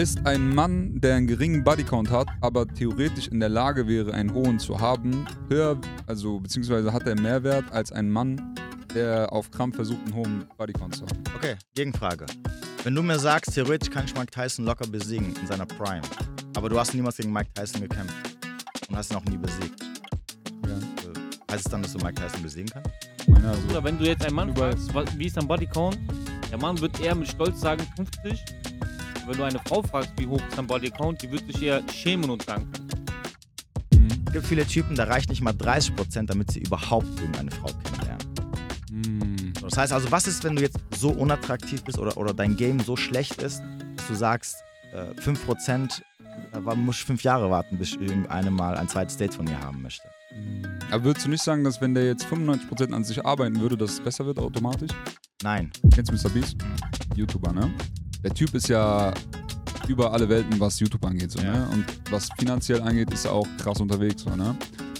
ist 0.00 0.26
ein 0.26 0.54
Mann, 0.54 0.98
der 0.98 1.16
einen 1.16 1.26
geringen 1.26 1.62
Bodycount 1.62 2.10
hat, 2.10 2.26
aber 2.40 2.66
theoretisch 2.66 3.28
in 3.28 3.38
der 3.38 3.50
Lage 3.50 3.86
wäre, 3.86 4.14
einen 4.14 4.32
hohen 4.32 4.58
zu 4.58 4.80
haben, 4.80 5.26
höher, 5.50 5.78
also 6.06 6.40
beziehungsweise 6.40 6.90
hat 6.90 7.06
er 7.06 7.20
mehr 7.20 7.42
Wert 7.44 7.70
als 7.70 7.92
ein 7.92 8.08
Mann, 8.08 8.54
der 8.94 9.30
auf 9.30 9.50
Krampf 9.50 9.76
versucht, 9.76 10.00
einen 10.06 10.14
hohen 10.14 10.46
Bodycount 10.56 10.96
zu 10.96 11.02
haben. 11.02 11.22
Okay, 11.36 11.54
Gegenfrage. 11.74 12.24
Wenn 12.82 12.94
du 12.94 13.02
mir 13.02 13.18
sagst, 13.18 13.52
theoretisch 13.52 13.90
kann 13.90 14.06
ich 14.06 14.14
Mike 14.14 14.30
Tyson 14.30 14.64
locker 14.64 14.86
besiegen 14.86 15.34
in 15.38 15.46
seiner 15.46 15.66
Prime, 15.66 16.00
aber 16.56 16.70
du 16.70 16.78
hast 16.78 16.94
niemals 16.94 17.18
gegen 17.18 17.30
Mike 17.30 17.50
Tyson 17.52 17.82
gekämpft 17.82 18.14
und 18.88 18.96
hast 18.96 19.10
ihn 19.10 19.18
auch 19.18 19.24
nie 19.26 19.36
besiegt. 19.36 19.82
Ja. 20.66 20.70
Äh, 20.70 21.52
Heißt 21.52 21.66
es 21.66 21.70
dann, 21.70 21.82
dass 21.82 21.92
du 21.92 21.98
Mike 21.98 22.14
Tyson 22.14 22.42
besiegen 22.42 22.70
kannst? 22.72 22.90
Meine 23.28 23.50
also, 23.50 23.68
Oder 23.68 23.84
wenn 23.84 23.98
du 23.98 24.06
jetzt 24.06 24.24
einen 24.24 24.34
Mann 24.34 24.56
fragst, 24.56 24.90
wie 25.18 25.26
ist 25.26 25.36
dein 25.36 25.46
Bodycount? 25.46 25.98
Der 26.50 26.56
Mann 26.56 26.80
wird 26.80 26.98
eher 27.00 27.14
mit 27.14 27.28
Stolz 27.28 27.60
sagen 27.60 27.86
50. 27.96 28.59
Wenn 29.26 29.36
du 29.36 29.44
eine 29.44 29.58
Frau 29.60 29.82
fragst, 29.82 30.12
wie 30.16 30.26
hoch 30.26 30.40
ist 30.48 30.56
dein 30.58 30.66
Bodycount, 30.66 31.22
die 31.22 31.30
wird 31.30 31.46
sich 31.46 31.62
eher 31.62 31.82
schämen 31.92 32.30
und 32.30 32.48
danken. 32.48 32.70
mhm. 33.94 34.08
Es 34.26 34.32
gibt 34.32 34.46
viele 34.46 34.66
Typen, 34.66 34.96
da 34.96 35.04
reicht 35.04 35.28
nicht 35.30 35.40
mal 35.42 35.52
30%, 35.52 36.26
damit 36.26 36.50
sie 36.50 36.60
überhaupt 36.60 37.06
irgendeine 37.20 37.50
Frau 37.50 37.68
kennenlernen. 37.84 38.26
Mhm. 38.90 39.52
Das 39.60 39.76
heißt 39.76 39.92
also, 39.92 40.10
was 40.10 40.26
ist, 40.26 40.42
wenn 40.44 40.56
du 40.56 40.62
jetzt 40.62 40.78
so 40.96 41.10
unattraktiv 41.10 41.82
bist 41.84 41.98
oder, 41.98 42.16
oder 42.16 42.34
dein 42.34 42.56
Game 42.56 42.80
so 42.80 42.96
schlecht 42.96 43.40
ist, 43.42 43.62
dass 43.96 44.06
du 44.08 44.14
sagst, 44.14 44.56
äh, 44.92 45.14
5%, 45.20 46.02
da 46.52 46.64
war- 46.64 46.74
muss 46.74 46.96
ich 46.96 47.04
fünf 47.04 47.22
Jahre 47.22 47.50
warten, 47.50 47.78
bis 47.78 47.90
ich 47.90 48.00
irgendeine 48.00 48.50
mal 48.50 48.76
ein 48.76 48.88
zweites 48.88 49.16
Date 49.16 49.34
von 49.34 49.44
mir 49.44 49.60
haben 49.60 49.82
möchte. 49.82 50.04
Aber 50.90 51.04
würdest 51.04 51.26
du 51.26 51.30
nicht 51.30 51.42
sagen, 51.42 51.62
dass 51.64 51.80
wenn 51.80 51.94
der 51.94 52.06
jetzt 52.06 52.24
95% 52.24 52.92
an 52.94 53.04
sich 53.04 53.24
arbeiten 53.24 53.60
würde, 53.60 53.76
dass 53.76 53.92
es 53.92 54.00
besser 54.00 54.26
wird 54.26 54.38
automatisch? 54.38 54.90
Nein. 55.42 55.70
Kennst 55.94 56.10
du 56.10 56.14
Mr. 56.28 56.32
Beast? 56.32 56.56
YouTuber, 57.16 57.52
ne? 57.52 57.70
Der 58.22 58.34
Typ 58.34 58.54
ist 58.54 58.68
ja 58.68 59.12
über 59.88 60.12
alle 60.12 60.28
Welten, 60.28 60.60
was 60.60 60.78
YouTube 60.78 61.04
angeht, 61.04 61.30
so, 61.32 61.40
Ja. 61.40 61.52
ne? 61.52 61.68
Und 61.72 61.84
was 62.10 62.28
finanziell 62.38 62.80
angeht, 62.82 63.12
ist 63.12 63.24
er 63.24 63.32
auch 63.32 63.46
krass 63.58 63.80
unterwegs, 63.80 64.22
so, 64.22 64.30
ne? 64.36 64.56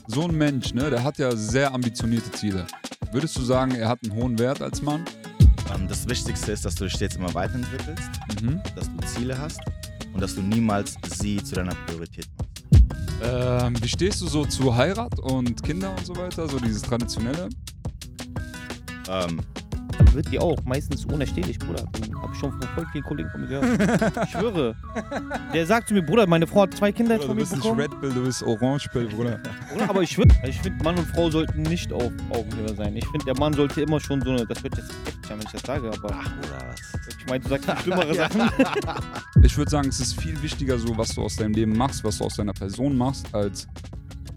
So 0.07 0.23
ein 0.27 0.37
Mensch, 0.37 0.75
ne, 0.75 0.91
der 0.91 1.05
hat 1.05 1.19
ja 1.19 1.35
sehr 1.37 1.73
ambitionierte 1.73 2.33
Ziele. 2.33 2.67
Würdest 3.13 3.37
du 3.37 3.43
sagen, 3.43 3.73
er 3.75 3.89
hat 3.89 4.01
einen 4.03 4.15
hohen 4.15 4.39
Wert 4.39 4.61
als 4.63 4.83
Mann? 4.83 5.05
Ähm, 5.75 5.87
das 5.87 6.09
Wichtigste 6.09 6.53
ist, 6.53 6.65
dass 6.65 6.75
du 6.75 6.85
dich 6.85 6.95
stets 6.95 7.17
immer 7.17 7.33
weiterentwickelst, 7.35 8.11
Mhm. 8.43 8.61
dass 8.75 8.87
du 8.87 9.07
Ziele 9.07 9.39
hast 9.39 9.61
und 10.13 10.21
dass 10.21 10.35
du 10.35 10.41
niemals 10.43 10.97
sie 11.19 11.43
zu 11.43 11.55
deiner 11.55 11.75
Priorität 11.87 12.27
machst. 12.39 12.65
Ähm, 13.23 13.75
wie 13.83 13.89
stehst 13.89 14.21
du 14.23 14.27
so 14.27 14.45
zu 14.47 14.75
Heirat 14.75 15.19
und 15.21 15.63
Kinder 15.63 15.91
und 15.97 16.07
so 16.07 16.17
weiter, 16.17 16.49
so 16.49 16.59
dieses 16.59 16.83
Traditionelle? 16.83 17.49
Ähm, 19.09 19.41
Wird 20.13 20.31
die 20.33 20.39
auch 20.39 20.57
meistens 20.65 21.05
unerstehlich, 21.05 21.59
Bruder. 21.59 21.83
Hab 21.83 22.33
ich 22.33 22.39
schon 22.39 22.51
von 22.53 22.63
voll 22.75 22.87
vielen 22.93 23.05
Kollegen 23.05 23.31
von 23.31 23.41
mir 23.43 23.47
gehört. 23.49 24.01
Ich 24.25 24.31
schwöre. 24.31 24.75
Der 25.55 25.67
sagt 25.67 25.89
zu 25.89 25.95
mir, 25.95 26.03
Bruder, 26.03 26.27
meine 26.27 26.47
Frau 26.47 26.63
hat 26.63 26.75
zwei 26.75 26.93
Kinder 26.93 27.15
jetzt 27.15 27.25
du 27.25 27.29
von 27.29 27.37
mir 27.37 27.43
bist 27.43 27.53
nicht 27.53 27.63
bekommen. 27.63 27.81
Red 27.81 28.01
Pill, 28.01 28.13
du 28.13 28.25
bist 28.25 28.43
Orange 28.43 28.89
Pill, 28.91 29.07
Bruder. 29.09 29.41
Bruder, 29.73 29.89
aber 29.89 30.03
ich 30.03 30.15
finde, 30.15 30.35
ich 30.47 30.61
find, 30.61 30.83
Mann 30.83 30.97
und 30.99 31.07
Frau 31.09 31.31
sollten 31.31 31.63
nicht 31.63 31.93
auf 31.93 32.13
Augenhöhe 32.31 32.75
sein. 32.75 32.97
Ich 32.97 33.07
finde, 33.07 33.25
der 33.27 33.39
Mann 33.39 33.53
sollte 33.53 33.81
immer 33.83 34.01
schon 34.01 34.21
so 34.23 34.31
eine, 34.31 34.47
das 34.47 34.63
wird 34.63 34.77
jetzt 34.77 34.91
heftig, 34.91 35.31
wenn 35.31 35.39
ich 35.39 35.53
das 35.53 35.63
sage, 35.63 35.89
aber 35.89 36.11
ach, 36.13 36.33
oder 36.39 36.69
was? 36.69 36.81
ich 37.19 37.27
meine, 37.27 37.41
du 37.41 37.49
sagst 37.49 37.83
schlimmere 37.83 38.15
Sachen. 38.15 38.51
Ich 39.43 39.57
würde 39.57 39.71
sagen, 39.71 39.89
es 39.89 40.01
ist 40.01 40.21
viel 40.21 40.41
wichtiger 40.43 40.79
so, 40.79 40.97
was 40.99 41.15
du 41.15 41.23
aus 41.23 41.37
deinem 41.37 41.55
Leben 41.55 41.77
machst, 41.77 42.05
was 42.05 42.19
du 42.19 42.25
aus 42.25 42.37
deiner 42.37 42.53
Person 42.53 42.97
machst, 42.97 43.35
als 43.35 43.67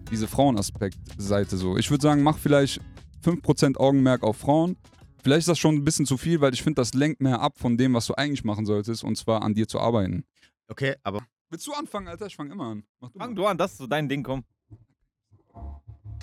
diese 0.10 0.28
Frauenaspekt-Seite 0.28 1.58
so. 1.58 1.78
Ich 1.78 1.92
würde 1.92 2.02
sagen, 2.04 2.24
mach 2.24 2.38
vielleicht 2.38 2.80
5% 3.26 3.78
Augenmerk 3.78 4.24
auf 4.24 4.38
Frauen. 4.38 4.78
Vielleicht 5.24 5.40
ist 5.40 5.48
das 5.48 5.60
schon 5.60 5.76
ein 5.76 5.86
bisschen 5.86 6.06
zu 6.06 6.18
viel, 6.18 6.42
weil 6.42 6.54
ich 6.54 6.62
finde, 6.62 6.82
das 6.82 6.94
lenkt 6.94 7.22
mehr 7.22 7.40
ab 7.40 7.58
von 7.58 7.78
dem, 7.78 7.94
was 7.94 8.08
du 8.08 8.14
eigentlich 8.16 8.44
machen 8.44 8.66
solltest, 8.66 9.06
und 9.06 9.16
zwar 9.16 9.42
an 9.42 9.54
dir 9.54 9.70
zu 9.70 9.80
arbeiten. 9.80 10.26
Okay, 10.68 10.96
aber 11.02 11.26
Willst 11.50 11.66
du 11.66 11.72
anfangen, 11.72 12.10
Alter? 12.10 12.26
Ich 12.26 12.36
fange 12.36 12.52
immer 12.52 12.66
an. 12.66 12.84
Mach 13.00 13.10
du 13.10 13.20
Fang 13.20 13.30
mal. 13.30 13.36
du 13.36 13.46
an, 13.46 13.58
das 13.58 13.72
ist 13.72 13.78
so 13.78 13.88
dein 13.88 14.10
Ding, 14.10 14.22
komm. 14.22 14.44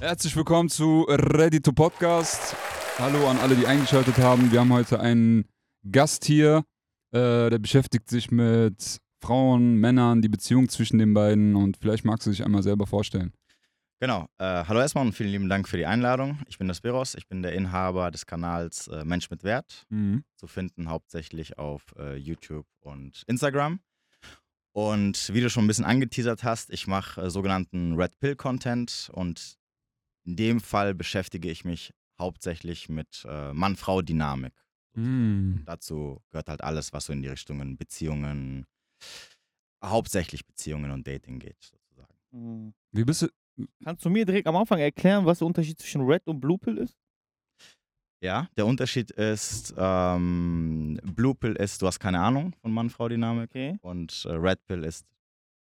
Herzlich 0.01 0.37
willkommen 0.37 0.69
zu 0.69 1.07
Ready 1.09 1.63
to 1.63 1.73
Podcast. 1.73 2.55
Hallo 2.99 3.27
an 3.27 3.39
alle, 3.39 3.57
die 3.57 3.67
eingeschaltet 3.67 4.19
haben. 4.19 4.53
Wir 4.53 4.61
haben 4.61 4.73
heute 4.73 5.01
einen 5.01 5.47
Gast 5.91 6.27
hier, 6.27 6.65
äh, 7.13 7.49
der 7.49 7.59
beschäftigt 7.59 8.07
sich 8.07 8.31
mit 8.31 8.99
Frauen, 9.23 9.77
Männern, 9.77 10.21
die 10.21 10.29
Beziehung 10.29 10.69
zwischen 10.69 10.99
den 10.99 11.15
beiden 11.15 11.57
und 11.57 11.79
vielleicht 11.79 12.05
magst 12.05 12.27
du 12.27 12.31
dich 12.31 12.45
einmal 12.45 12.63
selber 12.63 12.87
vorstellen. 12.87 13.33
Genau. 14.01 14.27
Äh, 14.39 14.65
hallo 14.67 14.81
erstmal 14.81 15.07
und 15.07 15.13
vielen 15.13 15.31
lieben 15.31 15.49
Dank 15.49 15.69
für 15.69 15.77
die 15.77 15.87
Einladung. 15.87 16.41
Ich 16.49 16.59
bin 16.59 16.67
der 16.67 16.75
Spiros, 16.75 17.15
ich 17.15 17.29
bin 17.29 17.43
der 17.43 17.53
Inhaber 17.53 18.11
des 18.11 18.27
Kanals 18.27 18.89
äh, 18.89 19.05
Mensch 19.05 19.31
mit 19.31 19.45
Wert. 19.45 19.87
Mhm. 19.91 20.25
zu 20.37 20.47
finden, 20.47 20.89
hauptsächlich 20.89 21.59
auf 21.59 21.95
äh, 21.99 22.17
YouTube 22.17 22.67
und 22.81 23.23
Instagram. 23.27 23.81
Und 24.73 25.33
wie 25.35 25.41
du 25.41 25.51
schon 25.51 25.65
ein 25.65 25.69
bisschen 25.69 25.85
angeteasert 25.85 26.43
hast, 26.45 26.71
ich 26.71 26.87
mache 26.87 27.21
äh, 27.21 27.31
sogenannten 27.31 27.95
Red 27.95 28.19
Pill 28.19 28.37
Content 28.37 29.11
und 29.13 29.59
in 30.25 30.37
dem 30.37 30.61
Fall 30.61 30.95
beschäftige 30.95 31.51
ich 31.51 31.65
mich 31.65 31.93
hauptsächlich 32.19 32.89
mit 32.89 33.25
äh, 33.29 33.53
Mann-Frau-Dynamik. 33.53 34.53
Mhm. 34.95 35.63
Dazu 35.67 36.23
gehört 36.31 36.49
halt 36.49 36.63
alles, 36.63 36.93
was 36.93 37.07
so 37.07 37.13
in 37.13 37.23
die 37.23 37.29
Richtungen 37.29 37.77
Beziehungen, 37.77 38.67
hauptsächlich 39.83 40.47
Beziehungen 40.47 40.91
und 40.91 41.07
Dating 41.07 41.39
geht, 41.39 41.63
sozusagen. 41.63 42.15
Hm. 42.33 42.75
Wie 42.93 43.05
bist 43.05 43.23
du? 43.23 43.29
Kannst 43.85 44.05
du 44.05 44.11
mir 44.11 44.25
direkt 44.25 44.47
am 44.47 44.57
Anfang 44.57 44.79
erklären, 44.79 45.25
was 45.27 45.39
der 45.39 45.47
Unterschied 45.47 45.79
zwischen 45.79 46.03
Red 46.03 46.27
und 46.27 46.41
Blue 46.41 46.59
Pill 46.59 46.79
ist? 46.79 46.97
Ja, 48.23 48.49
der 48.57 48.67
Unterschied 48.67 49.11
ist, 49.13 49.75
ähm, 49.79 50.99
Blue 51.03 51.35
Pill 51.35 51.53
ist, 51.57 51.81
du 51.81 51.87
hast 51.87 51.99
keine 52.01 52.21
Ahnung 52.21 52.53
von 52.61 52.71
Mann-Frau-Dynamik 52.73 53.51
Okay. 53.51 53.79
und 53.81 54.27
äh, 54.29 54.33
Red 54.33 54.63
Pill 54.67 54.85
ist, 54.85 55.07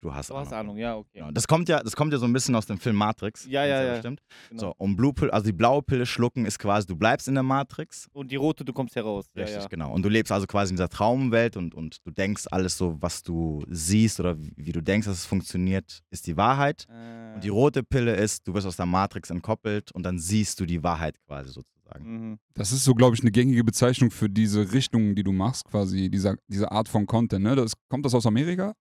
du 0.03 0.13
hast 0.13 0.29
Du 0.29 0.35
hast 0.35 0.53
Ahnung, 0.53 0.77
ja, 0.77 0.95
okay. 0.95 1.09
Genau. 1.19 1.31
Das 1.31 1.47
kommt 1.47 1.69
ja, 1.69 1.81
das 1.81 1.95
kommt 1.95 2.13
ja 2.13 2.19
so 2.19 2.25
ein 2.25 2.33
bisschen 2.33 2.55
aus 2.55 2.65
dem 2.65 2.77
Film 2.77 2.95
Matrix. 2.95 3.45
Ja, 3.49 3.65
ja, 3.65 3.83
ja. 3.83 3.99
Stimmt. 3.99 4.21
Genau. 4.49 4.59
So, 4.61 4.73
und 4.77 4.95
Blue 4.95 5.13
Pill, 5.13 5.31
also 5.31 5.45
die 5.45 5.53
blaue 5.53 5.81
Pille 5.81 6.05
schlucken 6.05 6.45
ist 6.45 6.59
quasi, 6.59 6.85
du 6.87 6.95
bleibst 6.95 7.27
in 7.27 7.33
der 7.33 7.43
Matrix. 7.43 8.07
Und 8.13 8.31
die 8.31 8.35
rote, 8.35 8.63
du 8.63 8.73
kommst 8.73 8.95
heraus. 8.95 9.25
Ja, 9.35 9.43
Richtig, 9.43 9.61
ja. 9.63 9.67
genau. 9.67 9.91
Und 9.93 10.03
du 10.03 10.09
lebst 10.09 10.31
also 10.31 10.45
quasi 10.45 10.71
in 10.71 10.75
dieser 10.77 10.89
Traumwelt 10.89 11.57
und, 11.57 11.73
und 11.73 11.97
du 12.05 12.11
denkst, 12.11 12.45
alles 12.51 12.77
so, 12.77 12.97
was 13.01 13.23
du 13.23 13.63
siehst 13.69 14.19
oder 14.19 14.37
wie, 14.39 14.53
wie 14.57 14.71
du 14.71 14.81
denkst, 14.81 15.07
dass 15.07 15.17
es 15.17 15.25
funktioniert, 15.25 16.01
ist 16.11 16.27
die 16.27 16.37
Wahrheit. 16.37 16.85
Äh, 16.89 17.35
Und 17.35 17.43
die 17.43 17.49
rote 17.49 17.83
Pille 17.83 18.15
ist, 18.15 18.47
du 18.47 18.53
wirst 18.53 18.67
aus 18.67 18.75
der 18.75 18.85
Matrix 18.85 19.29
entkoppelt 19.29 19.91
und 19.93 20.03
dann 20.03 20.19
siehst 20.19 20.59
du 20.59 20.65
die 20.65 20.83
Wahrheit 20.83 21.17
quasi 21.25 21.49
sozusagen. 21.49 22.03
mhm. 22.31 22.39
Das 22.55 22.71
ist 22.71 22.83
so, 22.83 22.93
glaube 22.93 23.15
ich, 23.15 23.21
eine 23.21 23.31
gängige 23.31 23.63
Bezeichnung 23.63 24.11
für 24.11 24.29
diese 24.29 24.73
Richtung, 24.73 25.15
die 25.15 25.23
du 25.23 25.31
machst, 25.31 25.65
quasi, 25.65 26.09
dieser, 26.09 26.35
diese 26.47 26.71
Art 26.71 26.87
von 26.87 27.05
Content. 27.07 27.43
Ne? 27.43 27.55
Das, 27.55 27.73
kommt 27.89 28.05
das 28.05 28.13
aus 28.13 28.25
Amerika? 28.25 28.73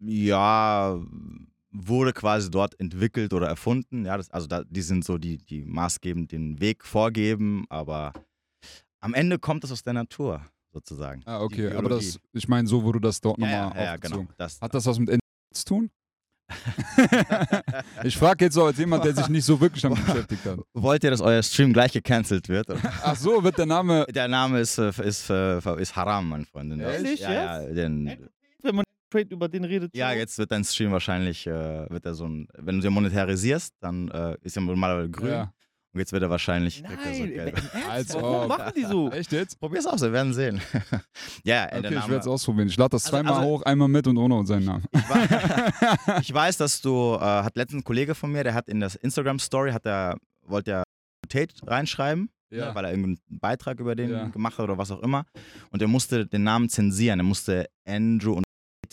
Ja, 0.00 1.00
wurde 1.70 2.12
quasi 2.12 2.50
dort 2.50 2.78
entwickelt 2.80 3.32
oder 3.32 3.48
erfunden. 3.48 4.04
Ja, 4.04 4.16
das, 4.16 4.30
also 4.30 4.46
da, 4.46 4.64
die 4.64 4.82
sind 4.82 5.04
so 5.04 5.18
die, 5.18 5.38
die 5.38 5.64
maßgebend 5.64 6.32
den 6.32 6.60
Weg 6.60 6.84
vorgeben, 6.84 7.64
aber 7.68 8.12
am 9.00 9.14
Ende 9.14 9.38
kommt 9.38 9.64
es 9.64 9.72
aus 9.72 9.82
der 9.82 9.92
Natur 9.92 10.42
sozusagen. 10.72 11.22
Ah, 11.26 11.40
okay. 11.40 11.72
Aber 11.72 11.88
das, 11.88 12.18
ich 12.32 12.48
meine, 12.48 12.68
so 12.68 12.82
wurde 12.82 13.00
das 13.00 13.20
dort 13.20 13.38
ja, 13.38 13.66
nochmal 13.66 13.76
ja, 13.76 13.84
ja, 13.92 13.96
genau. 13.96 14.26
Das, 14.36 14.60
Hat 14.60 14.74
das 14.74 14.86
was 14.86 14.98
mit 14.98 15.10
N 15.10 15.20
zu 15.52 15.64
tun? 15.64 15.90
ich 18.04 18.16
frage 18.16 18.46
jetzt 18.46 18.54
so 18.54 18.64
als 18.64 18.78
jemand, 18.78 19.04
der 19.04 19.14
sich 19.14 19.28
nicht 19.28 19.44
so 19.44 19.60
wirklich 19.60 19.82
damit 19.82 20.02
beschäftigt 20.06 20.46
hat. 20.46 20.58
Wollt 20.72 21.04
ihr, 21.04 21.10
dass 21.10 21.20
euer 21.20 21.42
Stream 21.42 21.74
gleich 21.74 21.92
gecancelt 21.92 22.48
wird? 22.48 22.70
oder? 22.70 22.80
Ach 23.02 23.16
so, 23.16 23.44
wird 23.44 23.58
der 23.58 23.66
Name. 23.66 24.06
der 24.08 24.28
Name 24.28 24.60
ist, 24.60 24.78
äh, 24.78 24.88
ist, 25.02 25.28
äh, 25.28 25.80
ist 25.80 25.94
Haram, 25.94 26.30
mein 26.30 26.46
Freund. 26.46 26.80
Ehrlich, 26.80 27.20
ja, 27.20 27.62
ja, 27.62 27.88
man 27.88 28.30
Trade 29.10 29.28
über 29.30 29.48
den 29.48 29.64
redet. 29.64 29.94
ja, 29.96 30.12
jetzt 30.12 30.38
wird 30.38 30.50
dein 30.52 30.64
Stream 30.64 30.92
wahrscheinlich, 30.92 31.46
äh, 31.46 31.88
wird 31.90 32.04
er 32.06 32.14
so 32.14 32.26
ein, 32.26 32.48
wenn 32.58 32.76
du 32.76 32.82
sie 32.82 32.90
monetarisierst, 32.90 33.74
dann 33.80 34.08
äh, 34.08 34.36
ist 34.42 34.56
er 34.56 34.62
normalerweise 34.62 35.10
grün. 35.10 35.30
Ja. 35.30 35.52
Und 35.94 36.00
jetzt 36.00 36.12
wird 36.12 36.22
er 36.22 36.28
wahrscheinlich, 36.28 36.84
kriegt 36.84 37.04
er 37.06 37.14
so 37.14 37.20
Nein, 37.22 37.32
Geld. 37.32 37.58
im 37.58 37.64
Ernst? 37.80 37.88
Als 37.90 38.14
Warum 38.14 38.48
machen 38.48 38.72
die 38.76 38.84
so? 38.84 39.10
Echt 39.10 39.32
jetzt? 39.32 39.58
Probier's 39.58 39.86
aus, 39.86 40.02
wir 40.02 40.12
werden 40.12 40.34
sehen. 40.34 40.60
ja, 41.44 41.64
äh, 41.64 41.68
Okay, 41.78 41.80
der 41.82 41.90
ich 41.92 41.96
Name, 41.96 42.08
werde 42.10 42.20
es 42.20 42.26
ausprobieren. 42.26 42.68
Ich 42.68 42.76
lade 42.76 42.90
das 42.90 43.04
Also- 43.06 43.16
zweimal 43.16 43.32
also- 43.34 43.46
hoch, 43.48 43.62
einmal 43.62 43.88
mit 43.88 44.06
und 44.06 44.18
ohne 44.18 44.46
seinen 44.46 44.66
Namen. 44.66 44.84
Ich, 44.92 45.08
wa- 45.08 46.18
ich 46.20 46.32
weiß, 46.34 46.58
dass 46.58 46.80
du, 46.82 47.14
äh, 47.14 47.20
hat 47.20 47.56
letztens 47.56 47.80
ein 47.80 47.84
Kollege 47.84 48.14
von 48.14 48.30
mir, 48.30 48.44
der 48.44 48.52
hat 48.54 48.68
in 48.68 48.80
das 48.80 48.96
Instagram-Story, 48.96 49.72
hat 49.72 49.86
er, 49.86 50.18
wollte 50.42 50.72
er 50.72 50.82
Tate 51.30 51.54
reinschreiben, 51.66 52.28
Ja. 52.50 52.74
weil 52.74 52.84
er 52.84 52.90
irgendeinen 52.90 53.18
Beitrag 53.28 53.80
über 53.80 53.96
den 53.96 54.10
Ja. 54.10 54.28
gemacht 54.28 54.58
hat 54.58 54.64
oder 54.64 54.76
was 54.76 54.90
auch 54.90 55.00
immer. 55.02 55.24
Und 55.70 55.80
er 55.80 55.88
musste 55.88 56.26
den 56.26 56.42
Namen 56.44 56.68
zensieren. 56.68 57.18
Er 57.20 57.24
musste 57.24 57.66
Andrew 57.86 58.34
und 58.34 58.44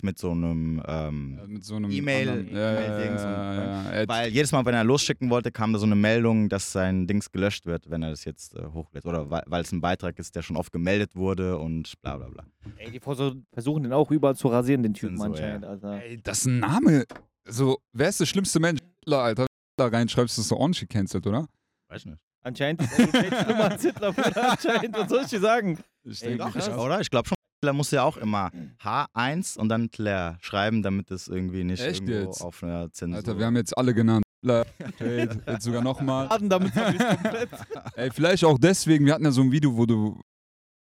mit 0.05 0.17
so 0.17 0.31
einem, 0.31 0.81
ähm, 0.87 1.39
Mit 1.47 1.65
so 1.65 1.75
einem 1.75 1.91
E-Mail- 1.91 2.29
anderen- 2.29 2.55
ja, 2.55 2.73
ja, 2.73 2.79
E-Mail-Dings 2.85 3.21
ja, 3.21 3.27
und- 3.51 3.57
ja, 3.57 4.01
ja. 4.01 4.07
weil 4.07 4.29
jedes 4.31 4.51
Mal, 4.53 4.63
wenn 4.65 4.73
er 4.75 4.83
losschicken 4.85 5.29
wollte, 5.29 5.51
kam 5.51 5.73
da 5.73 5.79
so 5.79 5.85
eine 5.85 5.95
Meldung, 5.95 6.47
dass 6.47 6.71
sein 6.71 7.07
Dings 7.07 7.31
gelöscht 7.31 7.65
wird, 7.65 7.89
wenn 7.89 8.01
er 8.03 8.11
das 8.11 8.23
jetzt 8.23 8.55
äh, 8.55 8.63
hochlädt. 8.73 9.05
Oder 9.05 9.29
weil, 9.29 9.61
es 9.61 9.71
ein 9.73 9.81
Beitrag 9.81 10.17
ist, 10.19 10.35
der 10.35 10.41
schon 10.43 10.55
oft 10.55 10.71
gemeldet 10.71 11.15
wurde 11.15 11.57
und 11.57 11.93
bla 12.01 12.15
bla 12.17 12.29
bla. 12.29 12.45
Ey, 12.77 12.91
die 12.91 12.99
versuch- 12.99 13.35
versuchen 13.51 13.83
den 13.83 13.91
auch 13.93 14.09
überall 14.11 14.35
zu 14.35 14.47
rasieren, 14.47 14.83
den 14.83 14.93
Typen 14.93 15.17
so, 15.17 15.23
anscheinend. 15.25 15.63
ja. 15.63 15.69
Alter. 15.71 16.01
Ey, 16.03 16.19
das 16.23 16.39
ist 16.39 16.45
ein 16.45 16.59
Name. 16.59 17.05
So, 17.47 17.79
wer 17.93 18.09
ist 18.09 18.19
der 18.19 18.25
schlimmste 18.25 18.59
Mensch? 18.59 18.79
Hitler, 19.03 19.19
Alter. 19.19 19.45
Da 19.77 19.87
reinschreibst, 19.87 20.37
ist 20.39 20.47
so 20.47 20.55
ordentlich 20.57 20.87
gecancelt, 20.87 21.27
oder? 21.27 21.47
Weiß 21.89 22.05
nicht. 22.05 22.17
Anscheinend 22.41 22.81
ist 22.83 22.95
Tate 22.95 23.43
schlimmer 23.43 23.71
als 23.71 23.81
Hitler. 23.81 24.13
Anscheinend, 24.17 24.97
was 24.97 25.09
soll 25.09 25.21
ich 25.23 25.27
dir 25.29 25.39
sagen? 25.39 25.79
Ich 26.03 26.23
Ey, 26.23 26.37
doch, 26.37 26.51
krass. 26.53 26.69
Oder? 26.69 27.01
Ich 27.01 27.09
glaube 27.09 27.27
schon, 27.27 27.34
Tler 27.65 27.73
musst 27.73 27.91
du 27.91 27.97
ja 27.97 28.03
auch 28.03 28.17
immer 28.17 28.51
H1 28.83 29.57
und 29.57 29.69
dann 29.69 29.89
Tler 29.91 30.37
schreiben, 30.41 30.83
damit 30.83 31.11
es 31.11 31.27
irgendwie 31.27 31.63
nicht 31.63 31.81
Echt 31.83 32.01
irgendwo 32.07 32.29
jetzt? 32.29 32.41
auf 32.41 32.63
einer 32.63 32.91
Zensur. 32.91 33.17
Alter, 33.17 33.37
wir 33.37 33.45
haben 33.45 33.55
jetzt 33.55 33.77
alle 33.77 33.93
genannt. 33.93 34.23
Jade, 34.43 35.41
Jetzt 35.47 35.63
sogar 35.63 35.81
nochmal. 35.81 36.29
Damit 36.41 36.73
komplett. 36.73 37.49
Ey, 37.95 38.11
vielleicht 38.11 38.43
auch 38.45 38.59
deswegen, 38.59 39.05
wir 39.07 39.13
hatten 39.13 39.23
ja 39.25 39.31
so 39.31 39.41
ein 39.41 39.51
Video, 39.51 39.75
wo 39.75 39.87
du 39.87 40.19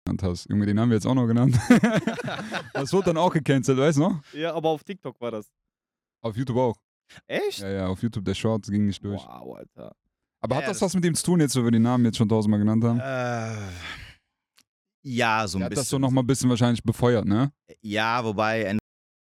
genannt 0.05 0.21
hast. 0.21 0.47
Junge, 0.49 0.67
den 0.67 0.79
haben 0.79 0.89
wir 0.89 0.95
jetzt 0.97 1.07
auch 1.07 1.15
noch 1.15 1.25
genannt. 1.25 1.57
das 2.73 2.93
wurde 2.93 3.05
dann 3.05 3.17
auch 3.17 3.33
gecancelt, 3.33 3.79
weißt 3.79 3.97
du 3.97 4.01
noch? 4.01 4.21
Ja, 4.33 4.53
aber 4.53 4.69
auf 4.69 4.83
TikTok 4.83 5.19
war 5.19 5.31
das. 5.31 5.47
Auf 6.21 6.37
YouTube 6.37 6.57
auch. 6.57 6.77
Echt? 7.25 7.59
Ja, 7.59 7.69
ja, 7.69 7.87
auf 7.87 8.01
YouTube, 8.03 8.25
der 8.25 8.35
Short 8.35 8.63
ging 8.67 8.85
nicht 8.85 9.03
durch. 9.03 9.21
Wow, 9.23 9.57
Alter. 9.57 9.95
Aber 10.39 10.55
Ja, 10.55 10.61
hat 10.61 10.69
das 10.69 10.77
das- 10.79 10.89
was 10.89 10.93
mit 10.93 11.05
ihm 11.05 11.15
zu 11.15 11.23
tun, 11.25 11.39
jetzt, 11.39 11.55
wo 11.55 11.63
wir 11.63 11.71
den 11.71 11.81
Namen 11.81 12.05
jetzt 12.05 12.17
schon 12.17 12.29
tausendmal 12.29 12.59
genannt 12.59 12.83
haben? 12.83 12.99
Äh, 12.99 13.57
ja, 15.07 15.47
so 15.47 15.57
ein 15.57 15.61
Er 15.61 15.65
hat 15.65 15.69
bisschen. 15.71 15.81
das 15.81 15.89
so 15.89 15.99
nochmal 15.99 16.23
ein 16.23 16.27
bisschen 16.27 16.49
wahrscheinlich 16.49 16.83
befeuert, 16.83 17.25
ne? 17.25 17.51
Ja, 17.81 18.23
wobei 18.23 18.77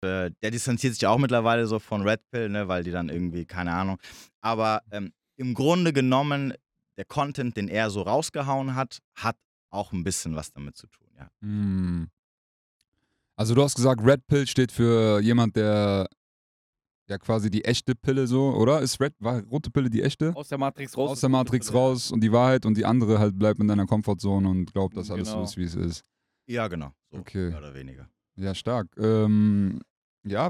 äh, 0.03 0.31
der 0.41 0.51
distanziert 0.51 0.95
sich 0.95 1.05
auch 1.07 1.17
mittlerweile 1.17 1.65
so 1.67 1.79
von 1.79 2.01
Red 2.01 2.21
Pill, 2.31 2.49
ne, 2.49 2.67
weil 2.67 2.83
die 2.83 2.91
dann 2.91 3.09
irgendwie, 3.09 3.45
keine 3.45 3.71
Ahnung. 3.73 3.97
Aber 4.41 4.81
ähm, 4.91 5.13
im 5.37 5.53
Grunde 5.53 5.93
genommen, 5.93 6.53
der 6.97 7.05
Content, 7.05 7.55
den 7.55 7.67
er 7.67 7.89
so 7.89 8.01
rausgehauen 8.01 8.75
hat, 8.75 8.99
hat 9.15 9.37
auch 9.69 9.93
ein 9.93 10.03
bisschen 10.03 10.35
was 10.35 10.51
damit 10.51 10.75
zu 10.75 10.87
tun, 10.87 11.07
ja. 11.17 11.29
Hm. 11.41 12.09
Also 13.37 13.55
du 13.55 13.63
hast 13.63 13.75
gesagt, 13.75 14.01
Red 14.03 14.27
Pill 14.27 14.45
steht 14.47 14.71
für 14.71 15.19
jemand, 15.21 15.55
der 15.55 16.07
ja 17.11 17.17
quasi 17.17 17.51
die 17.51 17.63
echte 17.65 17.93
Pille 17.93 18.25
so, 18.25 18.51
oder? 18.55 18.81
Ist 18.81 18.99
Red, 18.99 19.13
war 19.19 19.41
rote 19.43 19.69
Pille 19.69 19.89
die 19.89 20.01
echte? 20.01 20.35
Aus 20.35 20.47
der 20.47 20.57
Matrix 20.57 20.97
raus. 20.97 21.11
Aus 21.11 21.19
der 21.19 21.29
Matrix 21.29 21.73
raus 21.73 22.11
und 22.11 22.21
die 22.21 22.31
Wahrheit 22.31 22.65
und 22.65 22.75
die 22.77 22.85
andere 22.85 23.19
halt 23.19 23.37
bleibt 23.37 23.59
in 23.59 23.67
deiner 23.67 23.85
Comfortzone 23.85 24.47
und 24.49 24.73
glaubt, 24.73 24.97
dass 24.97 25.11
alles 25.11 25.27
Genau. 25.29 25.39
so 25.39 25.43
ist, 25.43 25.57
wie 25.57 25.63
es 25.63 25.75
ist. 25.75 26.03
Ja, 26.47 26.67
genau. 26.67 26.91
So, 27.11 27.19
Okay. 27.19 27.49
Mehr 27.49 27.59
oder 27.59 27.73
weniger. 27.73 28.09
Ja, 28.37 28.55
stark. 28.55 28.87
Ähm, 28.97 29.81
ja, 30.23 30.49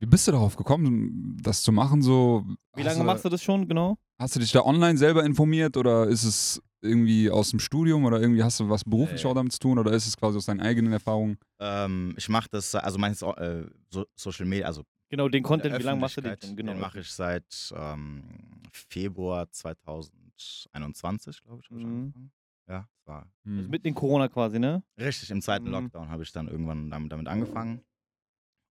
wie 0.00 0.06
bist 0.06 0.26
du 0.26 0.32
darauf 0.32 0.56
gekommen, 0.56 1.38
das 1.42 1.62
zu 1.62 1.72
machen? 1.72 2.02
So, 2.02 2.44
Wie 2.74 2.82
lange 2.82 3.04
machst 3.04 3.24
du 3.24 3.28
das 3.28 3.42
schon, 3.42 3.68
genau? 3.68 3.96
Hast 4.18 4.34
du 4.36 4.40
dich 4.40 4.52
da 4.52 4.62
online 4.62 4.98
selber 4.98 5.24
informiert 5.24 5.76
oder 5.76 6.08
ist 6.08 6.24
es 6.24 6.62
irgendwie 6.82 7.30
aus 7.30 7.50
dem 7.50 7.60
Studium 7.60 8.04
oder 8.04 8.20
irgendwie 8.20 8.42
hast 8.42 8.60
du 8.60 8.68
was 8.68 8.84
beruflich 8.84 9.24
auch 9.24 9.34
damit 9.34 9.52
zu 9.52 9.58
tun 9.58 9.78
oder 9.78 9.92
ist 9.92 10.06
es 10.06 10.16
quasi 10.16 10.36
aus 10.36 10.46
deinen 10.46 10.60
eigenen 10.60 10.92
Erfahrungen? 10.92 11.38
Ähm, 11.58 12.14
ich 12.16 12.28
mache 12.28 12.48
das, 12.50 12.74
also 12.74 12.98
meinst 12.98 13.22
du 13.22 13.26
äh, 13.30 13.66
so, 13.90 14.04
Social 14.14 14.46
Media, 14.46 14.66
also 14.66 14.82
Genau, 15.14 15.28
den 15.28 15.44
Content, 15.44 15.78
wie 15.78 15.82
lange 15.84 16.00
machst 16.00 16.16
du 16.16 16.22
den 16.22 16.36
schon? 16.40 16.56
Genau. 16.56 16.72
Den 16.72 16.80
mache 16.80 16.98
ich 16.98 17.08
seit 17.08 17.72
ähm, 17.76 18.24
Februar 18.72 19.48
2021, 19.48 21.40
glaube 21.44 21.60
ich. 21.62 21.70
hab 21.70 21.76
ich 21.78 21.84
Mhm. 21.84 21.88
angefangen. 21.92 22.32
Ja, 22.66 22.88
das 22.96 23.06
war 23.06 23.32
Hm. 23.44 23.58
Also 23.58 23.70
mit 23.70 23.84
in 23.84 23.94
Corona 23.94 24.26
quasi, 24.28 24.58
ne? 24.58 24.82
Richtig, 24.98 25.30
im 25.30 25.40
zweiten 25.40 25.66
Mhm. 25.66 25.70
Lockdown 25.70 26.08
habe 26.08 26.24
ich 26.24 26.32
dann 26.32 26.48
irgendwann 26.48 26.90
damit, 26.90 27.12
damit 27.12 27.28
angefangen. 27.28 27.84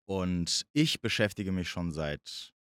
Und 0.08 0.66
ich 0.74 1.00
beschäftige 1.00 1.52
mich 1.52 1.70
schon 1.70 1.92
seit 1.92 2.56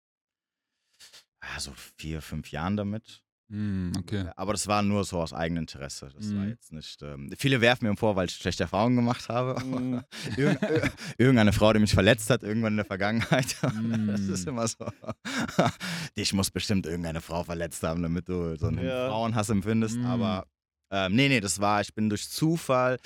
so 1.57 1.71
vier, 1.71 2.21
fünf 2.21 2.51
Jahren 2.51 2.75
damit. 2.75 3.23
Hm, 3.51 3.93
okay. 3.97 4.29
Aber 4.35 4.51
das 4.53 4.67
war 4.67 4.83
nur 4.83 5.03
so 5.05 5.19
aus 5.19 5.33
eigenem 5.33 5.63
Interesse. 5.63 6.09
Das 6.15 6.33
war 6.35 6.43
Mhm. 6.43 6.49
jetzt 6.49 6.71
nicht. 6.71 7.01
Ähm, 7.01 7.31
viele 7.37 7.61
werfen 7.61 7.87
mir 7.87 7.95
vor, 7.97 8.15
weil 8.15 8.27
ich 8.27 8.35
schlechte 8.35 8.63
Erfahrungen 8.63 8.95
gemacht 8.97 9.27
habe. 9.29 9.59
Mhm. 9.65 10.03
Irgend, 10.37 10.61
ir- 10.61 10.91
irgendeine 11.17 11.51
Frau, 11.53 11.73
die 11.73 11.79
mich 11.79 11.93
verletzt 11.93 12.29
hat, 12.29 12.43
irgendwann 12.43 12.73
in 12.73 12.77
der 12.77 12.85
Vergangenheit. 12.85 13.55
Das 14.07 14.21
ist 14.21 14.45
Mm. 14.45 14.49
immer 14.49 14.67
so. 14.67 14.85
Dich 16.17 16.33
muss 16.33 16.51
bestimmt 16.51 16.85
irgendeine 16.85 17.21
Frau 17.21 17.43
verletzt 17.43 17.81
haben, 17.83 18.01
damit 18.03 18.27
du 18.29 18.55
so 18.55 18.67
einen 18.67 18.85
Ja. 18.85 19.09
Frauenhass 19.09 19.49
empfindest. 19.49 19.97
Mm. 19.97 20.05
Aber 20.05 20.45
ähm, 20.91 21.15
nee, 21.15 21.27
nee, 21.29 21.39
das 21.39 21.59
war, 21.59 21.81
ich 21.81 21.93
bin 21.93 22.09
durch 22.09 22.29
Zufall, 22.29 22.97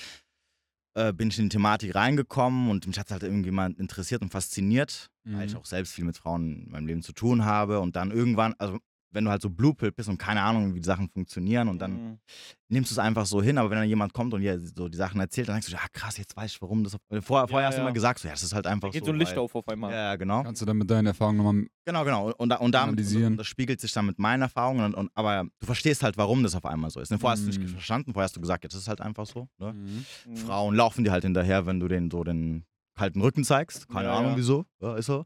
äh, 0.96 1.12
bin 1.14 1.30
ich 1.30 1.40
in 1.40 1.46
die 1.46 1.50
Thematik 1.56 1.96
reingekommen 1.96 2.70
und 2.70 2.86
mich 2.88 3.00
hat 3.00 3.12
halt 3.12 3.24
irgendjemand 3.24 3.80
interessiert 3.80 4.22
und 4.22 4.30
fasziniert, 4.32 5.10
weil 5.26 5.48
ich 5.48 5.54
Mhm. 5.54 5.60
auch 5.60 5.66
selbst 5.66 5.94
viel 5.94 6.06
mit 6.06 6.18
Frauen 6.18 6.66
in 6.66 6.72
meinem 6.72 6.88
Leben 6.88 7.02
zu 7.02 7.14
tun 7.14 7.46
habe. 7.46 7.80
Und 7.80 7.96
dann 7.96 8.12
irgendwann, 8.12 8.54
also 8.58 8.78
wenn 9.14 9.26
du 9.26 9.32
halt 9.32 9.42
so 9.42 9.50
Blue 9.50 9.74
Pill 9.74 9.92
bist 9.92 10.10
und 10.10 10.18
keine 10.18 10.42
Ahnung, 10.42 10.74
wie 10.76 10.80
die 10.80 10.86
Sachen 10.86 11.08
funktionieren 11.10 11.68
und 11.70 11.80
dann 11.80 11.94
Mhm. 11.94 12.20
nimmst 12.70 12.92
du 12.92 12.96
es 12.96 13.00
einfach 13.00 13.26
so 13.26 13.42
hin, 13.42 13.58
aber 13.58 13.70
wenn 13.70 13.78
dann 13.78 13.88
jemand 13.88 14.14
kommt 14.14 14.34
und 14.34 14.42
dir 14.42 14.60
so 14.60 14.90
die 14.90 14.98
Sachen 14.98 15.20
erzählt, 15.22 15.48
dann 15.48 15.56
denkst 15.56 15.68
du, 15.68 15.74
ja 15.74 15.80
krass, 15.92 16.18
jetzt 16.18 16.36
weiß 16.36 16.52
ich, 16.52 16.62
warum 16.62 16.84
das. 16.84 16.98
Vorher, 17.22 17.48
vorher 17.48 17.62
Ja, 17.62 17.68
hast 17.68 17.76
du 17.76 17.82
ja. 17.82 17.86
immer 17.88 17.94
gesagt, 17.94 18.20
so, 18.20 18.28
ja, 18.28 18.34
das 18.34 18.44
ist 18.44 18.54
halt 18.54 18.66
einfach 18.68 18.90
Da 18.90 18.92
geht 18.92 19.02
so. 19.02 19.06
so 19.08 19.12
ein 19.14 19.20
Licht 19.20 19.32
weil, 19.34 19.40
auf 19.40 19.56
auf 19.56 19.68
einmal. 19.68 19.92
Ja, 19.94 20.16
genau. 20.16 20.44
Kannst 20.44 20.62
du 20.62 20.66
dann 20.66 20.78
mit 20.78 20.90
deinen 20.90 21.06
Erfahrungen 21.08 21.38
nochmal. 21.38 21.66
Genau, 21.86 22.04
genau. 22.04 22.32
Und, 22.34 22.50
da, 22.50 22.56
und, 22.58 22.72
damit, 22.74 23.00
und 23.00 23.38
das 23.38 23.48
spiegelt 23.48 23.80
sich 23.82 23.92
dann 23.92 24.06
mit 24.06 24.18
meinen 24.20 24.42
Erfahrungen. 24.42 24.86
Und, 24.86 24.96
und, 24.96 25.12
aber 25.14 25.46
du 25.60 25.66
verstehst 25.66 26.02
halt, 26.04 26.18
warum 26.18 26.42
das 26.44 26.56
auf 26.56 26.66
einmal 26.66 26.90
so 26.90 27.00
ist. 27.00 27.12
Ne? 27.12 27.20
Vorher 27.20 27.34
hast 27.38 27.46
du 27.48 27.52
Mhm. 27.52 27.64
nicht 27.64 27.72
verstanden, 27.72 28.14
vorher 28.14 28.26
hast 28.26 28.36
du 28.36 28.42
gesagt, 28.42 28.64
ja, 28.64 28.68
das 28.70 28.80
ist 28.80 28.88
halt 28.88 29.02
einfach 29.02 29.26
so. 29.26 29.48
Ne? 29.60 29.74
Mhm. 29.74 30.06
Frauen 30.36 30.76
laufen 30.76 31.04
dir 31.04 31.12
halt 31.12 31.24
hinterher, 31.24 31.66
wenn 31.66 31.80
du 31.80 31.88
denen 31.88 32.10
so 32.10 32.24
den 32.24 32.66
kalten 32.96 33.22
Rücken 33.22 33.44
zeigst. 33.44 33.88
Keine 33.90 34.06
Ja, 34.10 34.18
Ahnung 34.18 34.32
ja. 34.32 34.38
wieso. 34.38 34.66
Ja, 34.82 34.96
ist 34.96 35.06
so. 35.08 35.26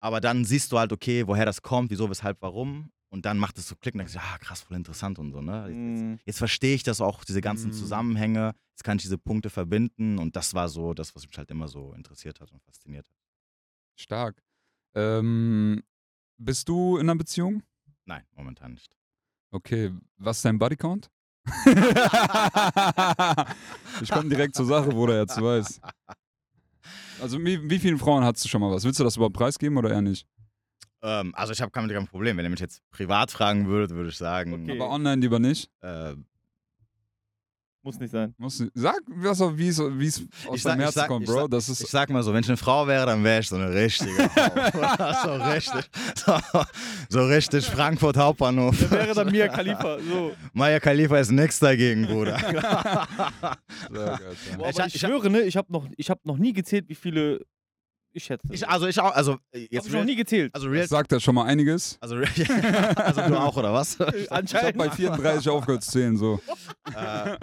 Aber 0.00 0.20
dann 0.20 0.44
siehst 0.44 0.70
du 0.72 0.78
halt, 0.78 0.92
okay, 0.92 1.26
woher 1.26 1.44
das 1.46 1.62
kommt, 1.62 1.90
wieso, 1.90 2.08
weshalb, 2.08 2.38
warum. 2.40 2.90
Und 3.16 3.22
dann 3.24 3.38
macht 3.38 3.56
es 3.56 3.66
so 3.66 3.74
Klick 3.76 3.94
und 3.94 4.00
denkst, 4.00 4.12
ja, 4.14 4.36
krass, 4.40 4.60
voll 4.60 4.76
interessant 4.76 5.18
und 5.18 5.32
so. 5.32 5.40
Ne? 5.40 5.68
Jetzt, 5.68 6.02
Mhm. 6.02 6.18
jetzt 6.26 6.36
verstehe 6.36 6.74
ich 6.74 6.82
das 6.82 7.00
auch, 7.00 7.24
diese 7.24 7.40
ganzen 7.40 7.70
Mm. 7.70 7.72
Zusammenhänge. 7.72 8.54
Jetzt 8.72 8.84
kann 8.84 8.98
ich 8.98 9.04
diese 9.04 9.16
Punkte 9.16 9.48
verbinden. 9.48 10.18
Und 10.18 10.36
das 10.36 10.52
war 10.52 10.68
so 10.68 10.92
das, 10.92 11.16
was 11.16 11.26
mich 11.26 11.38
halt 11.38 11.50
immer 11.50 11.66
so 11.66 11.94
interessiert 11.94 12.40
hat 12.40 12.52
und 12.52 12.62
fasziniert 12.62 13.06
hat. 13.08 13.16
Stark. 13.98 14.42
Ähm, 14.94 15.82
bist 16.36 16.68
du 16.68 16.98
in 16.98 17.08
einer 17.08 17.16
Beziehung? 17.16 17.62
Nein, 18.04 18.24
momentan 18.34 18.72
nicht. 18.74 18.94
Okay, 19.50 19.94
was 20.18 20.36
ist 20.36 20.44
dein 20.44 20.58
Bodycount? 20.58 21.08
ich 24.02 24.10
komme 24.10 24.28
direkt 24.28 24.56
zur 24.56 24.66
Sache, 24.66 24.90
Bruder, 24.90 25.20
jetzt 25.20 25.38
du 25.38 25.42
weißt. 25.42 25.80
Also, 27.22 27.38
wie, 27.42 27.70
wie 27.70 27.78
vielen 27.78 27.98
Frauen 27.98 28.24
hattest 28.24 28.44
du 28.44 28.48
schon 28.50 28.60
mal 28.60 28.70
was? 28.70 28.84
Willst 28.84 29.00
du 29.00 29.04
das 29.04 29.16
überhaupt 29.16 29.36
preisgeben 29.36 29.78
oder 29.78 29.90
eher 29.90 30.02
nicht? 30.02 30.26
Ähm, 31.08 31.32
also 31.36 31.52
ich 31.52 31.60
habe 31.62 31.70
damit 31.72 31.92
kein 31.92 32.06
Problem. 32.08 32.36
Wenn 32.36 32.44
ihr 32.44 32.50
mich 32.50 32.60
jetzt 32.60 32.82
privat 32.90 33.30
fragen 33.30 33.66
würdet, 33.68 33.90
würde 33.96 34.08
ich 34.10 34.16
sagen, 34.16 34.52
Okay. 34.64 34.72
Aber 34.80 34.90
online 34.90 35.20
lieber 35.20 35.38
nicht? 35.38 35.70
äh, 35.82 36.14
Muss 37.82 38.00
nicht 38.00 38.10
sein. 38.10 38.34
Musst 38.36 38.58
du, 38.58 38.68
sag, 38.74 38.98
was 39.06 39.40
auch- 39.40 39.56
wie 39.56 39.68
es 39.68 39.78
wie 39.78 40.06
es 40.06 40.20
aus 40.48 40.56
Ich 40.56 40.62
sag- 40.62 40.72
deinem 40.72 40.80
ich 40.80 40.84
Herzen 40.86 40.98
sag- 40.98 41.06
kommt, 41.08 41.22
ich 41.22 41.30
Bro. 41.30 41.42
sag- 41.42 41.50
das 41.52 41.68
ich 41.68 41.80
ist, 41.82 41.90
sag 41.92 42.10
mal 42.10 42.20
so, 42.24 42.32
wenn 42.34 42.40
ich 42.40 42.48
eine 42.48 42.56
Frau 42.56 42.84
wäre, 42.88 43.06
dann 43.06 43.22
wäre 43.22 43.38
ich 43.38 43.48
so 43.48 43.54
eine 43.54 43.72
richtige 43.72 44.10
Frau. 44.30 45.22
so 45.22 45.44
richtig. 45.44 45.90
So, 46.16 46.40
so 47.08 47.26
richtig 47.26 47.64
Frankfurt 47.66 48.16
Hauptbahnhof. 48.16 48.76
Der 48.76 48.90
wäre 48.90 49.14
dann 49.14 49.30
Mia 49.30 49.46
Khalifa. 49.46 49.98
So. 50.10 50.32
Maya 50.52 50.80
Khalifa 50.80 51.18
ist 51.18 51.30
nix 51.30 51.60
dagegen, 51.60 52.06
Bruder. 52.08 52.36
Stark, 52.40 53.08
Alter. 53.12 53.58
Boah, 54.58 54.70
Ich 54.70 54.78
ich, 54.80 54.94
ich 54.96 55.00
schwöre, 55.00 55.30
ne, 55.30 55.42
ich 55.42 55.56
habe 55.56 55.72
noch, 55.72 55.86
ich 55.96 56.10
hab 56.10 56.24
noch 56.26 56.38
nie 56.38 56.52
gezählt, 56.52 56.88
wie 56.88 56.96
viele 56.96 57.46
ich 58.16 58.24
schätze. 58.24 58.46
Ich, 58.50 58.66
also 58.68 58.86
ich 58.86 58.98
auch, 59.00 59.14
also 59.14 59.38
äh, 59.52 59.64
Hab 59.64 59.72
jetzt 59.72 59.86
ich 59.86 59.92
noch 59.92 60.04
nie 60.04 60.16
gezählt. 60.16 60.54
also 60.54 60.68
real, 60.68 60.82
Das 60.82 60.90
sagt 60.90 61.12
ja 61.12 61.20
schon 61.20 61.34
mal 61.34 61.44
einiges. 61.44 61.98
also, 62.00 62.16
real, 62.16 62.28
also 62.96 63.20
du 63.22 63.38
auch, 63.38 63.56
oder 63.56 63.72
was? 63.72 63.92
Ich 64.00 64.00
habe 64.00 64.30
Anscheinend. 64.30 64.78
bei 64.78 64.90
34 64.90 65.48
aufgehört 65.48 65.82
zu 65.84 65.90
zählen, 65.92 66.16
so. 66.16 66.40
äh, 66.94 67.36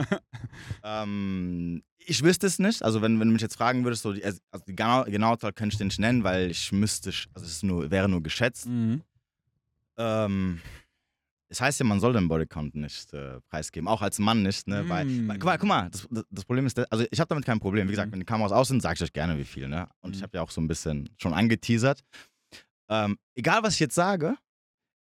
ähm, 0.83 1.83
ich 2.05 2.23
wüsste 2.23 2.47
es 2.47 2.59
nicht. 2.59 2.83
Also 2.83 3.01
wenn, 3.01 3.19
wenn 3.19 3.27
du 3.27 3.33
mich 3.33 3.41
jetzt 3.41 3.55
fragen 3.55 3.83
würdest, 3.85 4.03
so 4.03 4.11
die, 4.13 4.23
also 4.25 4.39
die 4.67 4.75
genaue, 4.75 5.09
genaue 5.09 5.37
Zahl 5.37 5.53
könnte 5.53 5.73
ich 5.73 5.77
dir 5.77 5.85
nicht 5.85 5.99
nennen, 5.99 6.23
weil 6.23 6.51
ich 6.51 6.71
müsste, 6.71 7.11
sch- 7.11 7.27
also 7.33 7.45
es 7.45 7.53
ist 7.53 7.63
nur, 7.63 7.89
wäre 7.91 8.09
nur 8.09 8.21
geschätzt. 8.21 8.65
Mhm. 8.67 9.01
Ähm, 9.97 10.59
es 11.53 11.61
heißt 11.61 11.79
ja, 11.79 11.85
man 11.85 11.99
soll 11.99 12.13
den 12.13 12.27
Bodycount 12.27 12.73
nicht 12.75 13.13
äh, 13.13 13.39
preisgeben, 13.49 13.87
auch 13.87 14.01
als 14.01 14.17
Mann 14.17 14.41
nicht, 14.41 14.67
ne? 14.67 14.89
Weil, 14.89 15.05
Mm. 15.05 15.27
weil, 15.29 15.37
guck 15.37 15.45
mal, 15.45 15.57
guck 15.59 15.69
mal 15.69 15.89
das, 15.91 16.07
das, 16.09 16.23
das 16.31 16.45
Problem 16.45 16.65
ist, 16.65 16.79
also 16.91 17.05
ich 17.11 17.19
habe 17.19 17.29
damit 17.29 17.45
kein 17.45 17.59
Problem. 17.59 17.87
Wie 17.87 17.91
gesagt, 17.91 18.07
Mhm. 18.09 18.13
wenn 18.13 18.19
die 18.21 18.25
Kameras 18.25 18.51
aus 18.51 18.67
sind, 18.69 18.81
sage 18.81 18.95
ich 18.95 19.03
euch 19.03 19.13
gerne, 19.13 19.37
wie 19.37 19.43
viel, 19.45 19.67
ne? 19.67 19.87
Und 20.01 20.15
ich 20.15 20.19
Mhm. 20.21 20.23
habe 20.23 20.37
ja 20.37 20.41
auch 20.43 20.49
so 20.51 20.59
ein 20.61 20.67
bisschen 20.67 21.09
schon 21.17 21.33
angeteasert. 21.33 22.03
Ähm, 22.89 23.17
egal, 23.35 23.61
was 23.63 23.75
ich 23.75 23.79
jetzt 23.81 23.95
sage, 23.95 24.35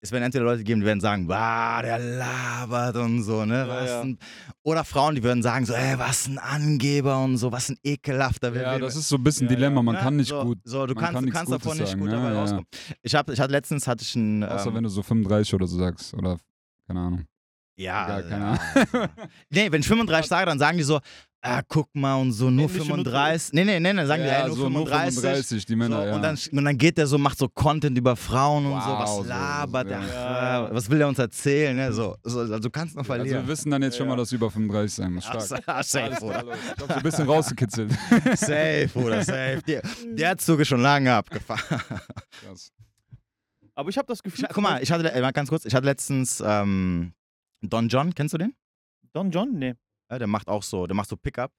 es 0.05 0.12
werden 0.12 0.24
entweder 0.24 0.45
Leute 0.45 0.63
geben, 0.63 0.81
die 0.81 0.85
werden 0.85 1.01
sagen, 1.01 1.27
wow, 1.27 1.81
der 1.81 1.97
labert 2.00 2.95
und 2.95 3.24
so, 3.24 3.43
ne? 3.45 3.65
Ja, 3.67 3.85
ja. 3.85 4.01
Ein, 4.01 4.17
oder 4.63 4.83
Frauen, 4.83 5.15
die 5.15 5.24
würden 5.24 5.41
sagen 5.43 5.65
so, 5.65 5.74
ey, 5.74 5.97
was 5.97 6.27
ein 6.27 6.38
Angeber 6.38 7.24
und 7.24 7.38
so, 7.38 7.51
was 7.51 7.69
ein 7.69 7.77
ekelhafter. 7.83 8.53
Ja, 8.55 8.77
das 8.79 8.95
ist 8.95 9.09
so 9.09 9.15
ein 9.17 9.24
bisschen 9.24 9.47
Dilemma. 9.47 9.81
Man 9.81 9.95
Ne? 9.95 10.01
kann 10.01 10.15
nicht 10.15 10.29
so, 10.29 10.43
gut, 10.43 10.59
So, 10.63 10.85
du 10.85 10.93
kannst, 10.95 11.13
kann 11.13 11.25
du 11.25 11.31
kannst 11.31 11.51
davon 11.51 11.71
Gutes 11.74 11.79
nicht 11.79 11.89
sagen, 11.89 12.01
gut 12.01 12.09
ne? 12.09 12.15
dabei 12.15 12.33
rauskommen. 12.33 12.65
Ich, 13.01 13.15
hab, 13.15 13.29
ich 13.29 13.39
hatte 13.39 13.51
letztens 13.51 13.88
hatte 13.88 14.03
ich 14.03 14.15
ein. 14.15 14.43
außer 14.43 14.67
ähm, 14.69 14.75
wenn 14.75 14.83
du 14.83 14.89
so 14.89 15.01
35 15.03 15.53
oder 15.55 15.67
so 15.67 15.77
sagst. 15.77 16.13
Oder, 16.13 16.38
keine 16.88 17.00
Ahnung. 17.00 17.25
Ja, 17.77 18.19
Egal, 18.19 18.29
keine 18.29 18.45
ja. 18.93 19.09
nee, 19.50 19.71
wenn 19.71 19.81
ich 19.81 19.88
35 19.88 20.29
sage, 20.29 20.45
dann 20.45 20.59
sagen 20.59 20.77
die 20.77 20.83
so, 20.83 21.00
ah, 21.45 21.61
guck 21.67 21.93
mal 21.95 22.15
und 22.15 22.31
so, 22.33 22.45
nur 22.49 22.67
Männliche 22.67 22.85
35. 22.85 23.53
Nee, 23.53 23.63
nee, 23.65 23.79
nee, 23.79 23.93
nee, 23.93 24.05
sagen 24.05 24.23
die, 24.23 24.27
ja, 24.29 24.41
ey, 24.41 24.47
nur 24.47 24.55
so 24.57 24.63
35. 24.63 25.19
35, 25.21 25.65
die 25.65 25.75
Männer, 25.75 26.01
so, 26.01 26.07
ja. 26.07 26.15
und, 26.15 26.21
dann, 26.21 26.37
und 26.51 26.65
dann 26.65 26.77
geht 26.77 26.97
der 26.97 27.07
so, 27.07 27.17
macht 27.17 27.37
so 27.37 27.47
Content 27.47 27.97
über 27.97 28.15
Frauen 28.15 28.65
und 28.65 28.81
so, 28.81 28.87
Wow, 28.89 28.99
was 28.99 29.15
so, 29.15 29.23
labert 29.23 29.89
ja. 29.89 29.99
der? 29.99 30.07
Ja. 30.07 30.73
Was 30.73 30.89
will 30.89 30.97
der 30.97 31.07
uns 31.07 31.19
erzählen? 31.19 31.75
Ne? 31.75 31.93
So, 31.93 32.15
so, 32.23 32.39
also 32.39 32.59
du 32.59 32.69
kannst 32.69 32.95
noch 32.95 33.01
also 33.03 33.13
verlieren. 33.13 33.43
wir 33.43 33.47
wissen 33.47 33.69
dann 33.71 33.81
jetzt 33.83 33.97
schon 33.97 34.07
Ja. 34.07 34.11
mal, 34.13 34.17
dass 34.17 34.29
du 34.29 34.35
über 34.35 34.49
35 34.51 34.93
sein 34.95 35.13
musst. 35.13 35.27
Ach, 35.29 35.41
Stark. 35.41 35.63
sa- 35.65 35.83
safe, 36.09 36.15
Bruder. 36.19 36.43
Leute. 36.43 36.57
Ich 36.75 36.81
hab 36.81 36.87
so 36.89 36.93
ein 36.95 37.03
bisschen 37.03 37.25
rausgekitzelt. 37.27 37.91
Safe, 38.35 38.89
Bruder, 38.93 39.23
safe. 39.23 39.61
Der, 39.67 39.81
der 40.13 40.37
Zug 40.37 40.59
ist 40.59 40.67
schon 40.67 40.81
lange 40.81 41.13
abgefahren. 41.13 41.61
Krass. 42.43 42.71
Aber 43.75 43.89
ich 43.89 43.97
habe 43.97 44.07
das 44.07 44.19
Ich, 44.19 44.23
Gefühl. 44.23 44.47
guck 44.53 44.63
mal, 44.63 44.81
ich 44.81 44.91
hatte, 44.91 45.11
äh, 45.11 45.21
mal 45.21 45.31
ganz 45.31 45.49
kurz, 45.49 45.65
ich 45.65 45.75
hatte 45.75 45.85
letztens 45.85 46.41
ähm, 46.45 47.13
Don 47.61 47.87
John, 47.89 48.13
kennst 48.15 48.33
du 48.33 48.37
den? 48.37 48.53
Don 49.13 49.31
John? 49.31 49.53
Nee. 49.57 49.75
Ja, 50.12 50.19
der 50.19 50.27
macht 50.27 50.47
auch 50.47 50.63
so, 50.63 50.85
der 50.88 50.95
macht 50.95 51.09
so 51.09 51.17
Pickup. 51.17 51.51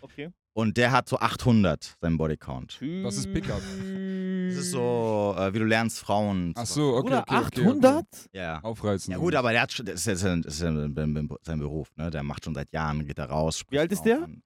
Okay. 0.00 0.30
Und 0.56 0.76
der 0.76 0.92
hat 0.92 1.08
so 1.08 1.18
800, 1.18 1.96
sein 2.00 2.16
Bodycount. 2.16 2.78
Was 3.02 3.16
ist 3.16 3.32
Pickup? 3.32 3.60
Das 3.60 4.56
ist 4.58 4.70
so, 4.70 5.34
äh, 5.36 5.52
wie 5.52 5.58
du 5.58 5.64
lernst, 5.64 5.98
Frauen. 5.98 6.54
zu- 6.54 6.60
Ach 6.62 6.66
so, 6.66 6.94
okay, 6.96 7.02
Bruder, 7.02 7.22
okay, 7.22 7.36
okay, 7.46 7.60
800? 7.62 8.06
Ja. 8.32 8.58
Okay. 8.58 8.66
Aufreißen. 8.68 9.12
Ja 9.12 9.18
gut, 9.18 9.34
aber 9.34 9.50
der 9.50 9.62
hat 9.62 9.72
schon, 9.72 9.86
das 9.86 9.96
ist 10.00 10.06
ja 10.06 10.14
sein, 10.16 10.42
das 10.42 10.54
ist 10.54 10.62
ja 10.62 10.72
sein 10.72 11.58
Beruf, 11.58 11.88
ne? 11.96 12.10
Der 12.10 12.22
macht 12.22 12.44
schon 12.44 12.54
seit 12.54 12.72
Jahren, 12.72 13.04
geht 13.04 13.18
da 13.18 13.24
raus. 13.24 13.58
spricht 13.58 13.72
Wie 13.72 13.78
alt 13.80 13.90
ist 13.92 14.02
der? 14.02 14.22
an. 14.22 14.42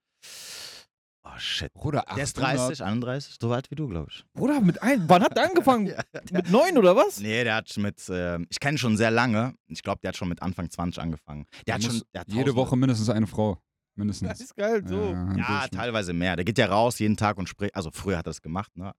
Shit. 1.38 1.73
Bruder, 1.75 2.04
Der 2.14 2.23
ist 2.25 2.38
800. 2.38 2.59
30, 2.68 2.85
31, 2.85 3.37
so 3.40 3.52
alt 3.52 3.71
wie 3.71 3.75
du, 3.75 3.88
glaube 3.88 4.09
ich. 4.11 4.25
Bruder, 4.35 4.61
mit 4.61 4.83
ein, 4.83 5.04
wann 5.09 5.23
hat 5.23 5.37
der 5.37 5.45
angefangen? 5.49 5.92
Mit 6.33 6.50
neun 6.50 6.76
oder 6.78 6.95
was? 6.97 7.21
Nee, 7.21 7.45
der 7.45 7.57
hat 7.57 7.75
mit, 7.76 8.02
ähm, 8.11 8.47
ich 8.50 8.61
kenne 8.61 8.75
ihn 8.75 8.78
schon 8.78 8.97
sehr 8.97 9.11
lange. 9.11 9.54
Ich 9.66 9.83
glaube, 9.83 10.00
der 10.02 10.09
hat 10.09 10.16
schon 10.16 10.28
mit 10.28 10.42
Anfang 10.42 10.71
20 10.71 11.02
angefangen. 11.02 11.47
Der 11.66 11.75
hat 11.75 11.85
Da 11.85 11.90
schon, 11.90 12.02
der 12.12 12.21
hat 12.23 12.28
Jede 12.28 12.54
Woche 12.54 12.76
mindestens 12.76 13.09
eine 13.11 13.26
Frau. 13.26 13.54
Das 13.54 13.62
Mindestens. 13.97 14.40
ist 14.40 14.57
geil, 14.57 14.83
so. 14.87 15.11
Ja, 15.12 15.37
Ja, 15.37 15.68
teilweise 15.68 16.12
mehr. 16.12 16.37
Der 16.37 16.45
geht 16.45 16.59
ja 16.59 16.66
raus 16.66 16.99
jeden 16.99 17.16
Tag 17.16 17.37
und 17.38 17.49
spricht, 17.49 17.75
also 17.75 17.90
früher 17.92 18.18
hat 18.18 18.26
er 18.26 18.30
das 18.30 18.42
gemacht, 18.42 18.76
ne? 18.76 18.92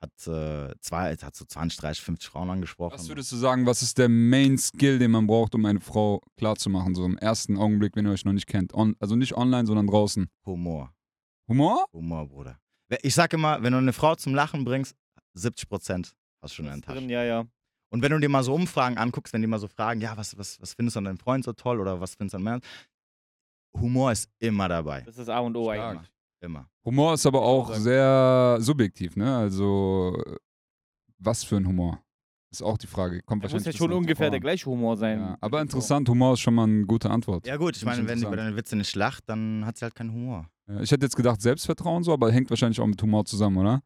Hat, 0.00 0.26
äh, 0.26 0.74
zwei, 0.80 1.16
hat 1.16 1.34
so 1.34 1.44
20, 1.44 1.78
30, 1.80 2.04
50 2.04 2.28
Frauen 2.30 2.50
angesprochen. 2.50 2.94
Was 2.98 3.08
würdest 3.08 3.32
du 3.32 3.36
sagen, 3.36 3.64
was 3.66 3.82
ist 3.82 3.96
der 3.98 4.08
Main 4.08 4.58
Skill, 4.58 4.98
den 4.98 5.10
man 5.10 5.26
braucht, 5.26 5.54
um 5.54 5.64
eine 5.64 5.80
Frau 5.80 6.20
klarzumachen, 6.36 6.94
so 6.94 7.04
im 7.06 7.16
ersten 7.16 7.56
Augenblick, 7.56 7.96
wenn 7.96 8.06
ihr 8.06 8.12
euch 8.12 8.24
noch 8.24 8.32
nicht 8.32 8.46
kennt? 8.46 8.74
On, 8.74 8.94
also 9.00 9.16
nicht 9.16 9.34
online, 9.34 9.66
sondern 9.66 9.86
draußen. 9.86 10.28
Humor. 10.44 10.93
Humor? 11.48 11.86
Humor, 11.92 12.26
Bruder. 12.28 12.58
Ich 13.02 13.14
sag 13.14 13.32
immer, 13.32 13.62
wenn 13.62 13.72
du 13.72 13.78
eine 13.78 13.92
Frau 13.92 14.14
zum 14.14 14.34
Lachen 14.34 14.64
bringst, 14.64 14.96
70 15.34 15.68
Prozent 15.68 16.14
hast 16.40 16.52
du 16.52 16.56
schon 16.56 16.66
in 16.66 16.80
der 16.80 16.94
Tasche. 16.94 17.04
ja, 17.06 17.24
ja. 17.24 17.44
Und 17.90 18.02
wenn 18.02 18.10
du 18.10 18.18
dir 18.18 18.28
mal 18.28 18.42
so 18.42 18.54
Umfragen 18.54 18.98
anguckst, 18.98 19.32
wenn 19.32 19.40
die 19.40 19.46
mal 19.46 19.58
so 19.58 19.68
fragen, 19.68 20.00
ja, 20.00 20.16
was, 20.16 20.36
was, 20.36 20.60
was 20.60 20.74
findest 20.74 20.96
du 20.96 20.98
an 20.98 21.04
deinem 21.04 21.18
Freund 21.18 21.44
so 21.44 21.52
toll 21.52 21.80
oder 21.80 22.00
was 22.00 22.14
findest 22.14 22.34
du 22.34 22.38
an 22.38 22.42
Männern? 22.42 22.60
Humor 23.76 24.12
ist 24.12 24.28
immer 24.38 24.68
dabei. 24.68 25.02
Das 25.02 25.18
ist 25.18 25.28
A 25.28 25.38
und 25.40 25.56
O 25.56 25.64
Stark. 25.72 25.96
eigentlich. 25.96 26.10
Immer. 26.40 26.68
Humor 26.84 27.14
ist 27.14 27.24
aber 27.26 27.42
auch 27.42 27.72
sehr 27.74 28.56
subjektiv, 28.60 29.16
ne? 29.16 29.36
Also, 29.36 30.20
was 31.18 31.42
für 31.44 31.56
ein 31.56 31.66
Humor? 31.66 32.02
Ist 32.54 32.62
auch 32.62 32.78
die 32.78 32.86
Frage. 32.86 33.20
Kommt 33.22 33.42
Da 33.42 33.46
muss 33.46 33.52
wahrscheinlich 33.54 33.66
ja 33.80 33.84
ein 33.86 33.90
schon 33.90 33.98
ungefähr 33.98 34.30
der 34.30 34.38
gleiche 34.38 34.66
Humor 34.66 34.96
sein. 34.96 35.18
Ja, 35.18 35.36
aber 35.40 35.60
interessant, 35.60 36.08
Humor 36.08 36.34
ist 36.34 36.40
schon 36.40 36.54
mal 36.54 36.64
eine 36.64 36.86
gute 36.86 37.10
Antwort. 37.10 37.44
Ja 37.48 37.56
gut, 37.56 37.76
ich 37.76 37.84
meine, 37.84 37.98
wenn 37.98 38.06
bei 38.06 38.12
interessant. 38.12 38.38
deinen 38.38 38.56
Witze 38.56 38.76
nicht 38.76 38.94
lacht, 38.94 39.24
dann 39.26 39.64
hat 39.66 39.76
sie 39.76 39.84
halt 39.84 39.96
keinen 39.96 40.12
Humor. 40.12 40.48
Ja, 40.68 40.80
Ich 40.80 40.92
hätte 40.92 41.04
jetzt 41.04 41.16
gedacht 41.16 41.42
Selbstvertrauen 41.42 42.04
so, 42.04 42.12
aber 42.12 42.30
hängt 42.30 42.48
wahrscheinlich 42.50 42.78
auch 42.80 42.86
mit 42.86 43.02
Humor 43.02 43.24
zusammen, 43.24 43.56
oder? 43.56 43.82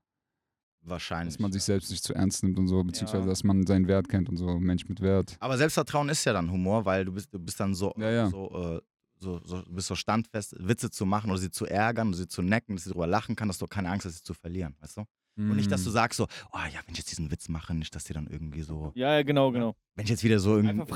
Wahrscheinlich. 0.82 1.34
Dass 1.34 1.40
man 1.40 1.50
sich 1.50 1.62
ja. 1.62 1.66
selbst 1.66 1.90
nicht 1.90 2.04
zu 2.04 2.14
ernst 2.14 2.42
nimmt 2.42 2.58
und 2.58 2.68
so, 2.68 2.82
beziehungsweise 2.84 3.24
Ja. 3.24 3.30
dass 3.30 3.42
man 3.42 3.66
seinen 3.66 3.88
Wert 3.88 4.06
kennt 4.08 4.28
und 4.28 4.36
so, 4.36 4.58
Mensch 4.58 4.86
mit 4.86 5.00
Wert. 5.00 5.36
Aber 5.40 5.56
Selbstvertrauen 5.56 6.08
ist 6.10 6.24
ja 6.26 6.32
dann 6.34 6.50
Humor, 6.50 6.84
weil 6.84 7.04
du 7.06 7.12
bist, 7.12 7.32
du 7.32 7.38
bist 7.38 7.58
dann 7.60 7.74
so, 7.74 7.94
Ja, 7.96 8.10
ja. 8.10 8.26
so, 8.28 8.50
äh, 8.76 8.80
so, 9.18 9.40
so, 9.44 9.62
du 9.62 9.72
bist 9.74 9.88
so 9.88 9.94
standfest, 9.94 10.54
Witze 10.58 10.90
zu 10.90 11.04
machen 11.06 11.30
oder 11.30 11.38
sie 11.40 11.50
zu 11.50 11.64
ärgern, 11.66 12.08
oder 12.08 12.18
sie 12.18 12.28
zu 12.28 12.42
necken, 12.42 12.76
dass 12.76 12.84
sie 12.84 12.90
drüber 12.90 13.06
lachen 13.06 13.34
kann, 13.34 13.48
dass 13.48 13.58
du 13.58 13.66
keine 13.66 13.88
Angst 13.90 14.04
hast, 14.06 14.16
sie 14.18 14.22
zu 14.22 14.34
verlieren, 14.34 14.76
weißt 14.80 14.98
du? 14.98 15.04
Und 15.38 15.56
nicht, 15.56 15.70
dass 15.70 15.84
du 15.84 15.90
Mm. 15.90 15.92
sagst 15.92 16.16
so, 16.16 16.24
oh 16.52 16.58
ja, 16.58 16.80
wenn 16.84 16.92
ich 16.92 16.98
jetzt 16.98 17.10
diesen 17.10 17.30
Witz 17.30 17.48
mache, 17.48 17.72
nicht, 17.74 17.94
dass 17.94 18.04
die 18.04 18.12
dann 18.12 18.26
irgendwie 18.26 18.62
so, 18.62 18.90
Ja, 18.96 19.14
ja, 19.14 19.22
genau, 19.22 19.52
genau. 19.52 19.76
wenn 19.94 20.04
ich 20.04 20.10
jetzt 20.10 20.24
wieder 20.24 20.40
so 20.40 20.56
irgendwie 20.56 20.76
irgend 20.78 20.88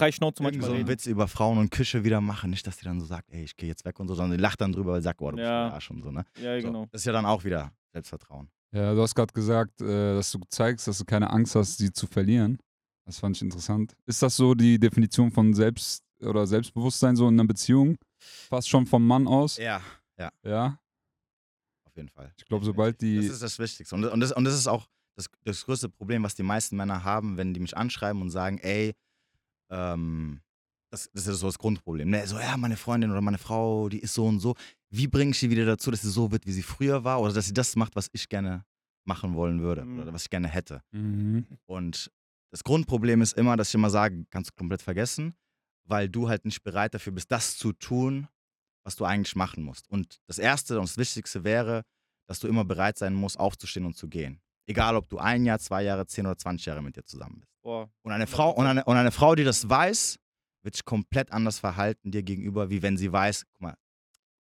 so 0.64 0.68
einen 0.68 0.76
reden. 0.78 0.88
Witz 0.88 1.06
über 1.06 1.28
Frauen 1.28 1.58
und 1.58 1.70
Küche 1.70 2.02
wieder 2.04 2.20
mache, 2.20 2.48
nicht, 2.48 2.66
dass 2.66 2.76
die 2.76 2.84
dann 2.84 2.98
so 3.00 3.06
sagt, 3.06 3.30
ey, 3.30 3.44
ich 3.44 3.56
gehe 3.56 3.68
jetzt 3.68 3.84
weg 3.84 3.98
und 4.00 4.08
so, 4.08 4.14
sondern 4.14 4.38
lacht 4.40 4.60
dann 4.60 4.72
drüber, 4.72 4.92
weil 4.92 5.00
sie 5.00 5.04
sagt, 5.04 5.20
oh, 5.22 5.30
du 5.30 5.36
bist 5.36 5.46
Ja. 5.46 5.66
ein 5.68 5.72
Arsch 5.72 5.90
und 5.90 6.02
so, 6.02 6.10
ne? 6.10 6.24
Ja, 6.40 6.60
So, 6.60 6.66
genau. 6.66 6.86
Das 6.90 7.00
ist 7.02 7.04
ja 7.06 7.12
dann 7.12 7.24
auch 7.26 7.44
wieder 7.44 7.72
Selbstvertrauen. 7.92 8.48
Ja, 8.72 8.94
du 8.94 9.02
hast 9.02 9.14
gerade 9.14 9.32
gesagt, 9.32 9.80
äh, 9.82 10.14
dass 10.14 10.32
du 10.32 10.40
zeigst, 10.48 10.88
dass 10.88 10.98
du 10.98 11.04
keine 11.04 11.30
Angst 11.30 11.54
hast, 11.54 11.78
sie 11.78 11.92
zu 11.92 12.06
verlieren. 12.06 12.58
Das 13.04 13.18
fand 13.18 13.36
ich 13.36 13.42
interessant. 13.42 13.94
Ist 14.06 14.22
das 14.22 14.36
so 14.36 14.54
die 14.54 14.78
Definition 14.78 15.30
von 15.30 15.52
Selbst- 15.54 16.02
oder 16.20 16.46
Selbstbewusstsein 16.46 17.16
so 17.16 17.28
in 17.28 17.34
einer 17.38 17.46
Beziehung? 17.46 17.96
Fast 18.18 18.68
schon 18.68 18.86
vom 18.86 19.06
Mann 19.06 19.26
aus? 19.26 19.56
Ja, 19.58 19.80
Ja? 20.44 20.78
Auf 21.92 21.96
jeden 21.96 22.08
Fall. 22.08 22.32
Ich 22.36 22.44
glaube, 22.46 22.64
sobald 22.64 23.00
die. 23.00 23.16
Das 23.16 23.26
ist 23.26 23.42
das 23.42 23.58
Wichtigste. 23.58 23.94
Und, 23.94 24.04
und, 24.04 24.20
das, 24.20 24.32
und 24.32 24.44
das 24.44 24.54
ist 24.54 24.66
auch 24.66 24.88
das, 25.14 25.28
das 25.44 25.64
größte 25.64 25.88
Problem, 25.90 26.22
was 26.22 26.34
die 26.34 26.42
meisten 26.42 26.76
Männer 26.76 27.04
haben, 27.04 27.36
wenn 27.36 27.52
die 27.52 27.60
mich 27.60 27.76
anschreiben 27.76 28.22
und 28.22 28.30
sagen, 28.30 28.58
ey, 28.58 28.94
ähm, 29.70 30.40
das, 30.90 31.10
das 31.12 31.26
ist 31.26 31.40
so 31.40 31.46
das 31.46 31.58
Grundproblem. 31.58 32.08
Ne? 32.10 32.26
So, 32.26 32.38
ja, 32.38 32.56
meine 32.56 32.76
Freundin 32.76 33.10
oder 33.10 33.20
meine 33.20 33.38
Frau, 33.38 33.88
die 33.88 34.00
ist 34.00 34.14
so 34.14 34.26
und 34.26 34.40
so. 34.40 34.54
Wie 34.90 35.06
bringe 35.06 35.30
ich 35.32 35.38
sie 35.38 35.50
wieder 35.50 35.64
dazu, 35.64 35.90
dass 35.90 36.02
sie 36.02 36.10
so 36.10 36.32
wird, 36.32 36.46
wie 36.46 36.52
sie 36.52 36.62
früher 36.62 37.04
war? 37.04 37.20
Oder 37.20 37.32
dass 37.32 37.46
sie 37.46 37.54
das 37.54 37.76
macht, 37.76 37.94
was 37.96 38.08
ich 38.12 38.28
gerne 38.28 38.64
machen 39.04 39.34
wollen 39.34 39.60
würde 39.60 39.84
Mhm. 39.84 40.00
oder 40.00 40.12
was 40.12 40.24
ich 40.24 40.30
gerne 40.30 40.48
hätte. 40.48 40.82
Mhm. 40.92 41.46
Und 41.66 42.10
das 42.50 42.62
Grundproblem 42.62 43.20
ist 43.22 43.36
immer, 43.36 43.56
dass 43.56 43.68
ich 43.68 43.74
immer 43.74 43.90
sage, 43.90 44.24
kannst 44.30 44.50
du 44.50 44.54
komplett 44.54 44.82
vergessen, 44.82 45.34
weil 45.84 46.08
du 46.08 46.28
halt 46.28 46.44
nicht 46.44 46.62
bereit 46.62 46.94
dafür 46.94 47.12
bist, 47.12 47.30
das 47.32 47.56
zu 47.56 47.72
tun, 47.72 48.28
was 48.84 48.96
du 48.96 49.04
eigentlich 49.04 49.36
machen 49.36 49.62
musst. 49.62 49.88
Und 49.88 50.20
das 50.26 50.38
Erste 50.38 50.78
und 50.78 50.88
das 50.88 50.96
Wichtigste 50.98 51.44
wäre, 51.44 51.82
dass 52.26 52.38
du 52.40 52.48
immer 52.48 52.64
bereit 52.64 52.98
sein 52.98 53.14
musst, 53.14 53.38
aufzustehen 53.38 53.86
und 53.86 53.96
zu 53.96 54.08
gehen. 54.08 54.40
Egal, 54.66 54.96
ob 54.96 55.08
du 55.08 55.18
ein 55.18 55.44
Jahr, 55.44 55.58
zwei 55.58 55.82
Jahre, 55.82 56.06
zehn 56.06 56.26
oder 56.26 56.36
20 56.36 56.66
Jahre 56.66 56.82
mit 56.82 56.96
dir 56.96 57.04
zusammen 57.04 57.40
bist. 57.40 57.52
Boah. 57.62 57.90
Und 58.02 58.12
eine 58.12 58.26
Frau, 58.26 58.50
und 58.50 58.66
eine, 58.66 58.84
und 58.84 58.96
eine 58.96 59.10
Frau, 59.10 59.34
die 59.34 59.44
das 59.44 59.68
weiß, 59.68 60.18
wird 60.62 60.76
sich 60.76 60.84
komplett 60.84 61.32
anders 61.32 61.58
verhalten 61.58 62.10
dir 62.10 62.22
gegenüber, 62.22 62.70
wie 62.70 62.82
wenn 62.82 62.96
sie 62.96 63.10
weiß, 63.12 63.44
guck 63.52 63.60
mal, 63.60 63.74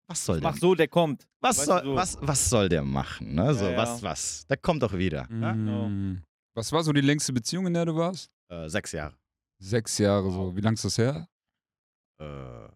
was 0.08 0.26
soll 0.26 0.42
der 0.42 0.52
Mach 0.52 0.58
so, 0.58 0.76
der 0.76 0.88
kommt. 0.88 1.26
was 1.40 1.58
weißt 1.60 1.68
soll, 1.68 1.84
so. 1.84 1.96
was, 1.96 2.18
was 2.22 2.50
soll 2.50 2.70
der 2.70 2.84
machen? 2.84 3.34
Ne? 3.34 3.54
So, 3.54 3.66
Ja, 3.66 3.72
ja. 3.72 3.78
Was, 3.78 4.04
was? 4.04 4.46
Der 4.48 4.58
kommt 4.58 4.84
doch 4.84 4.94
wieder. 4.94 5.26
Ne? 5.30 5.54
Mhm. 5.54 6.24
Was 6.54 6.72
war 6.72 6.84
so 6.84 6.92
die 6.92 7.02
längste 7.02 7.32
Beziehung, 7.32 7.68
in 7.68 7.74
der 7.74 7.86
du 7.86 7.96
warst? 7.96 8.30
Äh, 8.50 8.68
sechs 8.68 8.92
Jahre. 8.92 9.16
Sechs 9.60 9.98
Jahre 9.98 10.30
so. 10.30 10.56
Wie 10.56 10.60
lang 10.62 10.74
ist 10.74 10.84
das 10.84 10.98
her? 10.98 11.28
Äh, 12.20 12.68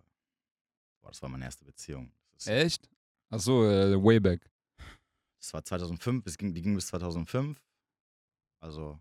boah, 1.06 1.12
das 1.12 1.22
war 1.22 1.30
meine 1.30 1.46
erste 1.46 1.64
Beziehung. 1.64 2.12
Das, 2.34 2.48
ist, 2.48 2.52
Echt? 2.52 2.90
Achso, 3.30 3.64
äh, 3.70 3.96
way 4.04 4.20
back. 4.20 4.42
das 5.40 5.54
war 5.54 5.64
2005, 5.64 6.26
es 6.26 6.36
ging, 6.38 6.52
die 6.54 6.62
ging 6.64 6.74
bis 6.76 6.88
2005. 6.88 7.62
Also 8.60 9.00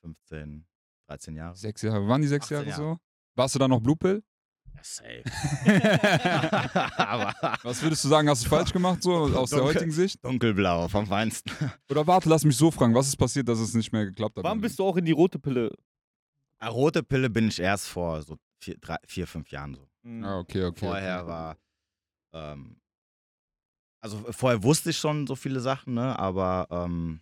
15, 0.00 0.66
13 1.06 1.36
Jahre. 1.36 1.54
Sechs 1.56 1.82
Jahre. 1.82 2.06
Waren 2.08 2.22
die 2.22 2.28
sechs 2.28 2.46
18 2.46 2.56
Jahre, 2.56 2.68
Jahre. 2.70 2.82
so? 2.82 2.98
Warst 3.36 3.54
du 3.54 3.58
da 3.60 3.68
noch 3.68 3.80
Blue 3.80 3.94
Pill? 3.96 4.24
Ja, 4.74 4.80
safe. 4.82 5.22
Was 7.62 7.80
würdest 7.82 8.02
du 8.04 8.08
sagen, 8.08 8.28
hast 8.28 8.44
du 8.44 8.48
falsch 8.48 8.72
gemacht, 8.72 9.00
so 9.02 9.12
aus 9.14 9.50
der 9.50 9.58
Dunkel. 9.60 9.74
heutigen 9.76 9.92
Sicht? 9.92 10.24
dunkelblau 10.24 10.88
vom 10.88 11.06
Feinsten. 11.06 11.52
Oder 11.90 12.04
warte, 12.06 12.28
lass 12.28 12.44
mich 12.44 12.56
so 12.56 12.70
fragen, 12.72 12.94
was 12.94 13.06
ist 13.08 13.16
passiert, 13.16 13.48
dass 13.48 13.58
es 13.60 13.74
nicht 13.74 13.92
mehr 13.92 14.06
geklappt 14.06 14.36
hat? 14.38 14.44
Wann 14.44 14.60
bist 14.60 14.78
du 14.78 14.84
auch 14.84 14.96
in 14.96 15.04
die 15.04 15.12
rote 15.12 15.38
Pille? 15.38 15.70
Ah, 16.58 16.68
Rote 16.68 17.02
Pille 17.02 17.28
bin 17.28 17.48
ich 17.48 17.58
erst 17.60 17.88
vor 17.88 18.22
so 18.22 18.38
vier, 18.60 18.78
drei, 18.78 18.96
vier 19.06 19.26
fünf 19.26 19.50
Jahren 19.50 19.74
so. 19.74 19.86
Hm. 20.02 20.24
Ah, 20.24 20.38
okay, 20.38 20.64
okay. 20.64 20.86
Vorher 20.86 21.18
okay. 21.20 21.28
war. 21.28 21.56
Ähm, 22.32 22.76
also 24.00 24.18
vorher 24.32 24.62
wusste 24.62 24.90
ich 24.90 24.98
schon 24.98 25.26
so 25.26 25.36
viele 25.36 25.60
Sachen, 25.60 25.94
ne? 25.94 26.18
aber 26.18 26.66
ähm, 26.70 27.20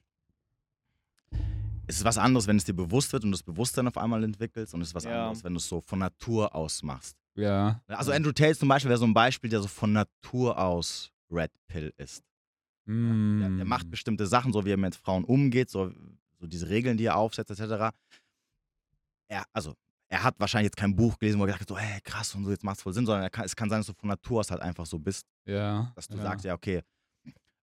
es 1.87 1.97
ist 1.97 2.05
was 2.05 2.17
anderes, 2.19 2.47
wenn 2.47 2.57
es 2.57 2.65
dir 2.65 2.73
bewusst 2.73 3.13
wird 3.13 3.25
und 3.25 3.33
das 3.33 3.43
Bewusstsein 3.43 3.87
auf 3.89 3.99
einmal 3.99 4.23
entwickelst 4.25 4.73
und 4.75 4.81
es 4.81 4.89
ist 4.89 4.95
was 4.95 5.05
Ja. 5.05 5.23
anderes, 5.29 5.45
wenn 5.45 5.53
du 5.53 5.59
es 5.59 5.69
so 5.69 5.81
von 5.81 5.99
Natur 5.99 6.55
aus 6.55 6.83
machst. 6.83 7.17
Ja. 7.35 7.83
Also 7.87 8.11
ja. 8.13 8.17
Andrew 8.17 8.33
Tate 8.33 8.57
zum 8.57 8.69
Beispiel 8.69 8.89
wäre 8.89 8.99
so 8.99 9.07
ein 9.07 9.15
Beispiel, 9.15 9.51
der 9.51 9.61
so 9.61 9.69
von 9.69 9.93
Natur 9.93 10.59
aus 10.59 11.11
Red 11.31 11.53
Pill 11.69 11.93
ist. 11.97 12.25
Der, 12.87 12.95
Mm. 12.95 13.57
der 13.59 13.67
macht 13.67 13.91
bestimmte 13.91 14.27
Sachen, 14.27 14.53
so 14.53 14.65
wie 14.65 14.71
er 14.73 14.77
mit 14.77 14.97
Frauen 14.97 15.25
umgeht, 15.25 15.71
so, 15.71 15.93
so 16.41 16.47
diese 16.47 16.69
Regeln, 16.71 16.97
die 16.97 17.05
er 17.05 17.17
aufsetzt, 17.17 17.51
etc. 17.51 17.95
Er, 19.29 19.45
also, 19.53 19.75
er 20.13 20.25
hat 20.25 20.35
wahrscheinlich 20.39 20.67
jetzt 20.67 20.77
kein 20.77 20.95
Buch 20.95 21.19
gelesen, 21.19 21.39
wo 21.39 21.45
er 21.45 21.47
gesagt 21.47 21.63
hat, 21.63 21.69
so, 21.69 21.79
hey, 21.79 22.01
krass 22.03 22.35
und 22.35 22.45
so, 22.45 22.51
jetzt 22.51 22.65
macht 22.65 22.77
es 22.79 22.83
voll 22.83 22.93
Sinn, 22.93 23.07
sondern 23.07 23.23
er 23.23 23.31
kann, 23.31 23.45
es 23.45 23.55
kann 23.57 23.71
sein, 23.71 23.79
dass 23.81 23.87
du 23.87 23.93
von 23.95 24.09
Natur 24.09 24.41
aus 24.41 24.51
halt 24.51 24.61
einfach 24.61 24.85
so 24.85 24.99
bist, 24.99 25.25
Ja. 25.47 25.93
dass 25.95 26.09
du 26.09 26.17
ja. 26.17 26.23
sagst, 26.23 26.45
ja, 26.45 26.55
okay, 26.55 26.83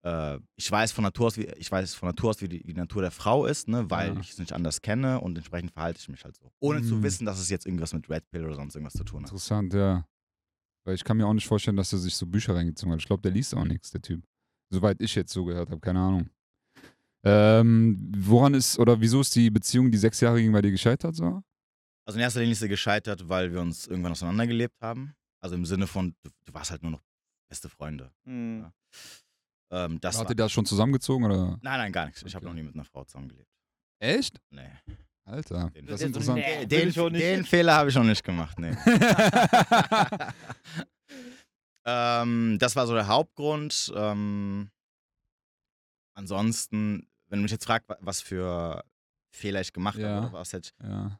äh, 0.04 0.38
ich 0.56 0.68
weiß 0.70 0.90
von 0.90 1.04
Natur 1.04 1.28
aus, 1.28 1.36
wie, 1.36 1.44
ich 1.46 1.70
weiß 1.70 1.94
von 1.94 2.08
Natur 2.08 2.30
aus, 2.30 2.40
wie 2.40 2.48
die, 2.48 2.58
wie 2.66 2.74
die 2.74 2.80
Natur 2.80 3.02
der 3.02 3.12
Frau 3.12 3.46
ist, 3.46 3.68
ne, 3.68 3.88
weil 3.88 4.14
Ja. 4.14 4.20
ich 4.20 4.30
es 4.30 4.38
nicht 4.38 4.52
anders 4.52 4.82
kenne 4.82 5.20
und 5.20 5.36
entsprechend 5.38 5.70
verhalte 5.70 6.00
ich 6.00 6.08
mich 6.08 6.24
halt 6.24 6.34
so. 6.36 6.50
Ohne 6.58 6.82
zu 6.82 6.96
Mhm. 6.96 7.02
wissen, 7.04 7.24
dass 7.24 7.38
es 7.38 7.48
jetzt 7.48 7.64
irgendwas 7.64 7.92
mit 7.94 8.10
Red 8.10 8.28
Pill 8.30 8.44
oder 8.44 8.56
sonst 8.56 8.74
irgendwas 8.74 8.94
zu 8.94 9.04
tun 9.04 9.22
hat. 9.22 9.30
Interessant, 9.30 9.72
ja. 9.72 10.04
Weil 10.84 10.96
ich 10.96 11.04
kann 11.04 11.16
mir 11.16 11.26
auch 11.28 11.34
nicht 11.34 11.46
vorstellen, 11.46 11.76
dass 11.76 11.92
er 11.92 12.00
sich 12.00 12.16
so 12.16 12.26
Bücher 12.26 12.56
reingezogen 12.56 12.92
hat. 12.92 12.98
Ich 13.00 13.06
glaube, 13.06 13.22
der 13.22 13.30
liest 13.30 13.54
auch 13.54 13.64
nichts, 13.64 13.92
der 13.92 14.02
Typ. 14.02 14.24
Soweit 14.70 15.00
ich 15.00 15.14
jetzt 15.14 15.32
so 15.32 15.44
gehört 15.44 15.70
habe, 15.70 15.80
keine 15.80 16.00
Ahnung. 16.00 16.28
Ähm, 17.24 18.12
woran 18.16 18.54
ist, 18.54 18.78
oder 18.80 19.00
wieso 19.00 19.20
ist 19.20 19.36
die 19.36 19.48
Beziehung, 19.50 19.92
die 19.92 19.98
sechs 19.98 20.20
Jahre 20.20 20.40
ging, 20.42 20.50
bei 20.50 20.60
dir 20.62 20.72
gescheitert 20.72 21.14
so? 21.14 21.44
Also 22.04 22.18
in 22.18 22.22
erster 22.22 22.40
Linie 22.40 22.52
ist 22.52 22.60
sie 22.60 22.68
gescheitert, 22.68 23.28
weil 23.28 23.52
wir 23.52 23.60
uns 23.60 23.86
irgendwann 23.86 24.12
auseinandergelebt 24.12 24.80
haben. 24.80 25.14
Also 25.40 25.54
im 25.54 25.64
Sinne 25.66 25.86
von, 25.86 26.14
du, 26.22 26.30
du 26.44 26.54
warst 26.54 26.70
halt 26.70 26.82
nur 26.82 26.92
noch 26.92 27.02
beste 27.48 27.68
Freunde. 27.68 28.12
Hm. 28.24 28.60
Ja. 28.62 28.72
Ähm, 29.84 30.00
das 30.00 30.18
war, 30.18 30.28
ihr 30.28 30.34
da 30.36 30.48
schon 30.48 30.66
zusammengezogen 30.66 31.24
oder? 31.24 31.58
nein, 31.62 31.78
nein, 31.78 31.92
gar 31.92 32.06
nichts. 32.06 32.22
Ich 32.24 32.34
habe 32.34 32.44
Okay. 32.46 32.50
noch 32.54 32.60
nie 32.60 32.64
mit 32.66 32.74
einer 32.74 32.84
Frau 32.84 33.04
zusammengelebt. 33.04 33.48
Echt? 34.00 34.40
Nee. 34.50 34.68
Alter, 35.24 35.70
Den- 35.70 35.86
das 35.86 35.94
ist 35.94 36.00
Den- 36.00 36.06
interessant. 36.08 36.38
Nee. 36.38 36.66
Den, 36.66 36.86
nicht. 36.88 36.96
den 37.22 37.44
Fehler 37.44 37.74
habe 37.74 37.88
ich 37.90 37.94
noch 37.94 38.02
nicht 38.04 38.24
gemacht, 38.24 38.58
nee. 38.58 38.74
ähm, 41.86 42.58
das 42.58 42.76
war 42.76 42.86
so 42.86 42.94
der 42.94 43.06
Hauptgrund. 43.06 43.92
Ähm, 43.94 44.70
ansonsten, 46.14 47.08
wenn 47.28 47.38
du 47.38 47.42
mich 47.44 47.52
jetzt 47.52 47.64
fragst, 47.64 47.88
wa- 47.88 47.98
was 48.00 48.20
für 48.20 48.84
Fehler 49.34 49.60
ich 49.60 49.72
gemacht 49.72 49.98
Ja. 49.98 50.08
habe, 50.16 50.26
oder 50.28 50.32
was 50.40 50.52
hätte 50.52 50.70
ich 50.78 50.84
ja. 50.86 51.18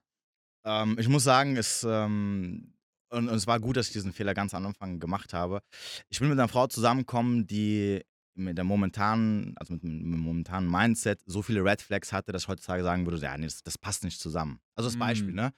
Ähm, 0.64 0.96
ich 0.98 1.08
muss 1.08 1.24
sagen, 1.24 1.56
es, 1.56 1.84
ähm, 1.88 2.74
Und, 3.10 3.28
und 3.28 3.34
es 3.34 3.46
war 3.46 3.60
gut, 3.60 3.76
dass 3.76 3.88
ich 3.88 3.92
diesen 3.92 4.12
Fehler 4.12 4.32
ganz 4.34 4.54
am 4.54 4.64
Anfang 4.66 4.98
gemacht 4.98 5.34
habe. 5.34 5.60
Ich 6.08 6.18
bin 6.18 6.28
mit 6.28 6.38
einer 6.38 6.48
Frau 6.48 6.66
zusammengekommen, 6.66 7.46
die 7.46 8.00
mit 8.34 8.56
der 8.56 8.64
momentanen, 8.64 9.54
also 9.58 9.74
mit 9.74 9.82
dem 9.82 10.18
momentanen 10.18 10.70
Mindset 10.70 11.20
so 11.26 11.42
viele 11.42 11.62
Red 11.62 11.82
Flags 11.82 12.10
hatte, 12.12 12.32
dass 12.32 12.44
ich 12.44 12.48
heutzutage 12.48 12.82
sagen 12.82 13.04
würde, 13.04 13.18
ja, 13.18 13.36
nee, 13.36 13.44
das, 13.44 13.62
das 13.62 13.76
passt 13.76 14.04
nicht 14.04 14.18
zusammen. 14.18 14.58
Also 14.74 14.88
das 14.88 14.98
Beispiel, 14.98 15.32
Mm. 15.32 15.36
ne? 15.36 15.52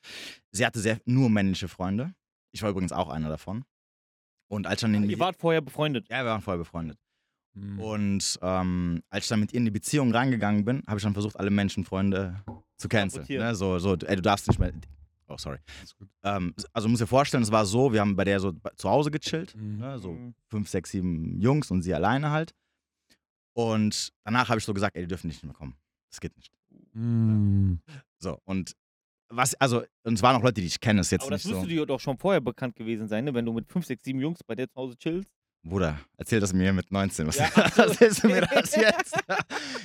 Sie 0.50 0.66
hatte 0.66 0.80
sehr, 0.80 0.98
nur 1.04 1.30
männliche 1.30 1.68
Freunde. 1.68 2.12
Ich 2.52 2.62
war 2.62 2.70
übrigens 2.70 2.90
auch 2.90 3.08
einer 3.08 3.28
davon. 3.28 3.64
Und 4.48 4.66
als 4.66 4.78
ich 4.78 4.80
dann 4.82 4.94
in 4.94 5.02
die, 5.02 5.12
Ihr 5.14 5.20
wart 5.20 5.36
vorher 5.36 5.60
befreundet. 5.60 6.08
ja, 6.10 6.24
wir 6.24 6.30
waren 6.30 6.42
vorher 6.42 6.58
befreundet. 6.58 6.98
Mhm. 7.56 7.78
Und 7.78 8.38
ähm, 8.42 9.02
als 9.10 9.26
ich 9.26 9.28
dann 9.28 9.38
mit 9.38 9.52
ihr 9.52 9.58
in 9.58 9.64
die 9.66 9.70
Beziehung 9.70 10.10
reingegangen 10.10 10.64
bin, 10.64 10.82
habe 10.88 10.98
ich 10.98 11.04
dann 11.04 11.12
versucht, 11.12 11.38
alle 11.38 11.50
Menschenfreunde 11.50 12.42
zu 12.76 12.88
canceln. 12.88 13.26
Ne? 13.28 13.54
So, 13.54 13.78
so, 13.78 13.94
ey, 13.94 14.16
du 14.16 14.22
darfst 14.22 14.48
nicht 14.48 14.58
mehr. 14.58 14.72
Oh, 15.34 15.38
sorry. 15.38 15.58
Ähm, 16.22 16.54
also 16.72 16.88
muss 16.88 17.00
dir 17.00 17.06
vorstellen, 17.08 17.42
es 17.42 17.50
war 17.50 17.66
so, 17.66 17.92
wir 17.92 18.00
haben 18.00 18.14
bei 18.14 18.22
der 18.24 18.38
so 18.38 18.52
zu 18.76 18.88
Hause 18.88 19.10
gechillt, 19.10 19.56
Mhm. 19.56 19.78
ne? 19.78 19.98
so 19.98 20.12
Mhm. 20.12 20.34
fünf, 20.48 20.68
sechs, 20.68 20.90
sieben 20.90 21.40
Jungs 21.40 21.70
und 21.72 21.82
sie 21.82 21.92
alleine 21.92 22.30
halt. 22.30 22.54
Und 23.56 24.12
danach 24.24 24.48
habe 24.48 24.58
ich 24.58 24.64
so 24.64 24.72
gesagt, 24.74 24.96
ey, 24.96 25.02
die 25.02 25.08
dürfen 25.08 25.26
nicht 25.28 25.42
mehr 25.44 25.52
kommen. 25.54 25.76
Das 26.10 26.20
geht 26.20 26.36
nicht. 26.36 26.52
Mhm. 26.92 27.80
So, 28.18 28.38
und 28.44 28.74
was, 29.28 29.54
also, 29.56 29.82
und 30.04 30.14
es 30.14 30.22
waren 30.22 30.36
auch 30.36 30.42
Leute, 30.42 30.60
die 30.60 30.66
ich 30.66 30.78
kenne, 30.80 31.00
ist 31.00 31.10
jetzt 31.10 31.22
Aber 31.22 31.32
das 31.32 31.44
nicht 31.44 31.52
so. 31.54 31.60
müsste 31.60 31.74
dir 31.74 31.86
doch 31.86 31.98
schon 31.98 32.18
vorher 32.18 32.40
bekannt 32.40 32.76
gewesen 32.76 33.08
sein, 33.08 33.24
ne? 33.24 33.34
wenn 33.34 33.44
du 33.44 33.52
mit 33.52 33.66
5, 33.66 33.84
6, 33.86 34.04
7 34.04 34.20
Jungs 34.20 34.44
bei 34.44 34.54
dir 34.54 34.68
zu 34.68 34.76
Hause 34.76 34.96
chillst. 34.96 35.32
Bruder, 35.66 35.98
erzähl 36.18 36.40
das 36.40 36.52
mir 36.52 36.72
mit 36.74 36.92
19. 36.92 37.26
Was 37.26 37.38
Ja, 37.38 37.46
erzählst 37.76 38.22
du 38.22 38.28
mir 38.28 38.42
das 38.42 38.76
jetzt? 38.76 39.16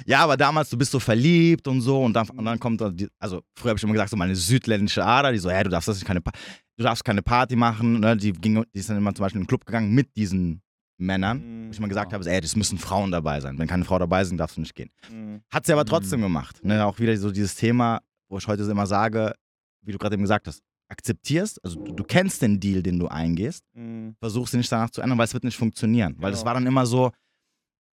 ja, 0.06 0.20
aber 0.20 0.36
damals, 0.36 0.70
du 0.70 0.78
bist 0.78 0.92
so 0.92 1.00
verliebt 1.00 1.68
und 1.70 1.80
so 1.82 2.04
und 2.04 2.14
dann, 2.14 2.28
und 2.30 2.44
dann 2.46 2.60
kommt, 2.60 2.82
da 2.82 2.90
die, 2.90 3.08
also 3.18 3.42
früher 3.56 3.70
habe 3.70 3.78
ich 3.78 3.84
immer 3.84 3.94
gesagt, 3.94 4.10
so 4.10 4.18
meine 4.18 4.36
südländische 4.36 5.06
Ader, 5.06 5.32
die 5.32 5.38
so, 5.38 5.50
hey, 5.50 5.64
du 5.64 5.70
darfst 5.70 5.88
das 5.88 5.96
nicht 5.98 6.06
keine, 6.06 6.20
Pa- 6.22 6.34
du 6.78 6.84
darfst 6.84 7.06
keine 7.06 7.22
Party 7.22 7.56
machen. 7.56 8.02
Ne? 8.02 8.18
Die, 8.18 8.34
ging, 8.34 8.64
die 8.74 8.80
ist 8.80 8.90
dann 8.90 8.98
immer 8.98 9.16
zum 9.16 9.24
Beispiel 9.24 9.40
in 9.40 9.44
den 9.46 9.48
Club 9.48 9.66
gegangen 9.66 9.94
mit 9.94 10.16
diesen 10.18 10.62
Männern. 10.98 11.38
Mhm. 11.38 11.68
Wo 11.68 11.72
ich 11.72 11.78
immer 11.78 11.88
gesagt 11.88 12.12
habe, 12.12 12.24
so, 12.26 12.30
ey, 12.30 12.42
das 12.42 12.58
müssen 12.58 12.78
Frauen 12.78 13.12
dabei 13.12 13.40
sein. 13.40 13.58
Wenn 13.58 13.68
keine 13.68 13.86
Frau 13.86 13.98
dabei 14.00 14.26
sind, 14.26 14.38
darfst 14.38 14.58
du 14.58 14.62
nicht 14.62 14.76
gehen. 14.76 14.90
Mhm. 15.10 15.42
Hat 15.50 15.66
sie 15.66 15.72
aber 15.72 15.84
Mhm. 15.84 15.88
trotzdem 15.88 16.22
gemacht. 16.22 16.62
Ne? 16.64 16.86
Auch 16.86 17.00
wieder 17.00 17.16
so 17.16 17.32
dieses 17.32 17.56
Thema, 17.56 18.02
wo 18.28 18.38
ich 18.38 18.48
heute 18.48 18.66
so 18.66 18.72
immer 18.72 18.86
sage, 18.86 19.34
wie 19.82 19.94
du 19.94 19.98
gerade 19.98 20.16
eben 20.16 20.24
gesagt 20.24 20.46
hast, 20.48 20.62
akzeptierst, 20.90 21.64
also 21.64 21.80
du, 21.84 21.94
du 21.94 22.04
kennst 22.04 22.42
den 22.42 22.60
Deal, 22.60 22.82
den 22.84 23.00
du 23.00 23.08
eingehst, 23.08 23.64
Mhm. 23.74 24.16
versuchst 24.20 24.54
ihn 24.54 24.58
nicht 24.58 24.72
danach 24.72 24.90
zu 24.90 25.02
ändern, 25.02 25.18
weil 25.18 25.26
es 25.26 25.34
wird 25.34 25.44
nicht 25.44 25.58
funktionieren. 25.58 26.16
Weil 26.20 26.34
es 26.34 26.40
Genau. 26.40 26.46
war 26.48 26.54
dann 26.56 26.68
immer 26.68 26.86
so, 26.86 27.12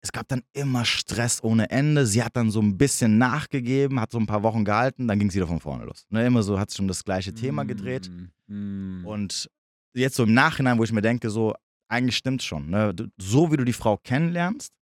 es 0.02 0.12
gab 0.12 0.28
dann 0.28 0.42
immer 0.52 0.84
Stress 0.84 1.42
ohne 1.42 1.70
Ende. 1.70 2.06
Sie 2.06 2.22
hat 2.22 2.36
dann 2.36 2.50
so 2.50 2.60
ein 2.60 2.76
bisschen 2.76 3.16
nachgegeben, 3.18 3.98
hat 4.00 4.12
so 4.12 4.18
ein 4.18 4.26
paar 4.26 4.42
Wochen 4.42 4.64
gehalten, 4.64 5.08
dann 5.08 5.18
ging 5.18 5.28
es 5.28 5.34
wieder 5.34 5.46
von 5.46 5.60
vorne 5.60 5.84
los. 5.86 6.06
Ne? 6.10 6.26
Immer 6.26 6.42
so 6.42 6.58
hat 6.58 6.70
sich 6.70 6.78
um 6.80 6.88
das 6.88 7.02
gleiche 7.04 7.32
Thema 7.32 7.64
gedreht. 7.64 8.10
Mhm. 8.46 9.04
Und 9.06 9.50
jetzt 9.94 10.16
so 10.16 10.24
im 10.24 10.34
Nachhinein, 10.34 10.78
wo 10.78 10.84
ich 10.84 10.92
mir 10.92 11.00
denke, 11.02 11.30
so, 11.30 11.54
eigentlich 11.88 12.16
stimmt's 12.18 12.44
schon. 12.44 12.68
Ne? 12.70 12.92
Du- 12.94 13.08
So 13.18 13.50
wie 13.50 13.56
du 13.56 13.64
die 13.64 13.72
Frau 13.72 13.96
kennenlernst, 13.96 14.72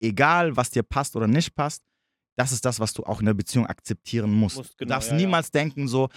egal 0.00 0.56
was 0.56 0.70
dir 0.70 0.82
passt 0.82 1.16
oder 1.16 1.26
nicht 1.26 1.54
passt, 1.54 1.82
das 2.36 2.52
ist 2.52 2.64
das, 2.64 2.78
was 2.78 2.92
du 2.92 3.02
auch 3.02 3.18
in 3.18 3.26
der 3.26 3.34
Beziehung 3.34 3.66
akzeptieren 3.66 4.32
musst. 4.32 4.58
Musst, 4.58 4.72
du 4.74 4.76
genau, 4.84 4.90
darfst 4.94 5.10
ja, 5.10 5.16
ja. 5.16 5.20
niemals 5.20 5.50
denken, 5.50 5.88
so, 5.88 6.08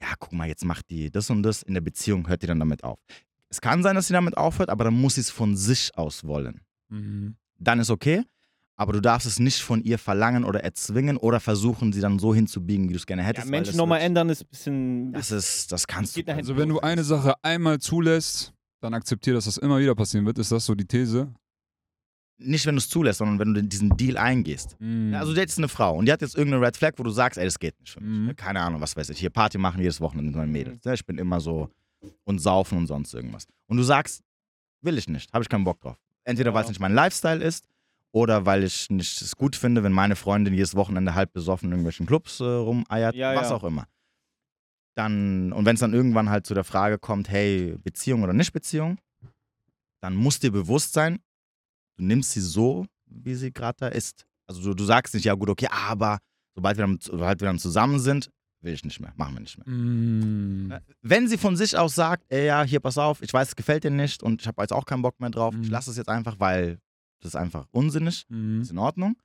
ja, 0.00 0.08
guck 0.18 0.32
mal, 0.32 0.46
jetzt 0.48 0.64
macht 0.64 0.88
die 0.90 1.10
das 1.10 1.28
und 1.30 1.42
das. 1.42 1.62
In 1.62 1.74
der 1.74 1.80
Beziehung 1.80 2.28
hört 2.28 2.42
die 2.42 2.46
dann 2.46 2.58
damit 2.60 2.84
auf. 2.84 2.98
Es 3.50 3.60
kann 3.60 3.82
sein, 3.82 3.94
dass 3.94 4.06
sie 4.08 4.12
damit 4.12 4.36
aufhört, 4.36 4.68
aber 4.70 4.84
dann 4.84 4.94
muss 4.94 5.14
sie 5.14 5.22
es 5.22 5.30
von 5.30 5.56
sich 5.56 5.90
aus 5.96 6.24
wollen. 6.24 6.60
Mhm. 6.90 7.36
Dann 7.58 7.80
ist 7.80 7.90
okay, 7.90 8.22
aber 8.76 8.92
du 8.92 9.00
darfst 9.00 9.26
es 9.26 9.38
nicht 9.40 9.60
von 9.62 9.82
ihr 9.82 9.98
verlangen 9.98 10.44
oder 10.44 10.62
erzwingen 10.62 11.16
oder 11.16 11.40
versuchen, 11.40 11.92
sie 11.92 12.00
dann 12.00 12.18
so 12.18 12.34
hinzubiegen, 12.34 12.88
wie 12.88 12.92
du 12.92 12.98
es 12.98 13.06
gerne 13.06 13.22
Ja, 13.22 13.28
hättest. 13.28 13.46
weil 13.46 13.50
Menschen 13.50 13.70
das 13.72 13.76
nochmal 13.76 14.00
ändern 14.00 14.28
ist 14.28 14.42
ein 14.42 14.48
bisschen. 14.50 15.12
Das 15.12 15.30
ist, 15.32 15.72
das 15.72 15.86
kannst 15.86 16.16
du. 16.16 16.22
Also 16.26 16.56
wenn 16.56 16.68
du 16.68 16.78
eine 16.80 17.02
Sache 17.04 17.34
einmal 17.42 17.78
zulässt, 17.80 18.52
dann 18.80 18.94
akzeptier, 18.94 19.34
dass 19.34 19.46
das 19.46 19.56
immer 19.58 19.78
wieder 19.80 19.94
passieren 19.94 20.24
wird. 20.26 20.38
Ist 20.38 20.52
das 20.52 20.64
so 20.64 20.74
die 20.74 20.84
These? 20.86 21.32
Nicht, 22.40 22.66
wenn 22.66 22.76
du 22.76 22.78
es 22.78 22.88
zulässt, 22.88 23.18
sondern 23.18 23.38
wenn 23.40 23.52
du 23.54 23.62
diesen 23.64 23.96
Deal 23.96 24.16
eingehst. 24.16 24.76
Mhm. 24.80 25.12
Ja, 25.12 25.20
also 25.20 25.34
du 25.34 25.40
jetzt 25.40 25.58
eine 25.58 25.66
Frau 25.68 25.96
und 25.96 26.06
die 26.06 26.12
hat 26.12 26.22
jetzt 26.22 26.36
irgendeine 26.36 26.64
Red 26.66 26.76
Flag, 26.76 26.92
wo 26.96 27.02
du 27.02 27.10
sagst, 27.10 27.36
ey, 27.36 27.44
das 27.44 27.58
geht 27.58 27.78
nicht 27.80 27.92
für 27.92 28.00
mich. 28.00 28.08
Mhm. 28.20 28.26
Ne? 28.26 28.34
Keine 28.36 28.60
Ahnung, 28.60 28.80
was 28.80 28.96
weiß 28.96 29.10
ich. 29.10 29.18
Hier 29.18 29.30
Party 29.30 29.58
machen 29.58 29.80
jedes 29.80 30.00
Wochenende 30.00 30.30
mit 30.30 30.36
meinen 30.36 30.52
Mädels. 30.52 30.84
Ne? 30.84 30.94
Ich 30.94 31.04
bin 31.04 31.18
immer 31.18 31.40
so 31.40 31.68
und 32.24 32.38
saufen 32.38 32.78
und 32.78 32.86
sonst 32.86 33.12
irgendwas. 33.12 33.46
Und 33.66 33.76
du 33.76 33.82
sagst, 33.82 34.22
will 34.82 34.96
ich 34.98 35.08
nicht, 35.08 35.32
habe 35.32 35.42
ich 35.42 35.48
keinen 35.48 35.64
Bock 35.64 35.80
drauf. 35.80 35.96
Entweder 36.24 36.54
weil 36.54 36.60
es 36.62 36.68
Ja. 36.68 36.70
nicht 36.70 36.80
mein 36.80 36.94
Lifestyle 36.94 37.42
ist 37.42 37.66
oder 38.12 38.46
weil 38.46 38.62
ich 38.62 38.88
nicht 38.88 39.20
es 39.20 39.34
gut 39.34 39.56
finde, 39.56 39.82
wenn 39.82 39.92
meine 39.92 40.14
Freundin 40.14 40.54
jedes 40.54 40.76
Wochenende 40.76 41.14
halb 41.16 41.32
besoffen 41.32 41.66
in 41.66 41.72
irgendwelchen 41.72 42.06
Clubs 42.06 42.38
äh, 42.38 42.44
rumeiert, 42.44 43.16
Ja, 43.16 43.34
was 43.34 43.50
ja. 43.50 43.56
auch 43.56 43.64
immer. 43.64 43.88
Dann, 44.94 45.52
und 45.52 45.64
wenn 45.64 45.74
es 45.74 45.80
dann 45.80 45.92
irgendwann 45.94 46.28
halt 46.30 46.46
zu 46.46 46.54
der 46.54 46.64
Frage 46.64 46.98
kommt, 46.98 47.28
hey, 47.28 47.76
Beziehung 47.82 48.22
oder 48.22 48.32
nicht 48.32 48.52
Beziehung, 48.52 48.98
dann 50.00 50.14
muss 50.16 50.38
dir 50.40 50.50
bewusst 50.52 50.92
sein, 50.92 51.18
du 51.98 52.04
nimmst 52.04 52.32
sie 52.32 52.40
so, 52.40 52.86
wie 53.06 53.34
sie 53.34 53.52
gerade 53.52 53.76
da 53.78 53.88
ist. 53.88 54.24
Also 54.46 54.62
du, 54.62 54.74
du 54.74 54.84
sagst 54.84 55.12
nicht, 55.14 55.24
ja 55.24 55.34
gut, 55.34 55.50
okay, 55.50 55.68
aber 55.70 56.18
sobald 56.54 56.78
wir, 56.78 56.86
dann, 56.86 56.98
sobald 57.00 57.40
wir 57.40 57.46
dann 57.46 57.58
zusammen 57.58 57.98
sind, 58.00 58.30
will 58.62 58.72
ich 58.72 58.84
nicht 58.84 58.98
mehr, 59.00 59.12
machen 59.16 59.34
wir 59.34 59.40
nicht 59.40 59.58
mehr. 59.58 59.68
Mhm. 59.68 60.72
Wenn 61.02 61.28
sie 61.28 61.38
von 61.38 61.54
sich 61.56 61.76
aus 61.76 61.94
sagt, 61.94 62.24
ey, 62.28 62.46
ja, 62.46 62.62
hier, 62.62 62.80
pass 62.80 62.98
auf, 62.98 63.22
ich 63.22 63.32
weiß, 63.32 63.48
es 63.48 63.56
gefällt 63.56 63.84
dir 63.84 63.90
nicht 63.90 64.22
und 64.22 64.40
ich 64.40 64.48
habe 64.48 64.62
jetzt 64.62 64.72
auch 64.72 64.84
keinen 64.86 65.02
Bock 65.02 65.20
mehr 65.20 65.30
drauf, 65.30 65.54
ich 65.60 65.66
Mhm. 65.68 65.72
lasse 65.72 65.90
es 65.90 65.96
jetzt 65.96 66.08
einfach, 66.08 66.40
weil 66.40 66.78
das 67.20 67.30
ist 67.30 67.36
einfach 67.36 67.66
unsinnig, 67.70 68.24
Mhm. 68.28 68.62
ist 68.62 68.70
in 68.70 68.78
Ordnung. 68.78 69.16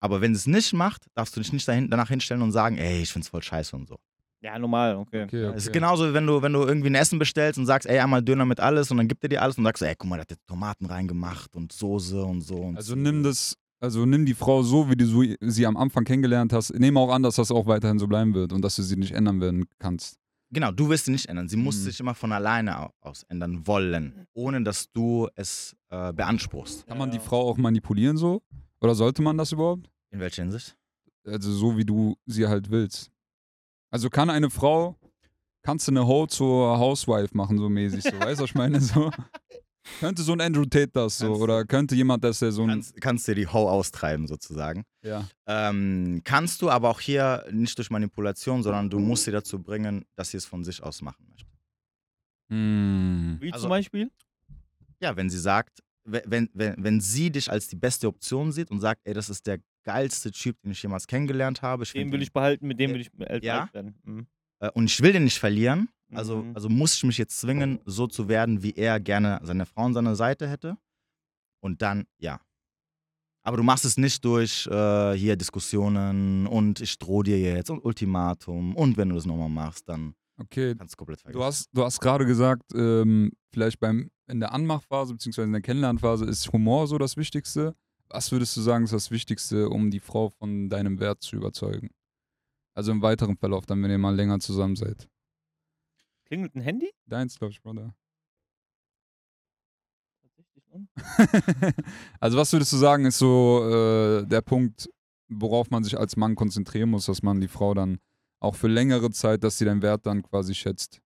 Aber 0.00 0.20
wenn 0.20 0.34
sie 0.34 0.38
es 0.40 0.46
nicht 0.46 0.72
macht, 0.72 1.06
darfst 1.14 1.36
du 1.36 1.40
dich 1.40 1.52
nicht 1.52 1.66
dahin, 1.68 1.88
danach 1.88 2.08
hinstellen 2.08 2.42
und 2.42 2.50
sagen, 2.52 2.76
ey, 2.76 3.02
ich 3.02 3.12
find's 3.12 3.28
voll 3.28 3.42
scheiße 3.42 3.76
und 3.76 3.86
so. 3.88 3.98
Ja, 4.42 4.58
normal, 4.58 4.96
okay. 4.96 5.22
Okay, 5.24 5.46
okay. 5.46 5.56
Es 5.56 5.66
ist 5.66 5.72
genauso, 5.72 6.08
wie 6.08 6.14
wenn 6.14 6.26
du, 6.26 6.42
wenn 6.42 6.52
du 6.52 6.62
irgendwie 6.62 6.88
ein 6.90 6.96
Essen 6.96 7.18
bestellst 7.18 7.58
und 7.58 7.66
sagst, 7.66 7.88
ey, 7.88 8.00
einmal 8.00 8.22
Döner 8.22 8.44
mit 8.44 8.58
alles 8.58 8.90
und 8.90 8.96
dann 8.96 9.06
gibt 9.06 9.22
er 9.24 9.28
dir 9.28 9.40
alles 9.40 9.56
und 9.56 9.62
sagst, 9.64 9.82
ey, 9.82 9.94
guck 9.96 10.08
mal, 10.10 10.16
der 10.16 10.22
hat 10.22 10.30
jetzt 10.32 10.46
Tomaten 10.48 10.86
reingemacht 10.86 11.54
und 11.54 11.70
Soße 11.72 12.22
und 12.24 12.40
so. 12.40 12.56
Und 12.56 12.76
Also 12.76 12.96
nimm 12.96 13.22
das, 13.22 13.56
also 13.80 14.04
nimm 14.04 14.26
die 14.26 14.34
Frau 14.34 14.62
so, 14.64 14.90
wie 14.90 14.96
du 14.96 15.06
so- 15.06 15.22
sie 15.40 15.64
am 15.66 15.76
Anfang 15.76 16.02
kennengelernt 16.04 16.52
hast. 16.52 16.74
Nehme 16.74 16.98
auch 16.98 17.12
an, 17.12 17.22
dass 17.22 17.36
das 17.36 17.52
auch 17.52 17.66
weiterhin 17.66 18.00
so 18.00 18.08
bleiben 18.08 18.34
wird 18.34 18.52
und 18.52 18.62
dass 18.62 18.74
du 18.76 18.82
sie 18.82 18.96
nicht 18.96 19.12
ändern 19.12 19.40
werden 19.40 19.64
kannst. 19.78 20.16
Genau, 20.50 20.70
du 20.72 20.88
wirst 20.90 21.04
sie 21.06 21.12
nicht 21.12 21.26
ändern. 21.28 21.48
Sie 21.48 21.56
muss 21.56 21.76
Mhm. 21.78 21.82
sich 21.84 22.00
immer 22.00 22.14
von 22.14 22.30
alleine 22.32 22.78
au- 22.80 22.90
aus 23.00 23.22
ändern 23.28 23.64
wollen, 23.66 24.26
ohne 24.34 24.62
dass 24.64 24.90
du 24.92 25.28
es 25.36 25.74
äh, 25.88 26.12
beanspruchst. 26.12 26.86
Kann 26.88 26.98
man 26.98 27.10
die. 27.12 27.20
Frau 27.20 27.48
auch 27.48 27.56
manipulieren 27.58 28.16
so? 28.16 28.42
Oder 28.80 28.94
sollte 28.96 29.22
man 29.22 29.38
das 29.38 29.52
überhaupt? 29.52 29.88
In 30.10 30.18
welcher 30.20 30.42
Hinsicht? 30.42 30.76
Also 31.24 31.52
so, 31.52 31.76
wie 31.78 31.84
du 31.84 32.16
sie 32.26 32.46
halt 32.46 32.68
willst. 32.70 33.08
Also 33.92 34.10
kann 34.10 34.28
eine 34.30 34.50
Frau, 34.50 34.96
kannst 35.62 35.86
du 35.86 35.92
eine 35.92 36.06
Ho 36.06 36.26
zur 36.26 36.78
Housewife 36.78 37.36
machen, 37.36 37.58
so 37.58 37.68
mäßig, 37.68 38.02
so, 38.02 38.18
weißt 38.18 38.40
du, 38.40 38.44
was 38.44 38.50
ich 38.50 38.54
meine? 38.54 38.80
So. 38.80 39.10
Könnte 40.00 40.22
so 40.22 40.32
ein 40.32 40.40
Andrew 40.40 40.64
Tate 40.64 40.88
das 40.92 41.18
so, 41.18 41.26
Kannst 41.26 41.42
oder 41.42 41.64
könnte 41.64 41.94
jemand, 41.96 42.22
dass 42.22 42.38
der 42.38 42.52
so 42.52 42.62
ein, 42.62 42.68
Kannst, 42.68 43.00
kannst 43.00 43.26
dir 43.28 43.34
die 43.34 43.48
Ho 43.48 43.68
austreiben, 43.68 44.28
sozusagen. 44.28 44.84
ja. 45.02 45.28
Ähm, 45.46 46.20
kannst 46.24 46.62
du 46.62 46.70
aber 46.70 46.88
auch 46.88 47.00
hier 47.00 47.44
nicht 47.50 47.76
durch 47.78 47.90
Manipulation, 47.90 48.62
sondern 48.62 48.88
du 48.90 49.00
musst 49.00 49.24
sie 49.24 49.32
dazu 49.32 49.60
bringen, 49.60 50.04
dass 50.14 50.30
sie 50.30 50.36
es 50.36 50.46
von 50.46 50.62
sich 50.62 50.80
aus 50.82 51.02
machen 51.02 51.26
möchte. 51.30 51.50
Hm. 52.48 53.38
Wie 53.40 53.52
Also- 53.52 53.62
zum 53.64 53.70
Beispiel? 53.70 54.10
Ja, 55.00 55.16
wenn 55.16 55.28
sie 55.28 55.38
sagt, 55.38 55.82
we- 56.04 56.22
wenn, 56.26 56.48
wenn, 56.54 56.74
wenn 56.78 57.00
sie 57.00 57.30
dich 57.30 57.50
als 57.50 57.66
die 57.66 57.76
beste 57.76 58.06
Option 58.06 58.52
sieht 58.52 58.70
und 58.70 58.80
sagt, 58.80 59.00
ey, 59.04 59.14
das 59.14 59.28
ist 59.30 59.46
der 59.48 59.58
geilste 59.84 60.30
Typ, 60.32 60.60
den 60.62 60.72
ich 60.72 60.82
jemals 60.82 61.06
kennengelernt 61.06 61.62
habe. 61.62 61.82
Ich 61.84 61.92
Den 61.92 62.12
will 62.12 62.22
ich 62.22 62.32
behalten, 62.32 62.66
mit 62.66 62.78
dem 62.80 62.90
Ja. 62.90 62.94
will 62.94 63.00
ich 63.02 63.10
älter 63.18 63.46
Ja? 63.46 63.60
alt 63.62 63.74
werden. 63.74 63.94
Mhm. 64.04 64.26
äh, 64.60 64.70
und 64.70 64.84
ich 64.84 65.00
will 65.02 65.12
den 65.12 65.24
nicht 65.24 65.38
verlieren. 65.38 65.88
Also, 66.14 66.42
Mhm. 66.42 66.54
also 66.54 66.68
muss 66.68 66.94
ich 66.94 67.04
mich 67.04 67.18
jetzt 67.18 67.40
zwingen, 67.40 67.80
so 67.86 68.06
zu 68.06 68.28
werden, 68.28 68.62
wie 68.62 68.72
er 68.72 69.00
gerne 69.00 69.40
seine 69.42 69.64
Frau 69.66 69.84
an 69.86 69.94
seiner 69.94 70.14
Seite 70.14 70.48
hätte. 70.48 70.76
Und 71.60 71.80
dann, 71.82 72.06
ja. 72.18 72.40
Aber 73.44 73.56
du 73.56 73.62
machst 73.64 73.84
es 73.84 73.96
nicht 73.96 74.24
durch 74.24 74.66
äh, 74.68 75.14
hier 75.14 75.34
Diskussionen 75.36 76.46
und 76.46 76.80
ich 76.80 76.96
drohe 76.98 77.24
dir 77.24 77.38
jetzt 77.40 77.70
und 77.70 77.84
Ultimatum 77.84 78.76
und 78.76 78.96
wenn 78.96 79.08
du 79.08 79.14
das 79.16 79.26
nochmal 79.26 79.48
machst, 79.48 79.88
dann 79.88 80.14
Okay, 80.38 80.74
kannst 80.76 80.94
du 80.94 80.96
komplett 80.96 81.20
vergessen. 81.20 81.38
Du 81.40 81.44
hast, 81.44 81.68
du 81.72 81.84
hast 81.84 82.00
gerade 82.00 82.24
gesagt, 82.24 82.62
ähm, 82.74 83.32
vielleicht 83.52 83.78
beim, 83.80 84.10
in 84.28 84.40
der 84.40 84.52
Anmachphase 84.52 85.12
bzw. 85.14 85.42
in 85.42 85.52
der 85.52 85.60
Kennenlernphase 85.60 86.24
ist 86.24 86.52
Humor 86.52 86.86
so 86.86 86.98
das 86.98 87.16
Wichtigste. 87.16 87.74
Was 88.12 88.30
würdest 88.30 88.56
du 88.56 88.60
sagen, 88.60 88.84
ist 88.84 88.92
das 88.92 89.10
Wichtigste, 89.10 89.68
um 89.70 89.90
die 89.90 90.00
Frau 90.00 90.28
von 90.28 90.68
deinem 90.68 91.00
Wert 91.00 91.22
zu 91.22 91.36
überzeugen? 91.36 91.90
Also 92.74 92.92
im 92.92 93.00
weiteren 93.02 93.36
Verlauf, 93.36 93.64
dann, 93.66 93.82
wenn 93.82 93.90
ihr 93.90 93.98
mal 93.98 94.14
länger 94.14 94.38
zusammen 94.38 94.76
seid. 94.76 95.08
Klingelt 96.26 96.54
ein 96.54 96.60
Handy? 96.60 96.90
Deins, 97.06 97.38
glaube 97.38 97.52
ich, 97.52 97.62
Bruder. 97.62 97.94
Also 102.20 102.38
was 102.38 102.52
würdest 102.52 102.72
du 102.72 102.76
sagen, 102.76 103.04
ist 103.06 103.18
so 103.18 103.62
äh, 103.68 104.26
der 104.26 104.40
Punkt, 104.40 104.88
worauf 105.28 105.70
man 105.70 105.84
sich 105.84 105.98
als 105.98 106.16
Mann 106.16 106.34
konzentrieren 106.34 106.90
muss, 106.90 107.06
dass 107.06 107.22
man 107.22 107.40
die 107.40 107.48
Frau 107.48 107.74
dann 107.74 107.98
auch 108.40 108.54
für 108.56 108.68
längere 108.68 109.10
Zeit, 109.10 109.44
dass 109.44 109.58
sie 109.58 109.64
deinen 109.64 109.82
Wert 109.82 110.06
dann 110.06 110.22
quasi 110.22 110.54
schätzt? 110.54 111.00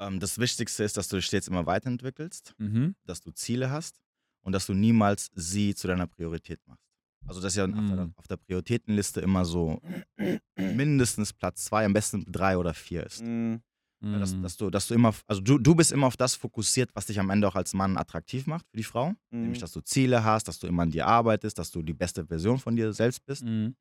ähm, 0.00 0.18
das 0.20 0.38
Wichtigste 0.38 0.84
ist, 0.84 0.96
dass 0.96 1.08
du 1.08 1.16
dich 1.16 1.26
stets 1.26 1.48
immer 1.48 1.66
weiterentwickelst, 1.66 2.54
Mhm. 2.58 2.94
dass 3.04 3.20
du 3.20 3.30
Ziele 3.32 3.70
hast 3.70 4.00
und 4.42 4.52
dass 4.52 4.66
du 4.66 4.74
niemals 4.74 5.28
sie 5.34 5.74
zu 5.74 5.86
deiner 5.88 6.06
Priorität 6.06 6.60
machst. 6.66 6.82
Also 7.26 7.40
das 7.40 7.52
ist 7.52 7.56
ja 7.56 7.64
auf, 7.64 7.70
der, 7.70 8.04
Mhm. 8.06 8.12
auf 8.16 8.26
der 8.26 8.36
Prioritätenliste 8.36 9.20
immer 9.20 9.44
so 9.44 9.80
mindestens 10.56 11.32
Platz 11.32 11.64
zwei, 11.64 11.84
am 11.84 11.92
besten 11.92 12.24
drei 12.30 12.56
oder 12.58 12.74
vier 12.74 13.04
ist. 13.04 13.22
Mhm. 13.22 13.62
Ja, 14.04 14.18
Dass, 14.18 14.34
Mhm. 14.34 14.42
dass, 14.42 14.56
du, 14.56 14.68
dass 14.70 14.88
du 14.88 14.94
immer, 14.94 15.14
also 15.28 15.40
du, 15.40 15.58
du 15.58 15.76
bist 15.76 15.92
immer 15.92 16.08
auf 16.08 16.16
das 16.16 16.34
fokussiert, 16.34 16.90
was 16.94 17.06
dich 17.06 17.20
am 17.20 17.30
Ende 17.30 17.46
auch 17.46 17.54
als 17.54 17.72
Mann 17.72 17.96
attraktiv 17.96 18.48
macht 18.48 18.66
für 18.68 18.76
die 18.76 18.82
Frau. 18.82 19.10
Mhm. 19.30 19.42
Nämlich, 19.42 19.60
dass 19.60 19.70
du 19.70 19.80
Ziele 19.80 20.24
hast, 20.24 20.48
dass 20.48 20.58
du 20.58 20.66
immer 20.66 20.82
an 20.82 20.90
dir 20.90 21.06
arbeitest, 21.06 21.56
dass 21.56 21.70
du 21.70 21.82
die 21.82 21.94
beste 21.94 22.26
Version 22.26 22.58
von 22.58 22.74
dir 22.74 22.92
selbst 22.92 23.24
bist. 23.24 23.44
Mhm. 23.44 23.76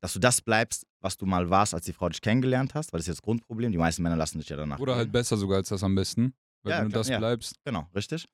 Dass 0.00 0.12
du 0.12 0.20
das 0.20 0.40
bleibst, 0.42 0.86
was 1.00 1.16
du 1.16 1.26
mal 1.26 1.50
warst, 1.50 1.74
als 1.74 1.86
die 1.86 1.92
Frau 1.92 2.08
dich 2.08 2.20
kennengelernt 2.20 2.74
hast, 2.74 2.92
weil 2.92 2.98
das 2.98 3.04
ist 3.04 3.08
jetzt 3.08 3.16
das 3.18 3.22
Grundproblem. 3.22 3.72
Die 3.72 3.78
meisten 3.78 4.02
Männer 4.02 4.16
lassen 4.16 4.38
dich 4.38 4.48
ja 4.48 4.56
danach. 4.56 4.78
Oder 4.78 4.94
halt 4.94 5.06
gehen. 5.08 5.12
besser 5.12 5.36
sogar 5.36 5.56
als 5.56 5.70
das 5.70 5.82
am 5.82 5.94
besten. 5.96 6.34
Weil 6.62 6.72
Ja, 6.72 6.78
wenn 6.78 6.84
du 6.84 6.90
klar, 6.90 7.00
das 7.00 7.08
ja. 7.08 7.18
bleibst. 7.18 7.56
Genau, 7.64 7.88
richtig. 7.96 8.26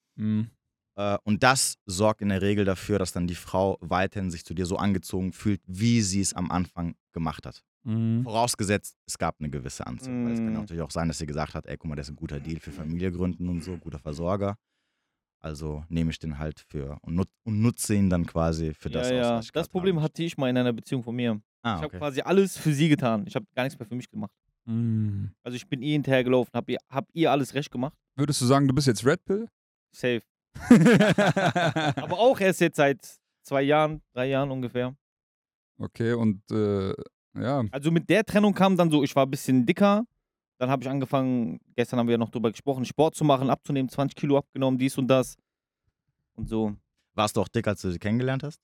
Mhm. 0.96 1.02
Äh, 1.02 1.18
Und 1.24 1.42
das 1.42 1.76
sorgt 1.86 2.22
in 2.22 2.28
der 2.30 2.42
Regel 2.42 2.64
dafür, 2.64 2.98
dass 2.98 3.12
dann 3.12 3.26
die 3.26 3.34
Frau 3.34 3.76
weiterhin 3.80 4.30
sich 4.30 4.44
zu 4.44 4.54
dir 4.54 4.66
so 4.66 4.76
angezogen 4.76 5.32
fühlt, 5.32 5.60
wie 5.66 6.00
sie 6.02 6.20
es 6.20 6.34
am 6.34 6.50
Anfang 6.50 6.94
gemacht 7.12 7.46
hat. 7.46 7.62
Mhm. 7.84 8.22
Vorausgesetzt, 8.24 8.96
es 9.06 9.16
gab 9.16 9.36
eine 9.40 9.48
gewisse 9.50 9.86
Anziehung. 9.86 10.26
Weil 10.26 10.32
es 10.34 10.38
kann 10.40 10.50
Mm. 10.52 10.56
natürlich 10.56 10.82
auch 10.82 10.90
sein, 10.90 11.08
dass 11.08 11.16
sie 11.18 11.24
gesagt 11.26 11.54
hat, 11.54 11.66
ey, 11.66 11.78
guck 11.78 11.88
mal, 11.88 11.96
das 11.96 12.08
ist 12.08 12.12
ein 12.12 12.16
guter 12.16 12.38
Deal 12.38 12.60
für 12.60 12.72
Familie 12.72 13.10
gründen 13.10 13.48
und 13.48 13.64
so, 13.64 13.76
guter 13.78 13.98
Versorger. 13.98 14.56
Also 15.42 15.84
nehme 15.88 16.10
ich 16.10 16.18
den 16.18 16.38
halt 16.38 16.60
für 16.68 16.98
und, 17.00 17.14
nut 17.14 17.28
und 17.44 17.62
nutze 17.62 17.94
ihn 17.94 18.10
dann 18.10 18.26
quasi 18.26 18.74
für 18.74 18.90
das 18.90 19.08
ja, 19.08 19.16
aus, 19.20 19.22
ja. 19.26 19.36
was 19.38 19.44
ich 19.46 19.52
Das 19.52 19.68
Problem 19.68 19.96
haben 19.96 20.02
hatte 20.04 20.22
ich 20.22 20.36
mal 20.36 20.50
in 20.50 20.58
einer 20.58 20.74
Beziehung 20.74 21.02
von 21.02 21.16
mir. 21.16 21.40
Ah, 21.62 21.76
Ich 21.76 21.76
habe 21.78 21.86
okay. 21.86 21.98
quasi 21.98 22.20
alles 22.20 22.58
für 22.58 22.74
sie 22.74 22.90
getan. 22.90 23.24
Ich 23.26 23.34
habe 23.34 23.46
gar 23.54 23.62
nichts 23.64 23.78
mehr 23.78 23.86
für 23.86 23.94
mich 23.94 24.10
gemacht. 24.10 24.30
Mhm. 24.66 25.30
Also 25.42 25.56
ich 25.56 25.66
bin 25.66 25.80
ihr 25.80 25.92
hinterhergelaufen, 25.92 26.52
habe 26.52 26.72
ihr, 26.72 26.78
hab 26.90 27.08
ihr 27.14 27.30
alles 27.30 27.54
recht 27.54 27.70
gemacht. 27.70 27.94
Würdest 28.16 28.42
du 28.42 28.44
sagen, 28.44 28.68
du 28.68 28.74
bist 28.74 28.86
jetzt 28.86 29.06
Red 29.06 29.24
Pill? 29.24 29.48
Safe. 29.96 30.20
Aber 31.96 32.18
auch 32.18 32.40
erst 32.40 32.60
jetzt 32.60 32.76
seit 32.76 32.98
zwei 33.42 33.62
Jahren, 33.62 34.02
drei 34.12 34.26
Jahren 34.26 34.50
ungefähr. 34.50 34.94
okay, 35.78 36.12
und 36.12 36.42
äh, 36.50 36.94
ja. 37.34 37.64
Also 37.70 37.90
mit 37.90 38.08
der 38.10 38.24
Trennung 38.24 38.54
kam 38.54 38.76
dann 38.76 38.90
so, 38.90 39.02
ich 39.02 39.14
war 39.14 39.26
ein 39.26 39.30
bisschen 39.30 39.66
dicker. 39.66 40.04
Dann 40.58 40.68
habe 40.68 40.82
ich 40.82 40.88
angefangen, 40.90 41.58
gestern 41.74 41.98
haben 41.98 42.06
wir 42.06 42.12
ja 42.12 42.18
noch 42.18 42.30
drüber 42.30 42.50
gesprochen, 42.50 42.84
Sport 42.84 43.14
zu 43.14 43.24
machen, 43.24 43.48
abzunehmen, 43.48 43.88
20 43.88 44.14
Kilo 44.14 44.36
abgenommen, 44.36 44.78
dies 44.78 44.98
und 44.98 45.08
das. 45.08 45.36
Und 46.34 46.48
so. 46.48 46.76
Warst 47.14 47.36
du 47.36 47.40
auch 47.40 47.48
dick, 47.48 47.66
als 47.66 47.80
du 47.80 47.90
sie 47.90 47.98
kennengelernt 47.98 48.42
hast? 48.42 48.60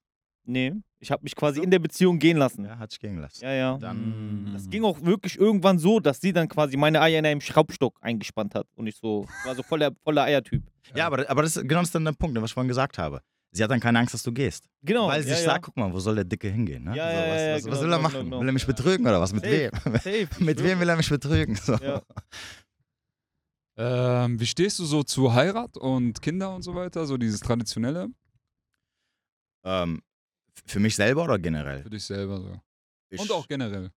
Nee, 0.46 0.72
ich 0.98 1.10
habe 1.10 1.22
mich 1.24 1.34
quasi 1.34 1.60
in 1.60 1.70
der 1.70 1.78
Beziehung 1.78 2.18
gehen 2.18 2.36
lassen. 2.36 2.64
Ja, 2.64 2.78
hat 2.78 2.90
sich 2.90 3.00
gehen 3.00 3.18
lassen. 3.18 3.44
Ja, 3.44 3.52
ja. 3.52 3.78
Dann. 3.78 4.50
Das 4.52 4.68
ging 4.70 4.84
auch 4.84 5.00
wirklich 5.02 5.38
irgendwann 5.38 5.78
so, 5.78 6.00
dass 6.00 6.20
sie 6.20 6.32
dann 6.32 6.48
quasi 6.48 6.76
meine 6.76 7.00
Eier 7.00 7.18
in 7.18 7.26
einem 7.26 7.40
Schraubstock 7.40 7.98
eingespannt 8.00 8.54
hat. 8.54 8.66
Und 8.76 8.86
ich 8.86 8.96
so, 8.96 9.26
war 9.44 9.54
so 9.54 9.62
voller, 9.62 9.90
voller 10.04 10.22
Eiertyp. 10.22 10.62
Ja, 10.94 11.06
aber, 11.06 11.28
aber 11.28 11.42
das 11.42 11.56
ist 11.56 11.62
genau 11.62 11.80
das 11.80 11.88
ist 11.88 11.94
dann 11.94 12.04
der 12.04 12.12
Punkt, 12.12 12.40
was 12.40 12.50
ich 12.50 12.54
vorhin 12.54 12.68
gesagt 12.68 12.98
habe. 12.98 13.20
Sie 13.52 13.62
hat 13.64 13.70
dann 13.70 13.80
keine 13.80 13.98
Angst, 13.98 14.12
dass 14.12 14.22
du 14.22 14.32
gehst. 14.32 14.68
Genau. 14.82 15.08
Weil 15.08 15.22
sie 15.22 15.30
ja, 15.30 15.34
sich 15.34 15.44
ja. 15.44 15.52
sagt, 15.52 15.64
guck 15.64 15.76
mal, 15.76 15.92
wo 15.92 15.98
soll 15.98 16.14
der 16.16 16.24
Dicke 16.24 16.48
hingehen? 16.48 16.84
Ne? 16.84 16.96
Ja, 16.96 17.08
so, 17.08 17.16
ja, 17.16 17.20
was, 17.20 17.40
ja, 17.40 17.54
was, 17.54 17.64
genau, 17.64 17.72
was 17.72 17.82
will 17.82 17.92
er 17.92 17.96
genau, 17.96 18.02
machen? 18.08 18.24
genau, 18.24 18.40
Will 18.40 18.48
er 18.48 18.52
mich 18.52 18.62
ja. 18.62 18.66
betrügen 18.66 19.06
oder 19.06 19.20
was? 19.20 19.32
Mit 19.32 19.44
Safe, 19.44 19.70
wem? 19.84 19.94
Safe, 19.94 20.28
Mit 20.44 20.62
wem 20.62 20.80
will 20.80 20.88
er 20.88 20.96
mich 20.96 21.08
betrügen? 21.08 21.56
So. 21.56 21.74
Ja. 21.74 22.02
Ähm, 23.78 24.40
wie 24.40 24.46
stehst 24.46 24.78
du 24.78 24.84
so 24.84 25.02
zu 25.02 25.34
Heirat 25.34 25.76
und 25.76 26.20
Kinder 26.22 26.54
und 26.54 26.62
so 26.62 26.74
weiter? 26.74 27.06
So 27.06 27.16
dieses 27.16 27.40
Traditionelle 27.40 28.08
Ähm, 29.64 30.02
für 30.64 30.80
mich 30.80 30.96
selber 30.96 31.24
oder 31.24 31.38
generell? 31.38 31.82
für 31.82 31.90
dich 31.90 32.04
selber 32.04 32.40
so. 32.40 32.60
Ich, 33.10 33.20
Und 33.20 33.30
auch 33.30 33.46
generell. 33.46 33.90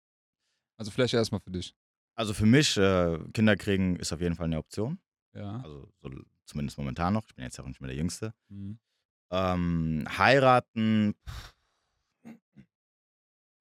Also 0.77 0.91
vielleicht 0.91 1.15
erstmal 1.15 1.41
für 1.41 1.51
dich. 1.51 1.75
Also 2.15 2.35
für 2.35 2.47
mich, 2.47 2.77
äh, 2.77 3.19
Kinder 3.33 3.57
kriegen 3.57 3.97
ist 3.97 4.13
auf 4.13 4.21
jeden 4.21 4.35
Fall 4.35 4.47
eine 4.47 4.59
Option. 4.59 4.99
Ja. 5.35 5.61
Also 5.61 5.89
so, 6.01 6.11
zumindest 6.47 6.79
momentan 6.79 7.15
noch. 7.15 7.25
Ich 7.27 7.35
bin 7.35 7.45
jetzt 7.45 7.59
auch 7.61 7.67
nicht 7.67 7.81
mehr 7.81 7.89
der 7.89 7.97
Jüngste. 7.97 8.35
Mhm. 8.49 8.79
Ähm, 9.31 10.05
heiraten, 10.17 11.15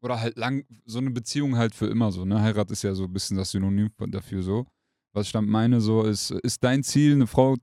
Oder 0.02 0.22
halt 0.22 0.38
lang, 0.38 0.66
so 0.86 1.00
eine 1.00 1.12
Beziehung 1.12 1.58
halt 1.58 1.74
für 1.74 1.88
immer 1.88 2.12
so, 2.12 2.24
ne? 2.24 2.42
Heirat 2.42 2.72
ist 2.72 2.84
ja 2.84 2.94
so 2.94 3.06
ein 3.06 3.14
bisschen 3.14 3.38
das 3.38 3.52
Synonym 3.52 3.90
dafür 4.08 4.44
so. 4.44 4.68
Was 5.14 5.28
ich 5.28 5.32
damit 5.32 5.50
meine, 5.50 5.82
so 5.82 6.04
ist, 6.04 6.32
ist 6.32 6.64
dein 6.64 6.84
Ziel, 6.84 7.14
eine 7.14 7.28
Frau 7.28 7.56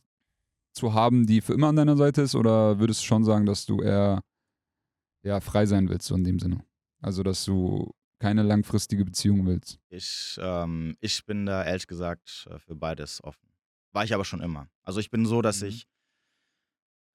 zu 0.73 0.93
haben, 0.93 1.27
die 1.27 1.41
für 1.41 1.55
immer 1.55 1.69
an 1.69 1.77
deiner 1.77 1.97
Seite 1.97 2.23
ist, 2.23 2.35
oder 2.35 2.79
würdest 2.81 3.03
du 3.03 3.07
schon 3.07 3.25
sagen, 3.25 3.47
dass 3.47 3.65
du 3.67 3.81
eher 3.81 4.21
ja, 5.25 5.41
frei 5.41 5.67
sein 5.67 5.89
willst, 5.89 6.07
so 6.07 6.15
in 6.15 6.23
dem 6.25 6.39
Sinne? 6.39 6.65
Also, 7.01 7.23
dass 7.23 7.45
du 7.45 7.93
keine 8.21 8.43
langfristige 8.43 9.05
Beziehung 9.05 9.45
willst. 9.47 9.79
ich, 9.91 10.39
ähm, 10.41 10.97
ich 11.01 11.25
bin 11.27 11.45
da 11.47 11.65
ehrlich 11.65 11.87
gesagt 11.87 12.47
äh, 12.51 12.59
für 12.59 12.75
beides 12.77 13.23
offen. 13.25 13.49
War 13.93 14.05
ich 14.05 14.15
aber 14.15 14.25
schon 14.25 14.41
immer. 14.41 14.69
Also 14.83 15.01
ich 15.01 15.11
bin 15.11 15.27
so, 15.27 15.43
dass 15.43 15.61
Mhm. 15.61 15.69
ich, 15.69 15.87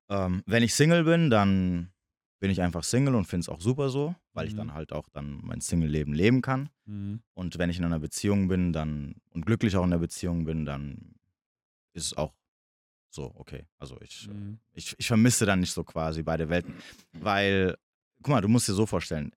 ähm, 0.09 0.43
wenn 0.45 0.63
ich 0.63 0.73
Single 0.73 1.03
bin, 1.03 1.29
dann 1.29 1.91
bin 2.39 2.51
ich 2.51 2.61
einfach 2.61 2.83
Single 2.83 3.15
und 3.15 3.25
finde 3.25 3.41
es 3.41 3.49
auch 3.49 3.61
super 3.61 3.89
so, 3.89 4.15
weil 4.33 4.47
ich 4.47 4.53
Mhm. 4.53 4.57
dann 4.57 4.73
halt 4.73 4.91
auch 4.93 5.09
dann 5.09 5.39
mein 5.43 5.61
Single-Leben 5.61 6.13
leben 6.13 6.41
kann. 6.41 6.69
Und 7.35 7.57
wenn 7.59 7.69
ich 7.69 7.77
in 7.77 7.85
einer 7.85 7.99
Beziehung 7.99 8.47
bin, 8.47 8.73
dann 8.73 9.15
und 9.31 9.45
glücklich 9.45 9.75
auch 9.75 9.83
in 9.83 9.91
der 9.91 9.99
Beziehung 9.99 10.45
bin, 10.45 10.65
dann 10.65 11.15
ist 11.93 12.05
es 12.07 12.17
auch 12.17 12.33
so 13.11 13.31
okay. 13.35 13.65
Also 13.77 13.99
ich, 14.01 14.27
Mhm. 14.27 14.59
ich, 14.73 14.95
ich 14.97 15.07
vermisse 15.07 15.45
dann 15.45 15.59
nicht 15.59 15.71
so 15.73 15.83
quasi 15.83 16.23
beide 16.23 16.49
Welten. 16.49 16.73
Weil, 17.13 17.77
guck 18.21 18.29
mal, 18.33 18.41
du 18.41 18.47
musst 18.47 18.67
dir 18.67 18.73
so 18.73 18.85
vorstellen, 18.85 19.31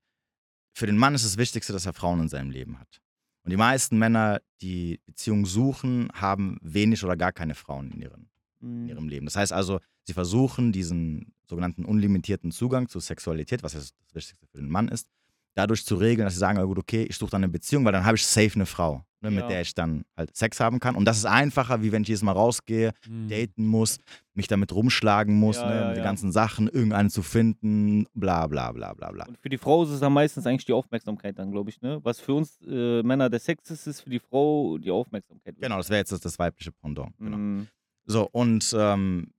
für 0.75 0.87
den 0.87 0.97
Mann 0.97 1.15
ist 1.15 1.25
das 1.25 1.37
Wichtigste, 1.37 1.73
dass 1.73 1.87
er 1.87 1.93
Frauen 1.93 2.21
in 2.21 2.29
seinem 2.29 2.51
Leben 2.51 2.79
hat. 2.79 3.01
Und 3.45 3.51
die 3.51 3.57
meisten 3.57 3.99
Männer, 3.99 4.41
die 4.61 5.01
Beziehung 5.05 5.47
suchen, 5.47 6.09
haben 6.15 6.59
wenig 6.63 7.05
oder 7.05 7.17
gar 7.17 7.33
keine 7.33 7.55
Frauen 7.55 7.91
in, 7.91 8.01
ihren, 8.01 8.31
in 8.61 8.83
Mhm. 8.83 8.89
ihrem 8.89 9.09
Leben. 9.09 9.27
Das 9.27 9.37
heißt 9.37 9.53
also, 9.53 9.81
sie 10.05 10.13
versuchen 10.13 10.73
diesen 10.73 11.35
sogenannten 11.45 11.85
unlimitierten 11.85 12.53
Zugang 12.53 12.89
zur 12.89 13.01
Sexualität, 13.01 13.63
was 13.63 13.73
das 13.73 13.93
Wichtigste 14.13 14.47
für 14.47 14.59
den 14.59 14.71
Mann 14.71 14.89
ist, 14.89 15.09
dadurch 15.55 15.85
zu 15.85 15.97
regeln, 15.97 16.25
dass 16.27 16.35
sie 16.35 16.41
sagen, 16.41 16.59
ah, 16.59 16.65
gut, 16.65 16.79
okay, 16.79 17.03
ich 17.05 17.17
suche 17.17 17.31
dann 17.31 17.45
eine 17.45 17.53
Beziehung, 17.53 17.85
weil 17.85 17.93
dann 17.93 18.05
habe 18.05 18.17
ich 18.17 18.25
safe 18.27 18.53
eine 18.55 18.65
Frau, 18.67 19.05
ne, 19.21 19.31
mit 19.31 19.41
Ja. 19.43 19.49
der 19.49 19.61
ich 19.61 19.75
dann 19.75 20.05
halt 20.17 20.35
Sex 20.37 20.59
haben 20.61 20.81
kann. 20.81 20.95
Und 20.97 21.05
das 21.05 21.19
ist 21.19 21.27
einfacher, 21.27 21.83
wie 21.83 21.93
wenn 21.93 22.03
ich 22.03 22.09
jedes 22.09 22.23
Mal 22.23 22.33
rausgehe, 22.33 22.93
Mhm. 23.09 23.29
daten 23.29 23.67
muss, 23.67 23.99
mich 24.35 24.47
damit 24.49 24.73
rumschlagen 24.73 25.35
muss, 25.39 25.57
Ja, 25.57 25.67
ne, 25.69 25.75
ja, 25.81 25.95
die 25.95 26.01
ganzen 26.01 26.33
Sachen, 26.33 26.69
irgendeinen 26.69 27.11
zu 27.11 27.23
finden, 27.23 28.07
bla 28.15 28.47
bla 28.47 28.73
bla 28.73 28.95
bla 28.95 29.13
bla. 29.13 29.27
Und 29.27 29.39
für 29.39 29.49
die 29.51 29.59
Frau 29.59 29.83
ist 29.85 29.91
es 29.91 30.01
dann 30.01 30.13
meistens 30.15 30.47
eigentlich 30.47 30.65
die 30.65 30.73
Aufmerksamkeit 30.73 31.39
dann, 31.39 31.51
glaube 31.53 31.69
ich, 31.71 31.81
ne? 31.83 32.01
Was 32.03 32.19
für 32.19 32.33
uns 32.35 32.59
äh, 32.67 33.03
Männer 33.03 33.29
der 33.29 33.41
Sex 33.41 33.71
ist, 33.71 33.87
ist 33.87 34.01
für 34.01 34.11
die 34.11 34.21
Frau 34.21 34.79
die 34.79 34.91
Aufmerksamkeit. 34.91 35.57
Genau, 35.61 35.77
das 35.77 35.91
wäre 35.91 35.99
jetzt 35.99 36.13
das, 36.13 36.21
das 36.21 36.39
weibliche 36.39 36.73
Pendant. 36.73 37.13
Genau. 37.19 37.37
Mhm. 37.37 37.69
So, 38.07 38.29
und 38.33 38.75
ähm, 38.77 39.33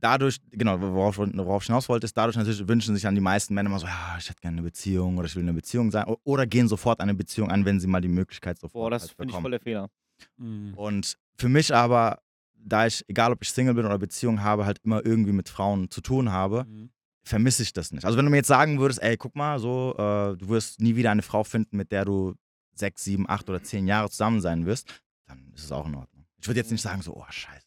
dadurch, 0.00 0.38
genau, 0.50 0.80
worauf, 0.80 1.18
worauf 1.18 1.62
ich 1.62 1.66
hinaus 1.66 1.88
wollte, 1.88 2.04
ist, 2.04 2.16
dadurch 2.16 2.36
natürlich 2.36 2.66
wünschen 2.66 2.94
sich 2.94 3.02
dann 3.04 3.14
die 3.14 3.20
meisten 3.20 3.54
Männer 3.54 3.68
immer 3.68 3.78
so, 3.78 3.86
ja, 3.86 4.16
ich 4.18 4.28
hätte 4.28 4.40
gerne 4.40 4.56
eine 4.56 4.62
Beziehung 4.62 5.16
oder 5.18 5.26
ich 5.26 5.36
will 5.36 5.42
eine 5.42 5.52
Beziehung 5.52 5.90
sein. 5.90 6.04
Oder 6.24 6.46
gehen 6.46 6.68
sofort 6.68 7.00
eine 7.00 7.14
Beziehung 7.14 7.50
an, 7.50 7.64
wenn 7.64 7.80
sie 7.80 7.86
mal 7.86 8.00
die 8.00 8.08
Möglichkeit 8.08 8.58
sofort 8.58 8.72
Boah, 8.84 8.90
das 8.90 9.02
halt 9.02 9.12
finde 9.16 9.34
ich 9.34 9.40
voll 9.40 9.50
der 9.50 9.60
Fehler. 9.60 9.88
Mhm. 10.36 10.74
Und 10.74 11.16
für 11.36 11.48
mich 11.48 11.74
aber, 11.74 12.20
da 12.54 12.86
ich, 12.86 13.04
egal 13.08 13.32
ob 13.32 13.42
ich 13.42 13.50
Single 13.50 13.74
bin 13.74 13.86
oder 13.86 13.98
Beziehung 13.98 14.42
habe, 14.42 14.66
halt 14.66 14.78
immer 14.84 15.04
irgendwie 15.04 15.32
mit 15.32 15.48
Frauen 15.48 15.90
zu 15.90 16.00
tun 16.00 16.30
habe, 16.30 16.64
Mhm. 16.68 16.90
vermisse 17.22 17.62
ich 17.62 17.72
das 17.72 17.92
nicht. 17.92 18.04
Also 18.04 18.18
wenn 18.18 18.24
du 18.24 18.30
mir 18.30 18.38
jetzt 18.38 18.48
sagen 18.48 18.80
würdest, 18.80 19.02
ey, 19.02 19.16
guck 19.16 19.34
mal, 19.36 19.58
so, 19.58 19.94
äh, 19.96 20.36
du 20.36 20.48
wirst 20.48 20.80
nie 20.80 20.96
wieder 20.96 21.10
eine 21.10 21.22
Frau 21.22 21.44
finden, 21.44 21.76
mit 21.76 21.92
der 21.92 22.04
du 22.04 22.34
sechs, 22.74 23.04
sieben, 23.04 23.28
acht 23.28 23.48
oder 23.48 23.62
zehn 23.62 23.86
Jahre 23.86 24.10
zusammen 24.10 24.40
sein 24.40 24.66
wirst, 24.66 25.02
dann 25.26 25.52
ist 25.54 25.64
es 25.64 25.72
auch 25.72 25.86
in 25.86 25.94
Ordnung. 25.94 26.26
Ich 26.40 26.48
würde 26.48 26.60
jetzt 26.60 26.70
nicht 26.70 26.80
sagen 26.82 27.02
so, 27.02 27.14
oh 27.14 27.24
scheiße. 27.28 27.66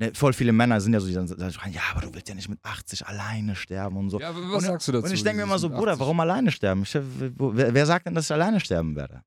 Ne, 0.00 0.12
voll 0.14 0.32
viele 0.32 0.52
Männer 0.52 0.80
sind 0.80 0.92
ja 0.92 1.00
so, 1.00 1.08
die 1.08 1.14
dann 1.14 1.26
sagen, 1.26 1.72
ja, 1.72 1.80
aber 1.90 2.02
du 2.02 2.14
willst 2.14 2.28
ja 2.28 2.34
nicht 2.36 2.48
mit 2.48 2.60
80 2.62 3.06
alleine 3.06 3.56
sterben 3.56 3.96
und 3.96 4.10
so. 4.10 4.20
Ja, 4.20 4.28
aber 4.30 4.40
was 4.42 4.62
und, 4.62 4.70
sagst 4.70 4.86
du 4.86 4.92
dazu? 4.92 5.06
Und 5.06 5.12
ich 5.12 5.24
denke 5.24 5.38
mir 5.38 5.42
immer 5.42 5.58
so, 5.58 5.68
Bruder, 5.68 5.92
80? 5.92 6.00
warum 6.00 6.20
alleine 6.20 6.52
sterben? 6.52 6.82
Ich, 6.82 6.96
wo, 7.36 7.54
wer, 7.56 7.74
wer 7.74 7.84
sagt 7.86 8.06
denn, 8.06 8.14
dass 8.14 8.26
ich 8.26 8.32
alleine 8.32 8.60
sterben 8.60 8.94
werde? 8.94 9.22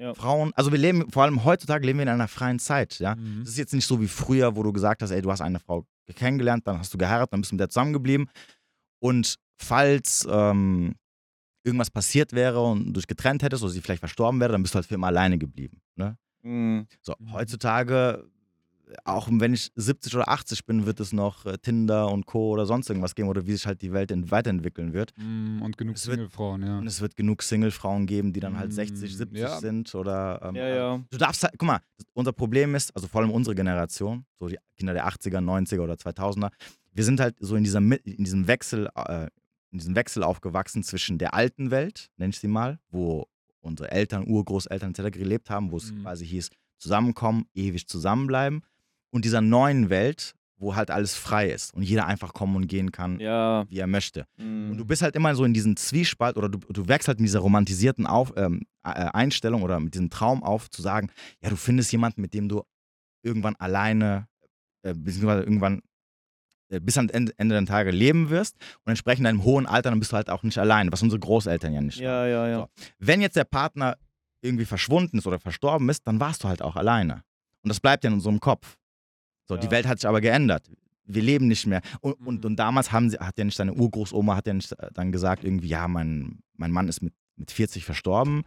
Ja. 0.00 0.14
Frauen, 0.14 0.52
also 0.54 0.72
wir 0.72 0.78
leben, 0.78 1.10
vor 1.12 1.24
allem 1.24 1.44
heutzutage 1.44 1.86
leben 1.86 1.98
wir 1.98 2.04
in 2.04 2.08
einer 2.08 2.26
freien 2.26 2.58
Zeit, 2.58 2.98
ja. 2.98 3.14
Mhm. 3.14 3.40
Das 3.40 3.50
ist 3.50 3.58
jetzt 3.58 3.74
nicht 3.74 3.86
so 3.86 4.00
wie 4.00 4.08
früher, 4.08 4.56
wo 4.56 4.62
du 4.62 4.72
gesagt 4.72 5.02
hast, 5.02 5.10
ey, 5.10 5.20
du 5.20 5.30
hast 5.30 5.42
eine 5.42 5.60
Frau 5.60 5.86
kennengelernt, 6.14 6.66
dann 6.66 6.78
hast 6.78 6.92
du 6.94 6.98
geheiratet, 6.98 7.32
dann 7.34 7.40
bist 7.42 7.52
du 7.52 7.56
mit 7.56 7.60
der 7.60 7.68
zusammengeblieben. 7.68 8.28
Und 8.98 9.36
falls 9.58 10.26
ähm, 10.30 10.94
irgendwas 11.64 11.90
passiert 11.90 12.32
wäre 12.32 12.62
und 12.64 12.86
du 12.86 12.92
dich 12.94 13.06
getrennt 13.06 13.42
hättest 13.42 13.62
oder 13.62 13.72
sie 13.72 13.80
vielleicht 13.82 14.00
verstorben 14.00 14.40
wäre, 14.40 14.52
dann 14.52 14.62
bist 14.62 14.74
du 14.74 14.76
halt 14.76 14.86
für 14.86 14.94
immer 14.94 15.08
alleine 15.08 15.36
geblieben. 15.38 15.80
Ne? 15.96 16.16
Mhm. 16.42 16.86
So, 17.02 17.14
Mhm. 17.18 17.32
heutzutage, 17.32 18.24
auch 19.04 19.28
wenn 19.30 19.52
ich 19.52 19.72
70 19.74 20.14
oder 20.14 20.28
80 20.28 20.64
bin, 20.64 20.86
wird 20.86 21.00
es 21.00 21.12
noch 21.12 21.44
äh, 21.44 21.58
Tinder 21.58 22.08
und 22.10 22.26
Co. 22.26 22.50
oder 22.52 22.66
sonst 22.66 22.88
irgendwas 22.88 23.14
geben 23.16 23.28
oder 23.28 23.44
wie 23.46 23.52
sich 23.52 23.66
halt 23.66 23.82
die 23.82 23.92
Welt 23.92 24.10
ent- 24.12 24.30
weiterentwickeln 24.30 24.92
wird. 24.92 25.12
Mhm, 25.18 25.60
Und 25.62 25.76
genug 25.76 25.98
Singlefrauen, 25.98 26.62
ja. 26.62 26.78
Und 26.78 26.86
es 26.86 27.00
wird 27.00 27.16
genug 27.16 27.42
Single-Frauen 27.42 28.06
geben, 28.06 28.32
die 28.32 28.40
dann 28.40 28.56
halt 28.58 28.68
Mhm, 28.70 28.74
60, 28.76 29.16
70 29.16 29.38
ja. 29.40 29.58
sind 29.58 29.92
oder. 29.94 30.40
Ähm, 30.44 30.54
Ja, 30.54 30.68
ja. 30.68 31.04
Du 31.10 31.18
darfst 31.18 31.42
halt, 31.42 31.54
guck 31.58 31.66
mal, 31.66 31.80
unser 32.14 32.32
Problem 32.32 32.74
ist, 32.76 32.94
also 32.94 33.08
vor 33.08 33.20
allem 33.22 33.30
unsere 33.32 33.54
Generation, 33.56 34.24
so 34.38 34.46
die 34.48 34.58
Kinder 34.76 34.92
der 34.92 35.06
80er, 35.08 35.38
90er 35.40 35.80
oder 35.80 35.94
2000er, 35.94 36.50
wir 36.92 37.04
sind 37.04 37.18
halt 37.20 37.34
so 37.40 37.56
in, 37.56 37.64
dieser, 37.64 37.78
in 37.80 38.24
diesem 38.24 38.46
Wechsel, 38.46 38.88
äh, 38.94 39.26
in 39.72 39.78
diesem 39.78 39.96
Wechsel 39.96 40.22
aufgewachsen 40.22 40.82
zwischen 40.84 41.18
der 41.18 41.34
alten 41.34 41.70
Welt, 41.72 42.08
nenn 42.18 42.30
ich 42.30 42.38
sie 42.38 42.48
mal, 42.48 42.78
wo 42.90 43.26
unsere 43.60 43.90
Eltern, 43.90 44.28
Urgroßeltern 44.28 44.92
etc. 44.94 45.10
gelebt 45.18 45.50
haben, 45.50 45.72
wo 45.72 45.76
es 45.78 45.90
Mhm. 45.90 46.02
quasi 46.02 46.24
hieß, 46.24 46.50
zusammenkommen, 46.78 47.46
ewig 47.54 47.88
zusammenbleiben 47.88 48.62
und 49.10 49.24
dieser 49.24 49.40
neuen 49.40 49.90
Welt, 49.90 50.34
wo 50.58 50.74
halt 50.74 50.90
alles 50.90 51.14
frei 51.14 51.50
ist 51.50 51.74
und 51.74 51.82
jeder 51.82 52.06
einfach 52.06 52.32
kommen 52.32 52.56
und 52.56 52.66
gehen 52.66 52.90
kann, 52.90 53.20
Ja. 53.20 53.64
wie 53.68 53.78
er 53.78 53.86
möchte. 53.86 54.26
mm. 54.38 54.70
Und 54.70 54.78
du 54.78 54.84
bist 54.86 55.02
halt 55.02 55.14
immer 55.14 55.34
so 55.34 55.44
in 55.44 55.52
diesem 55.52 55.76
Zwiespalt 55.76 56.36
oder 56.38 56.48
du, 56.48 56.58
du 56.58 56.88
wächst 56.88 57.08
halt 57.08 57.18
mit 57.20 57.28
dieser 57.28 57.40
romantisierten 57.40 58.06
auf, 58.06 58.32
ähm, 58.36 58.62
äh, 58.82 58.88
Einstellung 58.90 59.62
oder 59.62 59.78
mit 59.80 59.92
diesem 59.94 60.08
Traum 60.08 60.42
auf, 60.42 60.70
zu 60.70 60.80
sagen, 60.80 61.10
ja, 61.42 61.50
du 61.50 61.56
findest 61.56 61.92
jemanden, 61.92 62.22
mit 62.22 62.32
dem 62.32 62.48
du 62.48 62.62
irgendwann 63.22 63.54
alleine, 63.56 64.28
äh, 64.82 64.94
beziehungsweise 64.94 65.42
irgendwann 65.42 65.82
äh, 66.70 66.80
bis 66.80 66.96
ans 66.96 67.12
Ende, 67.12 67.32
Ende 67.36 67.54
deiner 67.54 67.66
Tage 67.66 67.90
leben 67.90 68.30
wirst 68.30 68.56
und 68.84 68.90
entsprechend 68.90 69.20
in 69.20 69.24
deinem 69.36 69.44
hohen 69.44 69.66
Alter, 69.66 69.90
dann 69.90 69.98
bist 69.98 70.12
du 70.12 70.16
halt 70.16 70.30
auch 70.30 70.42
nicht 70.42 70.56
alleine, 70.58 70.90
was 70.90 71.02
unsere 71.02 71.20
Großeltern 71.20 71.72
ja 71.74 71.80
nicht. 71.82 71.98
Ja, 71.98 72.26
ja, 72.26 72.48
ja. 72.48 72.58
So. 72.60 72.68
Wenn 72.98 73.20
jetzt 73.20 73.36
der 73.36 73.44
Partner 73.44 73.98
irgendwie 74.40 74.64
verschwunden 74.64 75.18
ist 75.18 75.26
oder 75.26 75.38
verstorben 75.38 75.88
ist, 75.90 76.06
dann 76.06 76.18
warst 76.18 76.44
du 76.44 76.48
halt 76.48 76.62
auch 76.62 76.76
alleine. 76.76 77.22
Und 77.62 77.68
das 77.68 77.78
bleibt 77.80 78.04
ja 78.04 78.08
in 78.08 78.14
unserem 78.14 78.40
Kopf. 78.40 78.78
So, 79.48 79.56
die 79.56 79.66
Ja. 79.66 79.70
Welt 79.72 79.86
hat 79.86 79.98
sich 80.00 80.08
aber 80.08 80.20
geändert. 80.20 80.68
Wir 81.04 81.22
leben 81.22 81.46
nicht 81.46 81.66
mehr. 81.66 81.82
Und, 82.00 82.14
und, 82.26 82.40
Mhm. 82.40 82.50
und 82.50 82.56
damals 82.56 82.90
haben 82.92 83.10
sie, 83.10 83.18
hat 83.18 83.38
ja 83.38 83.44
nicht 83.44 83.58
deine 83.58 83.74
Urgroßoma 83.74 84.34
hat 84.36 84.46
ja 84.46 84.54
nicht 84.54 84.72
äh, 84.72 84.88
dann 84.92 85.12
gesagt, 85.12 85.44
irgendwie, 85.44 85.68
ja, 85.68 85.86
mein, 85.88 86.40
mein 86.56 86.72
Mann 86.72 86.88
ist 86.88 87.00
mit, 87.02 87.14
mit 87.36 87.50
40 87.50 87.84
verstorben. 87.84 88.42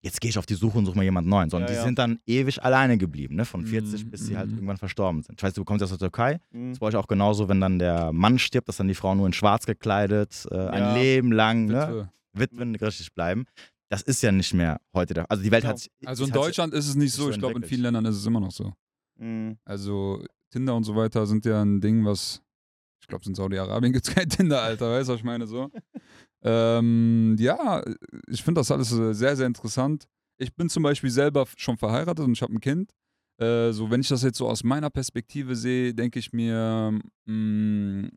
Jetzt 0.00 0.20
gehe 0.20 0.30
ich 0.30 0.38
auf 0.38 0.46
die 0.46 0.54
Suche 0.54 0.78
und 0.78 0.86
suche 0.86 0.96
mal 0.96 1.02
jemand 1.02 1.26
Neuen. 1.26 1.50
Sondern 1.50 1.68
Ja, 1.68 1.74
die 1.74 1.78
ja. 1.80 1.84
sind 1.84 1.98
dann 1.98 2.20
ewig 2.24 2.62
alleine 2.62 2.96
geblieben, 2.98 3.34
ne? 3.34 3.44
Von 3.44 3.66
40 3.66 4.04
Mhm, 4.04 4.10
bis 4.10 4.26
sie 4.26 4.36
halt 4.38 4.48
mhm. 4.48 4.54
irgendwann 4.58 4.76
verstorben 4.76 5.22
sind. 5.22 5.38
Ich 5.40 5.42
weiß, 5.42 5.52
du 5.54 5.64
kommst 5.64 5.82
aus 5.82 5.90
der 5.90 5.98
Türkei. 5.98 6.38
Mm. 6.52 6.70
Das 6.70 6.80
war 6.80 6.88
ich 6.88 6.94
auch 6.96 7.08
genauso, 7.08 7.48
wenn 7.48 7.60
dann 7.60 7.80
der 7.80 8.12
Mann 8.12 8.38
stirbt, 8.38 8.68
dass 8.68 8.76
dann 8.76 8.86
die 8.86 8.94
Frau 8.94 9.14
nur 9.16 9.26
in 9.26 9.32
schwarz 9.32 9.66
gekleidet, 9.66 10.46
äh, 10.52 10.56
ein. 10.56 10.94
Leben 10.94 11.32
lang, 11.32 11.64
ne? 11.66 12.08
Witwe. 12.32 12.52
Witwen 12.52 12.74
richtig 12.76 13.12
bleiben. 13.12 13.44
Das 13.88 14.02
ist 14.02 14.22
ja 14.22 14.30
nicht 14.30 14.54
mehr 14.54 14.80
heute 14.94 15.14
der 15.14 15.28
Also 15.30 15.42
die 15.42 15.50
Welt 15.50 15.64
Ja. 15.64 15.70
hat 15.70 15.80
sich. 15.80 15.90
Also 16.06 16.24
in 16.26 16.30
Deutschland 16.30 16.74
ist 16.74 16.86
es 16.88 16.94
nicht 16.94 17.12
so. 17.12 17.28
Ich 17.30 17.38
glaube, 17.38 17.58
in 17.58 17.64
vielen 17.64 17.82
Ländern 17.82 18.04
ist 18.04 18.16
es 18.16 18.24
immer 18.24 18.40
noch 18.40 18.52
so. 18.52 18.72
Mm. 19.18 19.54
Also 19.64 20.24
Tinder 20.50 20.74
und 20.74 20.84
so 20.84 20.96
weiter 20.96 21.26
sind 21.26 21.44
ja 21.44 21.62
ein 21.62 21.80
Ding, 21.80 22.04
was. 22.04 22.42
Ich 23.00 23.06
glaube, 23.06 23.24
in 23.26 23.34
Saudi-Arabien 23.34 23.92
gibt 23.94 24.08
es 24.08 24.14
kein 24.14 24.28
Tinder, 24.28 24.62
Alter. 24.62 24.90
Weißt 24.90 25.08
du, 25.08 25.12
was 25.12 25.20
ich 25.20 25.24
meine? 25.24 25.46
So. 25.46 25.70
ähm, 26.42 27.36
ja, 27.38 27.82
ich 28.26 28.42
finde 28.42 28.60
das 28.60 28.70
alles 28.70 28.92
äh, 28.92 29.14
sehr, 29.14 29.36
sehr 29.36 29.46
interessant. 29.46 30.06
Ich 30.38 30.54
bin 30.54 30.68
zum 30.68 30.82
Beispiel 30.82 31.10
selber 31.10 31.46
schon 31.56 31.76
verheiratet 31.76 32.24
und 32.24 32.32
ich 32.32 32.42
habe 32.42 32.54
ein 32.54 32.60
Kind. 32.60 32.92
Äh, 33.40 33.72
so, 33.72 33.90
wenn 33.90 34.00
ich 34.00 34.08
das 34.08 34.22
jetzt 34.22 34.38
so 34.38 34.48
aus 34.48 34.64
meiner 34.64 34.90
Perspektive 34.90 35.54
sehe, 35.54 35.94
denke 35.94 36.18
ich 36.18 36.32
mir, 36.32 36.98
mh, 37.26 38.08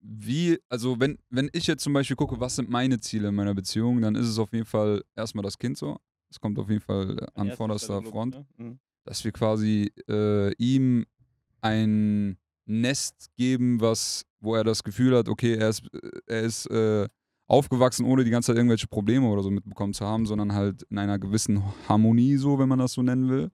wie, 0.00 0.58
also 0.68 1.00
wenn, 1.00 1.18
wenn 1.30 1.50
ich 1.52 1.66
jetzt 1.66 1.82
zum 1.82 1.92
Beispiel 1.92 2.16
gucke, 2.16 2.38
was 2.38 2.56
sind 2.56 2.70
meine 2.70 3.00
Ziele 3.00 3.28
in 3.28 3.34
meiner 3.34 3.54
Beziehung, 3.54 4.00
dann 4.00 4.14
ist 4.14 4.28
es 4.28 4.38
auf 4.38 4.52
jeden 4.52 4.66
Fall 4.66 5.02
erstmal 5.16 5.42
das 5.42 5.58
Kind 5.58 5.76
so. 5.76 5.98
Das 6.28 6.40
kommt 6.40 6.58
auf 6.58 6.68
jeden 6.68 6.80
Fall 6.80 7.26
an 7.34 7.48
Erste 7.48 7.56
vorderster 7.56 8.02
Front 8.02 8.34
ne? 8.58 8.70
Mm. 8.72 8.78
dass 9.04 9.24
wir 9.24 9.32
quasi 9.32 9.90
äh, 10.08 10.52
ihm 10.54 11.06
ein 11.60 12.38
Nest 12.66 13.30
geben, 13.36 13.80
was, 13.80 14.24
wo 14.40 14.54
er 14.54 14.64
das 14.64 14.82
Gefühl 14.82 15.16
hat, 15.16 15.28
okay, 15.28 15.54
er 15.54 15.70
ist, 15.70 15.82
er 16.26 16.42
ist 16.42 16.66
äh, 16.66 17.08
aufgewachsen, 17.48 18.04
ohne 18.04 18.24
die 18.24 18.30
ganze 18.30 18.48
Zeit 18.48 18.56
irgendwelche 18.56 18.86
Probleme 18.86 19.28
oder 19.28 19.42
so 19.42 19.50
mitbekommen 19.50 19.94
zu 19.94 20.06
haben, 20.06 20.26
sondern 20.26 20.52
halt 20.52 20.82
in 20.90 20.98
einer 20.98 21.18
gewissen 21.18 21.62
Harmonie, 21.88 22.36
so 22.36 22.58
wenn 22.58 22.68
man 22.68 22.78
das 22.78 22.92
so 22.92 23.02
nennen 23.02 23.28
will. 23.28 23.50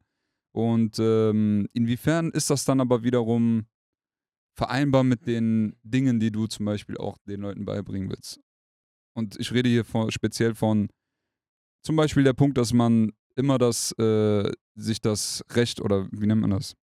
Und 0.52 0.98
ähm, 0.98 1.68
inwiefern 1.72 2.30
ist 2.30 2.50
das 2.50 2.64
dann 2.64 2.80
aber 2.80 3.02
wiederum 3.02 3.66
vereinbar 4.56 5.04
mit 5.04 5.26
den 5.26 5.76
Dingen, 5.82 6.20
die 6.20 6.30
du 6.30 6.46
zum 6.46 6.66
Beispiel 6.66 6.96
auch 6.96 7.18
den 7.26 7.40
Leuten 7.40 7.64
beibringen 7.64 8.10
willst? 8.10 8.40
Und 9.16 9.38
ich 9.38 9.52
rede 9.52 9.68
hier 9.68 9.84
von, 9.84 10.10
speziell 10.10 10.54
von 10.54 10.88
zum 11.84 11.96
Beispiel 11.96 12.24
der 12.24 12.32
Punkt, 12.32 12.58
dass 12.58 12.72
man 12.72 13.12
immer 13.36 13.58
das, 13.58 13.92
äh, 13.98 14.50
sich 14.74 15.00
das 15.00 15.44
Recht 15.50 15.80
oder 15.80 16.08
wie 16.12 16.26
nennt 16.26 16.40
man 16.40 16.50
das? 16.50 16.74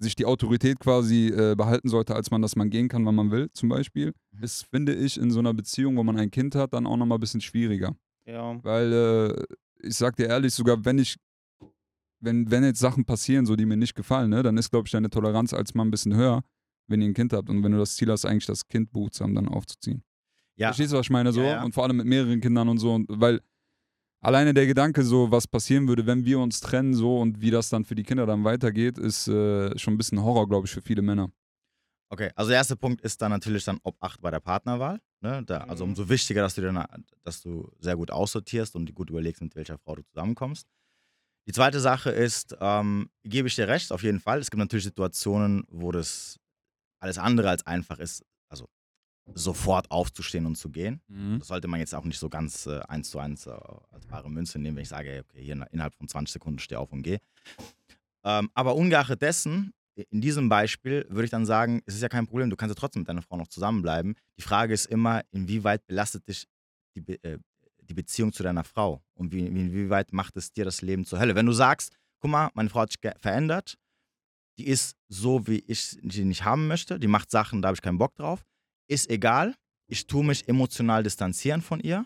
Sich 0.00 0.16
die 0.16 0.24
Autorität 0.26 0.80
quasi 0.80 1.28
äh, 1.28 1.54
behalten 1.56 1.88
sollte, 1.88 2.14
als 2.14 2.30
man, 2.30 2.42
dass 2.42 2.56
man 2.56 2.68
gehen 2.68 2.88
kann, 2.88 3.06
wann 3.06 3.14
man 3.14 3.30
will, 3.30 3.48
zum 3.52 3.68
Beispiel, 3.68 4.12
Mhm. 4.32 4.42
ist, 4.42 4.66
finde 4.70 4.94
ich, 4.94 5.18
in 5.18 5.30
so 5.30 5.38
einer 5.38 5.54
Beziehung, 5.54 5.96
wo 5.96 6.02
man 6.02 6.18
ein 6.18 6.30
Kind 6.30 6.54
hat, 6.56 6.74
dann 6.74 6.86
auch 6.86 6.96
nochmal 6.96 7.18
ein 7.18 7.20
bisschen 7.20 7.40
schwieriger. 7.40 7.94
Ja. 8.26 8.62
Weil, 8.64 8.92
äh, 8.92 9.86
ich 9.86 9.94
sag 9.96 10.16
dir 10.16 10.26
ehrlich, 10.26 10.52
sogar 10.54 10.84
wenn 10.84 10.98
ich, 10.98 11.16
wenn, 12.20 12.50
wenn 12.50 12.64
jetzt 12.64 12.80
Sachen 12.80 13.04
passieren, 13.04 13.46
so 13.46 13.54
die 13.54 13.66
mir 13.66 13.76
nicht 13.76 13.94
gefallen, 13.94 14.30
ne, 14.30 14.42
dann 14.42 14.56
ist, 14.56 14.70
glaube 14.70 14.86
ich, 14.86 14.92
deine 14.92 15.10
Toleranz 15.10 15.52
als 15.52 15.74
Mann 15.74 15.88
ein 15.88 15.90
bisschen 15.90 16.14
höher, 16.16 16.42
wenn 16.88 17.00
ihr 17.00 17.08
ein 17.08 17.14
Kind 17.14 17.32
habt 17.32 17.48
und 17.50 17.62
wenn 17.62 17.72
du 17.72 17.78
das 17.78 17.96
Ziel 17.96 18.10
hast, 18.10 18.24
eigentlich 18.24 18.46
das 18.46 18.66
Kind 18.66 18.90
behutsam 18.92 19.34
dann 19.34 19.48
aufzuziehen. 19.48 20.02
Ja, 20.56 20.68
Verstehst 20.68 20.92
du, 20.92 20.96
was 20.98 21.06
ich 21.06 21.10
meine? 21.10 21.32
So? 21.32 21.40
Ja, 21.40 21.46
ja. 21.46 21.64
Und 21.64 21.72
vor 21.74 21.84
allem 21.84 21.96
mit 21.96 22.06
mehreren 22.06 22.40
Kindern 22.40 22.68
und 22.68 22.78
so. 22.78 22.94
Und, 22.94 23.06
weil 23.08 23.40
alleine 24.24 24.54
der 24.54 24.66
Gedanke, 24.66 25.02
so 25.02 25.30
was 25.30 25.46
passieren 25.46 25.86
würde, 25.88 26.06
wenn 26.06 26.24
wir 26.24 26.38
uns 26.38 26.60
trennen, 26.60 26.94
so 26.94 27.18
und 27.20 27.40
wie 27.40 27.50
das 27.50 27.68
dann 27.68 27.84
für 27.84 27.94
die 27.94 28.02
Kinder 28.02 28.26
dann 28.26 28.44
weitergeht, 28.44 28.98
ist 28.98 29.28
äh, 29.28 29.76
schon 29.78 29.94
ein 29.94 29.98
bisschen 29.98 30.22
Horror, 30.22 30.48
glaube 30.48 30.66
ich, 30.66 30.72
für 30.72 30.82
viele 30.82 31.02
Männer. 31.02 31.30
Okay, 32.10 32.30
also 32.36 32.50
der 32.50 32.58
erste 32.58 32.76
Punkt 32.76 33.00
ist 33.00 33.20
dann 33.22 33.30
natürlich 33.30 33.64
dann 33.64 33.78
Obacht 33.82 34.20
bei 34.20 34.30
der 34.30 34.40
Partnerwahl. 34.40 35.00
Ne? 35.20 35.42
Da, 35.44 35.58
also 35.58 35.84
Mhm. 35.84 35.92
umso 35.92 36.08
wichtiger, 36.08 36.42
dass 36.42 36.54
du, 36.54 36.60
dir, 36.60 36.86
dass 37.22 37.40
du 37.42 37.70
sehr 37.80 37.96
gut 37.96 38.10
aussortierst 38.10 38.76
und 38.76 38.94
gut 38.94 39.10
überlegst, 39.10 39.42
mit 39.42 39.54
welcher 39.56 39.78
Frau 39.78 39.96
du 39.96 40.02
zusammenkommst. 40.02 40.66
Die 41.46 41.52
zweite 41.52 41.80
Sache 41.80 42.10
ist, 42.10 42.56
ähm, 42.60 43.10
gebe 43.24 43.48
ich 43.48 43.54
dir 43.54 43.68
recht, 43.68 43.90
auf 43.92 44.02
jeden 44.02 44.20
Fall. 44.20 44.38
Es 44.38 44.50
gibt 44.50 44.58
natürlich 44.58 44.84
Situationen, 44.84 45.64
wo 45.68 45.92
das 45.92 46.38
alles 47.00 47.18
andere 47.18 47.50
als 47.50 47.66
einfach 47.66 47.98
ist, 47.98 48.24
also 48.48 48.66
sofort 49.32 49.90
aufzustehen 49.90 50.44
und 50.46 50.56
zu 50.56 50.70
gehen. 50.70 51.00
Das 51.38 51.48
sollte 51.48 51.66
man 51.68 51.80
jetzt 51.80 51.94
auch 51.94 52.04
nicht 52.04 52.18
so 52.18 52.28
ganz 52.28 52.66
äh, 52.66 52.80
eins 52.88 53.10
zu 53.10 53.18
eins 53.18 53.46
äh, 53.46 53.50
als 53.90 54.06
bare 54.06 54.30
Münze 54.30 54.58
nehmen, 54.58 54.76
wenn 54.76 54.82
ich 54.82 54.88
sage, 54.90 55.24
okay, 55.28 55.42
hier 55.42 55.54
in- 55.54 55.62
innerhalb 55.70 55.94
von 55.94 56.08
20 56.08 56.32
Sekunden 56.34 56.58
steh 56.58 56.76
auf 56.76 56.92
und 56.92 57.02
geh. 57.02 57.18
Ähm, 58.24 58.50
aber 58.54 58.74
ungeachtet 58.74 59.22
dessen, 59.22 59.72
in 60.10 60.20
diesem 60.20 60.48
Beispiel 60.48 61.06
würde 61.08 61.24
ich 61.24 61.30
dann 61.30 61.46
sagen, 61.46 61.80
es 61.86 61.94
ist 61.94 62.02
ja 62.02 62.08
kein 62.08 62.26
Problem, 62.26 62.50
du 62.50 62.56
kannst 62.56 62.74
ja 62.74 62.78
trotzdem 62.80 63.00
mit 63.02 63.08
deiner 63.08 63.22
Frau 63.22 63.36
noch 63.36 63.48
zusammenbleiben. 63.48 64.14
Die 64.38 64.42
Frage 64.42 64.74
ist 64.74 64.86
immer, 64.86 65.22
inwieweit 65.30 65.86
belastet 65.86 66.26
dich 66.28 66.46
die, 66.96 67.00
Be 67.00 67.22
äh, 67.22 67.38
die 67.82 67.94
Beziehung 67.94 68.32
zu 68.32 68.42
deiner 68.42 68.64
Frau 68.64 69.02
und 69.14 69.32
wie, 69.32 69.42
wie- 69.54 69.60
inwieweit 69.60 70.12
macht 70.12 70.36
es 70.36 70.52
dir 70.52 70.64
das 70.64 70.82
Leben 70.82 71.04
zur 71.04 71.18
Hölle. 71.20 71.34
Wenn 71.34 71.46
du 71.46 71.52
sagst, 71.52 71.92
guck 72.20 72.30
mal, 72.30 72.50
meine 72.54 72.70
Frau 72.70 72.80
hat 72.80 72.92
sich 72.92 73.00
verändert, 73.20 73.76
die 74.58 74.66
ist 74.68 74.96
so, 75.08 75.46
wie 75.46 75.58
ich 75.66 75.80
sie 76.02 76.24
nicht 76.24 76.44
haben 76.44 76.66
möchte, 76.66 76.98
die 76.98 77.08
macht 77.08 77.30
Sachen, 77.30 77.60
da 77.62 77.68
habe 77.68 77.74
ich 77.76 77.82
keinen 77.82 77.98
Bock 77.98 78.14
drauf, 78.14 78.44
ist 78.88 79.10
egal, 79.10 79.54
ich 79.88 80.06
tue 80.06 80.24
mich 80.24 80.48
emotional 80.48 81.02
distanzieren 81.02 81.62
von 81.62 81.80
ihr, 81.80 82.04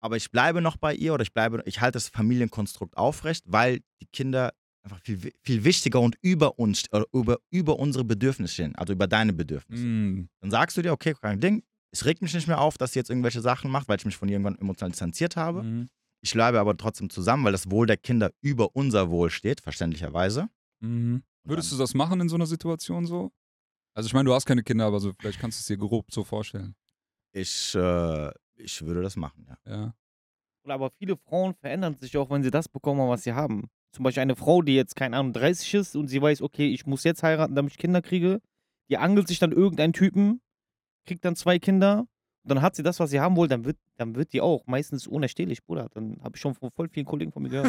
aber 0.00 0.16
ich 0.16 0.30
bleibe 0.30 0.60
noch 0.60 0.76
bei 0.76 0.94
ihr 0.94 1.14
oder 1.14 1.22
ich 1.22 1.32
bleibe, 1.32 1.62
ich 1.66 1.80
halte 1.80 1.96
das 1.96 2.08
Familienkonstrukt 2.08 2.96
aufrecht, 2.96 3.44
weil 3.46 3.80
die 4.00 4.06
Kinder 4.12 4.52
einfach 4.82 5.00
viel, 5.02 5.32
viel 5.42 5.64
wichtiger 5.64 6.00
und 6.00 6.16
über 6.22 6.58
uns, 6.58 6.84
oder 6.92 7.04
über, 7.12 7.38
über 7.50 7.78
unsere 7.78 8.04
Bedürfnisse 8.04 8.54
stehen, 8.54 8.74
also 8.76 8.92
über 8.92 9.06
deine 9.06 9.32
Bedürfnisse. 9.32 9.84
Mm. 9.84 10.28
Dann 10.40 10.50
sagst 10.50 10.76
du 10.76 10.82
dir, 10.82 10.92
okay, 10.92 11.14
kein 11.20 11.40
Ding, 11.40 11.62
es 11.92 12.04
regt 12.04 12.22
mich 12.22 12.32
nicht 12.34 12.46
mehr 12.46 12.60
auf, 12.60 12.78
dass 12.78 12.92
sie 12.92 12.98
jetzt 12.98 13.10
irgendwelche 13.10 13.40
Sachen 13.40 13.70
macht, 13.70 13.88
weil 13.88 13.98
ich 13.98 14.04
mich 14.04 14.16
von 14.16 14.28
ihr 14.28 14.34
irgendwann 14.34 14.58
emotional 14.58 14.90
distanziert 14.90 15.36
habe. 15.36 15.62
Mhm. 15.62 15.90
Ich 16.22 16.32
bleibe 16.32 16.60
aber 16.60 16.76
trotzdem 16.76 17.10
zusammen, 17.10 17.44
weil 17.44 17.52
das 17.52 17.70
Wohl 17.70 17.86
der 17.86 17.96
Kinder 17.96 18.30
über 18.42 18.76
unser 18.76 19.10
Wohl 19.10 19.30
steht, 19.30 19.60
verständlicherweise. 19.60 20.48
Und 20.82 21.50
Würdest 21.50 21.72
du 21.72 21.76
das 21.76 21.94
machen 21.94 22.20
in 22.20 22.28
so 22.28 22.36
einer 22.36 22.46
Situation 22.46 23.06
so? 23.06 23.32
Also 23.94 24.06
ich 24.06 24.14
meine, 24.14 24.26
du 24.26 24.34
hast 24.34 24.46
keine 24.46 24.62
Kinder, 24.62 24.86
aber 24.86 25.00
so, 25.00 25.12
vielleicht 25.18 25.40
kannst 25.40 25.58
du 25.58 25.62
es 25.62 25.66
dir 25.66 25.76
grob 25.76 26.10
so 26.10 26.24
vorstellen. 26.24 26.74
Ich, 27.32 27.74
äh, 27.74 28.30
ich 28.56 28.82
würde 28.82 29.02
das 29.02 29.16
machen, 29.16 29.46
ja. 29.48 29.58
Ja. 29.70 29.94
Oder 30.64 30.74
Aber 30.74 30.90
viele 30.98 31.16
Frauen 31.16 31.54
verändern 31.54 31.96
sich 31.96 32.16
auch, 32.16 32.30
wenn 32.30 32.42
sie 32.42 32.50
das 32.50 32.68
bekommen, 32.68 33.08
was 33.08 33.24
sie 33.24 33.32
haben. 33.32 33.70
Zum 33.92 34.04
Beispiel 34.04 34.22
eine 34.22 34.36
Frau, 34.36 34.62
die 34.62 34.74
jetzt, 34.74 34.94
keine 34.94 35.16
Ahnung, 35.16 35.32
30 35.32 35.74
ist 35.74 35.96
und 35.96 36.08
sie 36.08 36.20
weiß, 36.22 36.42
okay, 36.42 36.68
ich 36.68 36.86
muss 36.86 37.04
jetzt 37.04 37.22
heiraten, 37.22 37.54
damit 37.54 37.72
ich 37.72 37.78
Kinder 37.78 38.02
kriege. 38.02 38.40
Die 38.88 38.98
angelt 38.98 39.28
sich 39.28 39.38
dann 39.38 39.52
irgendeinen 39.52 39.92
Typen, 39.92 40.40
kriegt 41.06 41.24
dann 41.24 41.36
zwei 41.36 41.58
Kinder 41.58 42.06
dann 42.44 42.62
hat 42.62 42.74
sie 42.74 42.82
das, 42.82 42.98
was 43.00 43.10
sie 43.10 43.20
haben 43.20 43.36
wollte, 43.36 43.50
dann 43.54 43.64
wird, 43.64 43.76
dann 43.96 44.14
wird 44.14 44.32
die 44.32 44.40
auch 44.40 44.62
meistens 44.66 45.06
unerstehlich, 45.06 45.62
Bruder. 45.62 45.88
Dann 45.94 46.16
habe 46.22 46.36
ich 46.36 46.40
schon 46.40 46.54
von 46.54 46.70
voll 46.70 46.88
vielen 46.88 47.06
Kollegen 47.06 47.32
von 47.32 47.42
mir 47.42 47.50
gehört. 47.50 47.68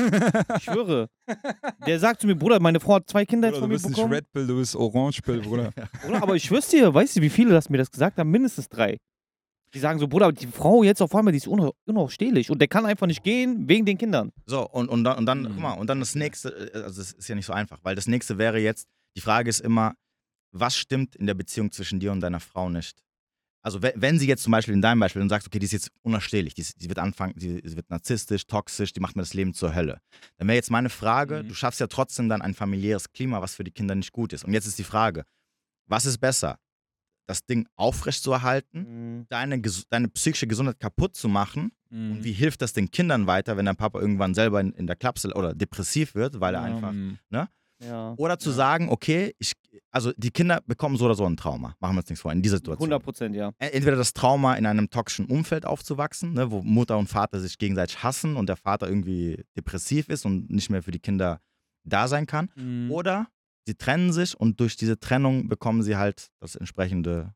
Ich 0.57 0.63
schwöre. 0.63 1.09
Der 1.85 1.99
sagt 1.99 2.21
zu 2.21 2.27
mir, 2.27 2.35
Bruder, 2.35 2.59
meine 2.59 2.79
Frau 2.79 2.95
hat 2.95 3.09
zwei 3.09 3.25
Kinder 3.25 3.49
jetzt 3.49 3.59
Bruder, 3.59 3.61
von 3.61 3.69
du 3.69 3.73
mir 3.73 3.75
bist 3.75 3.85
nicht 3.87 3.95
bekommen. 3.97 4.13
Red 4.13 4.31
Pill, 4.31 4.47
du 4.47 4.57
bist 4.57 4.75
Orange 4.75 5.21
Pill, 5.21 5.41
Bruder. 5.41 5.71
Bruder, 6.05 6.21
aber 6.23 6.35
ich 6.35 6.43
schwör's 6.43 6.67
dir, 6.69 6.93
weißt 6.93 7.17
du, 7.17 7.21
wie 7.21 7.29
viele 7.29 7.51
das 7.51 7.69
mir 7.69 7.77
das 7.77 7.91
gesagt 7.91 8.17
haben? 8.17 8.29
Mindestens 8.31 8.69
drei. 8.69 8.97
Die 9.73 9.79
sagen 9.79 9.99
so, 9.99 10.07
Bruder, 10.07 10.31
die 10.33 10.47
Frau 10.47 10.83
jetzt 10.83 11.01
auf 11.01 11.15
einmal, 11.15 11.31
die 11.31 11.37
ist 11.37 11.47
unaus- 11.47 11.73
unausstehlich 11.85 12.49
und 12.51 12.59
der 12.59 12.67
kann 12.67 12.85
einfach 12.85 13.07
nicht 13.07 13.23
gehen 13.23 13.69
wegen 13.69 13.85
den 13.85 13.97
Kindern. 13.97 14.31
So, 14.45 14.67
und, 14.69 14.89
und 14.89 15.03
dann, 15.05 15.17
und 15.17 15.25
dann 15.25 15.41
Mhm. 15.43 15.47
guck 15.47 15.59
mal, 15.59 15.73
und 15.73 15.87
dann 15.89 15.99
das 16.01 16.13
nächste, 16.15 16.49
äh, 16.73 16.83
also 16.83 16.99
das 17.01 17.13
ist 17.13 17.27
ja 17.29 17.35
nicht 17.35 17.45
so 17.45 17.53
einfach, 17.53 17.79
weil 17.83 17.95
das 17.95 18.05
nächste 18.07 18.37
wäre 18.37 18.59
jetzt, 18.59 18.85
die 19.15 19.21
Frage 19.21 19.49
ist 19.49 19.61
immer, 19.61 19.93
was 20.53 20.75
stimmt 20.75 21.15
in 21.15 21.25
der 21.25 21.35
Beziehung 21.35 21.71
zwischen 21.71 21.99
dir 22.01 22.11
und 22.11 22.19
deiner 22.19 22.41
Frau 22.41 22.69
nicht? 22.69 23.01
Also 23.63 23.83
we- 23.83 23.93
wenn 23.95 24.17
sie 24.17 24.27
jetzt 24.27 24.41
zum 24.43 24.51
Beispiel 24.51 24.73
in 24.73 24.81
deinem 24.81 24.99
Beispiel 24.99 25.19
dann 25.21 25.29
sagst, 25.29 25.45
okay, 25.47 25.59
die 25.59 25.65
ist 25.65 25.71
jetzt 25.71 25.91
unerstehlich, 26.01 26.53
die, 26.55 26.63
die 26.77 26.87
wird 26.89 26.97
anfangen, 26.99 27.33
die, 27.37 27.61
sie 27.63 27.75
wird 27.75 27.89
narzisstisch, 27.89 28.47
toxisch, 28.47 28.91
die 28.93 28.99
macht 28.99 29.15
mir 29.15 29.21
das 29.21 29.33
Leben 29.35 29.53
zur 29.53 29.75
Hölle. 29.75 29.99
Dann 30.37 30.47
wäre 30.47 30.55
jetzt 30.55 30.71
meine 30.71 30.89
Frage, 30.89 31.43
Mhm. 31.43 31.47
du 31.49 31.53
schaffst 31.53 31.79
ja 31.79 31.87
trotzdem 31.87 32.27
dann 32.27 32.41
ein 32.41 32.55
familiäres 32.55 33.11
Klima, 33.11 33.41
was 33.41 33.53
für 33.55 33.63
die 33.63 33.71
Kinder 33.71 33.93
nicht 33.95 34.11
gut 34.13 34.33
ist. 34.33 34.43
Und 34.45 34.53
jetzt 34.53 34.65
ist 34.65 34.79
die 34.79 34.83
Frage, 34.83 35.23
was 35.87 36.05
ist 36.05 36.17
besser? 36.17 36.57
Das 37.27 37.45
Ding 37.45 37.67
aufrechtzuerhalten, 37.75 39.19
Mhm. 39.19 39.25
deine, 39.29 39.61
deine 39.89 40.07
psychische 40.09 40.47
Gesundheit 40.47 40.79
kaputt 40.79 41.15
zu 41.15 41.29
machen 41.29 41.71
Mhm. 41.89 42.11
und 42.13 42.23
wie 42.23 42.31
hilft 42.33 42.61
das 42.61 42.73
den 42.73 42.89
Kindern 42.91 43.27
weiter, 43.27 43.57
wenn 43.57 43.65
der 43.65 43.73
Papa 43.73 43.99
irgendwann 43.99 44.33
selber 44.33 44.59
in, 44.59 44.73
in 44.73 44.87
der 44.87 44.95
Klapsel 44.95 45.33
oder 45.33 45.53
depressiv 45.53 46.15
wird, 46.15 46.39
weil 46.39 46.55
er 46.55 46.63
einfach. 46.63 46.91
Mhm. 46.91 47.19
Ja. 47.83 48.13
Oder 48.17 48.37
zu 48.39 48.49
Ja. 48.49 48.55
sagen, 48.55 48.89
okay, 48.89 49.33
ich, 49.39 49.53
also 49.91 50.11
die 50.17 50.31
Kinder 50.31 50.61
bekommen 50.65 50.97
so 50.97 51.05
oder 51.05 51.15
so 51.15 51.25
ein 51.25 51.37
Trauma. 51.37 51.75
Machen 51.79 51.95
wir 51.95 51.99
uns 51.99 52.09
nichts 52.09 52.21
vor, 52.21 52.31
in 52.31 52.41
dieser 52.41 52.57
Situation. 52.57 52.89
100 52.91 53.03
Prozent, 53.03 53.35
ja. 53.35 53.51
Entweder 53.59 53.95
das 53.95 54.13
Trauma, 54.13 54.55
in 54.55 54.65
einem 54.65 54.89
toxischen 54.89 55.25
Umfeld 55.25 55.65
aufzuwachsen, 55.65 56.33
ne, 56.33 56.51
wo 56.51 56.61
Mutter 56.61 56.97
und 56.97 57.07
Vater 57.07 57.39
sich 57.39 57.57
gegenseitig 57.57 58.03
hassen 58.03 58.35
und 58.35 58.47
der 58.47 58.57
Vater 58.57 58.87
irgendwie 58.87 59.43
depressiv 59.57 60.09
ist 60.09 60.25
und 60.25 60.49
nicht 60.49 60.69
mehr 60.69 60.83
für 60.83 60.91
die 60.91 60.99
Kinder 60.99 61.41
da 61.83 62.07
sein 62.07 62.27
kann. 62.27 62.49
Mhm. 62.55 62.91
Oder 62.91 63.27
sie 63.65 63.75
trennen 63.75 64.13
sich 64.13 64.39
und 64.39 64.59
durch 64.59 64.75
diese 64.75 64.99
Trennung 64.99 65.47
bekommen 65.49 65.81
sie 65.83 65.97
halt 65.97 66.27
das 66.39 66.55
entsprechende 66.55 67.33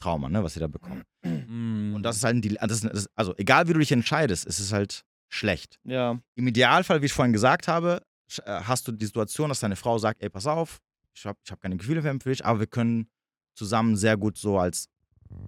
Trauma, 0.00 0.28
ne, 0.28 0.42
was 0.42 0.54
sie 0.54 0.60
da 0.60 0.66
bekommen. 0.68 1.02
Mhm. 1.22 1.92
Und 1.94 2.02
das 2.02 2.16
ist 2.16 2.24
halt, 2.24 2.42
die, 2.44 2.50
das 2.54 2.72
ist, 2.72 2.84
ist, 2.84 3.10
also 3.14 3.34
egal 3.36 3.68
wie 3.68 3.72
du 3.72 3.78
dich 3.78 3.92
entscheidest, 3.92 4.46
ist 4.46 4.58
es 4.58 4.72
halt 4.72 5.04
schlecht. 5.28 5.78
Ja. 5.84 6.18
Im 6.34 6.46
Idealfall, 6.46 7.02
wie 7.02 7.06
ich 7.06 7.12
vorhin 7.12 7.32
gesagt 7.32 7.68
habe, 7.68 8.02
hast 8.46 8.86
du 8.88 8.92
die 8.92 9.06
Situation, 9.06 9.48
dass 9.48 9.60
deine 9.60 9.76
Frau 9.76 9.98
sagt, 9.98 10.22
ey, 10.22 10.28
pass 10.30 10.46
auf, 10.46 10.78
ich 11.14 11.24
habe 11.26 11.38
ich 11.44 11.50
hab 11.50 11.60
keine 11.60 11.76
Gefühle 11.76 12.02
für 12.02 12.30
dich, 12.30 12.44
aber 12.44 12.60
wir 12.60 12.66
können 12.66 13.08
zusammen 13.54 13.96
sehr 13.96 14.16
gut 14.16 14.38
so 14.38 14.58
als 14.58 14.88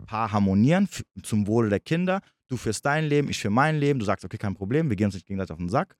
Paar 0.06 0.32
harmonieren 0.32 0.88
zum 1.22 1.46
Wohle 1.46 1.68
der 1.68 1.80
Kinder. 1.80 2.20
Du 2.48 2.56
führst 2.56 2.84
dein 2.86 3.04
Leben, 3.04 3.28
ich 3.28 3.38
für 3.38 3.50
mein 3.50 3.76
Leben. 3.78 3.98
Du 3.98 4.04
sagst, 4.06 4.24
okay, 4.24 4.38
kein 4.38 4.54
Problem, 4.54 4.88
wir 4.88 4.96
gehen 4.96 5.06
uns 5.06 5.14
nicht 5.14 5.26
gegenseitig 5.26 5.52
auf 5.52 5.58
den 5.58 5.68
Sack. 5.68 5.96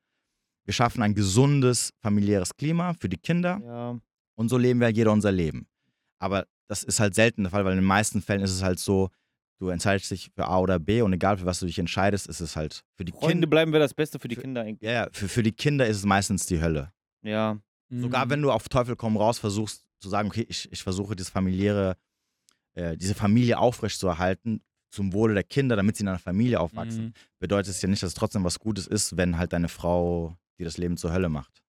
Wir 0.65 0.73
schaffen 0.73 1.03
ein 1.03 1.15
gesundes 1.15 1.91
familiäres 2.01 2.57
Klima 2.57 2.95
für 2.95 3.09
die 3.11 3.19
Kinder 3.19 3.61
Ja. 3.63 3.99
und 4.37 4.49
so 4.49 4.57
leben 4.57 4.81
wir 4.81 4.89
jeder 4.91 5.13
unser 5.13 5.33
Leben. 5.33 5.67
Aber 6.19 6.47
das 6.67 6.83
ist 6.83 6.99
halt 7.01 7.15
selten 7.15 7.43
der 7.43 7.51
Fall, 7.51 7.65
weil 7.67 7.73
in 7.73 7.79
den 7.81 7.85
meisten 7.87 8.23
Fällen 8.23 8.41
ist 8.43 8.53
es 8.53 8.63
halt 8.63 8.79
so, 8.79 9.11
du 9.59 9.69
entscheidest 9.69 10.11
dich 10.11 10.31
für 10.35 10.47
A 10.47 10.59
oder 10.59 10.79
B 10.79 11.03
und 11.03 11.13
egal 11.13 11.39
für 11.39 11.47
was 11.47 11.61
du 11.61 11.67
dich 11.67 11.79
entscheidest, 11.79 12.27
ist 12.27 12.41
es 12.41 12.57
halt 12.57 12.85
für 12.97 13.05
die 13.05 13.13
Freunde 13.13 13.29
Kinder. 13.33 13.47
bleiben 13.49 13.73
wir 13.73 13.81
das 13.81 13.95
Beste 13.95 14.19
für 14.19 14.29
die 14.29 14.35
Für- 14.35 14.41
Kinder 14.43 14.63
eigentlich. 14.63 14.83
Ja, 14.83 14.93
ja, 15.05 15.09
für, 15.13 15.29
für 15.29 15.43
die 15.43 15.53
Kinder 15.53 15.87
ist 15.87 15.99
es 15.99 16.05
meistens 16.05 16.47
die 16.47 16.61
Hölle. 16.61 16.93
Ja. 17.23 17.59
Sogar 17.91 18.27
Mhm. 18.27 18.31
wenn 18.31 18.43
du 18.43 18.51
auf 18.51 18.69
Teufel 18.69 18.97
komm 18.97 19.17
raus 19.17 19.39
versuchst 19.39 19.87
zu 20.01 20.09
sagen, 20.09 20.29
okay, 20.29 20.45
ich, 20.49 20.71
ich 20.73 20.83
versuche 20.83 21.15
dieses 21.17 21.31
familiäre, 21.31 21.97
äh, 22.75 22.97
diese 22.97 23.15
Familie 23.15 23.59
aufrechtzuerhalten 23.59 24.63
zum 24.91 25.13
Wohle 25.13 25.35
der 25.35 25.45
Kinder, 25.45 25.77
damit 25.77 25.97
sie 25.97 26.03
in 26.03 26.09
einer 26.09 26.19
Familie 26.19 26.61
aufwachsen, 26.61 27.07
Mhm. 27.07 27.13
bedeutet 27.39 27.71
es 27.75 27.83
ja 27.83 27.89
nicht, 27.89 28.03
dass 28.03 28.09
es 28.09 28.15
trotzdem 28.15 28.45
was 28.45 28.59
Gutes 28.59 28.87
ist, 28.87 29.17
wenn 29.17 29.39
halt 29.39 29.53
deine 29.53 29.69
Frau 29.69 30.37
dir 30.59 30.65
das 30.65 30.77
Leben 30.79 30.97
zur 30.97 31.13
Hölle 31.13 31.29
macht. 31.29 31.63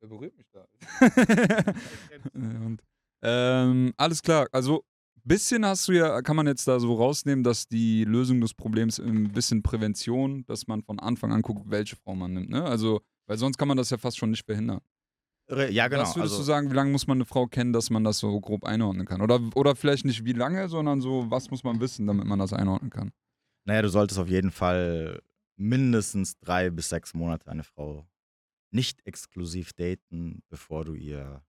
Wer 0.00 0.08
berührt 0.08 0.36
mich 0.36 0.48
da? 0.52 0.66
Und, 2.34 2.82
ähm, 3.22 3.92
alles 3.96 4.22
klar. 4.22 4.46
Also, 4.52 4.84
bisschen 5.26 5.64
hast 5.66 5.88
du 5.88 5.92
ja, 5.92 6.22
kann 6.22 6.36
man 6.36 6.46
jetzt 6.46 6.66
da 6.68 6.78
so 6.80 6.94
rausnehmen, 6.94 7.44
dass 7.44 7.68
die 7.68 8.04
Lösung 8.04 8.40
des 8.40 8.54
Problems 8.54 8.98
ein 8.98 9.32
bisschen 9.32 9.62
Prävention, 9.62 10.44
dass 10.46 10.66
man 10.66 10.82
von 10.82 10.98
Anfang 10.98 11.32
an 11.32 11.42
guckt, 11.42 11.68
welche 11.70 11.96
Frau 11.96 12.14
man 12.14 12.32
nimmt. 12.32 12.50
Ne? 12.50 12.64
Also, 12.64 13.00
weil 13.26 13.38
sonst 13.38 13.58
kann 13.58 13.68
man 13.68 13.76
das 13.76 13.90
ja 13.90 13.98
fast 13.98 14.18
schon 14.18 14.30
nicht 14.30 14.44
verhindern. 14.44 14.80
Ja, 15.48 15.86
genau. 15.86 16.02
Was 16.02 16.16
würdest 16.16 16.32
Also, 16.32 16.38
du 16.38 16.42
sagen, 16.42 16.70
wie 16.70 16.74
lange 16.74 16.90
muss 16.90 17.06
man 17.06 17.18
eine 17.18 17.24
Frau 17.24 17.46
kennen, 17.46 17.72
dass 17.72 17.88
man 17.90 18.02
das 18.02 18.18
so 18.18 18.40
grob 18.40 18.64
einordnen 18.64 19.06
kann? 19.06 19.20
Oder, 19.20 19.40
oder 19.54 19.76
vielleicht 19.76 20.04
nicht 20.04 20.24
wie 20.24 20.32
lange, 20.32 20.68
sondern 20.68 21.00
so, 21.00 21.30
was 21.30 21.50
muss 21.50 21.62
man 21.62 21.78
wissen, 21.80 22.06
damit 22.06 22.26
man 22.26 22.38
das 22.38 22.52
einordnen 22.52 22.90
kann? 22.90 23.12
naja, 23.64 23.82
du 23.82 23.88
solltest 23.88 24.18
auf 24.20 24.28
jeden 24.28 24.52
Fall 24.52 25.20
mindestens 25.56 26.38
drei 26.38 26.70
bis 26.70 26.88
sechs 26.88 27.14
Monate 27.14 27.50
eine 27.50 27.64
Frau 27.64 28.06
nicht 28.70 29.04
exklusiv 29.06 29.72
daten, 29.72 30.42
bevor 30.48 30.84
du 30.84 30.94
ihr 30.94 31.42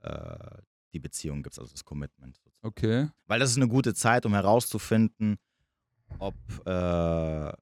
äh, 0.00 0.58
die 0.92 0.98
Beziehung 0.98 1.42
gibst, 1.42 1.58
also 1.58 1.72
das 1.72 1.84
Commitment. 1.84 2.40
Okay. 2.62 3.08
Weil 3.26 3.40
das 3.40 3.50
ist 3.50 3.56
eine 3.56 3.68
gute 3.68 3.94
Zeit, 3.94 4.26
um 4.26 4.34
herauszufinden, 4.34 5.38
ob 6.18 6.34
äh, 6.66 6.70
wa 6.70 7.54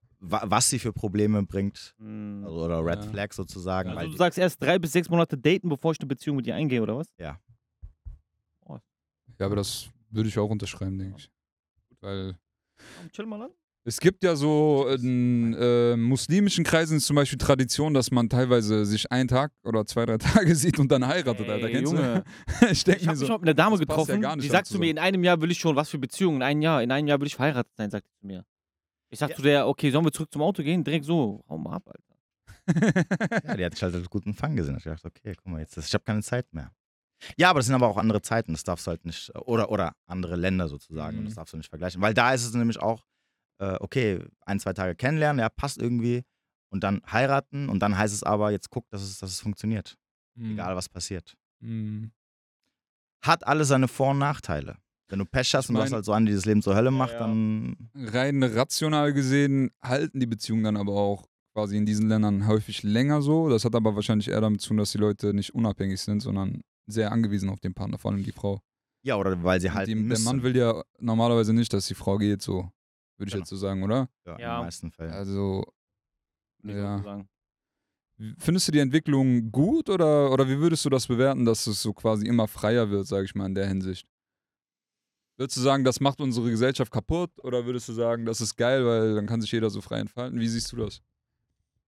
was 0.45 0.69
sie 0.69 0.79
für 0.79 0.93
Probleme 0.93 1.43
bringt 1.45 1.95
Hm. 1.99 2.43
also, 2.45 2.65
oder 2.65 2.85
Red 2.85 3.05
Ja. 3.05 3.11
Flag 3.11 3.33
sozusagen. 3.33 3.91
Also 3.91 4.01
weil 4.01 4.11
du 4.11 4.17
sagst 4.17 4.39
erst 4.39 4.63
drei 4.63 4.79
bis 4.79 4.93
sechs 4.93 5.09
Monate 5.09 5.39
daten, 5.39 5.69
bevor 5.69 5.93
ich 5.93 6.01
eine 6.01 6.09
Beziehung 6.09 6.37
mit 6.37 6.47
dir 6.47 6.55
eingehe, 6.55 6.83
oder 6.83 6.97
was? 6.97 7.09
Ja, 7.19 7.39
aber 9.47 9.57
das 9.57 9.89
würde 10.11 10.29
ich 10.29 10.39
auch 10.39 10.51
unterschreiben, 10.51 10.99
denke 10.99 11.17
ich. 11.17 11.31
Weil 12.01 12.37
Chill 13.11 13.25
mal 13.25 13.41
an. 13.41 13.51
Es 13.85 13.99
gibt 13.99 14.23
ja 14.25 14.37
so 14.37 14.87
in 14.89 15.55
äh, 15.55 15.97
muslimischen 15.97 16.65
Kreisen 16.65 16.99
ist 16.99 17.07
zum 17.07 17.17
Beispiel 17.17 17.39
Tradition, 17.39 17.95
dass 17.95 18.11
man 18.11 18.29
teilweise 18.29 18.85
sich 18.85 19.11
einen 19.11 19.27
Tag 19.29 19.53
oder 19.65 19.87
zwei, 19.87 20.05
drei 20.05 20.19
Tage 20.19 20.55
sieht 20.55 20.79
und 20.79 20.93
dann 20.93 21.07
heiratet, 21.07 21.49
Alter. 21.49 21.67
Ey, 21.67 21.73
Kennst 21.73 21.93
Junge. 21.93 22.25
du? 22.61 22.67
ich 22.71 22.85
denke 22.85 23.01
Ich 23.01 23.07
mir 23.07 23.11
habe 23.13 23.19
mich 23.19 23.27
so. 23.27 23.33
mal 23.33 23.39
mit 23.39 23.49
einer 23.49 23.55
Dame 23.55 23.77
ja 23.77 23.81
getroffen, 23.81 24.21
nicht 24.21 24.43
die 24.43 24.49
sagt 24.49 24.67
zu 24.67 24.79
mir, 24.79 24.91
in 24.91 24.99
einem 24.99 25.25
Jahr 25.25 25.41
will 25.41 25.51
ich 25.51 25.59
schon, 25.59 25.77
was 25.77 25.89
für 25.89 25.99
Beziehungen, 25.99 26.37
in 26.37 26.43
einem 26.43 26.61
Jahr, 26.63 26.83
in 26.83 26.91
einem 26.93 27.09
Jahr 27.09 27.19
will 27.21 27.27
ich 27.27 27.35
verheiratet 27.37 27.73
sein, 27.75 27.91
sagt 27.91 28.07
sie 28.07 28.21
zu 28.21 28.27
mir. 28.27 28.45
Ich 29.09 29.19
sag 29.19 29.31
Ja. 29.31 29.37
zu 29.37 29.43
der, 29.43 29.67
okay, 29.67 29.91
sollen 29.91 30.05
wir 30.05 30.13
zurück 30.13 30.31
zum 30.31 30.43
Auto 30.43 30.63
gehen? 30.63 30.85
Direkt 30.85 31.07
so, 31.07 31.43
hau 31.49 31.57
mal 31.57 31.77
ab, 31.77 31.85
Alter. 31.89 32.11
ja, 33.49 33.57
die 33.57 33.65
hat 33.65 33.75
sich 33.75 33.83
halt 33.83 33.95
als 33.95 34.11
guten 34.11 34.35
Fang 34.35 34.55
gesehen. 34.57 34.77
Ich 34.77 34.85
dachte, 34.85 35.07
okay, 35.09 35.33
guck 35.37 35.47
mal, 35.47 35.61
jetzt, 35.61 35.77
ich 35.79 35.95
habe 35.95 36.05
keine 36.05 36.23
Zeit 36.23 36.53
mehr. 36.53 36.71
Ja, 37.37 37.51
aber 37.51 37.61
das 37.61 37.67
sind 37.67 37.75
aber 37.75 37.89
auch 37.89 37.97
andere 37.97 38.21
Zeiten, 38.23 38.53
das 38.53 38.63
darfst 38.63 38.87
du 38.87 38.91
halt 38.91 39.05
nicht, 39.07 39.33
oder, 39.47 39.71
oder 39.71 39.95
andere 40.07 40.37
Länder 40.37 40.69
sozusagen, 40.69 41.19
und 41.19 41.25
das 41.25 41.33
Mhm. 41.35 41.37
darfst 41.37 41.53
du 41.55 41.57
nicht 41.57 41.69
vergleichen. 41.71 42.01
Weil 42.03 42.13
da 42.15 42.33
ist 42.35 42.45
es 42.45 42.53
nämlich 42.55 42.79
auch, 42.79 43.05
äh, 43.61 43.77
okay, 43.81 44.25
ein, 44.47 44.59
zwei 44.59 44.73
Tage 44.73 44.95
kennenlernen, 44.97 45.39
ja, 45.41 45.49
passt 45.49 45.79
irgendwie, 45.81 46.23
und 46.73 46.83
dann 46.83 47.03
heiraten, 47.11 47.69
und 47.69 47.81
dann 47.81 47.97
heißt 47.97 48.15
es 48.15 48.23
aber, 48.23 48.51
jetzt 48.51 48.71
guck, 48.71 48.89
dass 48.91 49.03
es, 49.03 49.19
dass 49.19 49.31
es 49.31 49.41
funktioniert, 49.41 49.97
Hm, 50.37 50.53
egal 50.53 50.75
was 50.77 50.89
passiert. 50.89 51.37
hm. 51.61 52.11
Hat 53.23 53.47
alles 53.47 53.69
seine 53.69 53.87
Vor- 53.89 54.13
und 54.13 54.19
Nachteile. 54.19 54.77
Wenn 55.09 55.19
du 55.19 55.25
Pech 55.27 55.55
hast 55.55 55.65
Ich 55.65 55.69
und 55.71 55.75
du 55.75 55.83
hast 55.83 55.93
halt 55.93 56.05
so 56.05 56.13
einen, 56.13 56.25
die 56.27 56.33
das 56.33 56.47
Leben 56.47 56.63
zur 56.63 56.75
Hölle 56.75 56.91
macht, 56.91 57.13
ja. 57.13 57.19
dann 57.19 57.91
Rein 57.95 58.43
rational 58.43 59.13
gesehen 59.13 59.71
halten 59.83 60.21
die 60.21 60.27
Beziehungen 60.27 60.63
dann 60.65 60.77
aber 60.77 60.93
auch 60.93 61.27
quasi 61.53 61.77
in 61.77 61.85
diesen 61.85 62.09
Ländern 62.09 62.47
häufig 62.47 62.83
länger 62.85 63.21
so. 63.21 63.49
Das 63.51 63.65
hat 63.65 63.75
aber 63.75 63.95
wahrscheinlich 63.97 64.29
eher 64.29 64.41
damit 64.41 64.61
zu 64.63 64.69
tun, 64.69 64.77
dass 64.79 64.93
die 64.93 64.99
Leute 64.99 65.35
nicht 65.35 65.53
unabhängig 65.55 66.01
sind, 66.01 66.21
sondern 66.21 66.63
sehr 66.87 67.11
angewiesen 67.13 67.51
auf 67.51 67.61
den 67.61 67.75
Partner, 67.75 67.99
vor 67.99 68.13
allem 68.13 68.23
die 68.23 68.33
Frau. 68.33 68.63
ja, 69.03 69.17
oder 69.17 69.43
weil 69.43 69.61
sie 69.61 69.71
halt 69.73 69.89
der. 69.89 70.19
Mann 70.21 70.43
will 70.43 70.57
ja 70.57 70.83
normalerweise 71.01 71.53
nicht, 71.53 71.73
dass 71.73 71.87
die 71.89 71.95
Frau 71.95 72.17
geht, 72.17 72.41
so. 72.41 72.71
Würde 73.21 73.29
ich 73.29 73.33
Genau. 73.35 73.43
jetzt 73.43 73.51
so 73.51 73.57
sagen, 73.57 73.83
oder? 73.83 74.09
ja, 74.27 74.35
in 74.35 74.41
Ja. 74.41 74.59
den 74.59 74.65
meisten 74.65 74.91
Fällen. 74.91 75.13
Also, 75.13 75.65
Wie 76.63 76.73
Ja. 76.73 77.25
Findest 78.39 78.69
du 78.69 78.73
die 78.73 78.81
Entwicklung 78.81 79.51
gut 79.51 79.89
oder, 79.89 80.31
oder 80.31 80.47
wie 80.47 80.59
würdest 80.59 80.85
du 80.85 80.91
das 80.91 81.07
bewerten, 81.07 81.47
dass 81.47 81.67
es 81.67 81.81
so 81.81 81.95
quasi 81.95 82.27
immer 82.27 82.47
freier 82.49 82.91
wird, 82.91 83.07
sage 83.07 83.25
ich 83.25 83.35
mal, 83.35 83.47
in 83.47 83.55
der 83.55 83.67
Hinsicht? 83.67 84.07
Würdest 85.39 85.57
du 85.57 85.63
sagen, 85.63 85.85
das 85.85 86.01
macht 86.01 86.21
unsere 86.21 86.51
Gesellschaft 86.51 86.93
kaputt 86.93 87.31
oder 87.43 87.65
würdest 87.65 87.89
du 87.89 87.95
sagen, 87.95 88.27
das 88.27 88.43
ist 88.43 88.57
geil, 88.57 88.85
weil 88.85 89.15
dann 89.15 89.27
kann 89.27 89.41
sich 89.41 89.51
jeder 89.53 89.71
so 89.71 89.81
frei 89.81 90.01
entfalten? 90.01 90.39
Wie 90.39 90.49
siehst 90.49 90.71
du 90.73 90.77
das? 90.77 91.01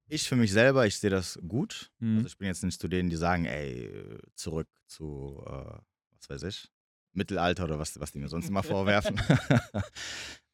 Ich 0.08 0.26
für 0.26 0.36
mich 0.36 0.52
selber, 0.52 0.86
ich 0.86 0.96
sehe 0.96 1.10
das 1.10 1.38
gut. 1.46 1.90
Mhm. 1.98 2.16
Also 2.16 2.28
ich 2.28 2.38
bin 2.38 2.46
jetzt 2.48 2.64
nicht 2.64 2.80
zu 2.80 2.88
denen, 2.88 3.10
die 3.10 3.16
sagen, 3.16 3.44
ey, 3.44 3.90
zurück 4.34 4.68
zu, 4.86 5.42
äh, 5.46 5.78
was 6.18 6.30
weiß 6.30 6.42
ich, 6.44 6.70
Mittelalter 7.12 7.64
oder 7.64 7.78
was, 7.78 8.00
was 8.00 8.10
die 8.12 8.18
mir 8.20 8.28
sonst 8.28 8.48
immer 8.48 8.62
vorwerfen. 8.62 9.20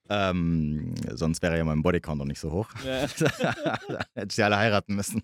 Ähm, 0.09 0.95
sonst 1.15 1.43
wäre 1.43 1.57
ja 1.59 1.65
mein 1.65 1.83
Bodycount 1.83 2.19
noch 2.19 2.25
nicht 2.27 2.41
so 2.41 2.51
hoch. 2.53 2.69
Ja. 2.85 3.07
hätte 4.15 4.27
ich 4.29 4.35
die 4.35 4.43
alle 4.43 4.57
heiraten 4.57 4.95
müssen. 4.95 5.23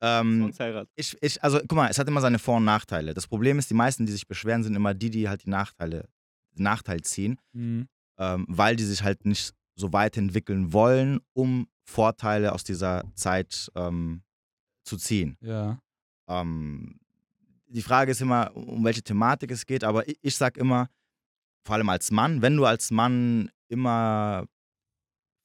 Ähm, 0.00 0.40
Sonst 0.42 0.60
Heirat. 0.60 0.88
ich, 0.96 1.16
ich, 1.22 1.42
also 1.42 1.60
guck 1.60 1.72
mal, 1.72 1.88
es 1.88 1.98
hat 1.98 2.08
immer 2.08 2.20
seine 2.20 2.38
Vor- 2.38 2.56
und 2.58 2.64
Nachteile. 2.64 3.14
Das 3.14 3.26
Problem 3.26 3.58
ist, 3.58 3.70
die 3.70 3.74
meisten, 3.74 4.04
die 4.04 4.12
sich 4.12 4.26
beschweren, 4.26 4.62
sind 4.62 4.74
immer 4.74 4.92
die, 4.92 5.08
die 5.10 5.28
halt 5.28 5.44
die 5.44 5.50
Nachteile, 5.50 6.08
den 6.56 6.64
Nachteil 6.64 7.00
ziehen, 7.02 7.38
Mhm. 7.52 7.88
ähm, 8.18 8.44
weil 8.48 8.76
die 8.76 8.84
sich 8.84 9.02
halt 9.02 9.24
nicht 9.24 9.54
so 9.76 9.92
weit 9.92 10.16
entwickeln 10.16 10.72
wollen, 10.72 11.20
um 11.32 11.68
Vorteile 11.84 12.52
aus 12.52 12.64
dieser 12.64 13.04
Zeit 13.14 13.70
ähm, 13.76 14.22
zu 14.84 14.96
ziehen. 14.98 15.36
Ja. 15.40 15.78
Ähm, 16.28 16.98
die 17.66 17.82
Frage 17.82 18.12
ist 18.12 18.20
immer, 18.20 18.54
um 18.54 18.84
welche 18.84 19.02
Thematik 19.02 19.50
es 19.50 19.64
geht, 19.66 19.84
aber 19.84 20.06
ich, 20.08 20.18
ich 20.22 20.36
sag 20.36 20.56
immer, 20.58 20.88
vor 21.64 21.76
allem 21.76 21.88
als 21.88 22.10
Mann, 22.10 22.42
wenn 22.42 22.56
du 22.56 22.64
als 22.64 22.90
Mann 22.90 23.50
immer 23.68 24.46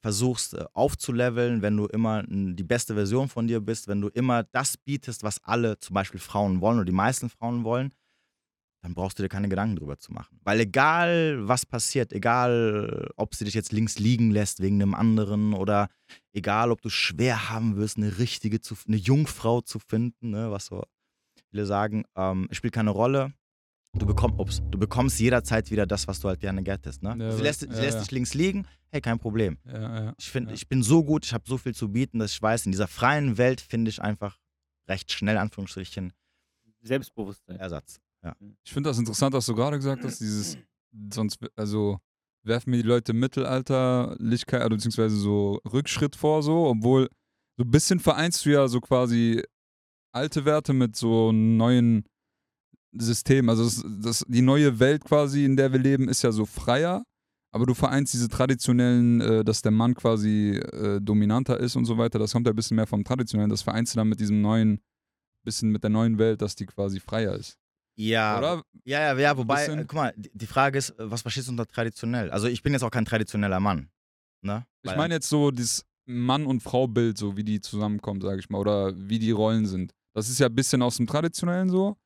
versuchst 0.02 0.54
äh, 0.54 0.64
aufzuleveln, 0.72 1.62
wenn 1.62 1.76
du 1.76 1.86
immer 1.86 2.22
die 2.26 2.62
beste 2.62 2.94
Version 2.94 3.28
von 3.28 3.46
dir 3.46 3.60
bist, 3.60 3.88
wenn 3.88 4.00
du 4.00 4.08
immer 4.08 4.44
das 4.44 4.76
bietest, 4.76 5.22
was 5.22 5.42
alle 5.44 5.78
zum 5.78 5.94
Beispiel 5.94 6.20
Frauen 6.20 6.60
wollen 6.60 6.78
oder 6.78 6.86
die 6.86 6.92
meisten 6.92 7.28
Frauen 7.28 7.64
wollen, 7.64 7.92
dann 8.82 8.94
brauchst 8.94 9.18
du 9.18 9.22
dir 9.22 9.28
keine 9.28 9.48
Gedanken 9.48 9.76
drüber 9.76 9.98
zu 9.98 10.12
machen. 10.12 10.40
Weil 10.42 10.60
egal 10.60 11.46
was 11.46 11.66
passiert, 11.66 12.12
egal 12.12 13.10
ob 13.16 13.34
sie 13.34 13.44
dich 13.44 13.54
jetzt 13.54 13.72
links 13.72 13.98
liegen 13.98 14.30
lässt 14.30 14.60
wegen 14.60 14.80
einem 14.80 14.94
anderen 14.94 15.52
oder 15.52 15.88
egal 16.32 16.70
ob 16.70 16.80
du 16.80 16.88
schwer 16.88 17.50
haben 17.50 17.76
wirst, 17.76 17.98
eine 17.98 18.18
richtige, 18.18 18.60
zu, 18.60 18.74
eine 18.86 18.96
Jungfrau 18.96 19.60
zu 19.60 19.78
finden, 19.78 20.30
ne, 20.30 20.50
was 20.50 20.66
so 20.66 20.82
viele 21.50 21.66
sagen, 21.66 22.04
ähm, 22.16 22.48
spielt 22.52 22.72
keine 22.72 22.90
Rolle. 22.90 23.34
Du, 23.92 24.06
bekomm, 24.06 24.38
ups, 24.38 24.62
du 24.70 24.78
bekommst 24.78 25.18
jederzeit 25.18 25.70
wieder 25.70 25.84
das, 25.84 26.06
was 26.06 26.20
du 26.20 26.28
halt 26.28 26.40
gerne 26.40 26.62
gettest. 26.62 27.02
Ne? 27.02 27.16
Ja, 27.18 27.30
sie 27.32 27.38
weil- 27.38 27.42
lässt, 27.42 27.62
ja, 27.62 27.72
sie 27.72 27.80
lässt 27.80 27.94
ja. 27.94 28.00
dich 28.00 28.10
links 28.12 28.34
liegen, 28.34 28.66
hey, 28.90 29.00
kein 29.00 29.18
Problem. 29.18 29.58
Ja, 29.66 30.04
ja. 30.04 30.14
Ich, 30.16 30.30
find, 30.30 30.48
ja. 30.48 30.54
ich 30.54 30.68
bin 30.68 30.82
so 30.82 31.02
gut, 31.02 31.24
ich 31.24 31.32
habe 31.32 31.44
so 31.46 31.58
viel 31.58 31.74
zu 31.74 31.88
bieten, 31.88 32.20
dass 32.20 32.32
ich 32.32 32.40
weiß, 32.40 32.66
in 32.66 32.72
dieser 32.72 32.86
freien 32.86 33.36
Welt 33.36 33.60
finde 33.60 33.88
ich 33.88 34.00
einfach 34.00 34.38
recht 34.88 35.10
schnell, 35.10 35.36
Anführungsstrichen, 35.38 36.12
Selbstbewusstsein. 36.82 37.56
Ersatz. 37.56 38.00
Ja. 38.22 38.36
Ich 38.64 38.72
finde 38.72 38.90
das 38.90 38.98
interessant, 38.98 39.34
was 39.34 39.46
du 39.46 39.54
gerade 39.54 39.76
gesagt 39.76 40.04
hast, 40.04 40.20
dieses, 40.20 40.56
sonst, 41.12 41.38
also 41.56 41.98
werfen 42.42 42.70
mir 42.70 42.78
die 42.78 42.88
Leute 42.88 43.12
Mittelalterlichkeit, 43.12 44.62
also 44.62 44.76
beziehungsweise 44.76 45.16
so 45.16 45.60
Rückschritt 45.70 46.16
vor, 46.16 46.42
so, 46.42 46.66
obwohl 46.66 47.08
so 47.56 47.64
ein 47.64 47.70
bisschen 47.70 48.00
vereinst 48.00 48.46
du 48.46 48.50
ja 48.50 48.68
so 48.68 48.80
quasi 48.80 49.42
alte 50.12 50.44
Werte 50.44 50.72
mit 50.72 50.96
so 50.96 51.32
neuen 51.32 52.04
System. 52.92 53.48
Also 53.48 53.64
das, 53.64 53.84
das, 54.00 54.24
die 54.28 54.42
neue 54.42 54.78
Welt 54.78 55.04
quasi, 55.04 55.44
in 55.44 55.56
der 55.56 55.72
wir 55.72 55.78
leben, 55.78 56.08
ist 56.08 56.22
ja 56.22 56.32
so 56.32 56.46
freier. 56.46 57.04
Aber 57.52 57.66
du 57.66 57.74
vereinst 57.74 58.14
diese 58.14 58.28
traditionellen, 58.28 59.20
äh, 59.20 59.44
dass 59.44 59.62
der 59.62 59.72
Mann 59.72 59.94
quasi 59.94 60.56
äh, 60.56 61.00
dominanter 61.00 61.58
ist 61.58 61.74
und 61.76 61.84
so 61.84 61.98
weiter. 61.98 62.18
Das 62.18 62.32
kommt 62.32 62.46
ja 62.46 62.52
ein 62.52 62.56
bisschen 62.56 62.76
mehr 62.76 62.86
vom 62.86 63.02
traditionellen. 63.02 63.50
Das 63.50 63.62
vereinst 63.62 63.94
du 63.94 63.98
dann 63.98 64.08
mit 64.08 64.20
diesem 64.20 64.40
neuen, 64.40 64.80
bisschen 65.44 65.70
mit 65.70 65.82
der 65.82 65.90
neuen 65.90 66.18
Welt, 66.18 66.42
dass 66.42 66.54
die 66.54 66.66
quasi 66.66 67.00
freier 67.00 67.34
ist. 67.34 67.58
Ja, 67.96 68.38
Oder? 68.38 68.62
ja, 68.84 69.00
ja, 69.00 69.18
ja, 69.18 69.36
wobei, 69.36 69.66
äh, 69.66 69.76
guck 69.78 69.94
mal, 69.94 70.14
die 70.16 70.46
Frage 70.46 70.78
ist, 70.78 70.90
äh, 70.90 71.10
was 71.10 71.22
verstehst 71.22 71.48
du 71.48 71.52
unter 71.52 71.66
traditionell? 71.66 72.30
Also 72.30 72.46
ich 72.46 72.62
bin 72.62 72.72
jetzt 72.72 72.82
auch 72.82 72.90
kein 72.90 73.04
traditioneller 73.04 73.60
Mann. 73.60 73.90
Ne? 74.42 74.64
Ich 74.82 74.96
meine 74.96 75.14
jetzt 75.14 75.28
so 75.28 75.50
dieses 75.50 75.84
Mann- 76.06 76.46
und 76.46 76.62
Frau-Bild, 76.62 77.18
so 77.18 77.36
wie 77.36 77.44
die 77.44 77.60
zusammenkommen, 77.60 78.20
sage 78.20 78.40
ich 78.40 78.48
mal. 78.48 78.58
Oder 78.58 78.92
wie 78.96 79.18
die 79.18 79.32
Rollen 79.32 79.66
sind. 79.66 79.92
Das 80.14 80.28
ist 80.28 80.38
ja 80.38 80.46
ein 80.46 80.54
bisschen 80.54 80.82
aus 80.82 80.96
dem 80.96 81.06
Traditionellen 81.06 81.68
so. 81.68 81.96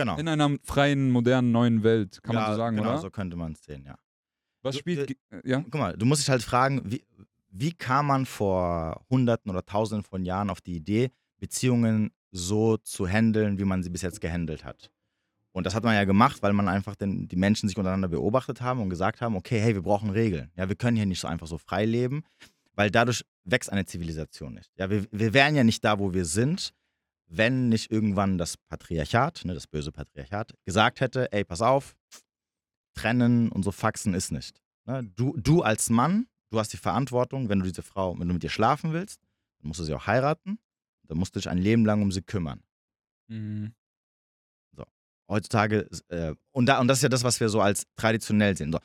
Genau. 0.00 0.16
In 0.18 0.28
einer 0.28 0.56
freien, 0.64 1.10
modernen, 1.10 1.52
neuen 1.52 1.82
Welt, 1.82 2.22
kann 2.22 2.34
man 2.34 2.44
ja, 2.44 2.50
so 2.52 2.56
sagen, 2.56 2.76
genau, 2.76 2.90
oder? 2.90 2.98
so 2.98 3.10
könnte 3.10 3.36
man 3.36 3.52
es 3.52 3.62
sehen, 3.64 3.84
ja. 3.86 3.96
Was 4.62 4.74
Du- 4.74 4.80
spielt. 4.80 5.16
ja? 5.44 5.60
Guck 5.62 5.74
mal, 5.74 5.96
du 5.96 6.04
musst 6.06 6.22
dich 6.22 6.30
halt 6.30 6.42
fragen, 6.42 6.82
wie, 6.84 7.04
wie 7.50 7.72
kam 7.72 8.06
man 8.06 8.26
vor 8.26 9.04
Hunderten 9.10 9.50
oder 9.50 9.64
Tausenden 9.64 10.04
von 10.04 10.24
Jahren 10.24 10.50
auf 10.50 10.60
die 10.60 10.74
Idee, 10.76 11.10
Beziehungen 11.38 12.10
so 12.30 12.76
zu 12.76 13.06
handeln, 13.08 13.58
wie 13.58 13.64
man 13.64 13.82
sie 13.82 13.90
bis 13.90 14.02
jetzt 14.02 14.20
gehandelt 14.20 14.64
hat? 14.64 14.90
Und 15.52 15.64
das 15.64 15.74
hat 15.74 15.82
man 15.82 15.94
ja 15.94 16.04
gemacht, 16.04 16.42
weil 16.42 16.52
man 16.52 16.68
einfach 16.68 16.94
den, 16.94 17.26
die 17.26 17.36
Menschen 17.36 17.68
sich 17.68 17.76
untereinander 17.78 18.08
beobachtet 18.08 18.60
haben 18.60 18.80
und 18.80 18.90
gesagt 18.90 19.20
haben, 19.20 19.34
okay, 19.34 19.58
hey, 19.58 19.74
wir 19.74 19.82
brauchen 19.82 20.10
Regeln. 20.10 20.50
Ja, 20.56 20.68
wir 20.68 20.76
können 20.76 20.96
hier 20.96 21.06
nicht 21.06 21.20
so 21.20 21.26
einfach 21.26 21.46
so 21.46 21.58
frei 21.58 21.84
leben, 21.84 22.22
weil 22.74 22.90
dadurch 22.90 23.24
wächst 23.44 23.72
eine 23.72 23.86
Zivilisation 23.86 24.54
nicht. 24.54 24.70
Ja, 24.76 24.90
wir, 24.90 25.06
wir 25.10 25.32
wären 25.34 25.56
ja 25.56 25.64
nicht 25.64 25.82
da, 25.84 25.98
wo 25.98 26.12
wir 26.12 26.26
sind, 26.26 26.74
wenn 27.28 27.68
nicht 27.68 27.90
irgendwann 27.90 28.38
das 28.38 28.56
Patriarchat, 28.56 29.44
ne, 29.44 29.54
das 29.54 29.66
böse 29.66 29.92
Patriarchat, 29.92 30.54
gesagt 30.64 31.00
hätte, 31.00 31.30
ey, 31.32 31.44
pass 31.44 31.62
auf, 31.62 31.96
trennen 32.94 33.50
und 33.50 33.62
so 33.62 33.70
faxen 33.70 34.14
ist 34.14 34.32
nicht. 34.32 34.60
Ne? 34.86 35.04
Du, 35.14 35.36
du 35.36 35.62
als 35.62 35.90
Mann, 35.90 36.26
du 36.50 36.58
hast 36.58 36.72
die 36.72 36.78
Verantwortung, 36.78 37.48
wenn 37.48 37.60
du 37.60 37.66
diese 37.66 37.82
Frau, 37.82 38.18
wenn 38.18 38.28
du 38.28 38.34
mit 38.34 38.44
ihr 38.44 38.50
schlafen 38.50 38.92
willst, 38.92 39.20
dann 39.60 39.68
musst 39.68 39.80
du 39.80 39.84
sie 39.84 39.94
auch 39.94 40.06
heiraten, 40.06 40.58
dann 41.06 41.18
musst 41.18 41.34
du 41.34 41.40
dich 41.40 41.48
ein 41.48 41.58
Leben 41.58 41.84
lang 41.84 42.02
um 42.02 42.10
sie 42.10 42.22
kümmern. 42.22 42.62
Mhm. 43.28 43.74
Heutzutage, 45.30 45.86
äh, 46.08 46.34
und, 46.52 46.66
da, 46.66 46.80
und 46.80 46.88
das 46.88 46.98
ist 46.98 47.02
ja 47.02 47.08
das, 47.10 47.22
was 47.22 47.38
wir 47.38 47.50
so 47.50 47.60
als 47.60 47.86
traditionell 47.96 48.56
sehen. 48.56 48.72
So, 48.72 48.78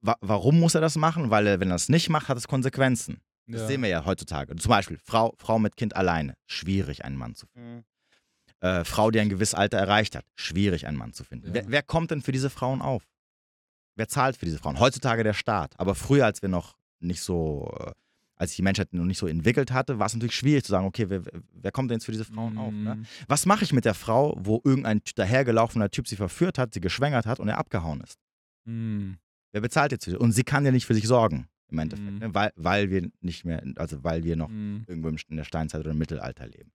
wa 0.00 0.16
warum 0.20 0.58
muss 0.58 0.74
er 0.74 0.80
das 0.80 0.96
machen? 0.96 1.30
Weil 1.30 1.46
er, 1.46 1.60
wenn 1.60 1.68
er 1.68 1.74
das 1.74 1.90
nicht 1.90 2.08
macht, 2.08 2.28
hat 2.28 2.38
es 2.38 2.48
Konsequenzen. 2.48 3.20
Das 3.46 3.62
Ja. 3.62 3.66
sehen 3.66 3.82
wir 3.82 3.88
ja 3.88 4.04
heutzutage. 4.04 4.54
Zum 4.56 4.68
Beispiel 4.70 4.98
Frau, 5.02 5.34
Frau 5.38 5.58
mit 5.58 5.76
Kind 5.76 5.96
alleine, 5.96 6.34
schwierig 6.46 7.04
einen 7.04 7.16
Mann 7.16 7.34
zu 7.34 7.46
finden. 7.46 7.76
Mhm. 7.78 7.84
Äh, 8.60 8.84
Frau, 8.84 9.10
die 9.10 9.18
ein 9.20 9.28
gewisses 9.28 9.54
Alter 9.54 9.78
erreicht 9.78 10.14
hat, 10.14 10.24
schwierig 10.36 10.86
einen 10.86 10.96
Mann 10.96 11.12
zu 11.12 11.24
finden. 11.24 11.48
Ja. 11.48 11.54
Wer, 11.54 11.64
wer 11.68 11.82
kommt 11.82 12.10
denn 12.12 12.22
für 12.22 12.30
diese 12.32 12.50
Frauen 12.50 12.80
auf? 12.80 13.02
Wer 13.96 14.08
zahlt 14.08 14.36
für 14.36 14.44
diese 14.46 14.58
Frauen? 14.58 14.78
Heutzutage 14.78 15.24
der 15.24 15.34
Staat. 15.34 15.78
Aber 15.78 15.94
früher, 15.94 16.24
als 16.24 16.40
wir 16.42 16.48
noch 16.48 16.76
nicht 17.00 17.20
so, 17.20 17.74
äh, 17.80 17.90
als 18.36 18.50
sich 18.52 18.56
die 18.56 18.62
Menschheit 18.62 18.92
noch 18.94 19.04
nicht 19.04 19.18
so 19.18 19.26
entwickelt 19.26 19.72
hatte, 19.72 19.98
war 19.98 20.06
es 20.06 20.14
natürlich 20.14 20.34
schwierig 20.36 20.64
zu 20.64 20.70
sagen, 20.70 20.86
okay, 20.86 21.10
wer, 21.10 21.22
wer 21.52 21.72
kommt 21.72 21.90
denn 21.90 21.96
jetzt 21.98 22.06
für 22.06 22.12
diese 22.12 22.24
Frauen 22.24 22.56
auf? 22.56 22.72
Ne? 22.72 22.94
Mhm. 22.94 23.06
Was 23.28 23.44
mache 23.46 23.64
ich 23.64 23.72
mit 23.72 23.84
der 23.84 23.94
Frau, 23.94 24.34
wo 24.38 24.60
irgendein 24.64 25.00
dahergelaufener 25.16 25.90
Typ 25.90 26.06
sie 26.08 26.16
verführt 26.16 26.58
hat, 26.58 26.72
sie 26.72 26.80
geschwängert 26.80 27.26
hat 27.26 27.40
und 27.40 27.48
er 27.48 27.58
abgehauen 27.58 28.00
ist? 28.00 28.18
Mhm. 28.64 29.18
Wer 29.50 29.60
bezahlt 29.60 29.92
jetzt 29.92 30.04
für 30.04 30.12
sie? 30.12 30.16
Und 30.16 30.32
sie 30.32 30.44
kann 30.44 30.64
ja 30.64 30.70
nicht 30.70 30.86
für 30.86 30.94
sich 30.94 31.06
sorgen, 31.06 31.48
im 31.72 31.78
Endeffekt, 31.78 32.10
Mhm. 32.12 32.18
ne? 32.18 32.34
weil, 32.34 32.52
weil 32.56 32.90
wir 32.90 33.10
nicht 33.20 33.44
mehr, 33.44 33.62
also 33.76 34.02
weil 34.04 34.24
wir 34.24 34.36
noch 34.36 34.48
Mhm. 34.48 34.84
irgendwo 34.86 35.08
in 35.08 35.36
der 35.36 35.44
Steinzeit 35.44 35.80
oder 35.80 35.90
im 35.92 35.98
Mittelalter 35.98 36.46
leben. 36.46 36.70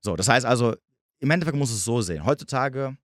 So, 0.00 0.16
das 0.16 0.28
heißt 0.28 0.46
also, 0.46 0.74
im 1.18 1.30
Endeffekt 1.30 1.56
muss 1.58 1.70
es 1.70 1.84
so 1.84 2.00
sehen. 2.00 2.24
Heutzutage 2.24 2.96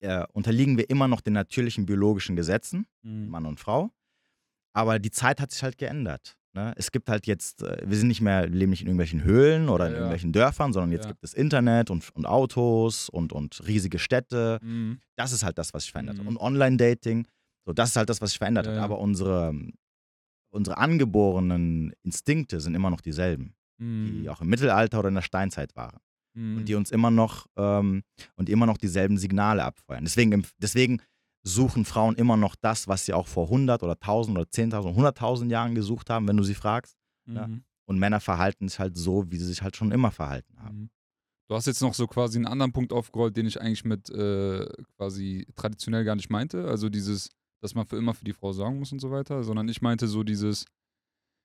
äh, 0.00 0.24
unterliegen 0.32 0.76
wir 0.78 0.88
immer 0.90 1.08
noch 1.08 1.20
den 1.20 1.32
natürlichen 1.34 1.84
biologischen 1.86 2.36
Gesetzen, 2.36 2.86
Mhm. 3.02 3.28
Mann 3.28 3.46
und 3.46 3.58
Frau, 3.60 3.90
aber 4.72 4.98
die 4.98 5.10
Zeit 5.10 5.40
hat 5.40 5.50
sich 5.50 5.62
halt 5.62 5.76
geändert. 5.78 6.36
Ne? 6.54 6.72
Es 6.76 6.90
gibt 6.92 7.08
halt 7.10 7.26
jetzt, 7.26 7.62
äh, 7.62 7.82
wir 7.84 7.96
sind 7.96 8.08
nicht 8.08 8.20
mehr, 8.20 8.46
leben 8.48 8.70
nicht 8.70 8.80
in 8.82 8.86
irgendwelchen 8.86 9.22
Höhlen 9.24 9.68
oder 9.68 9.86
in 9.86 9.92
ja. 9.92 9.98
irgendwelchen 9.98 10.32
Dörfern, 10.32 10.72
sondern 10.72 10.92
jetzt 10.92 11.04
Ja. 11.04 11.10
gibt 11.10 11.22
es 11.24 11.34
Internet 11.34 11.90
und, 11.90 12.08
und 12.14 12.26
Autos 12.26 13.08
und, 13.08 13.32
und 13.32 13.60
riesige 13.66 13.98
Städte. 13.98 14.58
Mhm. 14.62 15.00
Das 15.16 15.32
ist 15.32 15.42
halt 15.42 15.58
das, 15.58 15.74
was 15.74 15.82
sich 15.82 15.92
verändert 15.92 16.16
hat. 16.18 16.22
Mhm. 16.24 16.28
Und 16.28 16.36
Online-Dating, 16.38 17.26
so, 17.66 17.72
das 17.72 17.90
ist 17.90 17.96
halt 17.96 18.08
das, 18.08 18.20
was 18.22 18.30
sich 18.30 18.38
verändert 18.38 18.66
Ja, 18.66 18.72
hat. 18.76 18.78
Aber 18.80 18.98
unsere, 18.98 19.52
unsere 20.50 20.78
angeborenen 20.78 21.92
Instinkte 22.02 22.60
sind 22.60 22.74
immer 22.74 22.90
noch 22.90 23.00
dieselben, 23.00 23.54
Mhm. 23.78 24.22
die 24.22 24.28
auch 24.28 24.40
im 24.40 24.48
Mittelalter 24.48 24.98
oder 24.98 25.08
in 25.08 25.14
der 25.14 25.22
Steinzeit 25.22 25.76
waren. 25.76 25.98
Mhm. 26.34 26.58
Und 26.58 26.64
die 26.68 26.74
uns 26.74 26.90
immer 26.90 27.10
noch 27.10 27.46
ähm, 27.56 28.02
und 28.36 28.48
immer 28.48 28.66
noch 28.66 28.76
dieselben 28.76 29.18
Signale 29.18 29.64
abfeuern. 29.64 30.04
Deswegen, 30.04 30.44
deswegen 30.58 31.00
suchen 31.44 31.84
Frauen 31.84 32.16
immer 32.16 32.36
noch 32.36 32.56
das, 32.56 32.88
was 32.88 33.06
sie 33.06 33.12
auch 33.14 33.26
vor 33.28 33.44
100 33.44 33.82
oder 33.82 33.92
1000 33.94 34.36
oder 34.36 34.48
10.000 34.48 34.80
oder 34.96 35.10
100.000 35.10 35.50
Jahren 35.50 35.74
gesucht 35.74 36.10
haben, 36.10 36.26
wenn 36.28 36.36
du 36.36 36.42
sie 36.44 36.54
fragst. 36.54 36.96
ja. 37.26 37.46
Mhm. 37.46 37.62
Und 37.86 37.98
Männer 37.98 38.20
verhalten 38.20 38.68
sich 38.68 38.78
halt 38.78 38.98
so, 38.98 39.24
wie 39.30 39.38
sie 39.38 39.46
sich 39.46 39.62
halt 39.62 39.74
schon 39.74 39.92
immer 39.92 40.10
verhalten 40.10 40.60
haben. 40.60 40.78
Mhm. 40.80 40.90
Du 41.48 41.54
hast 41.54 41.66
jetzt 41.66 41.80
noch 41.80 41.94
so 41.94 42.06
quasi 42.06 42.36
einen 42.36 42.44
anderen 42.46 42.72
Punkt 42.72 42.92
aufgerollt, 42.92 43.34
den 43.34 43.46
ich 43.46 43.58
eigentlich 43.62 43.84
mit 43.86 44.10
äh, 44.10 44.66
quasi 44.98 45.46
traditionell 45.56 46.04
gar 46.04 46.14
nicht 46.16 46.28
meinte. 46.28 46.68
Also 46.68 46.90
dieses, 46.90 47.30
dass 47.60 47.74
man 47.74 47.86
für 47.86 47.96
immer 47.96 48.14
für 48.14 48.24
die 48.24 48.32
Frau 48.32 48.52
sorgen 48.52 48.78
muss 48.78 48.92
und 48.92 49.00
so 49.00 49.10
weiter, 49.10 49.42
sondern 49.42 49.68
ich 49.68 49.80
meinte 49.82 50.06
so 50.06 50.22
dieses, 50.22 50.64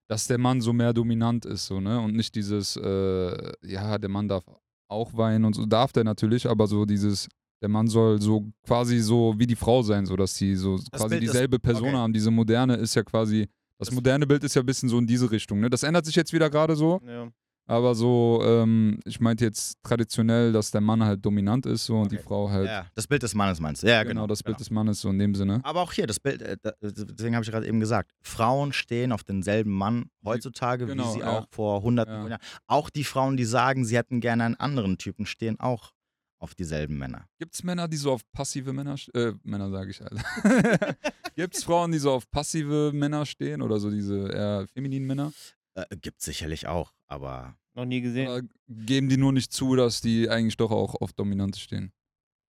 dass 0.10 0.28
der 0.28 0.38
Mann 0.38 0.62
so 0.62 0.74
mehr 0.74 0.94
dominant 0.94 1.46
ist, 1.46 1.66
so, 1.66 1.80
ne? 1.80 2.00
Und 2.00 2.16
nicht 2.16 2.36
dieses, 2.36 2.76
äh, 2.76 3.52
ja, 3.66 3.98
der 3.98 4.10
Mann 4.10 4.28
darf 4.28 4.44
auch 4.90 5.16
weinen 5.16 5.46
und 5.46 5.54
so, 5.56 5.66
darf 5.66 5.92
der 5.94 6.04
natürlich, 6.04 6.48
aber 6.48 6.68
so 6.68 6.86
dieses, 6.86 7.28
der 7.62 7.70
Mann 7.70 7.88
soll 7.88 8.22
so 8.22 8.46
quasi 8.66 9.00
so 9.00 9.34
wie 9.38 9.48
die 9.48 9.56
Frau 9.56 9.82
sein, 9.82 10.06
so 10.06 10.16
dass 10.16 10.36
sie 10.36 10.56
so 10.56 10.78
quasi 10.92 11.10
Bild 11.10 11.24
ist- 11.24 11.34
dieselbe 11.34 11.58
Person 11.60 11.88
okay. 11.90 11.98
haben. 11.98 12.14
Diese 12.14 12.30
moderne 12.30 12.76
ist 12.76 12.94
ja 12.96 13.04
quasi, 13.04 13.48
das 13.80 13.88
Das- 13.88 13.96
moderne 13.96 14.28
Bild 14.28 14.44
ist 14.44 14.54
ja 14.56 14.62
ein 14.62 14.66
bisschen 14.66 14.90
so 14.90 14.98
in 15.00 15.08
diese 15.08 15.32
Richtung, 15.32 15.62
ne? 15.62 15.70
Das 15.70 15.84
ändert 15.84 16.06
sich 16.06 16.16
jetzt 16.16 16.34
wieder 16.34 16.50
gerade 16.50 16.76
so. 16.76 17.02
Ja. 17.08 17.30
Aber 17.66 17.96
so, 17.96 18.42
ähm, 18.44 19.00
ich 19.06 19.22
meinte 19.22 19.46
jetzt 19.46 19.78
traditionell, 19.84 20.52
dass 20.52 20.72
der 20.72 20.82
Mann 20.82 21.02
halt 21.02 21.26
dominant 21.26 21.66
ist 21.66 21.86
so 21.86 21.98
und 22.02 22.12
die 22.12 22.18
Okay. 22.18 22.26
Frau 22.26 22.50
halt. 22.50 22.68
Ja, 22.68 22.88
das 22.94 23.08
Bild 23.08 23.24
des 23.24 23.34
Mannes 23.36 23.60
meinst 23.62 23.84
du? 23.84 23.88
Ja, 23.88 24.04
genau, 24.04 24.10
genau. 24.22 24.28
das 24.28 24.44
Bild 24.44 24.58
genau. 24.58 24.64
des 24.66 24.70
Mannes 24.72 25.00
so 25.00 25.10
in 25.10 25.18
dem 25.18 25.34
Sinne. 25.34 25.62
Aber 25.64 25.82
auch 25.82 25.94
hier, 25.94 26.06
das 26.06 26.20
Bild, 26.20 26.42
äh, 26.42 26.58
deswegen 26.82 27.36
habe 27.36 27.46
ich 27.46 27.52
gerade 27.52 27.66
eben 27.66 27.80
gesagt, 27.80 28.12
Frauen 28.22 28.74
stehen 28.74 29.14
auf 29.14 29.24
denselben 29.24 29.72
Mann 29.72 30.10
heutzutage, 30.26 30.86
genau, 30.88 31.08
wie 31.08 31.12
sie 31.14 31.20
ja. 31.20 31.40
auch 31.40 31.48
vor 31.52 31.82
hunderten 31.84 32.14
Ja. 32.14 32.22
von 32.22 32.32
Jahren. 32.32 32.42
Auch 32.68 32.90
die 32.90 33.06
Frauen, 33.06 33.38
die 33.38 33.46
sagen, 33.46 33.86
sie 33.86 33.96
hätten 33.96 34.20
gerne 34.20 34.44
einen 34.44 34.56
anderen 34.56 34.98
Typen, 34.98 35.26
stehen 35.26 35.58
auch 35.62 35.92
auf 36.40 36.56
dieselben 36.56 36.98
Männer. 36.98 37.26
Gibt 37.40 37.54
es 37.56 37.64
Männer, 37.64 37.88
die 37.88 37.96
so 37.96 38.12
auf 38.12 38.22
passive 38.34 38.74
Männer, 38.74 38.96
st- 38.96 39.16
äh, 39.18 39.34
Männer 39.44 39.70
sage 39.70 39.92
ich 39.92 40.02
halt. 40.02 40.12
Gibt 41.38 41.56
es 41.56 41.64
Frauen, 41.64 41.94
die 41.94 42.00
so 42.00 42.12
auf 42.12 42.30
passive 42.30 42.92
Männer 42.94 43.26
stehen 43.26 43.62
oder 43.62 43.80
so 43.80 43.90
diese 43.90 44.28
eher 44.30 44.68
femininen 44.74 45.08
Männer? 45.08 45.32
Äh, 45.76 45.86
gibt 46.02 46.22
sicherlich 46.22 46.68
auch, 46.68 46.94
aber 47.08 47.56
Noch 47.74 47.86
nie 47.86 48.02
gesehen. 48.02 48.28
Oder 48.28 48.42
geben 48.70 49.10
die 49.10 49.18
nur 49.18 49.32
nicht 49.34 49.52
zu, 49.52 49.76
dass 49.76 50.02
die 50.02 50.30
eigentlich 50.30 50.58
doch 50.58 50.72
auch 50.72 50.96
auf 51.02 51.14
Dominante 51.14 51.60
stehen? 51.60 51.92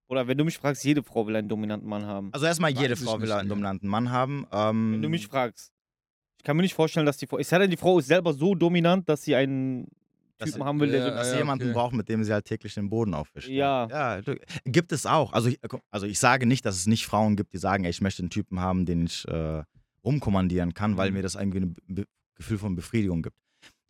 Oder 0.08 0.28
wenn 0.28 0.36
du 0.36 0.44
mich 0.44 0.58
fragst, 0.58 0.84
jede 0.84 1.02
Frau 1.02 1.26
will 1.26 1.34
einen 1.36 1.48
dominanten 1.48 1.88
Mann 1.88 2.04
haben. 2.04 2.28
also 2.34 2.44
erstmal 2.44 2.74
Weiß 2.74 2.80
jede 2.82 2.96
Frau 2.96 3.18
will 3.20 3.32
einen 3.32 3.44
ne. 3.44 3.48
dominanten 3.48 3.88
Mann 3.88 4.10
haben. 4.10 4.46
Ähm, 4.52 4.92
Wenn 4.94 5.02
du 5.02 5.08
mich 5.08 5.26
fragst. 5.26 5.72
Ich 6.38 6.44
kann 6.44 6.56
mir 6.58 6.62
nicht 6.62 6.74
vorstellen, 6.74 7.06
dass 7.06 7.16
die 7.16 7.26
Frau. 7.26 7.38
Es 7.38 7.48
sei 7.48 7.58
denn, 7.58 7.70
die 7.70 7.78
Frau 7.78 7.98
ist 7.98 8.06
selber 8.08 8.34
so 8.34 8.54
dominant, 8.54 9.08
dass 9.08 9.22
sie 9.22 9.34
einen 9.34 9.86
Dass 10.36 10.50
Typen 10.50 10.60
sie- 10.60 10.64
haben 10.66 10.80
will, 10.80 10.90
der. 10.90 10.98
Ja, 11.00 11.04
so- 11.06 11.10
dass 11.16 11.26
ja, 11.28 11.32
sie 11.32 11.38
jemanden 11.38 11.64
okay. 11.64 11.72
braucht, 11.72 11.94
mit 11.94 12.08
dem 12.10 12.22
sie 12.22 12.32
halt 12.34 12.44
täglich 12.44 12.74
den 12.74 12.90
Boden 12.90 13.14
aufwischt. 13.14 13.48
Ja. 13.48 13.86
ja 13.90 14.20
du- 14.20 14.36
gibt 14.66 14.92
es 14.92 15.06
auch. 15.06 15.32
Also 15.32 15.48
ich, 15.48 15.58
also 15.90 16.04
ich 16.06 16.18
sage 16.18 16.44
nicht, 16.44 16.66
dass 16.66 16.76
es 16.76 16.86
nicht 16.86 17.06
Frauen 17.06 17.34
gibt, 17.36 17.54
die 17.54 17.58
sagen, 17.58 17.84
ey, 17.84 17.90
ich 17.90 18.02
möchte 18.02 18.20
einen 18.22 18.28
Typen 18.28 18.60
haben, 18.60 18.84
den 18.84 19.06
ich 19.06 19.26
äh, 19.26 19.62
rumkommandieren 20.04 20.74
kann, 20.74 20.98
weil 20.98 21.08
Mhm. 21.10 21.16
mir 21.16 21.22
das 21.22 21.34
irgendwie 21.34 21.60
ein 21.60 21.74
Be 21.86 22.04
Gefühl 22.34 22.58
von 22.58 22.74
Befriedigung 22.76 23.22
gibt. 23.22 23.36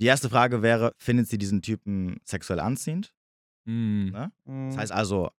Die 0.00 0.06
erste 0.06 0.28
Frage 0.28 0.62
wäre, 0.62 0.92
findet 0.98 1.28
sie 1.28 1.38
diesen 1.38 1.62
Typen 1.62 2.20
sexuell 2.24 2.60
anziehend? 2.60 3.14
Hm. 3.66 4.10
Ne? 4.10 4.32
Mhm. 4.44 4.68
Das 4.70 4.78
heißt 4.78 4.92
also, 4.92 5.30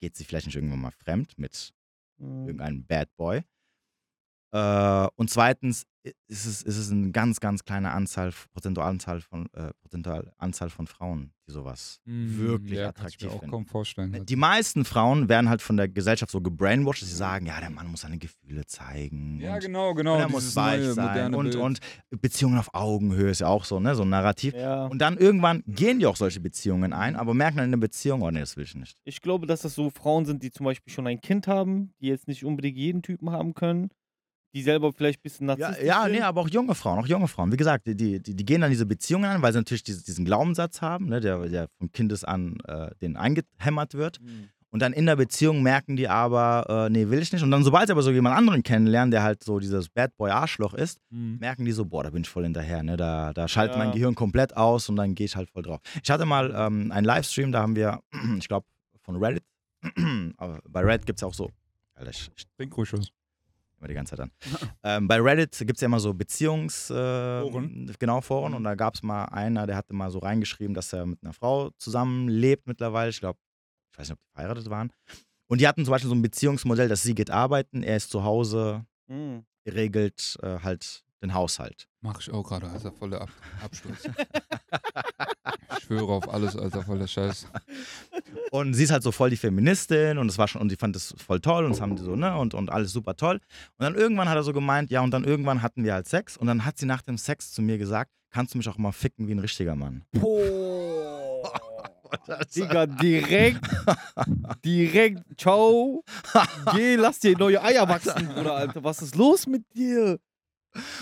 geht 0.00 0.16
sie 0.16 0.24
vielleicht 0.24 0.46
nicht 0.46 0.56
irgendwann 0.56 0.80
mal 0.80 0.90
fremd 0.92 1.38
mit 1.38 1.72
Mhm. 2.18 2.46
irgendeinem 2.46 2.84
Bad 2.86 3.14
Boy? 3.16 3.42
Äh, 4.52 5.08
und 5.16 5.30
zweitens 5.30 5.84
ist 6.26 6.46
es, 6.46 6.62
ist 6.62 6.78
es 6.78 6.90
eine 6.90 7.12
ganz, 7.12 7.38
ganz 7.38 7.64
kleine 7.64 7.92
Anzahl, 7.92 8.32
prozentuale 8.52 8.90
Anzahl 8.90 9.20
von, 9.20 9.46
äh, 9.52 9.70
prozentuale 9.82 10.32
Anzahl 10.36 10.68
von 10.68 10.88
Frauen, 10.88 11.32
die 11.46 11.52
sowas 11.52 12.00
Hm, 12.06 12.38
wirklich 12.38 12.78
ja, 12.78 12.90
kann 12.90 13.06
ich 13.06 13.14
attraktiv 13.14 13.22
mir 13.28 13.28
auch 13.34 13.38
finden. 13.38 13.50
kaum 13.52 13.66
vorstellen. 13.66 14.12
halt. 14.12 14.28
Die 14.28 14.34
meisten 14.34 14.84
Frauen 14.84 15.28
werden 15.28 15.48
halt 15.48 15.62
von 15.62 15.76
der 15.76 15.88
Gesellschaft 15.88 16.32
so 16.32 16.40
gebrainwashed, 16.40 17.02
dass 17.02 17.08
sie 17.08 17.14
sagen, 17.14 17.46
ja, 17.46 17.60
der 17.60 17.70
Mann 17.70 17.86
muss 17.86 18.00
seine 18.00 18.18
Gefühle 18.18 18.66
zeigen. 18.66 19.38
ja, 19.40 19.54
und, 19.54 19.60
genau, 19.60 19.94
genau. 19.94 20.14
und 20.14 20.20
er 20.20 20.28
muss 20.28 20.56
weich 20.56 20.80
neue, 20.80 20.92
sein. 20.92 21.34
Und, 21.36 21.54
und 21.54 21.78
Beziehungen 22.10 22.58
auf 22.58 22.74
Augenhöhe 22.74 23.30
ist 23.30 23.40
ja 23.40 23.46
auch 23.46 23.64
so, 23.64 23.78
ne, 23.78 23.94
so 23.94 24.02
ein 24.02 24.08
Narrativ. 24.08 24.54
Ja. 24.54 24.86
Und 24.86 24.98
dann 24.98 25.16
irgendwann 25.16 25.62
gehen 25.68 26.00
die 26.00 26.06
auch 26.06 26.16
solche 26.16 26.40
Beziehungen 26.40 26.92
ein, 26.92 27.14
aber 27.14 27.32
merken 27.32 27.58
dann 27.58 27.66
in 27.66 27.72
der 27.72 27.78
Beziehung, 27.78 28.22
oh 28.22 28.30
nee, 28.32 28.40
das 28.40 28.56
will 28.56 28.64
ich 28.64 28.74
nicht. 28.74 28.96
Ich 29.04 29.20
glaube, 29.22 29.46
dass 29.46 29.62
das 29.62 29.76
so 29.76 29.88
Frauen 29.88 30.24
sind, 30.24 30.42
die 30.42 30.50
zum 30.50 30.64
Beispiel 30.64 30.92
schon 30.92 31.06
ein 31.06 31.20
Kind 31.20 31.46
haben, 31.46 31.94
die 32.00 32.08
jetzt 32.08 32.26
nicht 32.26 32.44
unbedingt 32.44 32.76
jeden 32.76 33.02
Typen 33.02 33.30
haben 33.30 33.54
können, 33.54 33.90
die 34.54 34.62
selber 34.62 34.92
vielleicht 34.92 35.20
ein 35.20 35.22
bisschen 35.22 35.48
Ja, 35.48 35.56
narzisstisch 35.56 35.86
ja 35.86 36.02
sind. 36.04 36.12
nee, 36.12 36.20
aber 36.20 36.40
auch 36.42 36.48
junge 36.48 36.74
Frauen, 36.74 36.98
auch 36.98 37.06
junge 37.06 37.28
Frauen. 37.28 37.50
Wie 37.52 37.56
gesagt, 37.56 37.86
die, 37.86 37.94
die, 37.96 38.20
die 38.20 38.44
gehen 38.44 38.60
dann 38.60 38.70
diese 38.70 38.86
Beziehungen 38.86 39.24
an, 39.26 39.42
weil 39.42 39.52
sie 39.52 39.58
natürlich 39.58 39.82
diesen, 39.82 40.04
diesen 40.04 40.24
Glaubenssatz 40.24 40.80
haben, 40.82 41.06
ne, 41.08 41.20
der, 41.20 41.38
der 41.48 41.68
von 41.78 41.90
Kindes 41.92 42.24
an 42.24 42.58
äh, 42.66 42.90
denen 43.00 43.16
eingehämmert 43.16 43.94
wird. 43.94 44.20
Mhm. 44.20 44.48
Und 44.70 44.80
dann 44.80 44.94
in 44.94 45.04
der 45.04 45.16
Beziehung 45.16 45.62
merken 45.62 45.96
die 45.96 46.08
aber, 46.08 46.86
äh, 46.86 46.90
nee, 46.90 47.10
will 47.10 47.18
ich 47.20 47.30
nicht. 47.30 47.42
Und 47.42 47.50
dann, 47.50 47.62
sobald 47.62 47.88
sie 47.88 47.92
aber 47.92 48.00
so 48.00 48.10
jemand 48.10 48.36
anderen 48.38 48.62
kennenlernen, 48.62 49.10
der 49.10 49.22
halt 49.22 49.44
so 49.44 49.58
dieses 49.58 49.90
Bad 49.90 50.16
Boy 50.16 50.30
Arschloch 50.30 50.72
ist, 50.72 50.98
Mhm. 51.10 51.36
merken 51.40 51.66
die 51.66 51.72
so, 51.72 51.84
boah, 51.84 52.02
da 52.04 52.08
bin 52.10 52.22
ich 52.22 52.28
voll 52.30 52.44
hinterher. 52.44 52.82
Ne? 52.82 52.96
Da, 52.96 53.34
da 53.34 53.48
schaltet 53.48 53.76
mein 53.76 53.88
Ja. 53.88 53.94
Gehirn 53.94 54.14
komplett 54.14 54.56
aus 54.56 54.88
und 54.88 54.96
dann 54.96 55.14
gehe 55.14 55.26
ich 55.26 55.36
halt 55.36 55.50
voll 55.50 55.62
drauf. 55.62 55.80
Ich 56.02 56.10
hatte 56.10 56.24
mal 56.24 56.54
ähm, 56.56 56.90
einen 56.90 57.04
Livestream, 57.04 57.52
da 57.52 57.60
haben 57.60 57.76
wir, 57.76 58.00
ich 58.38 58.48
glaube, 58.48 58.66
von 59.02 59.16
Reddit. 59.22 59.44
aber 60.38 60.60
bei 60.68 60.80
Reddit 60.80 61.04
gibt 61.06 61.18
es 61.18 61.22
auch 61.22 61.34
so. 61.34 61.50
Alter, 61.94 62.10
ich, 62.10 62.30
ich 62.34 62.46
Trink 62.56 62.74
ruhig 62.76 62.92
was. 62.94 63.08
Immer 63.82 63.88
die 63.88 63.94
ganze 63.94 64.16
Zeit 64.16 64.20
an. 64.20 64.30
ähm, 64.84 65.08
bei 65.08 65.20
Reddit 65.20 65.58
gibt 65.58 65.74
es 65.76 65.80
ja 65.80 65.86
immer 65.86 66.00
so 66.00 66.14
Beziehungs... 66.14 66.88
Äh, 66.90 66.94
Foren. 66.94 67.92
Genau, 67.98 68.20
Foren. 68.20 68.54
Und 68.54 68.64
da 68.64 68.74
gab 68.76 68.94
es 68.94 69.02
mal 69.02 69.24
einer, 69.26 69.66
der 69.66 69.76
hatte 69.76 69.92
mal 69.92 70.10
so 70.10 70.20
reingeschrieben, 70.20 70.72
dass 70.74 70.92
er 70.92 71.04
mit 71.06 71.18
einer 71.22 71.32
Frau 71.32 71.70
zusammenlebt 71.78 72.66
mittlerweile. 72.66 73.10
Ich 73.10 73.18
glaube, 73.20 73.38
ich 73.92 73.98
weiß 73.98 74.08
nicht, 74.08 74.18
ob 74.18 74.20
die 74.20 74.32
verheiratet 74.34 74.70
waren. 74.70 74.92
Und 75.48 75.60
die 75.60 75.66
hatten 75.68 75.84
zum 75.84 75.90
Beispiel 75.92 76.08
so 76.08 76.14
ein 76.14 76.22
Beziehungsmodell, 76.22 76.88
dass 76.88 77.02
sie 77.02 77.14
geht 77.14 77.30
arbeiten, 77.30 77.82
er 77.82 77.96
ist 77.96 78.10
zu 78.10 78.22
Hause, 78.24 78.86
Mhm. 79.08 79.44
regelt 79.68 80.38
äh, 80.42 80.60
halt 80.60 81.04
den 81.22 81.34
Haushalt. 81.34 81.88
Mach 82.00 82.18
ich 82.20 82.30
auch 82.32 82.42
gerade, 82.42 82.68
Alter, 82.70 82.92
voller 82.92 83.20
Ab 83.22 83.30
Absturz. 83.62 84.08
ich 85.94 86.00
schwöre 86.00 86.12
auf 86.12 86.32
alles, 86.32 86.56
Alter, 86.56 86.82
voller 86.82 87.06
Scheiß. 87.06 87.46
Und 88.50 88.74
sie 88.74 88.84
ist 88.84 88.90
halt 88.90 89.02
so 89.02 89.12
voll 89.12 89.30
die 89.30 89.36
Feministin 89.36 90.18
und 90.18 90.28
es 90.28 90.38
war 90.38 90.48
schon, 90.48 90.60
und 90.60 90.70
die 90.70 90.76
fand 90.76 90.94
das 90.96 91.14
voll 91.18 91.40
toll 91.40 91.64
und 91.64 91.72
das 91.72 91.80
haben 91.80 91.96
die 91.96 92.02
so, 92.02 92.16
ne, 92.16 92.36
und, 92.36 92.54
und 92.54 92.70
alles 92.70 92.92
super 92.92 93.16
toll. 93.16 93.36
Und 93.78 93.84
dann 93.84 93.94
irgendwann 93.94 94.28
hat 94.28 94.36
er 94.36 94.42
so 94.42 94.52
gemeint, 94.52 94.90
ja, 94.90 95.00
und 95.00 95.10
dann 95.10 95.24
irgendwann 95.24 95.62
hatten 95.62 95.84
wir 95.84 95.94
halt 95.94 96.08
Sex 96.08 96.36
und 96.36 96.46
dann 96.46 96.64
hat 96.64 96.78
sie 96.78 96.86
nach 96.86 97.02
dem 97.02 97.18
Sex 97.18 97.52
zu 97.52 97.62
mir 97.62 97.78
gesagt, 97.78 98.10
kannst 98.30 98.54
du 98.54 98.58
mich 98.58 98.68
auch 98.68 98.78
mal 98.78 98.92
ficken 98.92 99.28
wie 99.28 99.32
ein 99.32 99.38
richtiger 99.38 99.76
Mann. 99.76 100.04
Boah. 100.12 101.52
Digga, 102.54 102.86
direkt, 102.86 103.66
direkt, 104.62 105.22
ciao. 105.40 106.04
Geh, 106.74 106.96
lass 106.96 107.20
dir 107.20 107.36
neue 107.38 107.62
Eier 107.62 107.88
wachsen, 107.88 108.28
Bruder, 108.28 108.54
Alter. 108.54 108.84
Was 108.84 109.00
ist 109.00 109.16
los 109.16 109.46
mit 109.46 109.64
dir? 109.74 110.18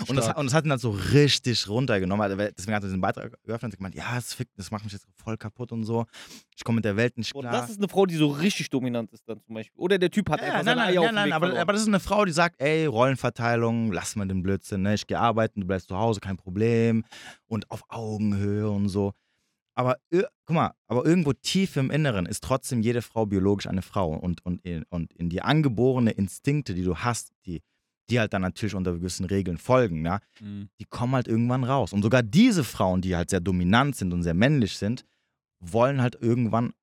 Und 0.07 0.15
das, 0.15 0.27
und 0.35 0.45
das 0.45 0.53
hat 0.53 0.65
ihn 0.65 0.71
halt 0.71 0.81
so 0.81 0.91
richtig 0.91 1.67
runtergenommen. 1.67 2.21
Also, 2.23 2.35
deswegen 2.35 2.75
hat 2.75 2.83
er 2.83 2.87
diesen 2.87 3.01
Beitrag 3.01 3.31
geöffnet 3.43 3.73
und 3.73 3.77
gemeint, 3.77 3.95
ja, 3.95 4.15
das, 4.15 4.33
fickt, 4.33 4.57
das 4.57 4.69
macht 4.71 4.83
mich 4.83 4.93
jetzt 4.93 5.07
voll 5.15 5.37
kaputt 5.37 5.71
und 5.71 5.83
so. 5.83 6.05
Ich 6.55 6.63
komme 6.63 6.77
mit 6.77 6.85
der 6.85 6.97
Welt 6.97 7.17
nicht 7.17 7.33
klar. 7.33 7.51
das 7.51 7.69
ist 7.69 7.77
eine 7.77 7.87
Frau, 7.87 8.05
die 8.05 8.15
so 8.15 8.27
richtig 8.27 8.69
dominant 8.69 9.11
ist 9.11 9.27
dann 9.27 9.39
zum 9.41 9.55
Beispiel. 9.55 9.79
Oder 9.79 9.97
der 9.97 10.11
Typ 10.11 10.29
hat 10.29 10.41
ja, 10.41 10.47
einfach 10.47 10.57
nein, 10.57 10.65
seine 10.65 10.81
nein, 10.81 10.89
Eier 10.89 10.99
auf 10.99 11.05
nein, 11.05 11.11
dem 11.11 11.15
nein, 11.15 11.25
Weg 11.27 11.33
aber, 11.33 11.45
verloren. 11.47 11.61
aber 11.61 11.73
das 11.73 11.81
ist 11.83 11.87
eine 11.87 11.99
Frau, 11.99 12.25
die 12.25 12.31
sagt, 12.31 12.61
ey, 12.61 12.85
Rollenverteilung, 12.85 13.91
lass 13.91 14.15
mal 14.15 14.27
den 14.27 14.43
Blödsinn, 14.43 14.81
ne? 14.81 14.93
Ich 14.95 15.07
gehe 15.07 15.19
arbeiten, 15.19 15.61
du 15.61 15.67
bleibst 15.67 15.87
zu 15.87 15.97
Hause, 15.97 16.19
kein 16.19 16.37
Problem. 16.37 17.05
Und 17.47 17.69
auf 17.71 17.83
Augenhöhe 17.89 18.69
und 18.69 18.89
so. 18.89 19.13
Aber 19.73 19.97
guck 20.45 20.55
mal, 20.55 20.73
aber 20.87 21.05
irgendwo 21.05 21.33
tief 21.33 21.77
im 21.77 21.91
Inneren 21.91 22.25
ist 22.25 22.43
trotzdem 22.43 22.81
jede 22.81 23.01
Frau 23.01 23.25
biologisch 23.25 23.67
eine 23.67 23.81
Frau. 23.81 24.13
Und, 24.13 24.45
und, 24.45 24.63
in, 24.65 24.83
und 24.89 25.13
in 25.13 25.29
die 25.29 25.41
angeborene 25.41 26.11
Instinkte, 26.11 26.73
die 26.73 26.83
du 26.83 26.97
hast, 26.97 27.31
die, 27.45 27.61
die 28.11 28.19
halt 28.19 28.33
dann 28.33 28.41
natürlich 28.43 28.75
unter 28.75 28.93
gewissen 28.93 29.25
Regeln 29.25 29.57
folgen, 29.57 30.05
ja, 30.05 30.19
Mhm. 30.41 30.69
die 30.79 30.85
kommen 30.85 31.15
halt 31.15 31.27
irgendwann 31.27 31.63
raus. 31.63 31.93
Und 31.93 32.03
sogar 32.03 32.21
diese 32.21 32.63
Frauen, 32.63 33.01
die 33.01 33.15
halt 33.15 33.29
sehr 33.29 33.39
dominant 33.39 33.95
sind 33.95 34.13
und 34.13 34.21
sehr 34.23 34.33
männlich 34.35 34.77
sind, 34.77 35.03
wollen 35.59 36.01
halt 36.01 36.15
irgendwann, 36.21 36.73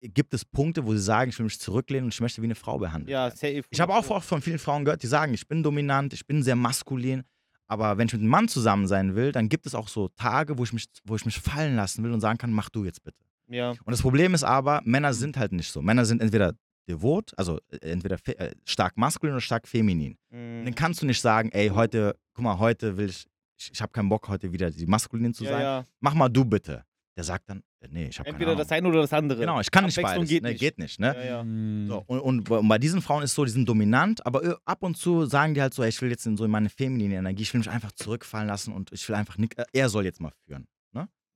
äh, 0.00 0.08
gibt 0.08 0.34
es 0.34 0.44
Punkte, 0.44 0.84
wo 0.86 0.92
sie 0.94 1.00
sagen, 1.02 1.30
ich 1.30 1.38
will 1.38 1.44
mich 1.44 1.60
zurücklehnen 1.60 2.04
und 2.06 2.14
ich 2.14 2.20
möchte 2.20 2.40
wie 2.42 2.46
eine 2.46 2.54
Frau 2.54 2.78
behandelt 2.78 3.10
ja, 3.10 3.30
safe. 3.30 3.62
Ich 3.70 3.80
habe 3.80 3.94
auch 3.94 4.08
oft 4.10 4.26
von 4.28 4.40
vielen 4.42 4.58
Frauen 4.58 4.84
gehört, 4.84 5.02
die 5.02 5.06
sagen, 5.06 5.34
ich 5.34 5.46
bin 5.46 5.62
dominant, 5.62 6.12
ich 6.12 6.26
bin 6.26 6.42
sehr 6.42 6.56
maskulin, 6.56 7.22
aber 7.66 7.98
wenn 7.98 8.06
ich 8.06 8.12
mit 8.14 8.22
einem 8.22 8.30
Mann 8.30 8.48
zusammen 8.48 8.86
sein 8.86 9.14
will, 9.14 9.30
dann 9.32 9.48
gibt 9.48 9.66
es 9.66 9.74
auch 9.74 9.88
so 9.88 10.08
Tage, 10.08 10.56
wo 10.56 10.64
ich 10.64 10.72
mich, 10.72 10.86
wo 11.04 11.16
ich 11.16 11.24
mich 11.26 11.38
fallen 11.38 11.76
lassen 11.76 12.02
will 12.02 12.12
und 12.12 12.20
sagen 12.20 12.38
kann, 12.38 12.50
mach 12.52 12.70
du 12.70 12.84
jetzt 12.84 13.02
bitte. 13.04 13.18
Ja. 13.50 13.70
Und 13.70 13.90
das 13.90 14.00
Problem 14.02 14.34
ist 14.34 14.44
aber, 14.44 14.80
Männer 14.84 15.12
sind 15.14 15.36
halt 15.36 15.52
nicht 15.52 15.70
so. 15.72 15.82
Männer 15.82 16.04
sind 16.04 16.22
entweder 16.22 16.54
devot, 16.88 17.32
also 17.36 17.58
äh, 17.70 17.90
entweder 17.90 18.16
äh, 18.26 18.52
stark 18.64 18.96
maskulin 18.96 19.34
oder 19.34 19.40
stark 19.40 19.68
feminin. 19.68 20.16
Mhm. 20.30 20.64
dann 20.64 20.74
kannst 20.74 21.02
du 21.02 21.06
nicht 21.06 21.20
sagen, 21.20 21.50
ey, 21.52 21.68
heute, 21.68 22.16
guck 22.34 22.44
mal, 22.44 22.58
heute 22.58 22.96
will 22.96 23.08
ich, 23.10 23.26
ich, 23.58 23.70
ich 23.72 23.80
habe 23.82 23.92
keinen 23.92 24.08
Bock, 24.08 24.28
heute 24.28 24.50
wieder 24.52 24.70
die 24.70 24.86
maskulin 24.86 25.34
zu 25.34 25.44
ja, 25.44 25.50
sein. 25.50 25.62
ja. 25.62 25.84
Mach 26.00 26.14
mal 26.14 26.28
du 26.28 26.44
bitte. 26.44 26.84
Der 27.16 27.24
sagt 27.24 27.50
dann, 27.50 27.64
äh, 27.80 27.88
nee, 27.90 28.06
ich 28.06 28.18
habe 28.20 28.26
keine 28.30 28.36
Entweder 28.38 28.54
das 28.56 28.70
eine 28.70 28.86
oder 28.88 29.00
das 29.00 29.12
andere. 29.12 29.40
Genau, 29.40 29.58
ich 29.60 29.68
kann 29.72 29.84
nicht 29.84 30.00
beides. 30.00 30.28
geht 30.28 30.42
ne, 30.44 30.50
nicht. 30.50 30.60
Geht 30.60 30.78
nicht, 30.78 31.00
ne? 31.00 31.16
Ja, 31.16 31.24
ja. 31.24 31.42
Mhm. 31.44 31.88
So, 31.88 32.04
und, 32.06 32.20
und 32.20 32.44
bei- 32.44 32.58
und 32.58 32.68
bei 32.68 32.78
diesen 32.78 33.02
Frauen 33.02 33.24
ist 33.24 33.34
so, 33.34 33.44
die 33.44 33.50
sind 33.50 33.68
dominant, 33.68 34.24
aber 34.24 34.44
ö- 34.44 34.54
ab 34.64 34.84
und 34.84 34.96
zu 34.96 35.26
sagen 35.26 35.52
die 35.54 35.60
halt 35.60 35.74
so, 35.74 35.82
ey, 35.82 35.88
ich 35.88 36.00
will 36.00 36.10
jetzt 36.10 36.26
in 36.26 36.36
so 36.36 36.44
in 36.44 36.50
meine 36.52 36.68
feminine 36.68 37.16
Energie, 37.16 37.42
ich 37.42 37.52
will 37.52 37.58
mich 37.58 37.68
einfach 37.70 37.90
zurückfallen 37.92 38.46
lassen 38.46 38.72
und 38.72 38.92
ich 38.92 39.08
will 39.08 39.16
einfach 39.16 39.36
nicht, 39.36 39.58
äh, 39.58 39.64
er 39.72 39.88
soll 39.88 40.04
jetzt 40.04 40.20
mal 40.20 40.32
führen. 40.46 40.66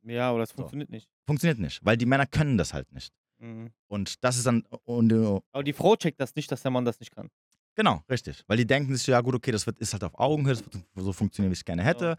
ja, 0.05 0.31
aber 0.31 0.41
das 0.41 0.51
So. 0.51 0.57
funktioniert 0.57 0.91
nicht. 0.91 1.09
Funktioniert 1.27 1.59
nicht, 1.61 1.85
weil 1.85 1.97
die 1.97 2.07
Männer 2.07 2.27
können 2.27 2.59
das 2.59 2.73
halt 2.75 2.91
nicht. 2.93 3.13
Mhm. 3.43 3.71
Und 3.89 4.23
das 4.25 4.37
ist 4.37 4.47
dann, 4.47 4.63
und, 4.85 5.13
Aber 5.53 5.65
die 5.65 5.73
Frau 5.73 5.97
checkt 5.97 6.21
das 6.21 6.35
nicht, 6.37 6.51
dass 6.53 6.63
der 6.63 6.71
Mann 6.71 6.85
das 6.85 7.01
nicht 7.01 7.15
kann. 7.15 7.29
genau, 7.75 8.03
richtig. 8.09 8.45
Weil 8.47 8.57
die 8.57 8.67
denken 8.67 8.95
sich, 8.97 9.07
ja 9.09 9.21
gut, 9.21 9.35
okay, 9.35 9.51
das 9.51 9.67
wird, 9.67 9.79
ist 9.79 9.93
halt 9.93 10.05
auf 10.05 10.19
Augenhöhe, 10.19 10.55
das 10.55 10.65
wird 10.65 10.85
so 10.97 11.13
funktionieren, 11.13 11.51
wie 11.51 11.55
ich 11.55 11.61
es 11.61 11.65
gerne 11.65 11.83
hätte. 11.83 12.17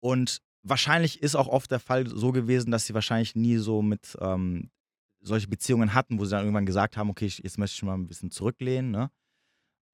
Und 0.00 0.38
wahrscheinlich 0.62 1.22
ist 1.22 1.34
auch 1.34 1.48
oft 1.48 1.70
der 1.70 1.80
Fall 1.80 2.06
so 2.06 2.32
gewesen, 2.32 2.70
dass 2.70 2.86
sie 2.86 2.94
wahrscheinlich 2.94 3.34
nie 3.36 3.58
so 3.58 3.82
mit 3.82 4.16
ähm, 4.20 4.70
solche 5.20 5.48
Beziehungen 5.48 5.92
hatten, 5.94 6.18
wo 6.18 6.24
sie 6.24 6.30
dann 6.32 6.40
irgendwann 6.44 6.66
gesagt 6.66 6.96
haben, 6.96 7.10
okay, 7.10 7.26
ich, 7.26 7.38
jetzt 7.38 7.58
möchte 7.58 7.74
ich 7.76 7.82
mal 7.82 7.94
ein 7.94 8.06
bisschen 8.06 8.30
zurücklehnen, 8.30 8.90
ne? 8.90 9.10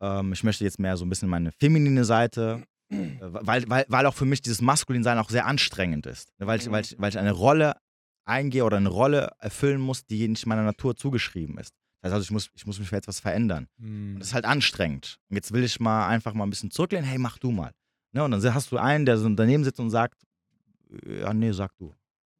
Ähm, 0.00 0.32
ich 0.32 0.44
möchte 0.44 0.64
jetzt 0.64 0.78
mehr 0.78 0.96
so 0.96 1.04
ein 1.04 1.08
bisschen 1.08 1.28
meine 1.28 1.52
feminine 1.52 2.04
Seite, 2.04 2.64
äh, 2.90 3.18
weil, 3.20 3.68
weil, 3.68 3.84
weil 3.88 4.06
auch 4.06 4.14
für 4.14 4.24
mich 4.24 4.40
dieses 4.42 4.60
Maskulinsein 4.62 5.18
auch 5.18 5.30
sehr 5.30 5.46
anstrengend 5.46 6.06
ist. 6.06 6.32
Ne? 6.38 6.46
Weil, 6.46 6.58
ich, 6.58 6.66
Mhm. 6.66 6.72
weil, 6.72 6.82
ich, 6.82 6.96
weil 6.98 7.08
ich 7.10 7.18
eine 7.18 7.32
Rolle 7.32 7.74
eingehe 8.24 8.64
oder 8.64 8.76
eine 8.76 8.88
Rolle 8.88 9.32
erfüllen 9.38 9.80
muss, 9.80 10.04
die 10.06 10.26
nicht 10.28 10.46
meiner 10.46 10.62
Natur 10.62 10.96
zugeschrieben 10.96 11.58
ist. 11.58 11.74
Das 12.02 12.08
heißt 12.10 12.14
also, 12.14 12.24
ich 12.24 12.30
muss, 12.30 12.50
ich 12.54 12.66
muss 12.66 12.78
mich 12.78 12.88
für 12.88 12.96
etwas 12.96 13.20
verändern. 13.20 13.68
Mhm. 13.78 14.14
Und 14.14 14.20
das 14.20 14.28
ist 14.28 14.34
halt 14.34 14.44
anstrengend. 14.46 15.18
Und 15.28 15.36
jetzt 15.36 15.52
will 15.52 15.64
ich 15.64 15.80
mal 15.80 16.06
einfach 16.08 16.32
mal 16.34 16.44
ein 16.44 16.50
bisschen 16.50 16.70
zurücklehnen, 16.70 17.04
hey, 17.06 17.18
mach 17.18 17.38
du 17.38 17.50
mal. 17.50 17.72
Ne? 18.12 18.24
Und 18.24 18.30
dann 18.30 18.54
hast 18.54 18.72
du 18.72 18.78
einen, 18.78 19.04
der 19.06 19.18
so 19.18 19.28
daneben 19.28 19.64
sitzt 19.64 19.80
und 19.80 19.90
sagt, 19.90 20.20
äh, 21.06 21.20
ja, 21.20 21.34
nee, 21.34 21.52
sag 21.52 21.76
du. 21.76 21.94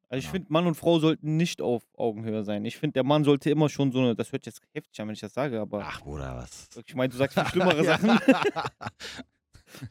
Also 0.09 0.17
ich 0.19 0.23
Genau. 0.25 0.31
finde, 0.33 0.51
Mann 0.53 0.67
und 0.67 0.75
Frau 0.75 0.99
sollten 0.99 1.37
nicht 1.37 1.61
auf 1.61 1.83
Augenhöhe 1.95 2.43
sein. 2.43 2.65
Ich 2.65 2.77
finde, 2.77 2.93
der 2.95 3.03
Mann 3.05 3.23
sollte 3.23 3.49
immer 3.49 3.69
schon 3.69 3.91
so 3.93 3.99
eine, 3.99 4.13
das 4.15 4.31
hört 4.33 4.45
jetzt 4.45 4.61
heftig 4.73 4.99
an, 4.99 5.07
wenn 5.07 5.13
ich 5.13 5.21
das 5.21 5.33
sage, 5.33 5.59
aber 5.61 5.85
Ach, 5.85 6.01
Bruder, 6.01 6.35
was? 6.35 6.67
ich 6.85 6.95
meine, 6.95 7.09
du 7.09 7.17
sagst 7.17 7.35
viel 7.39 7.45
schlimmere 7.51 7.85
Ja. 7.85 7.97
Sachen. 7.97 8.19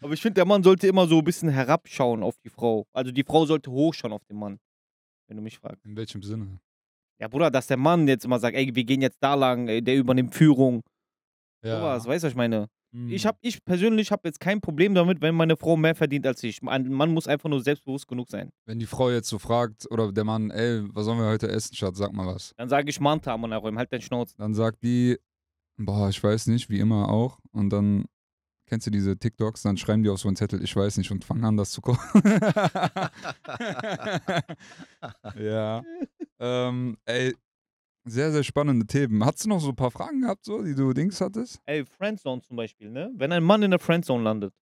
Aber 0.03 0.13
ich 0.13 0.21
finde, 0.21 0.35
der 0.35 0.45
Mann 0.45 0.63
sollte 0.63 0.87
immer 0.87 1.07
so 1.07 1.19
ein 1.19 1.25
bisschen 1.25 1.49
herabschauen 1.49 2.23
auf 2.23 2.37
die 2.45 2.51
Frau. 2.51 2.87
Also 2.93 3.13
die 3.13 3.25
Frau 3.25 3.47
sollte 3.47 3.71
hochschauen 3.71 4.13
auf 4.13 4.25
den 4.27 4.37
Mann, 4.39 4.59
wenn 5.31 5.37
du 5.37 5.43
mich 5.43 5.59
fragst. 5.59 5.87
In 5.87 5.97
welchem 5.97 6.23
Sinne? 6.23 6.61
Ja, 7.21 7.29
Bruder, 7.29 7.51
dass 7.51 7.67
der 7.69 7.77
Mann 7.77 8.09
jetzt 8.09 8.25
immer 8.25 8.39
sagt, 8.39 8.57
ey, 8.57 8.75
wir 8.75 8.85
gehen 8.85 9.01
jetzt 9.01 9.19
da 9.21 9.35
lang, 9.35 9.69
ey, 9.69 9.81
der 9.81 9.97
übernimmt 9.97 10.35
Führung. 10.35 10.83
Sowas, 11.63 12.07
weißt 12.07 12.25
du, 12.25 12.27
was 12.27 12.33
ich 12.33 12.37
meine? 12.37 12.69
Mhm. 12.93 13.13
Ich, 13.13 13.27
hab, 13.27 13.39
ich 13.43 13.63
persönlich 13.65 14.11
habe 14.11 14.27
jetzt 14.27 14.41
kein 14.41 14.61
Problem 14.61 14.95
damit, 14.95 15.21
wenn 15.21 15.35
meine 15.35 15.57
Frau 15.57 15.77
mehr 15.77 15.95
verdient 15.95 16.27
als 16.27 16.43
ich. 16.43 16.61
Ein 16.67 16.89
Mann 16.89 17.13
muss 17.13 17.29
einfach 17.29 17.49
nur 17.49 17.63
selbstbewusst 17.63 18.09
genug 18.09 18.29
sein. 18.31 18.51
Wenn 18.65 18.79
die 18.79 18.87
Frau 18.87 19.11
jetzt 19.11 19.29
so 19.29 19.39
fragt, 19.39 19.87
oder 19.91 20.11
der 20.11 20.25
Mann, 20.25 20.51
ey, 20.51 20.83
was 20.95 21.05
sollen 21.05 21.19
wir 21.19 21.27
heute 21.27 21.49
essen, 21.49 21.77
Schatz, 21.77 21.99
sag 21.99 22.13
mal 22.13 22.27
was. 22.27 22.55
Dann 22.57 22.69
sage 22.69 22.89
ich 22.89 22.99
Manta, 22.99 23.37
Mann, 23.37 23.53
halt 23.53 23.93
deinen 23.93 24.01
Schnauz. 24.01 24.35
Dann 24.37 24.55
sagt 24.55 24.83
die, 24.83 25.19
boah, 25.77 26.09
ich 26.09 26.23
weiß 26.23 26.47
nicht, 26.49 26.71
wie 26.71 26.81
immer 26.81 27.11
auch. 27.11 27.39
Und 27.53 27.71
dann 27.71 28.07
kennst 28.71 28.87
du 28.87 28.91
diese 28.93 29.19
TikToks, 29.19 29.63
dann 29.63 29.77
schreiben 29.77 30.05
die 30.05 30.09
auf 30.09 30.21
so 30.21 30.29
einen 30.29 30.37
Zettel, 30.37 30.63
ich 30.63 30.75
weiß 30.75 30.97
nicht, 30.99 31.11
und 31.11 31.25
fangen 31.25 31.45
an, 31.45 31.57
das 31.57 31.73
zu 31.73 31.81
kochen. 31.81 32.23
ja. 35.37 35.83
Ähm, 36.39 36.97
ey, 37.05 37.35
sehr, 38.05 38.31
sehr 38.31 38.45
spannende 38.45 38.87
Themen. 38.87 39.25
Hattest 39.25 39.45
du 39.45 39.49
noch 39.49 39.61
so 39.61 39.71
ein 39.71 39.77
paar 39.77 39.91
Fragen 39.91 40.23
gehabt, 40.23 40.45
so, 40.45 40.63
die 40.63 40.77
du 40.77 40.93
Dings 40.93 41.21
hattest? 41.21 41.61
Ey, 41.67 41.85
Friendzone 41.85 42.43
zum 42.43 42.57
Beispiel, 42.57 42.91
ne? 42.91 43.11
Wenn 43.15 43.33
ein 43.33 43.43
Mann 43.43 43.65
in 43.65 43.73
der 43.73 43.81
Friendzone 43.81 44.23
landet, 44.23 44.55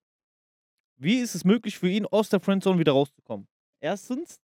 wie 0.97 1.19
ist 1.19 1.35
es 1.35 1.45
möglich 1.45 1.79
für 1.79 1.89
ihn, 1.89 2.07
aus 2.07 2.31
der 2.31 2.41
Friendzone 2.41 2.79
wieder 2.79 2.93
rauszukommen? 2.93 3.47
Erstens. 3.79 4.41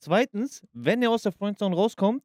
Zweitens, 0.00 0.62
wenn 0.72 1.02
er 1.02 1.10
aus 1.10 1.22
der 1.22 1.32
Friendzone 1.32 1.74
rauskommt, 1.74 2.22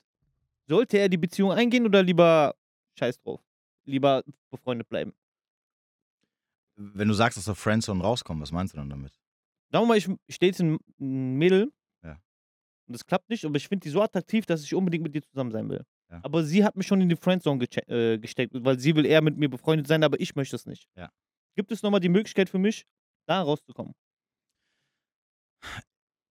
sollte 0.68 1.00
er 1.00 1.10
die 1.10 1.18
Beziehung 1.18 1.52
eingehen 1.52 1.88
oder 1.88 2.04
lieber 2.04 2.54
scheiß 3.00 3.20
drauf? 3.20 3.42
Lieber 3.86 4.24
befreundet 4.52 4.88
bleiben? 4.88 5.12
Wenn 6.76 7.08
du 7.08 7.14
sagst, 7.14 7.38
dass 7.38 7.46
der 7.46 7.56
Friendzone 7.56 8.02
rauskommt, 8.04 8.42
was 8.42 8.52
meinst 8.52 8.74
du 8.74 8.78
dann 8.78 8.90
damit? 8.90 9.14
Sagen 9.72 9.84
wir 9.84 9.88
mal, 9.88 9.98
ich 9.98 10.08
stehe 10.36 10.52
jetzt 10.52 10.60
ein 10.62 10.80
Mädel 11.38 11.72
Ja. 12.04 12.14
und 12.88 12.94
das 12.94 13.06
klappt 13.06 13.30
nicht, 13.30 13.46
aber 13.46 13.56
ich 13.58 13.68
finde 13.68 13.84
die 13.84 13.90
so 13.90 14.02
attraktiv, 14.02 14.46
dass 14.46 14.64
ich 14.64 14.74
unbedingt 14.74 15.04
mit 15.04 15.14
dir 15.16 15.22
zusammen 15.24 15.52
sein 15.52 15.70
will. 15.70 15.84
Ja. 16.12 16.20
Aber 16.24 16.44
sie 16.44 16.64
hat 16.64 16.76
mich 16.76 16.86
schon 16.88 17.02
in 17.02 17.10
die 17.10 17.16
Friendzone 17.16 17.64
geche- 17.64 17.88
äh, 17.90 18.18
gesteckt, 18.20 18.54
weil 18.56 18.80
sie 18.80 18.96
will 18.96 19.06
eher 19.06 19.22
mit 19.22 19.38
mir 19.38 19.50
befreundet 19.50 19.88
sein, 19.88 20.04
aber 20.04 20.20
ich 20.20 20.36
möchte 20.36 20.56
es 20.56 20.66
nicht. 20.66 20.88
Ja. 20.96 21.10
Gibt 21.56 21.72
es 21.72 21.82
nochmal 21.84 22.00
die 22.00 22.10
Möglichkeit 22.10 22.50
für 22.50 22.60
mich, 22.60 22.86
da 23.28 23.42
rauszukommen? 23.42 23.94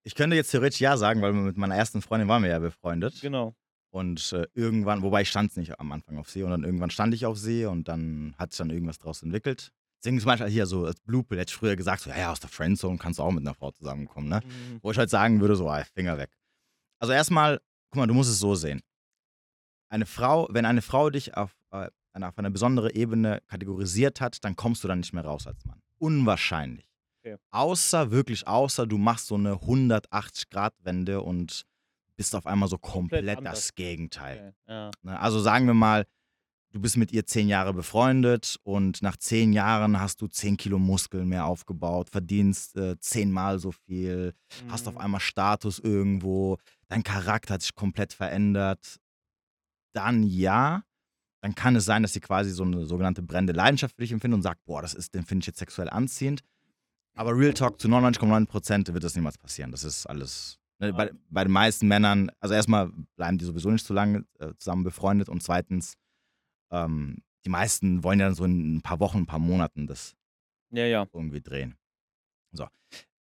Ich 0.05 0.15
könnte 0.15 0.37
jetzt 0.37 0.51
theoretisch 0.51 0.81
ja 0.81 0.97
sagen, 0.97 1.23
weil 1.23 1.33
mit 1.33 1.57
meiner 1.57 1.77
ersten 1.77 2.03
Freundin 2.03 2.29
waren 2.29 2.43
wir 2.43 2.51
ja 2.51 2.59
befreundet. 2.59 3.21
Genau. 3.21 3.55
Und 3.91 4.33
äh, 4.33 4.47
irgendwann, 4.55 5.03
wobei 5.03 5.23
ich 5.23 5.29
stand 5.29 5.57
nicht 5.57 5.79
am 5.79 5.93
Anfang 5.93 6.19
auf 6.19 6.29
sie 6.31 6.43
und 6.43 6.51
dann 6.51 6.65
irgendwann 6.65 6.91
stand 6.91 7.15
ich 7.15 7.27
auf 7.27 7.39
sie 7.39 7.67
und 7.67 7.89
dann 7.89 8.35
hat 8.39 8.53
sich 8.53 8.59
dann 8.59 8.71
irgendwas 8.71 8.99
draus 8.99 9.23
entwickelt. 9.23 9.73
Deswegen 10.03 10.19
zum 10.19 10.27
Beispiel 10.27 10.49
hier 10.49 10.67
so 10.67 10.87
als 10.87 10.99
Blue 11.01 11.25
hätte 11.31 11.45
ich 11.53 11.55
früher 11.55 11.77
gesagt, 11.77 12.03
so, 12.03 12.11
ja, 12.11 12.19
ja, 12.19 12.33
aus 12.33 12.41
der 12.41 12.51
Friendzone 12.51 12.99
kannst 12.99 13.21
du 13.21 13.23
auch 13.23 13.31
mit 13.31 13.45
einer 13.47 13.55
Frau 13.55 13.71
zusammenkommen, 13.71 14.29
ne? 14.29 14.41
Mhm. 14.45 14.81
Wo 14.83 14.91
ich 14.91 14.99
halt 14.99 15.11
sagen 15.11 15.41
würde, 15.41 15.55
so, 15.55 15.71
ah, 15.71 15.85
Finger 15.95 16.19
weg. 16.19 16.31
Also 16.99 17.13
erstmal, 17.13 17.61
guck 17.91 17.99
mal, 17.99 18.07
du 18.09 18.15
musst 18.15 18.31
es 18.31 18.41
so 18.41 18.57
sehen. 18.57 18.83
Eine 19.89 20.07
Frau, 20.07 20.49
wenn 20.51 20.65
eine 20.65 20.83
Frau 20.83 21.09
dich 21.11 21.37
auf, 21.37 21.55
äh, 21.71 21.89
auf 22.21 22.39
eine 22.39 22.51
besondere 22.51 22.95
Ebene 22.95 23.43
kategorisiert 23.47 24.21
hat, 24.21 24.45
dann 24.45 24.57
kommst 24.57 24.83
du 24.83 24.89
dann 24.89 24.99
nicht 24.99 25.13
mehr 25.13 25.25
raus 25.25 25.47
als 25.47 25.65
Mann. 25.67 25.81
Unwahrscheinlich. 25.99 26.89
Okay. 27.21 27.37
Außer, 27.53 28.11
wirklich 28.11 28.49
außer, 28.49 28.87
du 28.89 28.99
machst 28.99 29.29
so 29.29 29.37
eine 29.37 29.55
180-Grad-Wende 29.55 31.23
und 31.23 31.63
bist 32.17 32.35
auf 32.35 32.47
einmal 32.47 32.69
so 32.69 32.79
komplett, 32.79 33.27
Komplett 33.27 33.53
das 33.53 33.75
Gegenteil. 33.77 34.55
Okay. 34.67 34.73
Ja. 34.73 34.91
Ne? 35.03 35.21
Also 35.21 35.39
sagen 35.39 35.67
wir 35.67 35.75
mal, 35.75 36.07
du 36.73 36.81
bist 36.81 36.97
mit 36.97 37.13
ihr 37.13 37.27
zehn 37.27 37.49
Jahre 37.49 37.73
befreundet 37.75 38.57
und 38.63 39.03
nach 39.03 39.17
zehn 39.17 39.53
Jahren 39.53 40.01
hast 40.01 40.21
du 40.23 40.27
zehn 40.27 40.57
Kilo 40.57 40.79
Muskeln 40.79 41.29
mehr 41.29 41.47
aufgebaut, 41.47 42.11
verdienst 42.11 42.77
äh, 42.77 42.99
zehnmal 42.99 43.59
so 43.59 43.73
viel, 43.73 44.35
hast 44.69 44.89
auf 44.89 44.95
Mhm. 44.95 45.01
einmal 45.01 45.21
Status 45.21 45.79
irgendwo, 45.79 46.59
dein 46.89 47.03
Charakter 47.03 47.55
hat 47.55 47.63
sich 47.63 47.75
komplett 47.75 48.13
verändert. 48.13 48.99
Dann 49.95 50.23
ja, 50.23 50.83
dann 51.43 51.55
kann 51.55 51.77
es 51.77 51.85
sein, 51.85 52.03
dass 52.03 52.13
sie 52.15 52.21
quasi 52.21 52.51
so 52.51 52.63
eine 52.65 52.87
sogenannte 52.87 53.23
brennende 53.23 53.53
Leidenschaft 53.53 53.95
für 53.97 54.03
dich 54.03 54.13
empfindet 54.13 54.37
und 54.37 54.43
sagt, 54.43 54.65
boah, 54.65 54.81
das 54.81 54.95
ist, 54.95 55.15
den 55.15 55.25
finde 55.25 55.43
ich 55.43 55.47
jetzt 55.49 55.59
sexuell 55.59 55.91
anziehend. 55.91 56.41
Aber 57.15 57.37
Real 57.37 57.53
Talk 57.53 57.79
zu 57.81 57.89
99,9% 57.89 58.95
wird 58.95 59.05
das 59.05 59.15
niemals 59.15 59.37
passieren. 59.37 59.71
Das 59.71 59.85
ist 59.85 60.07
alles. 60.07 60.59
Ne, 60.79 60.95
bei, 60.95 61.11
bei 61.29 61.45
den 61.45 61.53
meisten 61.53 61.87
Männern, 61.87 62.31
also 62.41 62.55
erstmal 62.55 62.91
bleiben 63.17 63.37
die 63.37 63.45
sowieso 63.45 63.71
nicht 63.71 63.85
so 63.85 63.93
lange 63.93 64.25
äh, 64.39 64.55
zusammen 64.57 64.83
befreundet 64.85 65.29
und 65.29 65.43
zweitens, 65.43 65.95
ähm, 66.73 67.23
die 67.45 67.51
meisten 67.51 68.03
wollen 68.03 68.21
ja 68.21 68.27
dann 68.27 68.35
so 68.35 68.45
in 68.45 68.77
ein 68.77 68.83
paar 68.83 69.01
Wochen, 69.01 69.19
ein 69.19 69.27
paar 69.27 69.39
Monaten 69.39 69.87
das 69.87 70.15
Ja, 70.71 70.87
ja. 70.87 71.07
irgendwie 71.13 71.41
drehen. 71.41 71.77
So. 72.53 72.67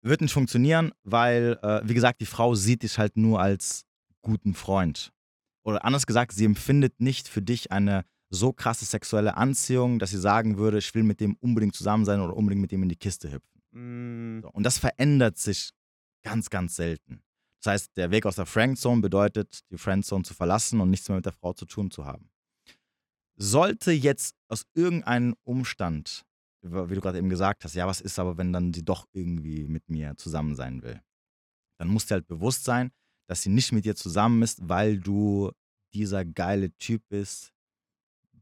Wird 0.02 0.22
nicht 0.22 0.34
funktionieren, 0.34 0.92
weil, 1.04 1.60
äh, 1.62 1.82
wie 1.84 1.94
gesagt, 1.94 2.22
die 2.22 2.26
Frau 2.26 2.56
sieht 2.56 2.84
dich 2.84 2.98
halt 2.98 3.18
nur 3.18 3.42
als 3.42 3.86
guten 4.22 4.54
Freund. 4.54 5.12
Oder 5.64 5.84
anders 5.84 6.06
gesagt, 6.06 6.32
sie 6.32 6.46
empfindet 6.46 7.00
nicht 7.02 7.28
für 7.28 7.42
dich 7.42 7.72
eine 7.72 8.06
so 8.30 8.54
krasse 8.54 8.86
sexuelle 8.86 9.36
Anziehung, 9.38 10.00
dass 10.00 10.12
sie 10.12 10.20
sagen 10.20 10.58
würde, 10.58 10.78
ich 10.78 10.94
will 10.94 11.04
mit 11.04 11.20
dem 11.20 11.36
unbedingt 11.42 11.76
zusammen 11.76 12.06
sein 12.06 12.22
oder 12.22 12.36
unbedingt 12.36 12.62
mit 12.62 12.72
dem 12.72 12.84
in 12.84 12.90
die 12.90 12.96
Kiste 12.96 13.32
hüpfen. 13.32 13.62
Mm, 13.72 14.42
So. 14.42 14.50
Und 14.52 14.64
das 14.64 14.78
verändert 14.78 15.38
sich 15.38 15.72
ganz, 16.24 16.50
ganz 16.50 16.76
selten. 16.76 17.22
Das 17.62 17.74
heißt, 17.74 17.98
der 17.98 18.12
Weg 18.12 18.26
aus 18.26 18.36
der 18.36 18.46
Friendzone 18.46 19.02
bedeutet, 19.02 19.60
die 19.72 19.78
Friendzone 19.78 20.24
zu 20.24 20.34
verlassen 20.34 20.80
und 20.80 20.90
nichts 20.90 21.10
mehr 21.10 21.18
mit 21.18 21.26
der 21.26 21.34
Frau 21.34 21.54
zu 21.54 21.66
tun 21.66 21.92
zu 21.92 22.06
haben. 22.06 22.30
Sollte 23.42 23.94
jetzt 23.94 24.36
aus 24.50 24.66
irgendeinem 24.74 25.34
Umstand, 25.46 26.26
wie 26.62 26.94
du 26.94 27.00
gerade 27.00 27.18
eben 27.18 27.30
gesagt 27.30 27.64
hast, 27.64 27.74
ja, 27.74 27.88
was 27.88 28.02
ist 28.02 28.20
aber, 28.20 28.38
wenn 28.38 28.52
dann 28.52 28.74
sie 28.74 28.84
doch 28.84 29.08
irgendwie 29.14 29.66
mit 29.66 29.90
mir 29.90 30.18
zusammen 30.18 30.56
sein 30.56 30.82
will? 30.82 31.02
Dann 31.80 31.88
muss 31.88 32.06
dir 32.06 32.16
halt 32.16 32.28
bewusst 32.28 32.66
sein, 32.66 32.92
dass 33.30 33.42
sie 33.42 33.50
nicht 33.50 33.72
mit 33.72 33.86
dir 33.86 33.96
zusammen 33.96 34.42
ist, 34.42 34.68
weil 34.68 35.00
du 35.00 35.52
dieser 35.94 36.26
geile 36.26 36.76
Typ 36.78 37.02
bist, 37.08 37.54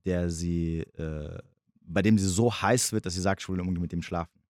der 0.03 0.31
sie, 0.31 0.79
äh, 0.79 1.43
bei 1.81 2.01
dem 2.01 2.17
sie 2.17 2.27
so 2.27 2.51
heiß 2.51 2.91
wird, 2.91 3.05
dass 3.05 3.13
sie 3.13 3.21
sagt, 3.21 3.41
ich 3.43 3.49
will 3.49 3.59
unbedingt 3.59 3.81
mit 3.81 3.91
dem 3.91 4.01
schlafen. 4.01 4.41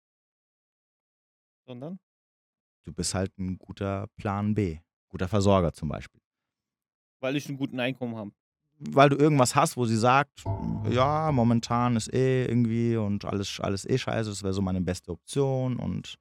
Sondern? 1.67 1.99
Du 2.85 2.93
bist 2.93 3.15
halt 3.15 3.37
ein 3.37 3.59
guter 3.59 4.07
Plan 4.17 4.55
B, 4.55 4.79
guter 5.09 5.27
Versorger 5.27 5.73
zum 5.73 5.89
Beispiel. 5.89 6.21
Weil 7.21 7.35
ich 7.35 7.49
einen 7.49 7.59
guten 7.59 7.81
Einkommen 7.81 8.15
habe. 8.15 8.31
Weil 8.79 9.09
du 9.09 9.17
irgendwas 9.17 9.55
hast, 9.55 9.77
wo 9.77 9.87
sie 9.87 9.97
sagt, 9.97 10.45
ja, 10.91 11.33
momentan 11.33 11.97
ist 11.97 12.13
eh 12.13 12.45
irgendwie 12.45 12.97
und 12.97 13.25
alles, 13.25 13.59
alles 13.61 13.85
eh 13.89 13.97
scheiße, 13.97 14.29
das 14.29 14.43
wäre 14.43 14.53
so 14.53 14.61
meine 14.63 14.81
beste 14.83 15.13
Option 15.13 15.77
und 15.77 16.17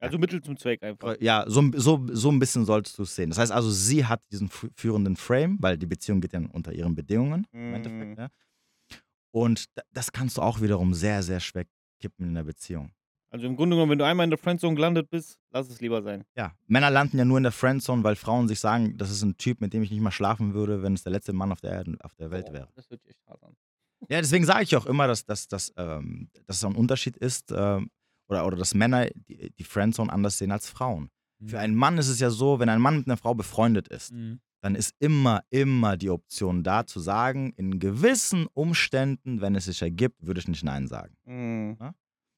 Also 0.00 0.16
Mittel 0.18 0.42
zum 0.42 0.56
Zweck 0.56 0.82
einfach. 0.82 1.12
äh, 1.14 1.24
ja, 1.24 1.44
so, 1.46 1.62
so, 1.74 2.06
so 2.10 2.30
ein 2.30 2.38
bisschen 2.38 2.64
solltest 2.64 2.98
du 2.98 3.02
es 3.02 3.14
sehen. 3.14 3.28
Das 3.28 3.38
heißt 3.38 3.52
also, 3.52 3.70
sie 3.70 4.06
hat 4.06 4.22
diesen 4.32 4.48
fü- 4.48 4.70
führenden 4.74 5.16
Frame, 5.16 5.58
weil 5.60 5.76
die 5.76 5.86
Beziehung 5.86 6.20
geht 6.22 6.32
ja 6.32 6.40
unter 6.52 6.72
ihren 6.72 6.94
Bedingungen 6.94 7.46
im 7.52 7.68
Mhm. 7.68 7.74
Endeffekt. 7.74 8.18
Ne? 8.18 8.28
Und 9.30 9.66
da- 9.76 9.82
das 9.92 10.12
kannst 10.12 10.38
du 10.38 10.42
auch 10.42 10.60
wiederum 10.60 10.94
sehr, 10.94 11.22
sehr 11.22 11.40
schwer 11.40 11.64
kippen 12.00 12.26
in 12.28 12.34
der 12.34 12.44
Beziehung. 12.44 12.90
Also 13.32 13.46
im 13.46 13.56
Grunde 13.56 13.76
genommen, 13.76 13.90
wenn 13.92 13.98
du 13.98 14.04
einmal 14.04 14.24
in 14.24 14.30
der 14.30 14.38
Friendzone 14.38 14.74
gelandet 14.74 15.08
bist, 15.08 15.38
lass 15.52 15.70
es 15.70 15.80
lieber 15.80 16.02
sein. 16.02 16.22
Ja, 16.36 16.54
Männer 16.66 16.90
landen 16.90 17.16
ja 17.16 17.24
nur 17.24 17.38
in 17.38 17.44
der 17.44 17.52
Friendzone, 17.52 18.04
weil 18.04 18.14
Frauen 18.14 18.46
sich 18.46 18.60
sagen, 18.60 18.98
das 18.98 19.10
ist 19.10 19.22
ein 19.22 19.38
Typ, 19.38 19.62
mit 19.62 19.72
dem 19.72 19.82
ich 19.82 19.90
nicht 19.90 20.02
mal 20.02 20.10
schlafen 20.10 20.52
würde, 20.52 20.82
wenn 20.82 20.92
es 20.92 21.02
der 21.02 21.12
letzte 21.12 21.32
Mann 21.32 21.50
auf 21.50 21.62
der, 21.62 21.72
Erde, 21.72 21.96
auf 22.00 22.14
der 22.14 22.30
Welt 22.30 22.46
Boah, 22.46 22.52
wäre. 22.52 22.68
Das 22.74 22.88
sich 22.88 23.00
echt 23.06 23.26
hart 23.26 23.42
an. 23.42 23.56
Ja, 24.10 24.20
deswegen 24.20 24.44
sage 24.44 24.64
ich 24.64 24.76
auch 24.76 24.84
immer, 24.84 25.06
dass, 25.06 25.24
dass, 25.24 25.48
dass, 25.48 25.72
ähm, 25.78 26.28
dass 26.46 26.56
es 26.56 26.64
ein 26.64 26.76
Unterschied 26.76 27.16
ist 27.16 27.52
ähm, 27.56 27.88
oder, 28.28 28.46
oder 28.46 28.56
dass 28.58 28.74
Männer 28.74 29.06
die, 29.14 29.50
die 29.50 29.64
Friendzone 29.64 30.12
anders 30.12 30.36
sehen 30.36 30.52
als 30.52 30.68
Frauen. 30.68 31.08
Für 31.44 31.58
einen 31.58 31.74
Mann 31.74 31.96
ist 31.98 32.08
es 32.08 32.20
ja 32.20 32.28
so, 32.30 32.60
wenn 32.60 32.68
ein 32.68 32.80
Mann 32.80 32.98
mit 32.98 33.06
einer 33.06 33.16
Frau 33.16 33.34
befreundet 33.34 33.88
ist, 33.88 34.12
Mhm. 34.12 34.40
dann 34.60 34.74
ist 34.74 34.94
immer, 35.00 35.42
immer 35.50 35.96
die 35.96 36.10
Option 36.10 36.62
da 36.62 36.86
zu 36.86 37.00
sagen, 37.00 37.52
in 37.56 37.80
gewissen 37.80 38.46
Umständen, 38.52 39.40
wenn 39.40 39.56
es 39.56 39.64
sich 39.64 39.80
ergibt, 39.82 40.24
würde 40.24 40.38
ich 40.40 40.46
nicht 40.48 40.62
Nein 40.64 40.86
sagen. 40.86 41.16
Mm. 41.24 41.72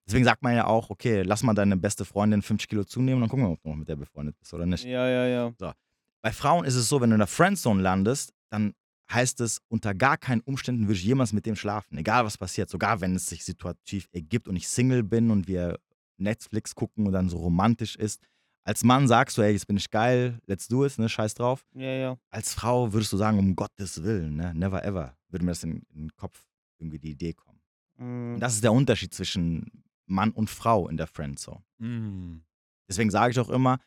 Deswegen 0.07 0.24
sagt 0.24 0.42
man 0.42 0.55
ja 0.55 0.66
auch, 0.66 0.90
okay, 0.90 1.22
lass 1.22 1.42
mal 1.42 1.55
deine 1.55 1.76
beste 1.76 2.05
Freundin 2.05 2.42
50 2.42 2.68
Kilo 2.68 2.84
zunehmen 2.84 3.16
und 3.16 3.20
dann 3.22 3.30
gucken 3.30 3.46
wir, 3.46 3.52
ob 3.52 3.62
du 3.62 3.70
noch 3.70 3.76
mit 3.76 3.88
der 3.88 3.96
befreundet 3.96 4.38
bist 4.38 4.52
oder 4.52 4.66
nicht. 4.66 4.84
Ja, 4.84 5.09
ja, 5.09 5.26
ja. 5.26 5.74
Bei 6.22 6.32
Frauen 6.32 6.64
ist 6.64 6.74
es 6.74 6.88
so, 6.88 7.00
wenn 7.00 7.11
du 7.11 7.14
in 7.14 7.20
der 7.20 7.26
Friendzone 7.26 7.82
landest, 7.82 8.32
dann 8.50 8.74
heißt 9.12 9.40
es, 9.40 9.61
unter 9.68 9.94
gar 9.94 10.16
keinen 10.16 10.40
Umständen 10.40 10.82
würde 10.82 10.94
ich 10.94 11.05
jemals 11.05 11.32
mit 11.32 11.46
dem 11.46 11.57
schlafen, 11.57 11.98
egal 11.98 12.24
was 12.24 12.38
passiert, 12.38 12.70
sogar 12.70 13.00
wenn 13.00 13.14
es 13.14 13.26
sich 13.26 13.44
situativ 13.44 14.09
ergibt 14.12 14.48
und 14.48 14.57
ich 14.57 14.68
Single 14.68 15.02
bin 15.02 15.30
und 15.30 15.46
wir 15.46 15.78
Netflix 16.16 16.74
gucken 16.74 17.07
und 17.07 17.12
dann 17.12 17.28
so 17.28 17.38
romantisch 17.38 17.96
ist. 17.96 18.22
Als 18.66 18.82
Mann 18.82 19.07
sagst 19.09 19.36
du, 19.36 19.42
ey, 19.42 19.52
jetzt 19.52 19.66
bin 19.66 19.76
ich 19.76 19.90
geil, 19.90 20.38
let's 20.46 20.68
do 20.68 20.86
it, 20.86 20.98
ne, 20.98 21.09
scheiß 21.09 21.34
drauf. 21.34 21.66
Ja, 21.74 21.90
ja. 21.90 22.16
Als 22.30 22.55
Frau 22.55 22.92
würdest 22.92 23.12
du 23.12 23.18
sagen, 23.18 23.38
um 23.38 23.55
Gottes 23.55 24.02
Willen, 24.02 24.36
ne, 24.36 24.55
never 24.55 24.82
ever, 24.84 25.16
würde 25.28 25.44
mir 25.44 25.50
das 25.50 25.62
in, 25.64 25.82
in 25.94 26.07
den 26.07 26.16
Kopf 26.16 26.42
irgendwie 26.78 26.98
die 26.98 27.11
Idee 27.11 27.34
kommen. 27.34 27.61
Mm. 27.98 28.34
Und 28.34 28.40
das 28.40 28.55
ist 28.55 28.64
der 28.64 28.72
Unterschied 28.72 29.12
zwischen 29.12 29.84
Mann 30.07 30.30
und 30.30 30.50
Frau 30.50 30.88
in 30.88 30.96
der 30.96 31.07
Friendzone. 31.07 31.62
Mhm. 31.78 32.42
Deswegen 32.88 33.11
sage 33.11 33.32
ich 33.32 33.38
auch 33.40 33.50
immer, 33.50 33.78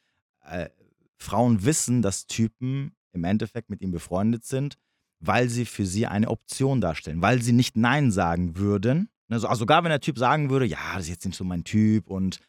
äh, 0.44 0.70
Frauen 1.20 1.64
wissen, 1.66 2.02
dass 2.02 2.26
Typen 2.28 2.96
im 3.14 3.24
Endeffekt 3.24 3.70
mit 3.70 3.82
ihm 3.82 3.92
befreundet 3.92 4.44
sind, 4.46 4.78
weil 5.20 5.50
sie 5.50 5.66
für 5.66 5.86
sie 5.86 6.06
eine 6.08 6.30
Option 6.30 6.82
darstellen, 6.82 7.22
weil 7.22 7.42
sie 7.42 7.54
nicht 7.54 7.76
Nein 7.76 8.12
sagen 8.12 8.56
würden. 8.58 9.10
Ne, 9.30 9.40
so- 9.40 9.48
Also 9.48 9.60
sogar 9.60 9.84
wenn 9.84 9.90
der 9.90 10.00
Typ 10.02 10.18
sagen 10.18 10.50
würde, 10.50 10.66
ja, 10.66 10.78
das 10.96 11.04
ist 11.04 11.10
jetzt 11.10 11.26
nicht 11.26 11.36
so 11.38 11.44
mein 11.44 11.64
Typ 11.64 12.08
und 12.08 12.40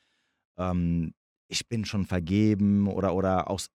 ähm, 0.58 1.14
ich 1.48 1.66
bin 1.68 1.84
schon 1.84 2.04
vergeben 2.04 2.86
oder, 2.88 3.14
oder 3.14 3.50
aus 3.50 3.70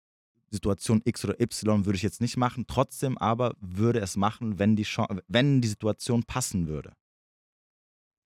Situation 0.50 1.02
X 1.06 1.24
oder 1.24 1.40
Y 1.40 1.86
würde 1.86 1.96
ich 1.96 2.04
jetzt 2.04 2.20
nicht 2.20 2.36
machen, 2.36 2.66
trotzdem 2.68 3.18
aber 3.18 3.56
würde 3.62 4.00
es 4.02 4.18
machen, 4.18 4.60
wenn 4.60 4.76
die, 4.76 4.84
Chance, 4.84 5.24
wenn 5.30 5.62
die 5.62 5.68
Situation 5.70 6.24
passen 6.24 6.68
würde. 6.68 6.94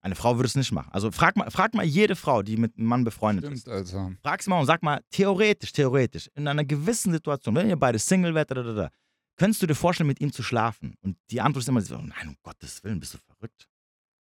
Eine 0.06 0.14
Frau 0.14 0.36
würde 0.36 0.46
es 0.46 0.54
nicht 0.54 0.72
machen. 0.72 0.92
Also 0.92 1.10
frag 1.10 1.36
mal, 1.36 1.50
frag 1.50 1.74
mal 1.74 1.84
jede 1.84 2.16
Frau, 2.16 2.44
die 2.44 2.58
mit 2.58 2.78
einem 2.78 2.86
Mann 2.86 3.04
befreundet 3.04 3.52
ist. 3.52 3.62
Stimmt, 3.62 3.76
Alter. 3.76 4.12
Frag's 4.22 4.46
mal 4.46 4.60
und 4.60 4.68
sag 4.68 4.84
mal, 4.84 5.02
theoretisch, 5.10 5.72
theoretisch, 5.72 6.30
in 6.36 6.48
einer 6.48 6.64
gewissen 6.64 7.12
Situation, 7.12 7.56
wenn 7.56 7.68
ihr 7.68 7.76
beide 7.76 7.98
Single 7.98 8.36
werdet, 8.36 8.56
da, 8.56 8.62
da, 8.62 8.74
da, 8.74 8.90
könntest 9.36 9.64
du 9.64 9.66
dir 9.66 9.74
vorstellen, 9.74 10.06
mit 10.06 10.22
ihm 10.22 10.32
zu 10.32 10.44
schlafen? 10.44 10.94
Und 11.02 11.18
die 11.32 11.42
Antwort 11.42 11.64
ist 11.64 11.70
immer 11.70 11.82
so, 11.82 11.98
nein, 11.98 12.28
um 12.28 12.36
Gottes 12.44 12.84
Willen, 12.84 13.00
bist 13.00 13.16
du 13.16 13.18
verrückt. 13.18 13.68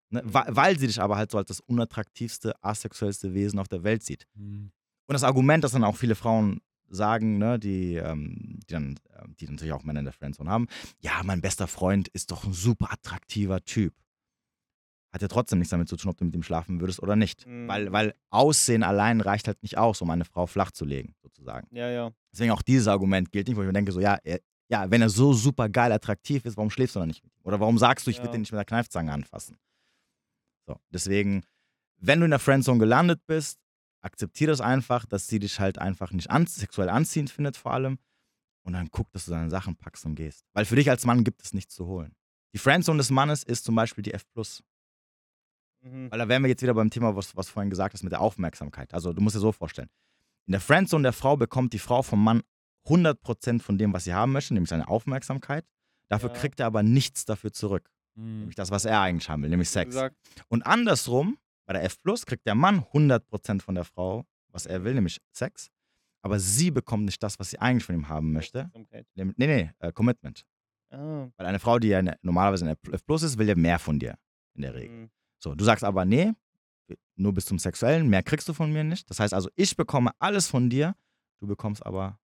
Ne? 0.10 0.22
Weil, 0.24 0.56
weil 0.56 0.80
sie 0.80 0.88
dich 0.88 1.02
aber 1.02 1.18
halt 1.18 1.32
so 1.32 1.38
als 1.38 1.50
das 1.50 1.60
unattraktivste, 1.60 2.56
asexuellste 2.64 3.34
Wesen 3.34 3.60
auf 3.60 3.68
der 3.68 3.84
Welt 3.84 4.04
sieht. 4.04 4.26
Mhm. 4.36 4.72
Und 5.08 5.14
das 5.14 5.24
Argument, 5.24 5.66
das 5.66 5.74
dann 5.74 5.84
auch 5.84 5.98
viele 5.98 6.16
Frauen 6.16 6.62
sagen, 6.88 7.40
ne, 7.40 7.60
die, 7.60 7.96
ähm, 7.96 8.62
die, 8.70 8.74
dann, 8.74 9.00
ähm, 9.22 9.36
die 9.38 9.50
natürlich 9.50 9.74
auch 9.74 9.84
Männer 9.84 10.00
in 10.00 10.06
der 10.06 10.14
Friendzone 10.14 10.50
haben, 10.50 10.68
ja, 11.00 11.22
mein 11.26 11.42
bester 11.42 11.68
Freund 11.68 12.08
ist 12.08 12.32
doch 12.32 12.46
ein 12.46 12.54
super 12.54 12.94
attraktiver 12.94 13.66
Typ. 13.66 13.94
Hat 15.14 15.22
ja 15.22 15.28
trotzdem 15.28 15.60
nichts 15.60 15.70
damit 15.70 15.88
zu 15.88 15.96
tun, 15.96 16.10
ob 16.10 16.18
du 16.18 16.26
mit 16.26 16.34
ihm 16.34 16.42
schlafen 16.42 16.80
würdest 16.82 17.00
oder 17.02 17.16
nicht. 17.16 17.46
Mhm. 17.46 17.68
Weil, 17.68 17.92
weil 17.92 18.16
Aussehen 18.32 18.82
allein 18.82 19.22
reicht 19.22 19.48
halt 19.48 19.62
nicht 19.62 19.78
aus, 19.78 20.02
um 20.02 20.10
eine 20.10 20.26
Frau 20.26 20.48
flach 20.48 20.72
zu 20.72 20.86
legen, 20.86 21.14
sozusagen. 21.22 21.68
Ja, 21.76 21.88
ja. 21.90 22.12
Deswegen 22.34 22.52
auch 22.52 22.64
dieses 22.64 22.88
Argument 22.88 23.32
gilt 23.32 23.48
nicht, 23.48 23.56
wo 23.56 23.62
ich 23.62 23.68
mir 23.68 23.74
denke, 23.74 23.92
so, 23.92 24.00
ja, 24.00 24.18
er, 24.24 24.40
ja, 24.70 24.90
wenn 24.90 25.04
er 25.04 25.10
so 25.10 25.34
super 25.34 25.70
geil 25.70 25.92
attraktiv 25.92 26.46
ist, 26.46 26.58
warum 26.58 26.72
schläfst 26.72 26.96
du 26.96 27.00
dann 27.00 27.10
nicht 27.10 27.24
mit 27.24 27.32
ihm? 27.36 27.42
Oder 27.44 27.60
warum 27.60 27.78
sagst 27.78 28.08
du, 28.08 28.12
ich 28.12 28.18
Ja. 28.18 28.24
will 28.24 28.32
den 28.32 28.42
nicht 28.42 28.52
mit 28.52 28.58
der 28.58 28.66
Kneifzange 28.66 29.12
anfassen? 29.12 29.58
So, 30.68 30.78
deswegen, 30.90 31.44
wenn 31.98 32.20
du 32.20 32.26
in 32.26 32.32
der 32.32 32.40
Friendzone 32.40 32.80
gelandet 32.80 33.22
bist, 33.28 33.60
akzeptiere 34.02 34.52
das 34.52 34.62
einfach, 34.62 35.06
dass 35.06 35.28
sie 35.28 35.38
dich 35.40 35.60
halt 35.60 35.78
einfach 35.78 36.12
nicht 36.12 36.32
an, 36.32 36.48
sexuell 36.48 36.90
anziehend 36.90 37.30
findet, 37.30 37.56
vor 37.56 37.74
allem. 37.74 38.00
Und 38.66 38.74
dann 38.74 38.90
guck, 38.90 39.12
dass 39.12 39.26
du 39.26 39.32
deine 39.32 39.50
Sachen 39.50 39.76
packst 39.76 40.06
und 40.06 40.16
gehst. 40.16 40.44
Weil 40.54 40.66
für 40.66 40.76
dich 40.76 40.90
als 40.90 41.06
Mann 41.06 41.24
gibt 41.24 41.44
es 41.44 41.54
nichts 41.54 41.76
zu 41.76 41.86
holen. 41.86 42.16
Die 42.54 42.58
Friendzone 42.58 42.98
des 42.98 43.10
Mannes 43.10 43.44
ist 43.44 43.66
zum 43.66 43.76
Beispiel 43.76 44.02
die 44.04 44.14
F. 44.14 44.24
Mhm. 45.84 46.10
Weil 46.12 46.20
da 46.20 46.28
wären 46.30 46.42
wir 46.44 46.50
jetzt 46.50 46.62
wieder 46.62 46.74
beim 46.74 46.90
Thema, 46.90 47.16
was, 47.16 47.36
was 47.36 47.50
vorhin 47.50 47.70
gesagt 47.70 47.94
hast, 47.94 48.04
mit 48.04 48.12
der 48.12 48.22
Aufmerksamkeit. 48.22 48.94
Also 48.94 49.14
du 49.14 49.22
musst 49.22 49.36
dir 49.36 49.40
so 49.42 49.52
vorstellen. 49.52 49.90
In 50.48 50.52
der 50.54 50.62
Friendzone 50.62 51.04
der 51.04 51.14
Frau 51.14 51.38
bekommt 51.38 51.74
die 51.74 51.80
Frau 51.80 52.02
vom 52.02 52.24
Mann 52.24 52.42
100% 52.88 53.62
von 53.62 53.78
dem, 53.78 53.94
was 53.94 54.04
sie 54.04 54.14
haben 54.14 54.32
möchte, 54.32 54.54
nämlich 54.54 54.70
seine 54.70 54.88
Aufmerksamkeit. 54.88 55.66
Dafür 56.10 56.30
Ja. 56.30 56.36
kriegt 56.36 56.60
er 56.60 56.66
aber 56.68 56.84
nichts 56.84 57.26
dafür 57.26 57.52
zurück. 57.54 57.90
Mhm. 58.16 58.40
Nämlich 58.40 58.56
das, 58.56 58.72
was 58.72 58.86
er 58.86 59.00
eigentlich 59.02 59.30
haben 59.30 59.42
will, 59.44 59.50
nämlich 59.50 59.70
Sex. 59.70 59.88
gesagt, 59.92 60.16
Und 60.50 60.64
andersrum, 60.66 61.38
bei 61.66 61.74
der 61.74 61.84
F 61.84 61.98
kriegt 62.26 62.46
der 62.46 62.56
Mann 62.56 62.84
100% 62.94 63.62
von 63.62 63.76
der 63.76 63.86
Frau, 63.86 64.26
was 64.50 64.66
er 64.66 64.84
will, 64.84 64.94
nämlich 64.96 65.20
Sex. 65.32 65.70
Aber 66.22 66.40
sie 66.40 66.72
bekommt 66.72 67.06
nicht 67.06 67.22
das, 67.24 67.40
was 67.40 67.50
sie 67.50 67.60
eigentlich 67.60 67.84
von 67.86 67.96
ihm 67.96 68.08
haben 68.10 68.32
möchte. 68.32 68.70
Nee, 69.16 69.34
nee, 69.38 69.72
äh, 69.80 69.92
Commitment. 69.92 70.46
Ah. 70.90 71.28
Weil 71.38 71.46
eine 71.48 71.60
Frau, 71.60 71.80
die 71.80 71.88
ja 71.90 72.02
normalerweise 72.22 72.66
eine 72.66 72.78
F 72.92 73.06
Plus 73.06 73.24
ist, 73.24 73.38
will 73.38 73.48
ja 73.48 73.56
mehr 73.56 73.80
von 73.80 73.98
dir 74.00 74.18
in 74.56 74.62
der 74.62 74.74
Regel. 74.76 74.96
Mhm. 74.96 75.10
So, 75.44 75.54
du 75.54 75.64
sagst 75.66 75.84
aber, 75.84 76.06
nee, 76.06 76.32
nur 77.16 77.34
bis 77.34 77.46
zum 77.46 77.60
Sexuellen, 77.60 78.08
mehr 78.08 78.24
kriegst 78.24 78.48
du 78.48 78.54
von 78.54 78.72
mir 78.72 78.84
nicht. 78.86 79.10
Das 79.10 79.20
heißt 79.20 79.34
also, 79.34 79.50
ich 79.56 79.76
bekomme 79.76 80.12
alles 80.20 80.48
von 80.48 80.70
dir, 80.70 80.96
du 81.42 81.48
bekommst 81.48 81.86
aber 81.86 82.18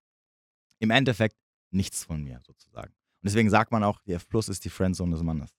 im 0.79 0.89
Endeffekt 0.89 1.35
nichts 1.71 2.05
von 2.05 2.23
mir 2.23 2.39
sozusagen. 2.47 2.93
Und 2.93 3.25
deswegen 3.25 3.49
sagt 3.49 3.71
man 3.73 3.83
auch, 3.83 3.99
die 4.05 4.13
F 4.13 4.27
Plus 4.29 4.47
ist 4.47 4.63
die 4.63 4.69
Friendzone 4.69 5.11
des 5.11 5.21
Mannes. 5.21 5.53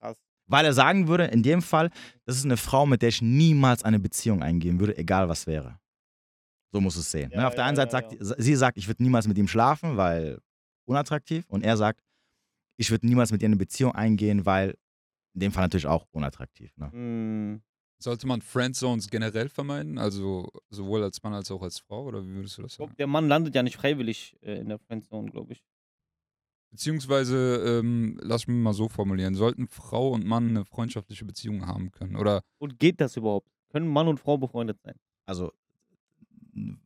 Krass. 0.00 0.18
Weil 0.46 0.66
er 0.66 0.74
sagen 0.74 1.08
würde, 1.08 1.24
in 1.24 1.42
dem 1.42 1.62
Fall, 1.62 1.90
das 2.26 2.36
ist 2.36 2.44
eine 2.44 2.58
Frau, 2.58 2.84
mit 2.84 3.00
der 3.00 3.08
ich 3.08 3.22
niemals 3.22 3.82
eine 3.84 3.98
Beziehung 3.98 4.42
eingehen 4.42 4.78
würde, 4.78 4.98
egal 4.98 5.30
was 5.30 5.46
wäre. 5.46 5.80
So 6.72 6.80
muss 6.82 6.96
es 6.96 7.10
sehen. 7.10 7.30
ne? 7.30 7.36
Ja, 7.36 7.48
Auf 7.48 7.54
der 7.54 7.64
ja, 7.64 7.68
einen 7.68 7.76
Seite 7.76 7.96
ja, 7.96 8.24
sagt, 8.24 8.42
sie 8.42 8.54
sagt, 8.54 8.76
ich 8.76 8.86
würde 8.86 9.02
niemals 9.02 9.26
mit 9.26 9.38
ihm 9.38 9.48
schlafen, 9.48 9.96
weil 9.96 10.40
unattraktiv. 10.84 11.46
Und 11.48 11.64
er 11.64 11.78
sagt, 11.78 12.02
ich 12.76 12.90
würde 12.90 13.06
niemals 13.06 13.32
mit 13.32 13.40
ihr 13.40 13.46
eine 13.46 13.56
Beziehung 13.56 13.94
eingehen, 13.94 14.44
weil 14.44 14.76
in 15.34 15.40
dem 15.40 15.52
Fall 15.52 15.64
natürlich 15.64 15.86
auch 15.86 16.06
unattraktiv. 16.12 16.76
Ne? 16.76 16.90
Mhm. 16.92 17.62
Sollte 17.98 18.26
man 18.26 18.42
Friendzones 18.42 19.08
generell 19.10 19.48
vermeiden? 19.48 19.96
Also 19.98 20.50
sowohl 20.70 21.02
als 21.04 21.22
Mann 21.22 21.34
als 21.34 21.50
auch 21.50 21.62
als 21.62 21.78
Frau? 21.78 22.04
Oder 22.04 22.24
wie 22.26 22.34
würdest 22.34 22.58
du 22.58 22.62
das 22.62 22.72
Ich 22.72 22.76
glaub, 22.76 22.88
sagen? 22.88 22.96
Der 22.98 23.06
Mann 23.06 23.28
landet 23.28 23.54
ja 23.54 23.62
nicht 23.62 23.76
freiwillig 23.76 24.36
äh, 24.42 24.58
in 24.58 24.68
der 24.68 24.78
Friendzone, 24.78 25.30
glaube 25.30 25.52
ich. 25.52 25.64
Beziehungsweise, 26.70 27.80
ähm, 27.80 28.18
lass 28.22 28.46
mich 28.46 28.56
mal 28.56 28.72
so 28.72 28.88
formulieren, 28.88 29.34
sollten 29.34 29.68
Frau 29.68 30.10
und 30.10 30.24
Mann 30.24 30.48
eine 30.48 30.64
freundschaftliche 30.64 31.24
Beziehung 31.26 31.66
haben 31.66 31.90
können? 31.90 32.16
Oder 32.16 32.42
Und 32.58 32.78
geht 32.78 33.00
das 33.00 33.16
überhaupt? 33.16 33.50
Können 33.70 33.88
Mann 33.88 34.08
und 34.08 34.18
Frau 34.18 34.38
befreundet 34.38 34.80
sein? 34.82 34.94
Also 35.26 35.52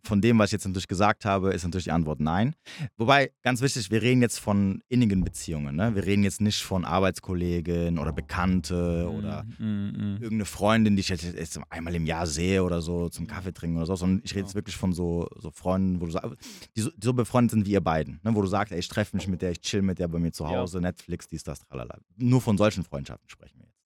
von 0.04 0.20
dem, 0.20 0.38
was 0.38 0.48
ich 0.48 0.52
jetzt 0.52 0.64
natürlich 0.66 0.86
gesagt 0.86 1.24
habe, 1.24 1.52
ist 1.52 1.64
natürlich 1.64 1.84
die 1.84 1.90
Antwort 1.90 2.20
nein. 2.20 2.54
Wobei, 2.96 3.32
ganz 3.42 3.60
wichtig, 3.60 3.90
wir 3.90 4.00
reden 4.00 4.22
jetzt 4.22 4.38
von 4.38 4.80
innigen 4.88 5.24
Beziehungen. 5.24 5.74
Ne? 5.74 5.94
Wir 5.96 6.04
reden 6.06 6.22
jetzt 6.22 6.40
nicht 6.40 6.62
von 6.62 6.84
Arbeitskollegen 6.84 7.98
oder 7.98 8.12
Bekannte 8.12 9.10
oder 9.10 9.44
Mm, 9.58 9.64
mm, 9.64 9.90
mm. 9.90 10.14
irgendeine 10.22 10.44
Freundin, 10.44 10.94
die 10.96 11.00
ich 11.00 11.08
jetzt, 11.08 11.24
jetzt 11.24 11.58
einmal 11.70 11.94
im 11.96 12.06
Jahr 12.06 12.26
sehe 12.26 12.62
oder 12.62 12.80
so 12.80 13.08
zum 13.08 13.26
Kaffee 13.26 13.52
trinken 13.52 13.76
oder 13.78 13.86
so, 13.86 13.96
sondern 13.96 14.20
ich 14.24 14.32
rede 14.32 14.42
jetzt 14.42 14.52
Ja. 14.52 14.54
wirklich 14.56 14.76
von 14.76 14.92
so, 14.92 15.28
so 15.36 15.50
Freunden, 15.50 16.00
wo 16.00 16.06
du 16.06 16.12
sagst, 16.12 16.30
die 16.76 16.80
so, 16.82 16.90
die 16.90 17.04
so 17.04 17.12
befreundet 17.12 17.50
sind 17.50 17.66
wie 17.66 17.72
ihr 17.72 17.80
beiden, 17.80 18.20
ne? 18.22 18.34
wo 18.34 18.42
du 18.42 18.46
sagst, 18.48 18.72
ey, 18.72 18.78
ich 18.78 18.88
treffe 18.88 19.16
mich 19.16 19.26
mit 19.26 19.42
der, 19.42 19.50
ich 19.50 19.60
chill 19.60 19.82
mit 19.82 19.98
der 19.98 20.06
bei 20.08 20.18
mir 20.20 20.30
zu 20.32 20.44
Ja. 20.44 20.50
Hause, 20.50 20.80
Netflix, 20.80 21.26
dies, 21.26 21.42
das, 21.42 21.58
tralala. 21.60 21.98
Nur 22.16 22.40
von 22.40 22.56
solchen 22.56 22.84
Freundschaften 22.84 23.28
sprechen 23.28 23.58
wir 23.58 23.66
jetzt. 23.66 23.76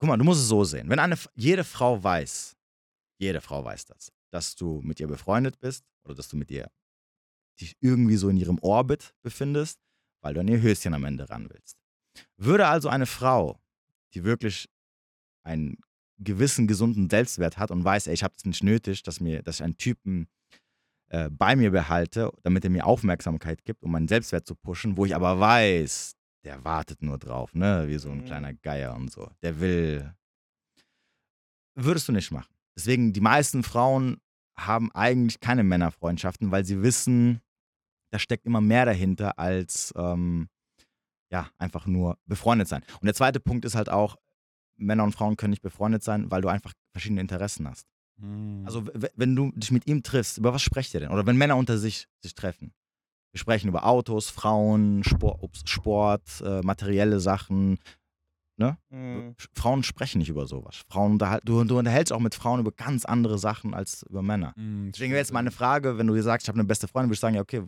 Guck 0.00 0.08
mal, 0.08 0.16
du 0.16 0.24
musst 0.24 0.40
es 0.40 0.48
so 0.48 0.64
sehen. 0.64 0.88
Wenn 0.88 0.98
eine, 0.98 1.16
jede 1.36 1.62
Frau 1.64 2.02
weiß, 2.02 2.56
jede 3.20 3.40
Frau 3.40 3.64
weiß 3.64 3.86
das, 3.86 4.12
dass 4.30 4.54
du 4.56 4.80
mit 4.82 5.00
ihr 5.00 5.08
befreundet 5.08 5.58
bist 5.60 5.84
oder 6.04 6.14
dass 6.14 6.28
du 6.28 6.36
mit 6.36 6.50
ihr 6.50 6.70
dich 7.60 7.76
irgendwie 7.80 8.16
so 8.16 8.28
in 8.28 8.36
ihrem 8.36 8.58
Orbit 8.60 9.14
befindest, 9.22 9.80
weil 10.20 10.34
du 10.34 10.40
an 10.40 10.48
ihr 10.48 10.60
Höschen 10.62 10.94
am 10.94 11.04
Ende 11.04 11.28
ran 11.28 11.48
willst. 11.50 11.76
Würde 12.36 12.66
also 12.68 12.88
eine 12.88 13.06
Frau, 13.06 13.60
die 14.14 14.24
wirklich 14.24 14.68
einen 15.44 15.78
gewissen 16.18 16.66
gesunden 16.66 17.08
Selbstwert 17.08 17.58
hat 17.58 17.70
und 17.70 17.84
weiß, 17.84 18.06
ey, 18.08 18.14
ich 18.14 18.22
habe 18.22 18.34
es 18.36 18.44
nicht 18.44 18.62
nötig, 18.62 19.02
dass, 19.02 19.20
mir, 19.20 19.42
dass 19.42 19.56
ich 19.56 19.62
einen 19.64 19.76
Typen 19.78 20.28
äh, 21.10 21.30
bei 21.30 21.56
mir 21.56 21.70
behalte, 21.70 22.30
damit 22.42 22.64
er 22.64 22.70
mir 22.70 22.86
Aufmerksamkeit 22.86 23.64
gibt, 23.64 23.82
um 23.82 23.92
meinen 23.92 24.08
Selbstwert 24.08 24.46
zu 24.46 24.54
pushen, 24.54 24.96
wo 24.96 25.04
ich 25.06 25.14
aber 25.14 25.38
weiß, 25.38 26.16
der 26.44 26.64
wartet 26.64 27.02
nur 27.02 27.18
drauf, 27.18 27.54
ne, 27.54 27.86
wie 27.88 27.98
so 27.98 28.10
ein 28.10 28.18
Mhm. 28.18 28.24
kleiner 28.24 28.54
Geier 28.54 28.94
und 28.94 29.10
so. 29.10 29.30
Der 29.42 29.60
will. 29.60 30.14
Würdest 31.74 32.08
du 32.08 32.12
nicht 32.12 32.30
machen. 32.30 32.52
Deswegen, 32.78 33.12
die 33.12 33.20
meisten 33.20 33.64
Frauen 33.64 34.18
haben 34.56 34.92
eigentlich 34.92 35.40
keine 35.40 35.64
Männerfreundschaften, 35.64 36.52
weil 36.52 36.64
sie 36.64 36.80
wissen, 36.80 37.40
da 38.12 38.20
steckt 38.20 38.46
immer 38.46 38.60
mehr 38.60 38.84
dahinter 38.84 39.36
als 39.38 39.92
ähm, 39.96 40.48
ja, 41.32 41.48
einfach 41.58 41.86
nur 41.86 42.18
befreundet 42.26 42.68
sein. 42.68 42.82
Und 43.00 43.06
der 43.06 43.14
zweite 43.14 43.40
Punkt 43.40 43.64
ist 43.64 43.74
halt 43.74 43.88
auch, 43.88 44.16
Männer 44.76 45.02
und 45.02 45.12
Frauen 45.12 45.36
können 45.36 45.50
nicht 45.50 45.62
befreundet 45.62 46.04
sein, 46.04 46.30
weil 46.30 46.40
du 46.40 46.48
einfach 46.48 46.72
verschiedene 46.92 47.20
Interessen 47.20 47.68
hast. 47.68 47.88
Also 48.64 48.86
w- 48.86 49.08
wenn 49.16 49.34
du 49.34 49.50
dich 49.56 49.72
mit 49.72 49.86
ihm 49.88 50.02
triffst, 50.04 50.38
über 50.38 50.54
was 50.54 50.62
sprecht 50.62 50.94
ihr 50.94 51.00
denn? 51.00 51.10
Oder 51.10 51.26
wenn 51.26 51.36
Männer 51.36 51.56
unter 51.56 51.78
sich 51.78 52.06
sich 52.22 52.34
treffen. 52.34 52.72
Wir 53.32 53.40
sprechen 53.40 53.68
über 53.68 53.84
Autos, 53.86 54.30
Frauen, 54.30 55.02
Sport, 55.04 55.68
Sport 55.68 56.40
äh, 56.44 56.60
materielle 56.62 57.20
Sachen. 57.20 57.78
Mhm. 58.58 59.34
Sch- 59.38 59.48
Frauen 59.54 59.82
sprechen 59.82 60.18
nicht 60.18 60.28
über 60.28 60.46
sowas. 60.46 60.82
Frauen 60.88 61.12
unterhal- 61.18 61.40
du, 61.44 61.62
du 61.64 61.78
unterhältst 61.78 62.12
auch 62.12 62.20
mit 62.20 62.34
Frauen 62.34 62.60
über 62.60 62.72
ganz 62.72 63.04
andere 63.04 63.38
Sachen 63.38 63.72
als 63.74 64.02
über 64.10 64.22
Männer. 64.22 64.52
Mm, 64.56 64.90
Deswegen 64.92 65.12
wäre 65.12 65.20
jetzt 65.20 65.32
meine 65.32 65.50
Frage, 65.50 65.96
wenn 65.98 66.06
du 66.06 66.14
dir 66.14 66.22
sagst, 66.22 66.44
ich 66.46 66.48
habe 66.48 66.58
eine 66.58 66.66
beste 66.66 66.88
Freundin, 66.88 67.08
würde 67.10 67.14
ich 67.14 67.20
sagen, 67.20 67.34
ja, 67.36 67.42
okay, 67.42 67.62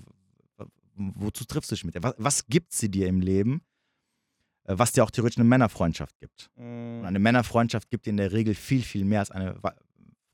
wozu 0.96 1.44
triffst 1.44 1.70
du 1.70 1.74
dich 1.74 1.84
mit 1.84 1.94
ihr? 1.94 2.02
Was, 2.02 2.14
was 2.18 2.46
gibt 2.46 2.72
sie 2.72 2.90
dir 2.90 3.06
im 3.08 3.20
Leben, 3.20 3.62
äh, 4.64 4.74
was 4.76 4.92
dir 4.92 5.04
auch 5.04 5.10
theoretisch 5.10 5.38
eine 5.38 5.48
Männerfreundschaft 5.48 6.18
gibt? 6.18 6.50
Und 6.56 6.98
Mhm. 7.00 7.04
eine 7.04 7.18
Männerfreundschaft 7.18 7.88
gibt 7.90 8.06
dir 8.06 8.10
in 8.10 8.16
der 8.18 8.32
Regel 8.32 8.54
viel, 8.54 8.82
viel 8.82 9.04
mehr 9.04 9.20
als 9.20 9.30
eine 9.30 9.56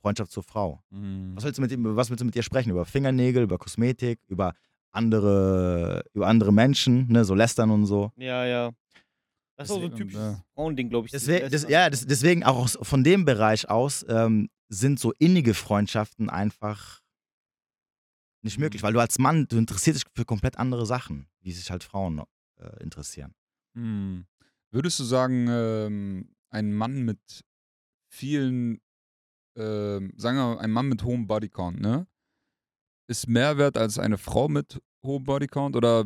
Freundschaft 0.00 0.30
zur 0.32 0.42
Frau. 0.42 0.82
Mm. 0.90 1.34
Was 1.36 1.44
willst 1.44 1.58
du 1.58 1.62
mit, 1.62 1.72
was 1.96 2.10
willst 2.10 2.20
du 2.20 2.24
mit 2.24 2.36
ihr 2.36 2.42
sprechen? 2.42 2.70
Über 2.70 2.84
Fingernägel, 2.84 3.42
über 3.42 3.58
Kosmetik, 3.58 4.20
über 4.28 4.54
andere, 4.92 6.02
über 6.14 6.26
andere 6.26 6.52
Menschen, 6.52 7.06
ne, 7.12 7.24
so 7.24 7.34
lästern 7.34 7.70
und 7.70 7.86
so. 7.86 8.12
Ja, 8.16 8.46
ja. 8.46 8.70
Das 9.56 9.68
ist 9.68 9.72
auch 9.72 9.80
so 9.80 9.86
ein 9.86 9.90
Deswegen, 9.90 10.10
typisches 10.10 10.20
ja. 10.20 10.44
Frauending, 10.54 10.90
glaube 10.90 11.06
ich. 11.06 11.12
Deswegen, 11.12 11.50
das, 11.50 11.68
ja, 11.68 11.88
das, 11.88 12.06
deswegen 12.06 12.44
auch 12.44 12.56
aus, 12.56 12.78
von 12.82 13.02
dem 13.02 13.24
Bereich 13.24 13.70
aus 13.70 14.04
ähm, 14.08 14.50
sind 14.68 15.00
so 15.00 15.12
innige 15.18 15.54
Freundschaften 15.54 16.28
einfach 16.28 17.00
nicht 18.42 18.58
möglich, 18.58 18.82
weil 18.82 18.92
du 18.92 19.00
als 19.00 19.18
Mann, 19.18 19.48
du 19.48 19.56
interessierst 19.56 20.04
dich 20.04 20.12
für 20.14 20.24
komplett 20.24 20.58
andere 20.58 20.86
Sachen, 20.86 21.26
wie 21.40 21.52
sich 21.52 21.70
halt 21.70 21.82
Frauen 21.82 22.22
äh, 22.58 22.82
interessieren. 22.82 23.34
Mm. 23.74 24.20
Würdest 24.70 25.00
du 25.00 25.04
sagen, 25.04 25.46
ähm, 25.48 26.34
ein 26.50 26.72
Mann 26.72 27.02
mit 27.02 27.44
vielen, 28.08 28.80
ähm, 29.56 30.12
sagen 30.16 30.36
wir 30.36 30.54
mal, 30.54 30.58
ein 30.58 30.70
Mann 30.70 30.88
mit 30.88 31.02
hohem 31.02 31.26
Bodycount, 31.26 31.80
ne? 31.80 32.06
Ist 33.08 33.28
mehr 33.28 33.56
wert 33.58 33.76
als 33.76 33.98
eine 33.98 34.18
Frau 34.18 34.48
mit 34.48 34.80
hohem 35.02 35.24
Bodycount? 35.24 35.76
Oder 35.76 36.04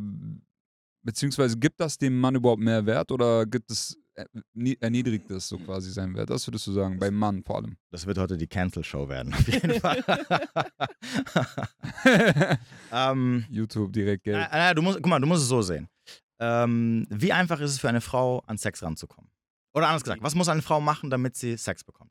beziehungsweise 1.03 1.59
gibt 1.59 1.81
das 1.81 1.99
dem 1.99 2.19
Mann 2.19 2.35
überhaupt 2.35 2.63
mehr 2.63 2.85
Wert 2.87 3.11
oder 3.13 3.47
gibt 3.47 3.71
es, 3.71 3.97
äh, 4.15 4.25
nie- 4.55 4.77
erniedrigt 4.81 5.31
es 5.31 5.49
so 5.49 5.59
quasi 5.59 5.91
seinen 5.91 6.15
Wert? 6.15 6.31
Das 6.31 6.47
würdest 6.47 6.67
du 6.67 6.73
sagen, 6.73 6.99
beim 6.99 7.15
Mann 7.15 7.43
vor 7.43 7.57
allem. 7.57 7.77
Das 7.91 8.07
wird 8.07 8.19
heute 8.19 8.37
die 8.37 8.47
Cancel-Show 8.47 9.09
werden, 9.09 9.33
auf 9.35 9.47
jeden 9.49 9.81
Fall. 9.81 10.05
ähm, 12.93 13.45
YouTube 13.51 13.93
direkt 13.93 14.25
Geld. 14.25 14.37
Na, 14.39 14.49
na, 14.53 14.75
du 14.75 14.83
musst, 14.83 14.99
guck 14.99 15.07
mal, 15.07 15.21
du 15.21 15.27
musst 15.27 15.43
es 15.43 15.49
so 15.49 15.63
sehen. 15.63 15.89
Ähm, 16.39 17.07
wie 17.11 17.33
einfach 17.33 17.61
ist 17.61 17.71
es 17.73 17.81
für 17.81 17.89
eine 17.89 18.01
Frau, 18.01 18.41
an 18.47 18.57
Sex 18.59 18.83
ranzukommen? 18.83 19.31
Oder 19.75 19.89
anders 19.89 20.03
gesagt, 20.03 20.23
was 20.23 20.35
muss 20.35 20.49
eine 20.49 20.63
Frau 20.63 20.81
machen, 20.81 21.11
damit 21.11 21.37
sie 21.37 21.57
Sex 21.57 21.85
bekommt? 21.85 22.11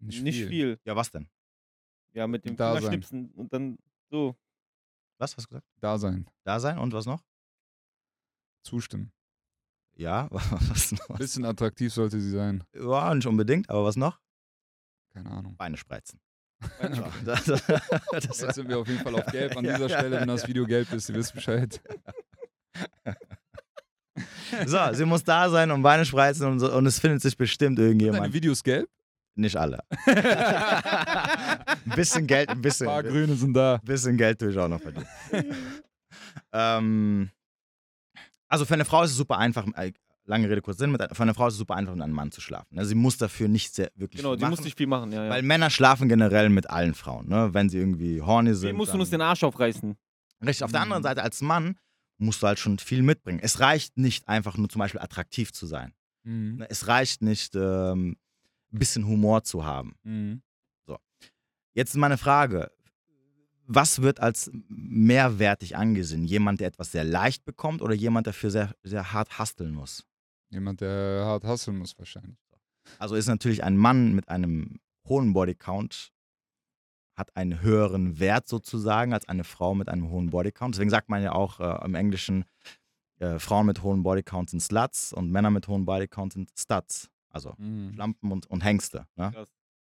Nicht 0.00 0.44
viel. 0.46 0.78
Ja, 0.84 0.96
was 0.96 1.10
denn? 1.10 1.28
Ja, 2.12 2.26
mit 2.26 2.44
dem 2.44 2.56
Da 2.56 2.72
sein. 2.74 2.82
Fingerschnipsen 2.82 3.30
und 3.32 3.52
dann 3.52 3.78
so. 4.10 4.36
Was 5.18 5.36
hast 5.36 5.44
du 5.46 5.48
gesagt? 5.48 5.66
Da 5.80 5.96
sein. 5.98 6.26
Da 6.44 6.60
sein 6.60 6.78
und 6.78 6.92
was 6.92 7.06
noch? 7.06 7.22
Zustimmen. 8.64 9.12
Ja, 9.96 10.26
was 10.30 10.90
noch? 10.92 11.18
Bisschen 11.18 11.44
attraktiv 11.44 11.92
sollte 11.92 12.18
sie 12.20 12.30
sein. 12.30 12.64
Ja, 12.74 13.14
nicht 13.14 13.26
unbedingt, 13.26 13.70
aber 13.70 13.84
was 13.84 13.94
noch? 13.96 14.18
Keine 15.12 15.30
Ahnung. 15.30 15.56
Beine 15.56 15.76
spreizen. 15.76 16.18
Beine 16.80 16.96
Ja, 16.96 17.12
das, 17.24 17.44
das, 18.10 18.40
Jetzt 18.40 18.54
sind 18.54 18.68
wir 18.68 18.78
auf 18.78 18.88
jeden 18.88 19.00
Fall 19.02 19.14
auf 19.14 19.26
gelb. 19.26 19.56
An 19.56 19.64
dieser 19.64 19.88
Stelle, 19.88 20.20
wenn 20.20 20.28
das. 20.28 20.48
Video 20.48 20.66
gelb 20.66 20.90
ist, 20.92 21.08
ihr 21.08 21.14
wisst 21.14 21.34
Bescheid. 21.34 21.80
so, 24.66 24.78
sie 24.92 25.04
muss 25.04 25.22
da 25.24 25.48
sein 25.50 25.70
und 25.70 25.82
Beine 25.82 26.04
spreizen 26.04 26.46
und, 26.46 26.58
so, 26.60 26.72
und 26.74 26.86
es 26.86 26.98
findet 26.98 27.22
sich 27.22 27.36
bestimmt 27.36 27.76
Sind 27.78 27.86
irgendjemand. 27.86 28.22
deine 28.24 28.32
Videos 28.34 28.62
gelb? 28.62 28.88
Nicht 29.36 29.56
alle. 29.56 29.80
ein 30.06 31.92
bisschen 31.96 32.26
Geld, 32.26 32.48
ein 32.48 32.58
Ein 32.58 32.62
bisschen. 32.62 32.86
paar 32.86 33.02
Grüne 33.02 33.34
sind 33.34 33.52
da. 33.54 33.78
bisschen 33.84 34.16
Geld 34.16 34.38
tue 34.38 34.50
ich 34.50 34.58
auch 34.58 34.68
noch 34.68 34.80
verdienen. 34.80 35.06
ähm, 36.52 37.30
also 38.48 38.64
für 38.64 38.74
eine 38.74 38.84
Frau 38.84 39.02
ist 39.02 39.10
es 39.12 39.16
super 39.16 39.38
einfach, 39.38 39.66
äh, 39.76 39.92
lange 40.26 40.48
Rede, 40.48 40.62
kurz 40.62 40.78
Sinn, 40.78 40.90
mit, 40.92 41.02
für 41.12 41.22
eine 41.22 41.34
Frau 41.34 41.46
ist 41.48 41.54
es 41.54 41.58
super 41.58 41.74
einfach, 41.76 41.92
mit 41.94 42.02
einem 42.02 42.14
Mann 42.14 42.30
zu 42.32 42.40
schlafen. 42.40 42.78
Also 42.78 42.88
sie 42.90 42.94
muss 42.94 43.16
dafür 43.18 43.48
nicht 43.48 43.74
sehr 43.74 43.90
wirklich 43.94 44.20
Genau, 44.20 44.30
viel 44.32 44.38
die 44.38 44.42
machen, 44.42 44.50
muss 44.52 44.64
nicht 44.64 44.76
viel 44.78 44.86
machen, 44.86 45.12
ja, 45.12 45.24
ja. 45.24 45.30
weil 45.30 45.42
Männer 45.42 45.70
schlafen 45.70 46.08
generell 46.08 46.48
mit 46.48 46.68
allen 46.70 46.94
Frauen, 46.94 47.28
ne? 47.28 47.52
wenn 47.52 47.68
sie 47.68 47.78
irgendwie 47.78 48.22
horny 48.22 48.54
sind. 48.54 48.70
Wie 48.70 48.72
musst 48.72 48.94
du 48.94 48.98
uns 48.98 49.10
den 49.10 49.20
Arsch 49.20 49.44
aufreißen? 49.44 49.96
Richtig, 50.44 50.64
auf 50.64 50.72
der 50.72 50.80
anderen 50.82 51.00
Mhm. 51.02 51.04
Seite 51.04 51.22
als 51.22 51.40
Mann 51.42 51.78
musst 52.18 52.42
du 52.42 52.46
halt 52.46 52.58
schon 52.58 52.78
viel 52.78 53.02
mitbringen. 53.02 53.40
Es 53.42 53.60
reicht 53.60 53.96
nicht 53.98 54.28
einfach 54.28 54.56
nur 54.56 54.68
zum 54.68 54.78
Beispiel 54.78 55.00
attraktiv 55.00 55.52
zu 55.52 55.66
sein. 55.66 55.92
Mhm. 56.22 56.56
Ne, 56.56 56.66
Es 56.70 56.86
reicht 56.86 57.22
nicht, 57.22 57.54
ähm, 57.54 58.16
ein 58.72 58.78
bisschen 58.78 59.06
Humor 59.06 59.42
zu 59.44 59.64
haben. 59.64 59.94
Mhm. 60.04 60.42
Jetzt 61.76 61.96
meine 61.96 62.18
Frage. 62.18 62.70
Was 63.66 64.02
wird 64.02 64.20
als 64.20 64.50
mehrwertig 64.68 65.76
angesehen? 65.76 66.24
Jemand, 66.24 66.60
der 66.60 66.68
etwas 66.68 66.92
sehr 66.92 67.04
leicht 67.04 67.44
bekommt 67.44 67.82
oder 67.82 67.94
jemand, 67.94 68.26
der 68.26 68.34
für 68.34 68.50
sehr, 68.50 68.74
sehr 68.82 69.12
hart 69.12 69.38
hasteln 69.38 69.72
muss? 69.74 70.04
Jemand, 70.50 70.80
der 70.80 71.24
hart 71.24 71.44
hustlen 71.44 71.78
muss 71.78 71.98
wahrscheinlich. 71.98 72.38
Also 72.98 73.14
ist 73.14 73.26
natürlich 73.26 73.64
ein 73.64 73.76
Mann 73.76 74.14
mit 74.14 74.28
einem 74.28 74.78
hohen 75.06 75.32
Bodycount 75.32 76.12
hat 77.16 77.36
einen 77.36 77.60
höheren 77.60 78.18
Wert 78.18 78.48
sozusagen 78.48 79.12
als 79.12 79.28
eine 79.28 79.44
Frau 79.44 79.74
mit 79.74 79.88
einem 79.88 80.10
hohen 80.10 80.30
Bodycount. 80.30 80.74
Deswegen 80.74 80.90
sagt 80.90 81.08
man 81.08 81.22
ja 81.22 81.32
auch 81.32 81.60
äh, 81.60 81.84
im 81.84 81.94
Englischen, 81.94 82.44
äh, 83.20 83.38
Frauen 83.38 83.66
mit 83.66 83.82
hohen 83.82 84.02
Bodycounts 84.02 84.50
sind 84.50 84.60
Sluts 84.60 85.12
und 85.12 85.30
Männer 85.30 85.50
mit 85.50 85.68
hohen 85.68 85.84
Bodycounts 85.84 86.34
sind 86.34 86.50
Studs. 86.58 87.08
Also 87.30 87.54
Mhm. 87.58 87.92
Schlampen 87.94 88.32
und, 88.32 88.46
und 88.46 88.64
Hengste. 88.64 89.06
Ne? 89.16 89.32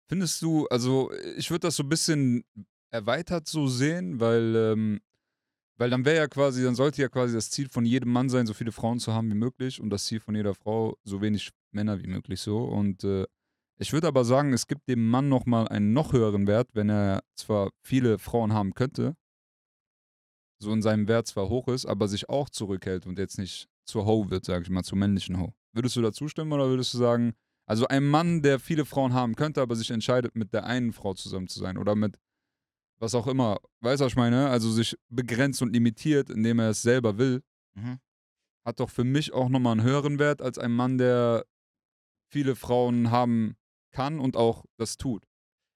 Findest 0.07 0.41
du, 0.41 0.67
also 0.69 1.13
ich 1.37 1.51
würde 1.51 1.69
das 1.69 1.77
so 1.77 1.83
ein 1.83 1.89
bisschen 1.89 2.45
erweitert 2.91 3.49
so 3.49 3.67
sehen, 3.67 4.21
weil, 4.21 4.55
ähm, 4.57 5.01
weil 5.77 5.91
dann 5.91 6.05
wäre 6.05 6.17
ja 6.17 6.29
quasi, 6.29 6.63
dann 6.63 6.75
sollte 6.75 7.03
ja 7.03 7.09
quasi 7.09 7.35
das 7.35 7.51
Ziel 7.51 7.69
von 7.69 7.85
jedem 7.85 8.13
Mann 8.13 8.29
sein, 8.29 8.47
so 8.47 8.55
viele 8.55 8.73
Frauen 8.73 8.99
zu 8.99 9.13
haben 9.13 9.31
wie 9.31 9.37
möglich 9.37 9.81
und 9.81 9.91
das 9.91 10.05
Ziel 10.07 10.21
von 10.21 10.35
jeder 10.35 10.55
Frau, 10.55 10.97
so 11.05 11.21
wenig 11.21 11.51
Männer 11.73 12.03
wie 12.03 12.07
möglich 12.07 12.41
so. 12.41 12.65
Und 12.65 13.05
äh, 13.05 13.27
ich 13.79 13.93
würde 13.93 14.09
aber 14.09 14.25
sagen, 14.25 14.53
es 14.53 14.67
gibt 14.67 14.89
dem 14.89 15.09
Mann 15.09 15.29
nochmal 15.29 15.69
einen 15.69 15.93
noch 15.93 16.13
höheren 16.13 16.47
Wert, 16.47 16.71
wenn 16.73 16.91
er 16.91 17.23
zwar 17.37 17.71
viele 17.83 18.19
Frauen 18.19 18.53
haben 18.53 18.75
könnte, 18.75 19.15
so 20.61 20.73
in 20.73 20.83
seinem 20.83 21.07
Wert 21.07 21.29
zwar 21.29 21.49
hoch 21.49 21.69
ist, 21.69 21.87
aber 21.87 22.09
sich 22.09 22.29
auch 22.29 22.51
zurückhält 22.51 23.07
und 23.07 23.19
jetzt 23.19 23.39
nicht 23.39 23.69
zur 23.85 24.05
Ho 24.05 24.31
wird, 24.31 24.45
sage 24.45 24.65
ich 24.65 24.71
mal, 24.71 24.83
zur 24.83 24.99
männlichen 24.99 25.39
Ho. 25.39 25.55
Würdest 25.73 25.95
du 25.95 26.03
da 26.03 26.13
zustimmen 26.13 26.53
oder 26.53 26.69
würdest 26.69 26.93
du 26.95 26.99
sagen, 26.99 27.35
also 27.67 27.87
ein 27.87 28.07
Mann, 28.07 28.43
der 28.43 28.59
viele 28.59 28.85
Frauen 28.85 29.13
haben 29.13 29.37
könnte, 29.37 29.61
aber 29.61 29.77
sich 29.77 29.91
entscheidet, 29.91 30.35
mit 30.35 30.53
der 30.53 30.65
einen 30.65 30.93
Frau 30.93 31.15
zusammen 31.15 31.49
zu 31.49 31.61
sein 31.61 31.79
oder 31.79 31.95
mit 31.95 32.19
was 32.99 33.15
auch 33.15 33.27
immer, 33.27 33.59
weißt 33.81 34.01
du, 34.01 34.05
was 34.07 34.13
ich 34.13 34.17
meine? 34.17 34.49
Also 34.49 34.71
sich 34.71 34.97
begrenzt 35.09 35.63
und 35.63 35.73
limitiert, 35.73 36.31
indem 36.31 36.59
er 36.59 36.71
es 36.71 36.83
selber 36.83 37.19
will, 37.19 37.43
Mhm. 37.75 37.99
hat 38.65 38.81
doch 38.81 38.91
für 38.91 39.05
mich 39.05 39.33
auch 39.33 39.49
nochmal 39.49 39.73
einen 39.73 39.83
höheren 39.83 40.19
Wert 40.19 40.43
als 40.43 40.59
ein 40.59 40.73
Mann, 40.73 40.99
der 40.99 41.45
viele 42.31 42.57
Frauen 42.57 43.11
haben 43.11 43.57
kann 43.93 44.19
und 44.21 44.37
auch 44.37 44.65
das 44.77 44.97
tut. 44.97 45.25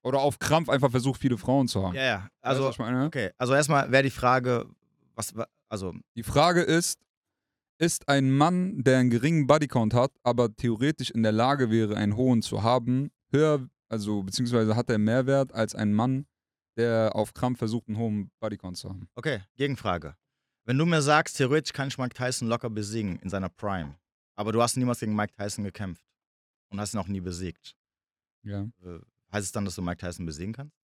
Oder 0.03 0.19
auf 0.19 0.37
Krampf 0.37 0.67
einfach 0.69 0.91
versucht, 0.91 1.19
viele 1.21 1.37
Frauen 1.37 1.67
zu 1.67 1.81
haben. 1.85 1.95
Ja, 1.95 2.03
ja. 2.03 2.17
Weißt 2.41 2.59
Also, 2.59 2.73
meine? 2.79 3.05
okay. 3.05 3.31
Also 3.37 3.53
erstmal 3.53 3.89
wäre 3.91 4.03
die 4.03 4.09
Frage, 4.09 4.69
was, 5.15 5.35
wa- 5.35 5.47
also, 5.69 5.93
Die 6.15 6.23
Frage 6.23 6.61
ist, 6.61 6.99
ist 7.79 8.07
ein 8.09 8.31
Mann, 8.31 8.83
der 8.83 8.99
einen 8.99 9.09
geringen 9.09 9.47
Bodycount 9.47 9.93
hat, 9.93 10.11
aber 10.23 10.53
theoretisch 10.55 11.09
in 11.09 11.23
der 11.23 11.31
Lage 11.31 11.71
wäre, 11.71 11.95
einen 11.95 12.15
hohen 12.15 12.41
zu 12.41 12.61
haben, 12.63 13.11
höher, 13.31 13.67
also 13.89 14.23
beziehungsweise 14.23 14.75
hat 14.75 14.89
er 14.89 14.97
mehr 14.99 15.25
Wert 15.25 15.53
als 15.53 15.73
ein 15.73 15.93
Mann, 15.93 16.25
der 16.77 17.11
auf 17.15 17.33
Krampf 17.33 17.59
versucht, 17.59 17.87
einen 17.87 17.97
hohen 17.97 18.31
Bodycount 18.39 18.77
zu 18.77 18.89
haben? 18.89 19.07
okay, 19.15 19.41
Gegenfrage. 19.55 20.15
Wenn 20.65 20.77
du 20.77 20.85
mir 20.85 21.01
sagst, 21.01 21.37
theoretisch 21.37 21.73
kann 21.73 21.89
ich 21.89 21.97
Mike 21.97 22.15
Tyson 22.15 22.47
locker 22.47 22.69
besiegen 22.69 23.19
in 23.19 23.29
seiner 23.29 23.49
Prime, 23.49 23.95
aber 24.35 24.51
du 24.51 24.61
hast 24.61 24.77
niemals 24.77 24.99
gegen 24.99 25.15
Mike 25.15 25.33
Tyson 25.37 25.63
gekämpft 25.63 26.03
und 26.69 26.79
hast 26.79 26.93
ihn 26.93 26.99
auch 26.99 27.07
nie 27.07 27.19
besiegt, 27.21 27.75
Ja. 28.43 28.61
äh, 28.83 28.99
heißt 29.33 29.45
es 29.45 29.51
dann, 29.51 29.65
dass 29.65 29.75
du 29.75 29.81
Mike 29.81 29.97
Tyson 29.97 30.25
besiegen 30.25 30.53
kannst? 30.53 30.75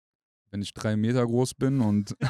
Wenn 0.50 0.62
ich 0.62 0.72
drei 0.72 0.96
Meter 0.96 1.24
groß 1.26 1.54
bin 1.54 1.80
und 1.82 2.16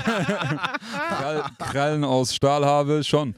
Krall, 0.00 1.44
Krallen 1.58 2.04
aus 2.04 2.34
Stahl 2.34 2.64
habe, 2.64 3.02
schon. 3.04 3.34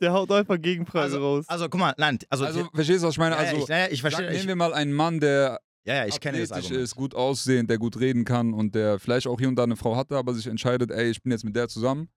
Der 0.00 0.12
haut 0.12 0.30
einfach 0.32 0.60
Gegenpreise 0.60 1.18
raus. 1.18 1.46
Also, 1.48 1.68
guck 1.68 1.80
mal, 1.80 1.94
nein, 1.96 2.18
also, 2.28 2.44
Also, 2.44 2.68
verstehst 2.74 3.02
du, 3.02 3.06
was 3.08 3.14
ich 3.14 3.18
meine? 3.18 3.36
ja, 3.36 3.42
ja, 3.42 3.48
Also, 3.50 3.62
ich, 3.62 3.68
ja, 3.68 3.86
ich 3.86 4.00
sag, 4.02 4.10
verstehe, 4.12 4.26
nehmen 4.26 4.40
ich, 4.40 4.46
wir 4.46 4.56
mal 4.56 4.74
einen 4.74 4.92
Mann, 4.92 5.20
der 5.20 5.60
ja, 5.86 5.94
ja, 5.96 6.06
ich 6.06 6.18
kenne 6.20 6.38
das 6.40 6.52
Argument. 6.52 6.82
ist, 6.82 6.94
gut 6.94 7.14
aussehend, 7.14 7.68
der 7.68 7.78
gut 7.78 7.98
reden 7.98 8.24
kann 8.24 8.54
und 8.54 8.74
der 8.74 8.98
vielleicht 8.98 9.26
auch 9.26 9.38
hier 9.38 9.48
und 9.48 9.56
da 9.56 9.64
eine 9.64 9.76
Frau 9.76 9.96
hatte, 9.96 10.16
aber 10.16 10.32
sich 10.34 10.46
entscheidet, 10.46 10.90
ey, 10.90 11.10
ich 11.10 11.22
bin 11.22 11.32
jetzt 11.32 11.44
mit 11.44 11.54
der 11.54 11.68
zusammen. 11.68 12.08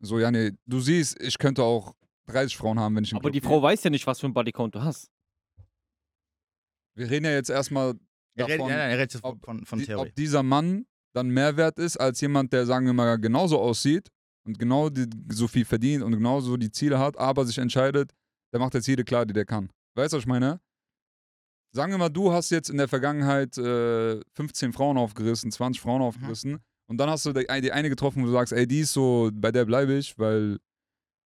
So, 0.00 0.18
ja, 0.18 0.30
nee, 0.30 0.52
du 0.66 0.80
siehst, 0.80 1.20
ich 1.22 1.38
könnte 1.38 1.62
auch 1.62 1.94
30 2.26 2.56
Frauen 2.56 2.78
haben, 2.78 2.96
wenn 2.96 3.04
ich 3.04 3.12
im 3.12 3.18
Aber 3.18 3.30
Club 3.30 3.32
die. 3.34 3.40
Frau 3.40 3.62
weiß 3.62 3.84
ja 3.84 3.90
nicht, 3.90 4.06
was 4.06 4.20
für 4.20 4.26
ein 4.26 4.34
Bodycount 4.34 4.74
du 4.74 4.82
hast. 4.82 5.10
Wir 6.94 7.10
reden 7.10 7.26
ja 7.26 7.32
jetzt 7.32 7.50
erstmal 7.50 7.94
Er 8.34 8.46
redet, 8.46 8.58
davon, 8.60 8.70
ja, 8.70 8.76
nein, 8.78 8.90
er 8.90 8.98
redet 8.98 9.14
jetzt 9.14 9.24
ob 9.24 9.44
von, 9.44 9.64
von 9.64 9.78
die, 9.78 9.86
Theorie. 9.86 10.08
ob 10.08 10.14
dieser 10.14 10.42
Mann 10.42 10.86
dann 11.12 11.28
mehr 11.28 11.56
wert 11.56 11.78
ist 11.78 11.96
als 11.98 12.20
jemand, 12.20 12.52
der, 12.52 12.66
sagen 12.66 12.86
wir 12.86 12.92
mal, 12.92 13.16
genauso 13.18 13.58
aussieht 13.58 14.08
und 14.44 14.58
genau 14.58 14.88
die, 14.88 15.06
so 15.30 15.48
viel 15.48 15.64
verdient 15.64 16.02
und 16.02 16.12
genauso 16.12 16.56
die 16.56 16.70
Ziele 16.70 16.98
hat, 16.98 17.16
aber 17.18 17.44
sich 17.44 17.58
entscheidet, 17.58 18.12
der 18.52 18.60
macht 18.60 18.74
jetzt 18.74 18.86
jede 18.86 19.04
klar, 19.04 19.26
die 19.26 19.34
der 19.34 19.44
kann. 19.44 19.70
Weißt 19.94 20.12
du, 20.12 20.16
was 20.16 20.22
ich 20.22 20.28
meine? 20.28 20.60
Sagen 21.76 21.92
wir 21.92 21.98
mal, 21.98 22.08
du 22.08 22.32
hast 22.32 22.48
jetzt 22.48 22.70
in 22.70 22.78
der 22.78 22.88
Vergangenheit 22.88 23.58
äh, 23.58 24.18
15 24.32 24.72
Frauen 24.72 24.96
aufgerissen, 24.96 25.50
20 25.52 25.78
Frauen 25.82 26.00
Mhm. 26.00 26.06
aufgerissen 26.06 26.58
und 26.88 26.96
dann 26.96 27.10
hast 27.10 27.26
du 27.26 27.34
die, 27.34 27.44
die 27.60 27.70
eine 27.70 27.90
getroffen, 27.90 28.22
wo 28.22 28.26
du 28.26 28.32
sagst, 28.32 28.54
ey, 28.54 28.66
die 28.66 28.80
ist 28.80 28.94
so, 28.94 29.30
bei 29.34 29.52
der 29.52 29.66
bleibe 29.66 29.92
ich, 29.92 30.18
weil 30.18 30.56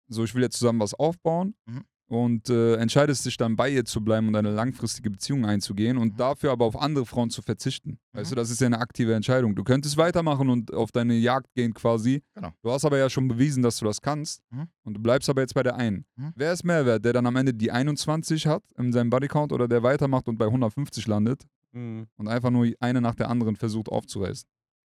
so, 0.07 0.23
ich 0.23 0.35
will 0.35 0.43
jetzt 0.43 0.59
zusammen 0.59 0.79
was 0.79 0.93
aufbauen 0.93 1.55
Mhm. 1.65 1.83
Und 2.07 2.49
äh, 2.49 2.75
entscheidest 2.75 3.25
dich 3.25 3.35
dann 3.37 3.55
bei 3.55 3.69
ihr 3.69 3.83
zu 3.83 3.99
bleiben 4.03 4.27
und 4.27 4.35
eine 4.35 4.51
langfristige 4.51 5.09
Beziehung 5.09 5.45
einzugehen 5.45 5.97
und 5.97 6.13
Mhm. 6.13 6.17
dafür 6.17 6.51
aber 6.51 6.65
auf 6.65 6.75
andere 6.79 7.05
Frauen 7.05 7.29
zu 7.31 7.41
verzichten. 7.41 7.97
Weißt 8.13 8.29
Mhm. 8.31 8.35
du, 8.35 8.41
das 8.41 8.51
ist 8.51 8.61
ja 8.61 8.67
eine 8.67 8.79
aktive 8.79 9.13
Entscheidung. 9.15 9.55
Du 9.55 9.63
könntest 9.63 9.97
weitermachen 9.97 10.49
und 10.49 10.71
auf 10.73 10.91
deine 10.91 11.15
Jagd 11.15 11.53
gehen 11.55 11.73
quasi. 11.73 12.21
Genau. 12.35 12.51
Du 12.61 12.71
hast 12.71 12.85
aber 12.85 12.97
ja 12.99 13.09
schon 13.09 13.27
bewiesen, 13.27 13.63
dass 13.63 13.77
du 13.77 13.85
das 13.85 14.01
kannst 14.01 14.43
Mhm. 14.51 14.67
und 14.83 14.93
du 14.95 15.01
bleibst 15.01 15.29
aber 15.29 15.41
jetzt 15.41 15.55
bei 15.55 15.63
der 15.63 15.75
einen. 15.77 16.05
Mhm. 16.15 16.33
Wer 16.35 16.53
ist 16.53 16.63
mehr 16.63 16.85
wert, 16.85 17.03
der 17.05 17.13
dann 17.13 17.25
am 17.25 17.35
Ende 17.35 17.53
die 17.55 17.71
21 17.71 18.45
hat 18.45 18.63
in 18.77 18.93
seinem 18.93 19.09
Bodycount 19.09 19.51
oder 19.51 19.67
der 19.67 19.81
weitermacht 19.81 20.27
und 20.27 20.37
bei 20.37 20.45
150 20.49 21.07
landet 21.07 21.43
Mhm. 21.71 22.05
und 22.17 22.27
einfach 22.27 22.51
nur 22.51 22.71
eine 22.79 23.01
nach 23.01 23.15
der 23.15 23.29
anderen 23.29 23.55
versucht 23.55 23.89
aufzureißen? 23.89 24.47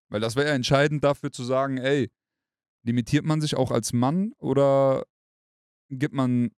Weil 0.09 0.19
das 0.19 0.35
wäre 0.35 0.49
ja 0.49 0.53
entscheidend 0.53 1.03
dafür 1.03 1.31
zu 1.31 1.43
sagen, 1.45 1.77
ey, 1.77 2.11
limitiert 2.83 3.25
man 3.25 3.39
sich 3.41 3.55
auch 3.55 3.71
als 3.71 3.93
Mann 3.93 4.33
oder 4.37 5.03
gibt 5.89 6.13
man 6.13 6.51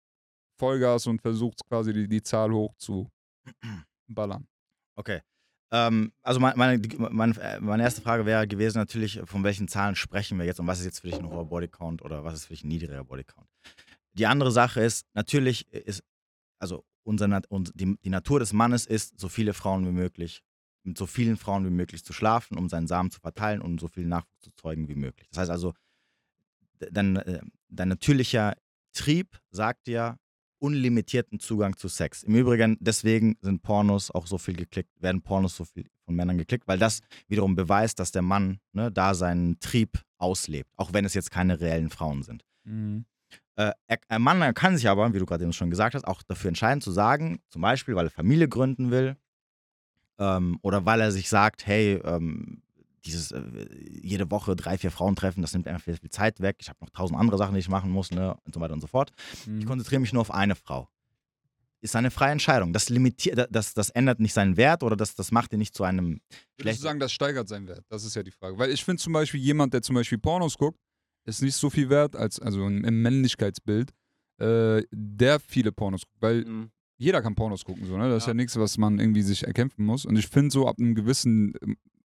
Vollgas 0.58 1.08
und 1.08 1.22
versucht 1.22 1.62
quasi 1.68 1.94
die, 1.94 2.08
die 2.08 2.22
Zahl 2.22 2.52
hoch 2.52 2.74
zu 2.78 3.08
ballern? 4.08 4.48
Okay. 4.96 5.22
Ähm, 5.72 6.14
also 6.24 6.40
meine, 6.40 6.56
meine, 6.56 6.80
die- 6.80 6.96
meine, 6.98 7.38
äh, 7.42 7.60
meine 7.60 7.84
erste 7.84 8.02
Frage 8.02 8.26
wäre 8.26 8.48
gewesen 8.48 8.78
natürlich, 8.78 9.20
von 9.26 9.44
welchen 9.44 9.68
Zahlen 9.68 9.96
sprechen 9.96 10.38
wir 10.40 10.46
jetzt 10.46 10.60
und 10.60 10.68
was 10.68 10.80
ist 10.80 10.86
jetzt 10.86 11.00
für 11.00 11.08
dich 11.08 11.20
ein 11.20 11.30
hoher 11.30 11.46
Bodycount 11.46 12.02
oder 12.04 12.24
was 12.24 12.36
ist 12.36 12.46
für 12.46 12.54
dich 12.54 12.64
ein 12.64 12.70
niedriger 12.70 13.04
Bodycount? 13.04 13.48
Die 14.14 14.26
andere 14.28 14.52
Sache 14.52 14.82
ist, 14.82 15.06
natürlich 15.14 15.72
ist, 15.74 16.04
also 16.60 16.86
unser, 17.04 17.42
und 17.50 17.72
die, 17.76 17.98
die 18.04 18.10
Natur 18.10 18.40
des 18.40 18.54
Mannes 18.54 18.86
ist, 18.86 19.20
so 19.20 19.28
viele 19.30 19.54
Frauen 19.54 19.86
wie 19.86 19.92
möglich, 19.92 20.42
mit 20.84 20.98
so 20.98 21.06
vielen 21.06 21.36
Frauen 21.38 21.66
wie 21.66 21.70
möglich 21.70 22.04
zu 22.06 22.14
schlafen, 22.14 22.58
um 22.58 22.70
seinen 22.70 22.88
Samen 22.88 23.12
zu 23.12 23.20
verteilen 23.20 23.62
und 23.62 23.80
so 23.80 23.90
viel 23.90 24.06
Nachwuchs 24.06 24.40
zu 24.40 24.52
zeugen 24.56 24.88
wie 24.88 24.96
möglich. 24.96 25.28
Das 25.32 25.40
heißt 25.40 25.52
also, 25.52 25.74
de- 26.82 26.90
dein, 26.92 27.18
äh, 27.18 27.42
dein 27.70 27.90
natürlicher 27.90 28.56
Trieb 28.94 29.38
sagt 29.52 29.88
dir, 29.88 30.18
unlimitierten 30.60 31.40
Zugang 31.40 31.78
zu 31.78 31.88
Sex. 31.88 32.24
Im 32.24 32.36
Übrigen, 32.36 32.78
deswegen 32.80 33.38
sind 33.42 33.62
Pornos 33.62 34.12
auch 34.12 34.28
so 34.28 34.38
viel 34.38 34.56
geklickt, 34.56 34.90
werden 35.02 35.22
Pornos 35.22 35.56
so 35.56 35.66
viel 35.66 35.86
von 36.06 36.16
Männern 36.16 36.38
geklickt, 36.38 36.68
weil 36.68 36.80
das 36.80 37.02
wiederum 37.28 37.56
beweist, 37.56 38.00
dass 38.00 38.12
der 38.12 38.22
Mann 38.22 38.60
ne, 38.74 38.92
da 38.92 39.14
seinen 39.14 39.60
Trieb 39.60 40.02
auslebt, 40.18 40.70
auch 40.76 40.94
wenn 40.94 41.06
es 41.06 41.14
jetzt 41.14 41.32
keine 41.32 41.60
reellen 41.60 41.90
Frauen 41.90 42.24
sind. 42.24 42.44
Mhm. 42.64 43.06
Äh, 43.56 43.72
er, 43.88 43.98
ein 44.08 44.22
Mann 44.22 44.54
kann 44.54 44.78
sich 44.78 44.88
aber, 44.88 45.14
wie 45.14 45.20
du 45.20 45.26
gerade 45.26 45.44
eben 45.44 45.54
schon 45.54 45.70
gesagt 45.70 45.96
hast, 45.96 46.06
auch 46.06 46.22
dafür 46.24 46.50
entscheiden 46.50 46.82
zu 46.82 46.92
sagen, 46.92 47.40
zum 47.50 47.62
Beispiel, 47.62 47.96
weil 47.96 48.08
er 48.08 48.12
Familie 48.12 48.48
gründen 48.48 48.92
will 48.92 49.18
ähm, 50.20 50.60
oder 50.62 50.86
weil 50.86 51.02
er 51.02 51.12
sich 51.12 51.30
sagt, 51.30 51.66
hey, 51.66 52.00
ähm, 52.04 52.62
dieses 53.08 53.32
äh, 53.32 53.42
jede 54.02 54.30
Woche 54.30 54.56
drei, 54.56 54.78
vier 54.78 54.92
Frauen 54.92 55.16
treffen, 55.16 55.42
das 55.42 55.54
nimmt 55.54 55.68
einfach 55.68 55.84
viel, 55.84 55.98
viel 55.98 56.10
Zeit 56.10 56.40
weg. 56.42 56.58
Ich 56.60 56.70
habe 56.70 56.78
noch 56.82 56.90
tausend 56.92 57.20
andere 57.20 57.38
Sachen, 57.38 57.54
die 57.54 57.60
ich 57.60 57.70
machen 57.70 57.90
muss, 57.92 58.12
ne, 58.12 58.36
und 58.46 58.54
so 58.54 58.60
weiter 58.60 58.74
und 58.74 58.82
so 58.82 58.88
fort. 58.88 59.12
Ich 59.34 59.48
Mhm. 59.48 59.66
konzentriere 59.66 60.02
mich 60.02 60.14
nur 60.14 60.22
auf 60.22 60.32
eine 60.32 60.56
Frau. 60.56 60.88
Ist 61.80 61.96
eine 61.96 62.10
freie 62.12 62.32
Entscheidung. 62.32 62.74
Das 62.74 62.90
limitiert, 62.90 63.48
das, 63.52 63.74
das 63.76 63.90
ändert 63.92 64.20
nicht 64.20 64.34
seinen 64.34 64.58
Wert 64.58 64.82
oder 64.84 64.96
das, 64.96 65.14
das 65.16 65.32
macht 65.32 65.54
ihn 65.54 65.60
nicht 65.60 65.76
zu 65.76 65.84
einem 65.84 66.20
Würdest 66.58 66.80
du 66.80 66.84
sagen, 66.84 67.00
das 67.00 67.12
steigert 67.12 67.48
seinen 67.48 67.68
Wert? 67.68 67.86
Das 67.90 68.04
ist 68.04 68.16
ja 68.16 68.24
die 68.24 68.32
Frage. 68.32 68.58
Weil 68.58 68.72
ich 68.72 68.84
finde 68.84 69.02
zum 69.02 69.14
Beispiel, 69.14 69.40
jemand, 69.40 69.74
der 69.74 69.82
zum 69.84 69.94
Beispiel 69.96 70.18
Pornos 70.18 70.58
guckt, 70.58 70.80
ist 71.26 71.42
nicht 71.44 71.56
so 71.56 71.70
viel 71.70 71.90
wert, 71.90 72.16
als 72.16 72.40
also 72.40 72.66
im 72.66 73.02
Männlichkeitsbild, 73.04 73.92
äh, 74.40 74.82
der 74.92 75.40
viele 75.40 75.72
Pornos 75.72 76.02
guckt. 76.02 76.18
Weil 76.22 76.46
Mhm. 76.46 76.72
jeder 76.98 77.22
kann 77.22 77.36
Pornos 77.36 77.64
gucken, 77.64 77.86
so, 77.86 77.96
ne? 77.96 78.10
Das 78.10 78.24
ist 78.24 78.28
Ja. 78.28 78.32
ja 78.32 78.34
nichts, 78.34 78.56
was 78.58 78.78
man 78.80 78.98
irgendwie 79.00 79.22
sich 79.22 79.46
erkämpfen 79.46 79.86
muss. 79.86 80.04
Und 80.06 80.16
ich 80.18 80.28
finde 80.28 80.52
so 80.52 80.68
ab 80.68 80.78
einem 80.80 80.96
gewissen, 80.96 81.54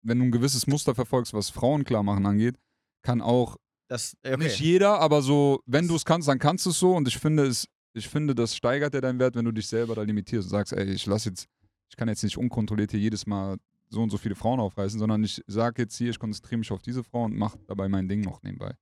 wenn 0.02 0.18
du 0.18 0.24
ein 0.26 0.30
gewisses 0.32 0.66
Muster 0.66 0.94
verfolgst, 0.94 1.32
was 1.34 1.50
Frauen 1.50 1.84
klar 1.84 2.02
machen 2.02 2.26
angeht, 2.26 2.56
kann 3.02 3.20
auch 3.20 3.56
Das, 3.88 4.16
okay. 4.24 4.36
nicht 4.36 4.60
jeder, 4.60 4.98
aber 5.00 5.22
so, 5.22 5.60
wenn 5.66 5.88
du 5.88 5.96
es 5.96 6.04
kannst, 6.04 6.28
dann 6.28 6.38
kannst 6.38 6.66
du 6.66 6.70
es 6.70 6.78
so. 6.78 6.94
Und 6.94 7.08
ich 7.08 7.18
finde 7.18 7.46
es, 7.46 7.66
ich 7.94 8.08
finde, 8.08 8.34
das 8.34 8.56
steigert 8.56 8.94
ja 8.94 9.00
deinen 9.00 9.18
Wert, 9.18 9.34
wenn 9.34 9.44
du 9.44 9.52
dich 9.52 9.66
selber 9.66 9.94
da 9.94 10.02
limitierst 10.02 10.46
und 10.46 10.50
sagst, 10.50 10.72
ey, 10.72 10.90
ich 10.90 11.06
lass 11.06 11.24
jetzt, 11.24 11.46
ich 11.90 11.96
kann 11.96 12.08
jetzt 12.08 12.22
nicht 12.22 12.38
unkontrolliert 12.38 12.90
hier 12.92 13.00
jedes 13.00 13.26
Mal 13.26 13.56
so 13.90 14.02
und 14.02 14.08
so 14.10 14.16
viele 14.16 14.34
Frauen 14.34 14.60
aufreißen, 14.60 14.98
sondern 14.98 15.22
ich 15.22 15.42
sage 15.46 15.82
jetzt 15.82 15.96
hier, 15.96 16.08
ich 16.10 16.18
konzentriere 16.18 16.58
mich 16.58 16.72
auf 16.72 16.80
diese 16.80 17.04
Frau 17.04 17.24
und 17.24 17.36
mache 17.36 17.58
dabei 17.66 17.88
mein 17.88 18.08
Ding 18.08 18.22
noch 18.22 18.42
nebenbei. 18.42 18.72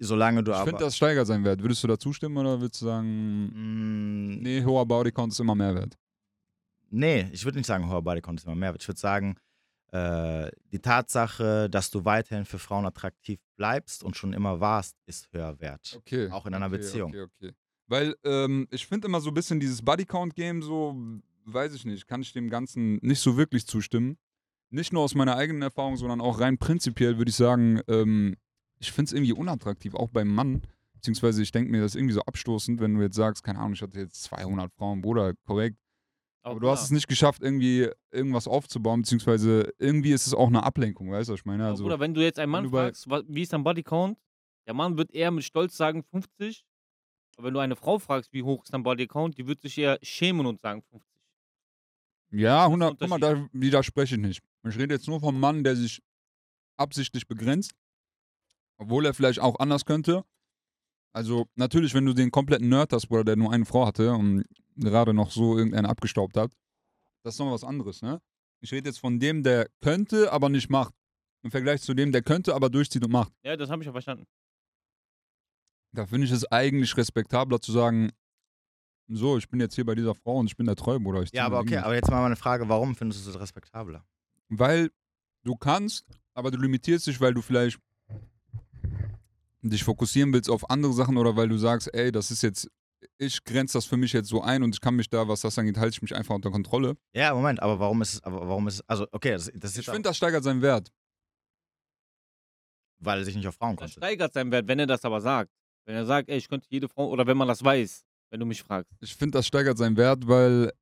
Solange 0.00 0.42
du 0.42 0.50
Ich 0.50 0.56
aber. 0.56 0.66
finde, 0.70 0.84
das 0.84 0.96
steigert 0.96 1.26
seinen 1.28 1.44
Wert. 1.44 1.60
Würdest 1.62 1.82
du 1.84 1.88
da 1.88 1.98
zustimmen 1.98 2.36
oder 2.38 2.60
würdest 2.60 2.80
du 2.82 2.86
sagen, 2.86 3.46
Mm, 3.52 4.42
nee, 4.42 4.64
hoher 4.64 4.86
Bodycount 4.86 5.32
ist 5.32 5.40
immer 5.40 5.54
mehr 5.54 5.74
wert? 5.74 5.96
Nee, 6.90 7.28
ich 7.32 7.44
würde 7.44 7.58
nicht 7.58 7.66
sagen, 7.66 7.88
hoher 7.88 8.02
Bodycount 8.02 8.40
ist 8.40 8.46
immer 8.46 8.54
mehr. 8.56 8.74
Ich 8.78 8.86
würde 8.88 8.98
sagen, 8.98 9.36
äh, 9.92 10.50
die 10.70 10.80
Tatsache, 10.80 11.70
dass 11.70 11.90
du 11.90 12.04
weiterhin 12.04 12.44
für 12.44 12.58
Frauen 12.58 12.84
attraktiv 12.84 13.40
bleibst 13.56 14.02
und 14.04 14.16
schon 14.16 14.32
immer 14.32 14.60
warst, 14.60 14.96
ist 15.06 15.32
höher 15.32 15.58
wert. 15.60 15.94
Okay. 15.96 16.30
Auch 16.30 16.46
in 16.46 16.54
einer 16.54 16.66
okay, 16.66 16.76
Beziehung. 16.76 17.10
Okay, 17.10 17.22
okay. 17.22 17.52
Weil 17.86 18.14
ähm, 18.24 18.68
ich 18.70 18.86
finde 18.86 19.08
immer 19.08 19.20
so 19.20 19.30
ein 19.30 19.34
bisschen 19.34 19.60
dieses 19.60 19.82
Bodycount-Game 19.82 20.62
so, 20.62 20.94
weiß 21.46 21.74
ich 21.74 21.86
nicht, 21.86 22.06
kann 22.06 22.20
ich 22.20 22.32
dem 22.34 22.50
Ganzen 22.50 22.96
nicht 22.96 23.20
so 23.20 23.36
wirklich 23.36 23.66
zustimmen. 23.66 24.18
Nicht 24.70 24.92
nur 24.92 25.02
aus 25.02 25.14
meiner 25.14 25.36
eigenen 25.36 25.62
Erfahrung, 25.62 25.96
sondern 25.96 26.20
auch 26.20 26.40
rein 26.40 26.58
prinzipiell 26.58 27.16
würde 27.16 27.30
ich 27.30 27.36
sagen, 27.36 27.80
ähm, 27.88 28.36
ich 28.78 28.92
finde 28.92 29.08
es 29.08 29.12
irgendwie 29.14 29.32
unattraktiv, 29.32 29.94
auch 29.94 30.10
beim 30.10 30.28
Mann, 30.28 30.62
beziehungsweise 30.92 31.42
ich 31.42 31.50
denke 31.50 31.70
mir, 31.70 31.80
das 31.80 31.92
ist 31.92 31.96
irgendwie 31.96 32.14
so 32.14 32.20
abstoßend, 32.22 32.78
wenn 32.80 32.94
du 32.94 33.00
jetzt 33.00 33.16
sagst, 33.16 33.42
keine 33.42 33.58
Ahnung, 33.58 33.72
ich 33.72 33.82
hatte 33.82 33.98
jetzt 33.98 34.22
200 34.24 34.70
Frauen, 34.74 35.00
Bruder, 35.00 35.32
korrekt. 35.46 35.78
Aber 36.50 36.60
du 36.60 36.68
hast 36.68 36.84
es 36.84 36.90
nicht 36.90 37.08
geschafft, 37.08 37.42
irgendwie 37.42 37.88
irgendwas 38.10 38.46
aufzubauen, 38.48 39.02
beziehungsweise 39.02 39.72
irgendwie 39.78 40.12
ist 40.12 40.26
es 40.26 40.34
auch 40.34 40.48
eine 40.48 40.62
Ablenkung, 40.62 41.10
weißt 41.10 41.28
du, 41.28 41.32
was 41.34 41.40
ich 41.40 41.44
meine? 41.46 41.66
Also, 41.66 41.84
Bruder, 41.84 42.00
wenn 42.00 42.14
du 42.14 42.22
jetzt 42.22 42.38
einen 42.38 42.50
Mann 42.52 42.64
fragst, 42.70 43.08
wa- 43.10 43.22
wie 43.26 43.42
ist 43.42 43.52
dein 43.52 43.64
Bodycount, 43.64 44.18
der 44.66 44.74
Mann 44.74 44.96
wird 44.98 45.10
eher 45.12 45.30
mit 45.30 45.44
Stolz 45.44 45.76
sagen 45.76 46.02
50. 46.02 46.64
Aber 47.36 47.46
wenn 47.46 47.54
du 47.54 47.60
eine 47.60 47.76
Frau 47.76 47.98
fragst, 47.98 48.32
wie 48.32 48.42
hoch 48.42 48.64
ist 48.64 48.72
dein 48.74 48.82
Bodycount, 48.82 49.38
die 49.38 49.46
wird 49.46 49.60
sich 49.60 49.78
eher 49.78 49.98
schämen 50.02 50.44
und 50.46 50.60
sagen 50.60 50.82
50. 50.90 51.08
ja, 52.30 52.60
ein 52.64 52.66
100, 52.72 52.98
guck 52.98 53.08
mal, 53.08 53.18
da 53.20 53.48
widerspreche 53.52 54.16
ich 54.16 54.20
nicht. 54.20 54.42
Ich 54.68 54.76
rede 54.78 54.94
jetzt 54.94 55.06
nur 55.08 55.20
vom 55.20 55.38
Mann, 55.38 55.64
der 55.64 55.76
sich 55.76 56.02
absichtlich 56.76 57.26
begrenzt, 57.26 57.72
obwohl 58.78 59.06
er 59.06 59.14
vielleicht 59.14 59.40
auch 59.40 59.58
anders 59.58 59.84
könnte. 59.84 60.24
Also 61.12 61.46
natürlich, 61.54 61.94
wenn 61.94 62.04
du 62.04 62.12
den 62.12 62.30
kompletten 62.30 62.68
Nerd 62.68 62.92
hast, 62.92 63.06
Bruder, 63.08 63.24
der 63.24 63.36
nur 63.36 63.52
eine 63.52 63.64
Frau 63.64 63.86
hatte 63.86 64.12
und 64.12 64.44
gerade 64.78 65.12
noch 65.14 65.30
so 65.30 65.56
irgendeinen 65.56 65.86
abgestaubt 65.86 66.36
hat, 66.36 66.52
das 67.24 67.34
ist 67.34 67.38
noch 67.40 67.52
was 67.52 67.64
anderes, 67.64 68.02
ne? 68.02 68.20
Ich 68.60 68.72
rede 68.72 68.88
jetzt 68.88 68.98
von 68.98 69.20
dem, 69.20 69.42
der 69.42 69.68
könnte, 69.80 70.32
aber 70.32 70.48
nicht 70.48 70.70
macht. 70.70 70.94
Im 71.42 71.50
Vergleich 71.50 71.82
zu 71.82 71.94
dem, 71.94 72.10
der 72.10 72.22
könnte, 72.22 72.54
aber 72.54 72.68
durchzieht 72.70 73.04
und 73.04 73.12
macht. 73.12 73.32
Ja, 73.44 73.56
das 73.56 73.70
habe 73.70 73.82
ich 73.82 73.86
ja 73.86 73.92
verstanden. 73.92 74.26
Da 75.92 76.06
finde 76.06 76.26
ich 76.26 76.32
es 76.32 76.44
eigentlich 76.50 76.96
respektabler 76.96 77.60
zu 77.60 77.72
sagen, 77.72 78.10
so, 79.08 79.38
ich 79.38 79.48
bin 79.48 79.60
jetzt 79.60 79.74
hier 79.74 79.86
bei 79.86 79.94
dieser 79.94 80.14
Frau 80.14 80.38
und 80.38 80.46
ich 80.46 80.56
bin 80.56 80.66
der 80.66 80.76
treu, 80.76 80.98
Bruder. 80.98 81.22
Ich 81.22 81.30
zieh 81.30 81.36
Ja, 81.36 81.46
aber 81.46 81.60
okay, 81.60 81.78
aber 81.78 81.94
jetzt 81.94 82.10
mal 82.10 82.24
eine 82.26 82.36
Frage, 82.36 82.68
warum 82.68 82.94
findest 82.94 83.24
du 83.24 83.30
es 83.30 83.40
respektabler? 83.40 84.04
Weil 84.48 84.90
du 85.44 85.56
kannst, 85.56 86.04
aber 86.34 86.50
du 86.50 86.58
limitierst 86.58 87.06
dich, 87.06 87.20
weil 87.20 87.32
du 87.32 87.40
vielleicht 87.40 87.78
dich 89.62 89.82
fokussieren 89.82 90.32
willst 90.32 90.50
auf 90.50 90.68
andere 90.70 90.92
Sachen 90.92 91.16
oder 91.16 91.36
weil 91.36 91.48
du 91.48 91.56
sagst, 91.56 91.92
ey, 91.94 92.12
das 92.12 92.30
ist 92.30 92.42
jetzt, 92.42 92.70
ich 93.18 93.44
grenze 93.44 93.74
das 93.78 93.84
für 93.86 93.96
mich 93.96 94.12
jetzt 94.12 94.28
so 94.28 94.42
ein 94.42 94.62
und 94.62 94.74
ich 94.74 94.80
kann 94.80 94.96
mich 94.96 95.08
da, 95.08 95.28
was 95.28 95.40
das 95.42 95.58
angeht, 95.58 95.76
halte 95.78 95.94
ich 95.94 96.02
mich 96.02 96.14
einfach 96.14 96.34
unter 96.34 96.50
Kontrolle. 96.50 96.96
Ja, 97.14 97.34
Moment, 97.34 97.60
aber 97.62 97.78
warum 97.78 98.02
ist 98.02 98.14
es, 98.14 98.22
aber 98.24 98.48
warum 98.48 98.66
ist 98.68 98.74
es, 98.74 98.88
also 98.88 99.06
okay, 99.12 99.32
das, 99.32 99.50
das 99.54 99.72
ist 99.72 99.78
Ich 99.78 99.84
finde, 99.86 100.02
das 100.08 100.16
steigert 100.16 100.42
seinen 100.44 100.62
Wert. 100.62 100.90
weil 103.00 103.18
er 103.20 103.24
sich 103.24 103.36
nicht 103.36 103.46
auf 103.46 103.54
Frauen 103.54 103.76
Das 103.76 103.80
konzentriert. 103.92 104.04
steigert 104.10 104.32
seinen 104.34 104.50
Wert, 104.52 104.66
wenn 104.68 104.78
er 104.78 104.86
das 104.86 105.04
aber 105.04 105.20
sagt. 105.20 105.50
Wenn 105.86 105.94
er 105.96 106.04
sagt, 106.06 106.28
ey, 106.28 106.36
ich 106.36 106.48
könnte 106.48 106.66
jede 106.68 106.88
Frau, 106.88 107.08
oder 107.08 107.26
wenn 107.26 107.36
man 107.36 107.48
das 107.48 107.62
weiß, 107.64 108.04
wenn 108.30 108.40
du 108.40 108.46
mich 108.46 108.62
fragst. 108.62 108.92
Ich 109.00 109.14
finde, 109.14 109.38
das 109.38 109.46
steigert 109.46 109.78
seinen 109.78 109.96
Wert, 109.96 110.26
weil, 110.26 110.72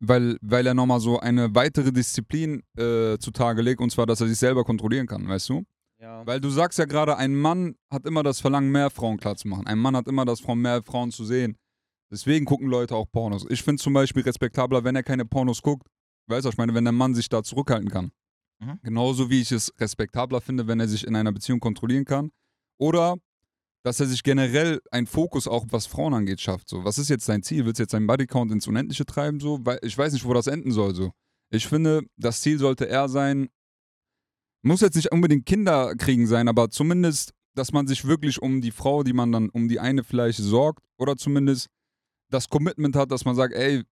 weil, 0.00 0.38
weil 0.40 0.66
er 0.66 0.74
nochmal 0.74 1.00
so 1.00 1.18
eine 1.20 1.54
weitere 1.54 1.92
Disziplin 1.92 2.62
äh, 2.78 3.18
zutage 3.18 3.60
legt 3.60 3.80
und 3.80 3.90
zwar, 3.90 4.06
dass 4.06 4.20
er 4.20 4.28
sich 4.28 4.38
selber 4.38 4.64
kontrollieren 4.64 5.06
kann, 5.06 5.28
weißt 5.28 5.48
du? 5.50 5.64
Ja. 6.00 6.26
Weil 6.26 6.40
du 6.40 6.48
sagst 6.50 6.78
ja 6.78 6.84
gerade, 6.86 7.16
ein 7.16 7.34
Mann 7.34 7.76
hat 7.90 8.06
immer 8.06 8.22
das 8.22 8.40
Verlangen, 8.40 8.70
mehr 8.70 8.90
Frauen 8.90 9.16
klar 9.18 9.36
zu 9.36 9.48
machen. 9.48 9.66
Ein 9.66 9.78
Mann 9.78 9.96
hat 9.96 10.06
immer 10.08 10.24
das 10.24 10.40
Verlangen, 10.40 10.62
mehr 10.62 10.82
Frauen 10.82 11.10
zu 11.10 11.24
sehen. 11.24 11.56
Deswegen 12.10 12.44
gucken 12.44 12.68
Leute 12.68 12.94
auch 12.94 13.06
Pornos. 13.10 13.46
Ich 13.48 13.62
finde 13.62 13.82
zum 13.82 13.92
Beispiel 13.92 14.22
respektabler, 14.22 14.84
wenn 14.84 14.96
er 14.96 15.02
keine 15.02 15.24
Pornos 15.24 15.62
guckt. 15.62 15.86
Weißt 16.26 16.44
du, 16.44 16.50
ich 16.50 16.56
meine, 16.56 16.74
wenn 16.74 16.84
der 16.84 16.92
Mann 16.92 17.14
sich 17.14 17.28
da 17.28 17.42
zurückhalten 17.42 17.90
kann. 17.90 18.12
Mhm. 18.60 18.78
Genauso 18.82 19.30
wie 19.30 19.40
ich 19.40 19.52
es 19.52 19.72
respektabler 19.78 20.40
finde, 20.40 20.66
wenn 20.66 20.80
er 20.80 20.88
sich 20.88 21.06
in 21.06 21.16
einer 21.16 21.32
Beziehung 21.32 21.60
kontrollieren 21.60 22.04
kann. 22.04 22.30
Oder 22.78 23.16
dass 23.84 24.00
er 24.00 24.06
sich 24.06 24.22
generell 24.22 24.80
einen 24.90 25.06
Fokus 25.06 25.46
auch, 25.46 25.66
was 25.68 25.86
Frauen 25.86 26.14
angeht, 26.14 26.40
schafft. 26.40 26.68
So, 26.68 26.84
was 26.84 26.98
ist 26.98 27.10
jetzt 27.10 27.26
sein 27.26 27.42
Ziel? 27.42 27.66
Willst 27.66 27.78
du 27.78 27.82
jetzt 27.82 27.92
seinen 27.92 28.06
Bodycount 28.06 28.50
ins 28.50 28.66
Unendliche 28.66 29.04
treiben? 29.04 29.40
So? 29.40 29.58
Weil 29.64 29.78
ich 29.82 29.96
weiß 29.96 30.14
nicht, 30.14 30.24
wo 30.24 30.32
das 30.32 30.46
enden 30.46 30.72
soll. 30.72 30.94
So. 30.94 31.12
Ich 31.50 31.68
finde, 31.68 32.02
das 32.16 32.40
Ziel 32.40 32.58
sollte 32.58 32.86
eher 32.86 33.08
sein, 33.08 33.48
muss 34.62 34.80
jetzt 34.80 34.96
nicht 34.96 35.12
unbedingt 35.12 35.44
Kinder 35.44 35.94
kriegen 35.96 36.26
sein, 36.26 36.48
aber 36.48 36.70
zumindest, 36.70 37.34
dass 37.54 37.72
man 37.72 37.86
sich 37.86 38.06
wirklich 38.06 38.40
um 38.40 38.62
die 38.62 38.70
Frau, 38.70 39.02
die 39.02 39.12
man 39.12 39.30
dann, 39.30 39.50
um 39.50 39.68
die 39.68 39.78
eine 39.78 40.02
vielleicht 40.02 40.38
sorgt, 40.38 40.82
oder 40.96 41.16
zumindest 41.16 41.68
das 42.34 42.48
Commitment 42.48 42.96
hat, 42.96 43.10
dass 43.10 43.24
man 43.24 43.34
sagt, 43.34 43.54
ey, 43.54 43.82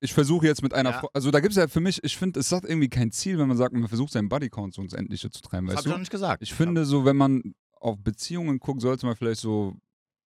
ich 0.00 0.12
versuche 0.12 0.46
jetzt 0.46 0.62
mit 0.62 0.74
einer 0.74 0.90
Ja. 0.90 0.98
Frau, 1.00 1.08
also 1.12 1.30
da 1.30 1.40
gibt 1.40 1.52
es 1.52 1.56
ja 1.56 1.66
für 1.66 1.80
mich, 1.80 2.02
ich 2.04 2.16
finde, 2.16 2.40
es 2.40 2.52
hat 2.52 2.64
irgendwie 2.64 2.88
kein 2.90 3.10
Ziel, 3.10 3.38
wenn 3.38 3.48
man 3.48 3.56
sagt, 3.56 3.72
man 3.74 3.88
versucht 3.88 4.12
seinen 4.12 4.28
Bodycount 4.28 4.74
so 4.74 4.82
ins 4.82 4.92
Endliche 4.92 5.30
zu 5.30 5.40
treiben, 5.40 5.66
Das 5.66 5.76
weißt 5.76 5.78
hab 5.78 5.86
ich 5.86 5.92
noch 5.92 5.98
nicht 5.98 6.10
gesagt. 6.10 6.42
Ich 6.42 6.52
finde 6.52 6.84
so, 6.84 7.04
wenn 7.04 7.16
man 7.16 7.54
auf 7.72 7.96
Beziehungen 7.98 8.58
guckt, 8.58 8.80
sollte 8.82 9.06
man 9.06 9.16
vielleicht 9.16 9.40
so, 9.40 9.74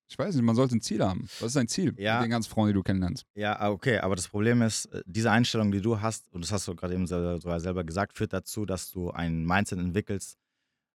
ich 0.09 0.18
weiß 0.18 0.34
nicht, 0.34 0.45
man 0.45 0.57
sollte 0.57 0.76
ein 0.76 0.80
Ziel 0.80 1.05
haben. 1.05 1.28
Was 1.39 1.49
ist 1.49 1.57
dein 1.57 1.68
Ziel 1.68 1.95
Ja. 1.99 2.16
mit 2.16 2.26
den 2.26 2.30
ganzen 2.30 2.51
Frauen, 2.51 2.68
die 2.68 2.72
du 2.74 2.82
kennenlernst? 2.82 3.24
Ja, 3.34 3.59
ah, 3.61 3.70
okay, 3.70 3.99
aber 3.99 4.16
das 4.16 4.26
Problem 4.28 4.62
ist, 4.62 4.86
äh, 4.86 5.03
diese 5.07 5.30
Einstellung, 5.30 5.70
die 5.70 5.80
du 5.80 6.01
hast, 6.01 6.32
und 6.32 6.43
das 6.43 6.51
hast 6.51 6.66
du 6.66 6.74
gerade 6.74 6.95
eben 6.95 7.07
selber 7.07 7.84
gesagt, 7.84 8.16
führt 8.16 8.32
dazu, 8.32 8.64
dass 8.66 8.91
du 8.91 9.11
ein 9.11 9.45
Mindset 9.45 9.78
entwickelst, 9.78 10.36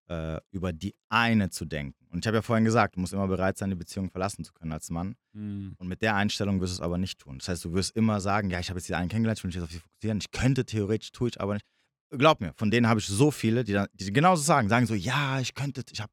äh, 0.09 0.39
über 0.51 0.73
die 0.73 0.95
eine 1.09 1.49
zu 1.49 1.65
denken. 1.65 2.05
Und 2.11 2.19
ich 2.19 2.27
habe 2.27 2.37
ja 2.37 2.41
vorhin 2.41 2.65
gesagt, 2.65 2.95
du 2.95 2.99
musst 2.99 3.13
immer 3.13 3.27
bereit 3.27 3.57
sein, 3.57 3.69
die 3.69 3.75
Beziehung 3.75 4.09
verlassen 4.09 4.43
zu 4.43 4.53
können 4.53 4.71
als 4.71 4.89
Mann. 4.89 5.15
Und 5.77 5.87
mit 5.87 6.01
der 6.01 6.15
Einstellung 6.15 6.61
wirst 6.61 6.73
du 6.73 6.75
es 6.75 6.81
aber 6.81 6.97
nicht 6.97 7.19
tun. 7.19 7.39
Das 7.39 7.47
heißt, 7.47 7.65
du 7.65 7.73
wirst 7.73 7.95
immer 7.95 8.21
sagen, 8.21 8.49
ja, 8.49 8.59
ich 8.59 8.69
habe 8.69 8.79
jetzt 8.79 8.89
die 8.89 8.95
einen 8.95 9.09
kennengelernt, 9.09 9.39
ich 9.39 9.43
will 9.43 9.49
mich 9.49 9.55
jetzt 9.55 9.63
auf 9.63 9.71
sie 9.71 9.79
fokussieren. 9.79 10.19
Ich 10.19 10.31
könnte 10.31 10.65
theoretisch, 10.65 11.11
tue 11.11 11.29
ich 11.29 11.41
aber 11.41 11.55
nicht. 11.55 11.65
Glaub 12.11 12.41
mir, 12.41 12.53
von 12.55 12.69
denen 12.69 12.87
habe 12.87 12.99
ich 12.99 13.07
so 13.07 13.31
viele, 13.31 13.63
die, 13.63 13.73
dann, 13.73 13.87
die 13.93 14.13
genauso 14.13 14.43
sagen, 14.43 14.69
sagen 14.69 14.85
so, 14.85 14.93
ja, 14.93 15.39
ich 15.39 15.55
könnte, 15.55 15.83
ich 15.91 15.99
habe 15.99 16.11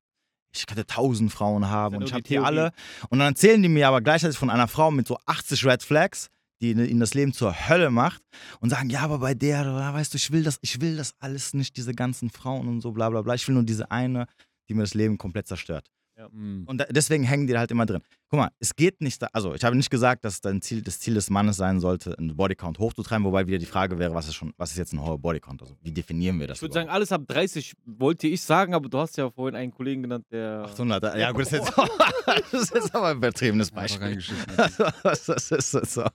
ich 0.52 0.66
könnte 0.66 0.86
tausend 0.86 1.32
Frauen 1.32 1.68
haben 1.68 1.96
und 1.96 2.02
ich 2.02 2.12
habe 2.12 2.22
die 2.22 2.38
alle. 2.38 2.72
Und 3.08 3.20
dann 3.20 3.28
erzählen 3.28 3.62
die 3.62 3.68
mir 3.68 3.86
aber 3.86 4.00
gleichzeitig 4.00 4.36
von 4.36 4.50
einer 4.50 4.66
Frau 4.66 4.90
mit 4.90 5.06
so 5.06 5.18
80 5.26 5.64
Red 5.64 5.82
Flags, 5.82 6.28
die 6.60 6.70
ihnen 6.70 7.00
das 7.00 7.14
Leben 7.14 7.32
zur 7.32 7.68
Hölle 7.68 7.90
macht 7.90 8.22
und 8.60 8.70
sagen, 8.70 8.90
ja, 8.90 9.00
aber 9.00 9.18
bei 9.18 9.34
der, 9.34 9.64
weißt 9.66 10.12
du, 10.12 10.16
ich 10.16 10.30
will 10.30 10.42
das, 10.42 10.58
ich 10.62 10.80
will 10.80 10.96
das 10.96 11.14
alles 11.18 11.54
nicht, 11.54 11.76
diese 11.76 11.94
ganzen 11.94 12.30
Frauen 12.30 12.68
und 12.68 12.80
so, 12.80 12.92
bla 12.92 13.08
bla 13.08 13.22
bla. 13.22 13.34
Ich 13.34 13.46
will 13.48 13.54
nur 13.54 13.64
diese 13.64 13.90
eine, 13.90 14.26
die 14.68 14.74
mir 14.74 14.82
das 14.82 14.94
Leben 14.94 15.18
komplett 15.18 15.46
zerstört. 15.46 15.90
Mhm. 16.30 16.64
Und 16.66 16.78
da, 16.78 16.84
deswegen 16.84 17.24
hängen 17.24 17.46
die 17.46 17.52
da 17.52 17.60
halt 17.60 17.70
immer 17.70 17.86
drin. 17.86 18.02
Guck 18.28 18.38
mal, 18.38 18.50
es 18.58 18.76
geht 18.76 19.00
nicht, 19.00 19.22
da, 19.22 19.28
also 19.32 19.54
ich 19.54 19.64
habe 19.64 19.76
nicht 19.76 19.90
gesagt, 19.90 20.24
dass 20.24 20.40
dein 20.40 20.62
Ziel, 20.62 20.82
das 20.82 21.00
Ziel 21.00 21.14
des 21.14 21.30
Mannes 21.30 21.56
sein 21.56 21.80
sollte, 21.80 22.16
einen 22.18 22.36
Bodycount 22.36 22.78
hochzutreiben, 22.78 23.24
wobei 23.24 23.46
wieder 23.46 23.58
die 23.58 23.66
Frage 23.66 23.98
wäre, 23.98 24.14
was 24.14 24.28
ist 24.28 24.34
schon, 24.34 24.52
was 24.56 24.72
ist 24.72 24.78
jetzt 24.78 24.92
ein 24.92 25.02
hoher 25.02 25.18
Bodycount? 25.18 25.62
Also 25.62 25.76
wie 25.82 25.92
definieren 25.92 26.38
wir 26.38 26.46
das? 26.46 26.58
Ich 26.58 26.62
würde 26.62 26.74
sagen, 26.74 26.88
alles 26.88 27.12
ab 27.12 27.22
30 27.26 27.74
wollte 27.86 28.28
ich 28.28 28.42
sagen, 28.42 28.74
aber 28.74 28.88
du 28.88 28.98
hast 28.98 29.16
ja 29.16 29.30
vorhin 29.30 29.56
einen 29.56 29.72
Kollegen 29.72 30.02
genannt, 30.02 30.26
der. 30.30 30.64
800, 30.64 31.16
ja 31.16 31.32
gut, 31.32 31.42
das 31.42 31.52
ist 31.52 31.58
jetzt, 31.58 31.72
das 32.52 32.62
ist 32.62 32.74
jetzt 32.74 32.94
aber 32.94 33.08
ein 33.08 33.16
übertriebenes 33.16 33.70
Beispiel. 33.70 34.02
reingeschissen. 34.02 34.46
das 34.56 35.28
ist 35.50 35.70
so. 35.92 36.04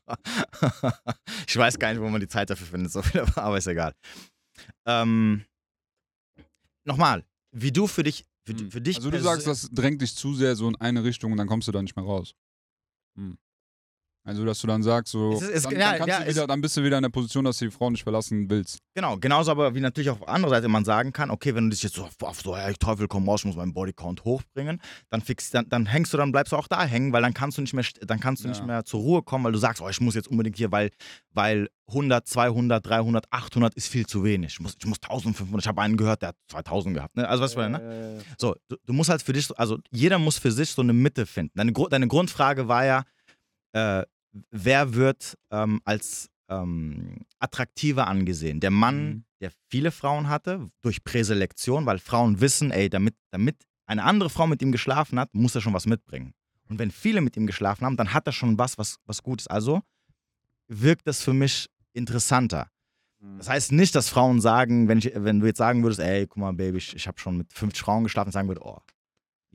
Ich 1.48 1.58
weiß 1.58 1.78
gar 1.80 1.92
nicht, 1.92 2.02
wo 2.02 2.10
man 2.10 2.20
die 2.20 2.28
Zeit 2.28 2.50
dafür 2.50 2.68
findet, 2.68 2.92
so 2.92 3.02
viel, 3.02 3.24
aber 3.36 3.58
ist 3.58 3.68
egal. 3.68 3.94
Ähm, 4.86 5.46
Nochmal, 6.86 7.26
wie 7.52 7.72
du 7.72 7.88
für 7.88 8.04
dich, 8.04 8.26
für, 8.46 8.54
Hm. 8.54 8.72
für 8.72 8.82
dich 8.82 8.98
Also 8.98 9.12
du 9.12 9.22
sagst, 9.22 9.48
das 9.48 9.70
drängt 9.72 10.02
dich 10.02 10.16
zu 10.16 10.34
sehr 10.36 10.56
so 10.56 10.68
in 10.68 10.76
eine 10.76 11.04
Richtung 11.04 11.32
und 11.32 11.38
dann 11.38 11.48
kommst 11.48 11.68
du 11.68 11.72
da 11.72 11.82
nicht 11.82 11.96
mehr 11.96 12.06
raus. 12.06 12.34
Hm. 13.16 13.38
Also 14.28 14.44
dass 14.44 14.60
du 14.60 14.66
dann 14.66 14.82
sagst, 14.82 15.12
so, 15.12 15.34
Es 15.34 15.44
ist- 15.44 15.50
es- 15.52 15.64
dann, 15.64 15.74
ja, 15.74 15.98
dann, 16.00 16.08
ja, 16.08 16.28
wieder, 16.28 16.48
dann 16.48 16.60
bist 16.60 16.76
du 16.76 16.84
wieder 16.84 16.98
in 16.98 17.04
der 17.04 17.10
Position, 17.12 17.46
dass 17.46 17.60
du 17.60 17.66
die 17.66 17.72
Frau 17.72 17.92
nicht 17.92 18.02
verlassen 18.02 18.50
willst. 18.50 18.80
Genau, 18.96 19.18
genauso 19.18 19.52
aber 19.52 19.76
wie 19.76 19.80
natürlich 19.82 20.10
auf 20.10 20.18
der 20.18 20.30
anderen 20.30 20.50
Seite 20.54 20.68
man 20.68 20.84
sagen 20.84 21.14
kann, 21.14 21.30
okay, 21.30 21.54
wenn 21.54 21.66
du 21.66 21.70
dich 21.70 21.84
jetzt 21.84 21.94
so 21.96 22.06
auf, 22.06 22.16
auf 22.24 22.42
so, 22.42 22.56
ja, 22.56 22.68
ich 22.70 22.80
Teufel 22.80 23.08
komm 23.08 23.30
raus, 23.30 23.42
ich 23.42 23.46
muss 23.46 23.56
meinen 23.56 23.74
Bodycount 23.74 24.24
hochbringen, 24.26 24.82
dann, 25.12 25.22
fix, 25.22 25.52
dann, 25.52 25.70
dann 25.70 25.86
hängst 25.86 26.12
du, 26.12 26.18
dann 26.18 26.32
bleibst 26.32 26.54
du 26.54 26.58
auch 26.58 26.68
da 26.68 26.84
hängen, 26.86 27.14
weil 27.14 27.22
dann 27.22 27.36
kannst 27.36 27.60
du 27.60 27.62
nicht 27.62 27.74
mehr, 27.74 27.86
dann 28.02 28.20
kannst 28.20 28.44
du 28.44 28.48
nicht 28.48 28.66
mehr 28.66 28.84
zur 28.84 29.00
Ruhe 29.02 29.22
kommen, 29.22 29.44
weil 29.44 29.52
du 29.52 29.60
sagst, 29.60 29.80
oh, 29.84 29.90
ich 29.90 30.02
muss 30.02 30.16
jetzt 30.16 30.28
unbedingt 30.28 30.58
hier, 30.58 30.72
weil, 30.72 30.90
weil 31.30 31.70
100, 31.90 32.28
200, 32.28 32.84
300, 32.84 33.26
800 33.32 33.76
ist 33.76 33.90
viel 33.90 34.08
zu 34.08 34.24
wenig. 34.24 34.54
Ich 34.54 34.60
muss, 34.60 34.74
ich 34.80 34.88
muss 34.88 34.98
1500, 35.04 35.62
ich 35.64 35.68
habe 35.68 35.84
einen 35.84 35.98
gehört, 35.98 36.24
der 36.24 36.30
hat 36.30 36.36
2000 36.50 36.96
gehabt. 36.96 37.16
Ne? 37.16 37.30
Also 37.30 37.44
was 37.44 37.54
ja, 37.54 37.70
ne? 37.70 37.80
ja, 37.80 37.94
ja, 37.94 38.16
ja. 38.18 38.22
So, 38.40 38.56
du, 38.70 38.76
du 38.88 38.94
musst 38.94 39.12
halt 39.12 39.22
für 39.22 39.34
dich, 39.34 39.46
so- 39.46 39.54
also 39.56 39.78
jeder 39.92 40.18
muss 40.18 40.40
für 40.40 40.52
sich 40.52 40.72
so 40.72 40.82
eine 40.82 40.94
Mitte 40.94 41.28
finden. 41.28 41.52
Deine, 41.56 41.72
deine 41.92 42.08
Grundfrage 42.08 42.68
war 42.68 42.86
ja, 42.86 43.04
äh, 43.74 44.04
wer 44.52 44.94
wird 44.94 45.38
ähm, 45.52 45.82
als 45.86 46.30
ähm, 46.50 47.26
attraktiver 47.40 48.08
angesehen? 48.08 48.60
Der 48.60 48.72
Mann, 48.72 49.08
Mhm. 49.10 49.24
der 49.42 49.52
viele 49.70 49.92
Frauen 49.92 50.30
hatte, 50.30 50.70
durch 50.82 51.04
Präselektion, 51.04 51.86
weil 51.86 52.00
Frauen 52.00 52.40
wissen, 52.42 52.72
ey, 52.72 52.90
damit, 52.90 53.16
damit 53.32 53.64
eine 53.86 54.04
andere 54.04 54.30
Frau 54.30 54.48
mit 54.48 54.62
ihm 54.62 54.72
geschlafen 54.72 55.20
hat, 55.20 55.34
muss 55.34 55.56
er 55.56 55.62
schon 55.62 55.74
was 55.74 55.86
mitbringen. 55.86 56.34
Und 56.68 56.80
wenn 56.80 56.90
viele 56.92 57.22
mit 57.22 57.38
ihm 57.38 57.46
geschlafen 57.46 57.86
haben, 57.86 57.98
dann 57.98 58.14
hat 58.14 58.26
er 58.28 58.34
schon 58.34 58.58
was, 58.58 58.78
was, 58.78 58.98
was 59.06 59.22
gut 59.22 59.42
ist. 59.42 59.48
Also 59.52 59.82
wirkt 60.68 61.08
das 61.08 61.22
für 61.22 61.34
mich 61.34 61.68
interessanter. 61.94 62.70
Hm. 63.20 63.38
Das 63.38 63.50
heißt 63.50 63.72
nicht, 63.72 63.94
dass 63.96 64.10
Frauen 64.10 64.42
sagen, 64.42 64.88
wenn, 64.88 64.98
ich, 64.98 65.12
wenn 65.14 65.40
du 65.40 65.46
jetzt 65.46 65.60
sagen 65.60 65.84
würdest, 65.84 66.00
ey, 66.02 66.26
guck 66.28 66.38
mal, 66.38 66.54
Baby, 66.54 66.80
ich, 66.80 66.96
ich 66.96 67.08
habe 67.08 67.20
schon 67.20 67.38
mit 67.38 67.54
50 67.54 67.82
Frauen 67.84 68.04
geschlafen, 68.04 68.32
sagen 68.32 68.48
würde, 68.48 68.62
oh, 68.64 68.80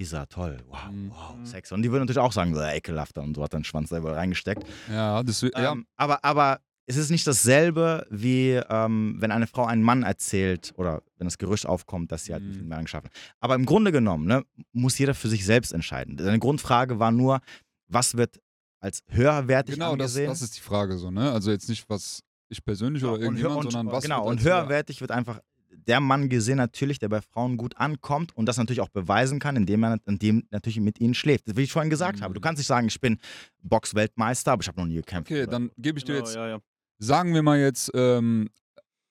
Isa, 0.01 0.25
toll, 0.27 0.57
wow, 0.69 0.79
Mhm. 0.91 1.11
wow, 1.11 1.37
Mhm. 1.37 1.45
Sex. 1.47 1.73
Und 1.73 1.83
die 1.83 1.91
würden 1.91 2.03
natürlich 2.05 2.19
auch 2.19 2.33
sagen, 2.33 2.55
so, 2.55 2.63
ekelhafter 2.63 3.23
und 3.23 3.35
so 3.35 3.43
hat 3.43 3.53
er 3.55 3.61
den 3.61 3.65
Schwanz 3.65 3.91
selber 3.91 4.17
reingesteckt. 4.17 4.65
Ja, 4.91 5.23
das, 5.23 5.43
ja. 5.43 5.73
Ähm, 5.73 5.87
aber, 5.97 6.25
aber 6.25 6.61
es 6.87 6.97
ist 6.97 7.11
nicht 7.11 7.27
dasselbe, 7.27 8.07
wie 8.11 8.53
ähm, 8.69 9.17
wenn 9.19 9.31
eine 9.31 9.47
Frau 9.47 9.65
einen 9.67 9.83
Mann 9.83 10.03
erzählt 10.03 10.73
oder 10.77 11.03
wenn 11.19 11.27
das 11.27 11.39
Gerücht 11.39 11.67
aufkommt, 11.67 12.11
dass 12.13 12.25
sie 12.25 12.33
halt 12.33 12.43
Mhm. 12.43 12.53
vielen 12.55 12.69
Männern 12.69 12.85
geschlafen 12.87 13.07
hat. 13.07 13.13
Aber 13.41 13.55
im 13.55 13.67
Grunde 13.67 13.93
genommen 13.93 14.27
ne, 14.27 14.43
muss 14.73 14.99
jeder 14.99 15.15
für 15.15 15.29
sich 15.29 15.45
selbst 15.45 15.73
entscheiden. 15.73 16.17
Deine 16.17 16.39
Grundfrage 16.39 16.99
war 16.99 17.11
nur, 17.13 17.41
was 17.87 18.17
wird 18.17 18.41
als 18.81 19.01
höherwertig 19.09 19.75
genau, 19.75 19.95
das, 19.97 20.13
angesehen? 20.13 20.29
das 20.29 20.41
ist 20.43 20.57
die 20.57 20.61
Frage 20.63 20.97
so, 20.97 21.11
ne? 21.11 21.31
Also 21.31 21.51
jetzt 21.51 21.69
nicht, 21.69 21.85
was 21.91 22.23
ich 22.49 22.65
persönlich 22.65 23.05
oder 23.05 23.13
und, 23.13 23.19
hö- 23.21 23.25
irgendjemand, 23.25 23.67
und, 23.67 23.71
sondern 23.73 23.95
was 23.95 24.03
genau, 24.03 24.25
wird 24.25 24.31
und 24.31 24.43
höherwertig 24.43 25.01
wird 25.03 25.11
einfach 25.13 25.41
der 25.87 26.01
Mann 26.01 26.29
gesehen 26.29 26.57
natürlich, 26.57 26.99
der 26.99 27.09
bei 27.09 27.21
Frauen 27.21 27.57
gut 27.57 27.77
ankommt 27.77 28.37
und 28.37 28.47
das 28.47 28.57
natürlich 28.57 28.81
auch 28.81 28.89
beweisen 28.89 29.39
kann, 29.39 29.57
indem 29.57 29.83
er 29.85 29.99
indem 30.07 30.45
natürlich 30.51 30.81
mit 30.81 31.01
ihnen 31.01 31.15
schläft. 31.15 31.45
Wie 31.57 31.63
ich 31.63 31.73
vorhin 31.73 31.91
gesagt 31.91 32.21
habe, 32.23 32.35
du 32.35 32.41
Mhm. 32.41 32.43
kannst 32.43 32.59
nicht 32.59 32.67
sagen, 32.67 32.87
ich 32.89 33.01
bin 33.01 33.19
Box-Weltmeister, 33.63 34.53
aber 34.53 34.63
ich 34.63 34.69
habe 34.69 34.81
noch 34.81 34.87
nie 34.87 34.97
gekämpft. 34.97 35.31
Okay, 35.31 35.47
dann 35.47 35.71
gebe 35.77 35.99
ich 35.99 36.05
dir 36.05 36.15
Genau, 36.15 36.25
jetzt, 36.27 36.35
ja, 36.37 36.49
ja. 36.49 36.59
sagen 36.99 37.35
wir 37.35 37.43
mal 37.43 37.59
jetzt, 37.59 37.91
ähm, 37.95 38.49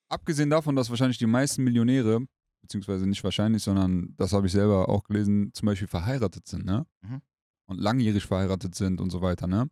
abgesehen 0.10 0.50
davon, 0.50 0.76
dass 0.76 0.90
wahrscheinlich 0.90 1.18
die 1.18 1.26
meisten 1.28 1.64
Millionäre, 1.64 2.22
beziehungsweise 2.62 3.08
nicht 3.08 3.24
wahrscheinlich, 3.24 3.64
sondern 3.64 4.14
das 4.18 4.34
habe 4.34 4.48
ich 4.48 4.54
selber 4.54 4.90
auch 4.90 5.04
gelesen, 5.04 5.52
zum 5.54 5.66
Beispiel 5.68 5.88
verheiratet 5.88 6.48
sind, 6.48 6.66
ne? 6.66 6.86
Mhm. 7.02 7.22
Und 7.68 7.80
langjährig 7.80 8.26
verheiratet 8.26 8.74
sind 8.76 9.00
und 9.00 9.12
so 9.12 9.22
weiter, 9.22 9.48
ne? 9.48 9.70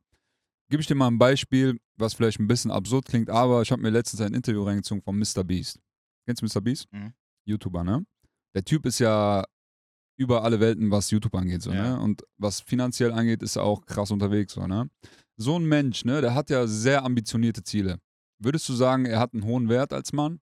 Gebe 0.69 0.81
ich 0.81 0.87
dir 0.87 0.95
mal 0.95 1.07
ein 1.07 1.17
Beispiel, 1.17 1.79
was 1.95 2.13
vielleicht 2.13 2.39
ein 2.39 2.47
bisschen 2.47 2.71
absurd 2.71 3.05
klingt, 3.05 3.29
aber 3.29 3.61
ich 3.61 3.71
habe 3.71 3.81
mir 3.81 3.89
letztens 3.89 4.21
ein 4.21 4.33
Interview 4.33 4.63
reingezogen 4.63 5.01
von 5.01 5.17
Mr. 5.17 5.43
Beast. 5.43 5.79
Kennst 6.27 6.41
du 6.41 6.45
Mr. 6.45 6.61
Beast? 6.61 6.91
Mhm. 6.91 7.13
YouTuber, 7.45 7.83
ne? 7.83 8.05
Der 8.53 8.63
Typ 8.65 8.85
ist 8.85 8.99
ja 8.99 9.45
über 10.19 10.43
alle 10.43 10.59
Welten, 10.59 10.91
was 10.91 11.09
YouTube 11.11 11.35
angeht, 11.35 11.61
so, 11.61 11.71
Ja. 11.71 11.95
ne? 11.95 11.99
Und 12.01 12.23
was 12.37 12.59
finanziell 12.59 13.13
angeht, 13.13 13.41
ist 13.43 13.55
er 13.55 13.63
auch 13.63 13.85
krass 13.85 14.11
unterwegs, 14.11 14.53
so, 14.53 14.67
ne? 14.67 14.89
So 15.37 15.57
ein 15.57 15.65
Mensch, 15.65 16.03
ne, 16.03 16.19
der 16.21 16.33
hat 16.35 16.49
ja 16.49 16.65
sehr 16.67 17.03
ambitionierte 17.05 17.63
Ziele. 17.63 17.99
Würdest 18.39 18.67
du 18.67 18.73
sagen, 18.73 19.05
er 19.05 19.19
hat 19.19 19.33
einen 19.33 19.43
hohen 19.45 19.69
Wert 19.69 19.93
als 19.93 20.11
Mann? 20.11 20.41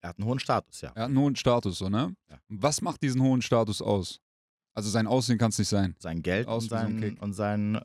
Er 0.00 0.10
hat 0.10 0.18
einen 0.18 0.28
hohen 0.28 0.38
Status, 0.38 0.80
ja. 0.80 0.90
Er 0.94 1.02
hat 1.02 1.08
einen 1.08 1.18
hohen 1.18 1.36
Status, 1.36 1.78
so, 1.78 1.88
ne? 1.88 2.14
Ja. 2.30 2.38
Was 2.48 2.80
macht 2.80 3.02
diesen 3.02 3.20
hohen 3.20 3.42
Status 3.42 3.82
aus? 3.82 4.20
Also 4.74 4.90
sein 4.90 5.06
Aussehen 5.06 5.38
kann 5.38 5.50
es 5.50 5.58
nicht 5.58 5.68
sein. 5.68 5.96
Sein 5.98 6.22
Geld 6.22 6.46
und 6.46 6.60
sein, 6.60 7.18
und 7.20 7.32
sein 7.32 7.80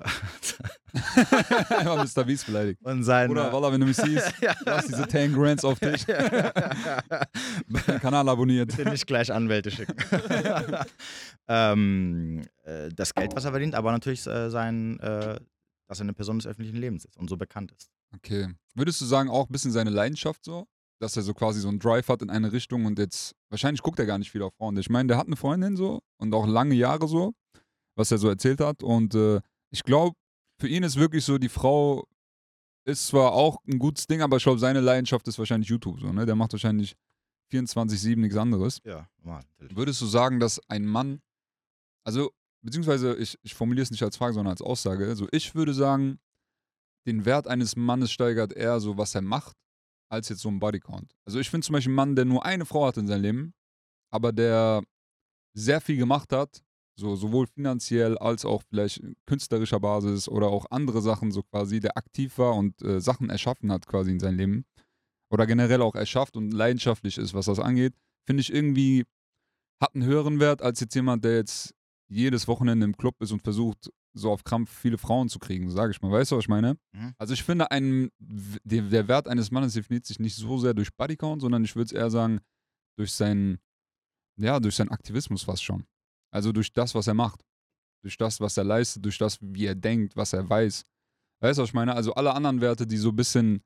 Einfach 1.70 2.06
Mr. 2.06 2.24
Beast 2.24 2.46
beleidigt. 2.46 2.80
und 2.84 3.04
sein 3.04 3.28
Bruder, 3.28 3.52
Walla, 3.52 3.72
wenn 3.72 3.80
du 3.82 3.88
mich 3.88 3.98
siehst, 3.98 4.32
ja. 4.42 4.54
du 4.64 4.72
hast 4.72 4.90
diese 4.90 5.08
10 5.08 5.34
Grands 5.34 5.66
auf 5.66 5.80
dich. 5.80 6.06
Den 6.06 6.22
Kanal 8.00 8.30
abonniert. 8.30 8.76
Bitte 8.76 8.90
nicht 8.92 9.08
gleich 9.08 9.34
Anwälte 9.34 9.72
schicken. 9.72 9.96
ähm, 11.48 12.46
äh, 12.64 12.90
das 12.90 13.14
Geld, 13.16 13.36
was 13.36 13.46
er 13.46 13.52
verdient, 13.52 13.74
aber 13.74 13.92
natürlich 13.92 14.28
äh, 14.28 14.52
sein, 14.52 15.00
äh, 15.00 15.40
dass 15.88 16.00
er 16.00 16.04
eine 16.04 16.14
Person 16.14 16.38
des 16.38 16.46
öffentlichen 16.48 16.78
Lebens 16.78 17.06
ist 17.06 17.18
und 17.18 17.28
so 17.28 17.38
bekannt 17.38 17.72
ist. 17.72 17.90
Okay. 18.16 18.54
Würdest 18.76 19.02
du 19.02 19.06
sagen, 19.06 19.30
auch 19.30 19.50
ein 19.50 19.52
bisschen 19.52 19.72
seine 19.72 19.90
Leidenschaft 19.90 20.46
so? 20.46 20.68
Dass 21.00 21.18
er 21.18 21.24
so 21.24 21.34
quasi 21.34 21.60
so 21.60 21.70
einen 21.70 21.80
Drive 21.80 22.08
hat 22.08 22.22
in 22.22 22.30
eine 22.30 22.52
Richtung 22.52 22.86
und 22.86 23.00
jetzt, 23.00 23.36
wahrscheinlich 23.54 23.84
guckt 23.84 24.00
er 24.00 24.08
gar 24.08 24.18
nicht 24.18 24.32
viel 24.32 24.42
auf 24.42 24.54
Frauen. 24.56 24.76
Ich 24.78 24.90
meine, 24.90 25.08
der 25.08 25.18
hat 25.18 25.28
eine 25.28 25.36
Freundin 25.36 25.78
so 25.78 26.02
und 26.18 26.34
auch 26.34 26.48
lange 26.48 26.74
Jahre 26.74 27.08
so, 27.08 27.34
was 27.96 28.12
er 28.12 28.18
so 28.18 28.28
erzählt 28.28 28.60
hat. 28.60 28.82
Und 28.82 29.14
äh, 29.14 29.42
ich 29.70 29.84
glaube, 29.84 30.16
für 30.60 30.68
ihn 30.68 30.82
ist 30.82 30.96
wirklich 30.96 31.24
so, 31.24 31.38
die 31.38 31.50
Frau 31.50 32.08
ist 32.86 33.08
zwar 33.08 33.32
auch 33.34 33.58
ein 33.68 33.78
gutes 33.78 34.08
Ding, 34.08 34.22
aber 34.22 34.38
ich 34.38 34.44
glaube, 34.44 34.60
seine 34.60 34.82
Leidenschaft 34.82 35.28
ist 35.28 35.38
wahrscheinlich 35.38 35.70
YouTube 35.70 36.00
so, 36.00 36.12
ne? 36.12 36.26
Der 36.26 36.36
macht 36.36 36.52
wahrscheinlich 36.52 36.96
24-7 37.52 38.18
nichts 38.18 38.36
anderes. 38.36 38.82
Ja, 38.84 39.08
normal. 39.22 39.44
Würdest 39.60 40.02
du 40.02 40.08
sagen, 40.08 40.40
dass 40.40 40.60
ein 40.68 40.86
Mann, 40.86 41.22
also, 42.04 42.32
beziehungsweise 42.62 43.16
ich, 43.16 43.38
ich 43.44 43.54
formuliere 43.54 43.84
es 43.84 43.92
nicht 43.92 44.04
als 44.04 44.18
Frage, 44.18 44.34
sondern 44.34 44.52
als 44.52 44.62
Aussage, 44.62 45.08
also 45.08 45.28
ich 45.32 45.54
würde 45.54 45.74
sagen, 45.74 46.20
den 47.06 47.26
Wert 47.26 47.48
eines 47.48 47.76
Mannes 47.76 48.12
steigert 48.12 48.54
eher 48.54 48.80
so, 48.80 48.98
was 48.98 49.14
er 49.14 49.22
macht, 49.22 49.56
als 50.14 50.30
jetzt 50.30 50.42
so 50.42 50.50
ein 50.50 50.60
Bodycount. 50.60 51.16
Also 51.26 51.40
ich 51.40 51.50
finde 51.50 51.66
zum 51.66 51.74
Beispiel 51.74 51.90
einen 51.90 51.96
Mann, 51.96 52.16
der 52.16 52.26
nur 52.26 52.46
eine 52.46 52.66
Frau 52.66 52.86
hat 52.86 52.98
in 52.98 53.08
seinem 53.08 53.24
Leben, 53.24 53.54
aber 54.12 54.32
der 54.32 54.84
sehr 55.56 55.82
viel 55.82 55.98
gemacht 55.98 56.32
hat, 56.32 56.64
so 56.98 57.16
sowohl 57.16 57.48
finanziell 57.48 58.18
als 58.18 58.46
auch 58.46 58.62
vielleicht 58.70 59.02
künstlerischer 59.26 59.80
Basis 59.80 60.30
oder 60.30 60.48
auch 60.48 60.68
andere 60.70 61.02
Sachen 61.02 61.32
so 61.32 61.42
quasi, 61.44 61.80
der 61.80 61.98
aktiv 61.98 62.38
war 62.38 62.56
und 62.56 62.82
äh, 62.84 63.02
Sachen 63.02 63.30
erschaffen 63.30 63.72
hat 63.72 63.88
quasi 63.88 64.12
in 64.12 64.20
seinem 64.20 64.38
Leben 64.38 64.66
oder 65.32 65.48
generell 65.48 65.82
auch 65.82 65.96
erschafft 65.96 66.38
und 66.38 66.52
leidenschaftlich 66.52 67.18
ist, 67.18 67.34
was 67.34 67.48
das 67.48 67.60
angeht, 67.60 67.96
finde 68.28 68.42
ich 68.42 68.54
irgendwie 68.54 69.06
hat 69.82 69.96
einen 69.96 70.06
höheren 70.06 70.40
Wert 70.40 70.62
als 70.62 70.80
jetzt 70.80 70.96
jemand, 70.96 71.26
der 71.26 71.38
jetzt 71.38 71.74
jedes 72.08 72.48
Wochenende 72.48 72.86
im 72.86 72.96
Club 72.96 73.20
ist 73.22 73.32
und 73.32 73.42
versucht, 73.42 73.90
so 74.14 74.32
auf 74.32 74.44
Krampf 74.44 74.72
viele 74.72 74.98
Frauen 74.98 75.30
zu 75.30 75.40
kriegen, 75.40 75.70
sage 75.72 75.92
ich 75.92 76.02
mal. 76.02 76.12
Weißt 76.12 76.32
du, 76.32 76.38
was 76.38 76.46
ich 76.46 76.50
meine? 76.50 76.78
Mhm. 76.92 77.14
Also 77.18 77.34
ich 77.34 77.44
finde, 77.44 77.72
ein, 77.72 78.10
der, 78.20 78.84
der 78.84 79.08
Wert 79.08 79.28
eines 79.28 79.52
Mannes 79.52 79.74
definiert 79.74 80.06
sich 80.06 80.20
nicht 80.20 80.36
so 80.36 80.58
sehr 80.58 80.74
durch 80.74 80.96
Bodycount, 80.96 81.42
sondern 81.42 81.64
ich 81.64 81.76
würde 81.76 81.86
es 81.88 81.92
eher 81.92 82.10
sagen, 82.10 82.40
durch 82.98 83.12
seinen, 83.12 83.60
ja, 84.38 84.60
durch 84.60 84.76
seinen 84.76 84.90
Aktivismus 84.92 85.44
fast 85.44 85.64
schon. 85.64 85.86
Also 86.32 86.52
durch 86.52 86.72
das, 86.74 86.94
was 86.96 87.08
er 87.08 87.14
macht. 87.14 87.44
Durch 88.04 88.18
das, 88.18 88.40
was 88.40 88.58
er 88.58 88.66
leistet, 88.66 89.04
durch 89.06 89.18
das, 89.18 89.38
wie 89.42 89.66
er 89.66 89.76
denkt, 89.76 90.16
was 90.16 90.34
er 90.34 90.48
weiß. 90.48 90.84
Weißt 91.40 91.58
du, 91.58 91.64
was 91.64 91.70
ich 91.70 91.74
meine? 91.74 91.96
Also 91.96 92.14
alle 92.14 92.34
anderen 92.34 92.62
Werte, 92.62 92.86
die 92.86 92.98
so 92.98 93.10
ein 93.10 93.16
bisschen 93.16 93.64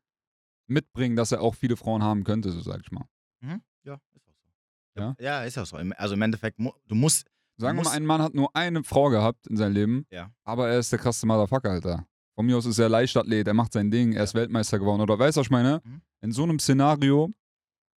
mitbringen, 0.67 1.15
dass 1.15 1.31
er 1.31 1.41
auch 1.41 1.55
viele 1.55 1.75
Frauen 1.75 2.03
haben 2.03 2.23
könnte, 2.23 2.51
so 2.51 2.61
sag 2.61 2.81
ich 2.81 2.91
mal. 2.91 3.05
Mhm. 3.41 3.61
Ja, 3.83 3.99
ist 4.13 4.27
auch 4.27 4.35
so. 4.35 5.01
Ja? 5.01 5.15
Ja, 5.19 5.43
ist 5.43 5.57
auch 5.57 5.65
so. 5.65 5.77
Also 5.77 6.13
im 6.13 6.21
Endeffekt, 6.21 6.59
du 6.59 6.95
musst, 6.95 7.29
Sagen 7.59 7.77
wir 7.77 7.83
mal, 7.85 7.91
ein 7.91 8.05
Mann 8.05 8.21
hat 8.21 8.33
nur 8.35 8.55
eine 8.55 8.83
Frau 8.83 9.09
gehabt 9.09 9.47
in 9.47 9.57
seinem 9.57 9.73
Leben, 9.73 10.05
Ja. 10.11 10.29
aber 10.43 10.69
er 10.69 10.79
ist 10.79 10.91
der 10.91 10.99
krasse 10.99 11.25
Motherfucker, 11.25 11.71
Alter. 11.71 12.05
Von 12.35 12.45
mir 12.45 12.55
aus 12.57 12.65
ist 12.67 12.77
er 12.77 12.87
Leichtathlet, 12.87 13.47
er 13.47 13.53
macht 13.55 13.73
sein 13.73 13.89
Ding, 13.89 14.13
er 14.13 14.23
ist 14.23 14.35
Weltmeister 14.35 14.77
geworden. 14.77 15.01
Oder 15.01 15.17
weißt 15.17 15.37
du, 15.37 15.39
was 15.39 15.47
ich 15.47 15.51
meine? 15.51 15.81
Mhm. 15.83 16.01
In 16.21 16.31
so 16.31 16.43
einem 16.43 16.59
Szenario 16.59 17.31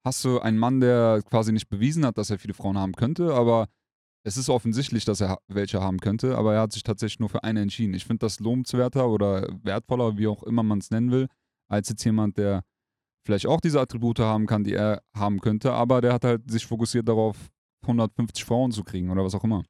hast 0.05 0.23
du 0.23 0.39
einen 0.39 0.59
Mann, 0.59 0.79
der 0.79 1.23
quasi 1.27 1.51
nicht 1.51 1.69
bewiesen 1.69 2.05
hat, 2.05 2.17
dass 2.19 2.29
er 2.29 2.37
viele 2.37 2.53
Frauen 2.53 2.77
haben 2.77 2.93
könnte, 2.93 3.33
aber 3.33 3.67
es 4.23 4.37
ist 4.37 4.49
offensichtlich, 4.49 5.05
dass 5.05 5.21
er 5.21 5.39
welche 5.47 5.81
haben 5.81 5.99
könnte, 5.99 6.37
aber 6.37 6.53
er 6.53 6.61
hat 6.61 6.73
sich 6.73 6.83
tatsächlich 6.83 7.19
nur 7.19 7.29
für 7.29 7.43
eine 7.43 7.61
entschieden. 7.61 7.93
Ich 7.95 8.05
finde 8.05 8.19
das 8.25 8.39
lohnenswerter 8.39 9.09
oder 9.09 9.47
wertvoller, 9.63 10.17
wie 10.17 10.27
auch 10.27 10.43
immer 10.43 10.61
man 10.63 10.79
es 10.79 10.91
nennen 10.91 11.11
will, 11.11 11.27
als 11.67 11.89
jetzt 11.89 12.03
jemand, 12.03 12.37
der 12.37 12.63
vielleicht 13.25 13.47
auch 13.47 13.59
diese 13.59 13.81
Attribute 13.81 14.19
haben 14.19 14.45
kann, 14.45 14.63
die 14.63 14.73
er 14.73 15.01
haben 15.15 15.39
könnte, 15.41 15.73
aber 15.73 15.99
der 16.01 16.13
hat 16.13 16.23
halt 16.25 16.49
sich 16.51 16.65
fokussiert 16.65 17.07
darauf, 17.07 17.37
150 17.87 18.45
Frauen 18.45 18.71
zu 18.71 18.83
kriegen 18.83 19.09
oder 19.09 19.23
was 19.23 19.35
auch 19.35 19.43
immer. 19.43 19.63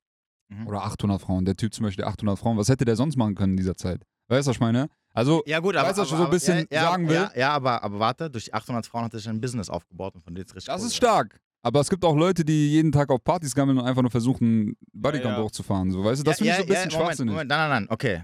Mhm. 0.50 0.68
Oder 0.68 0.84
800 0.84 1.22
Frauen. 1.22 1.46
Der 1.46 1.56
Typ 1.56 1.74
zum 1.74 1.86
Beispiel 1.86 2.06
800 2.06 2.40
Frauen. 2.40 2.58
Was 2.58 2.70
hätte 2.70 2.86
der 2.86 2.96
sonst 2.96 3.16
machen 3.18 3.36
können 3.36 3.54
in 3.54 3.58
dieser 3.58 3.76
Zeit? 3.76 4.04
Weißt 4.30 4.48
du, 4.48 4.50
was 4.50 4.56
ich 4.56 4.62
meine? 4.62 4.90
Also, 5.14 5.42
Ja, 5.46 5.60
gut, 5.60 5.76
aber. 5.76 5.88
Weißt 5.88 5.98
du, 5.98 6.02
was 6.04 6.12
ich 6.12 6.18
so 6.18 6.24
ein 6.24 6.30
bisschen 6.30 6.58
aber, 6.60 6.68
ja, 6.76 6.82
sagen 6.84 7.08
will? 7.08 7.16
Ja, 7.16 7.32
ja 7.36 7.52
aber, 7.54 7.84
aber 7.84 8.00
warte, 8.00 8.30
durch 8.30 8.46
die 8.46 8.54
800 8.54 8.86
Frauen 8.86 9.06
hat 9.06 9.14
er 9.14 9.20
sich 9.20 9.30
ein 9.30 9.42
Business 9.42 9.70
aufgebaut 9.70 10.16
und 10.16 10.24
von 10.24 10.34
dir 10.36 10.42
jetzt 10.42 10.56
richtig. 10.56 10.68
das 10.68 10.78
Kohle 10.78 10.88
ist 10.88 10.96
stark. 10.96 11.40
Aber 11.64 11.80
es 11.82 11.90
gibt 11.90 12.06
auch 12.06 12.16
Leute, 12.16 12.46
die 12.46 12.70
jeden 12.72 12.92
Tag 12.92 13.10
auf 13.10 13.24
Partys 13.24 13.54
gammeln 13.56 13.78
und 13.80 13.86
einfach 13.86 14.02
nur 14.02 14.12
versuchen, 14.12 14.78
Bodycount 14.94 15.34
Ja, 15.34 15.38
ja. 15.40 15.44
hochzufahren. 15.44 15.92
So, 15.92 16.04
weißt 16.04 16.20
du, 16.20 16.24
das 16.24 16.38
finde 16.38 16.52
ich 16.52 16.58
so 16.58 16.64
ein 16.64 16.68
bisschen 16.68 16.90
Moment, 16.92 16.94
schwachsinnig. 16.94 17.32
Moment, 17.34 17.50
nein, 17.50 17.70
nein, 17.70 17.84
nein, 17.84 17.88
okay. 17.90 18.24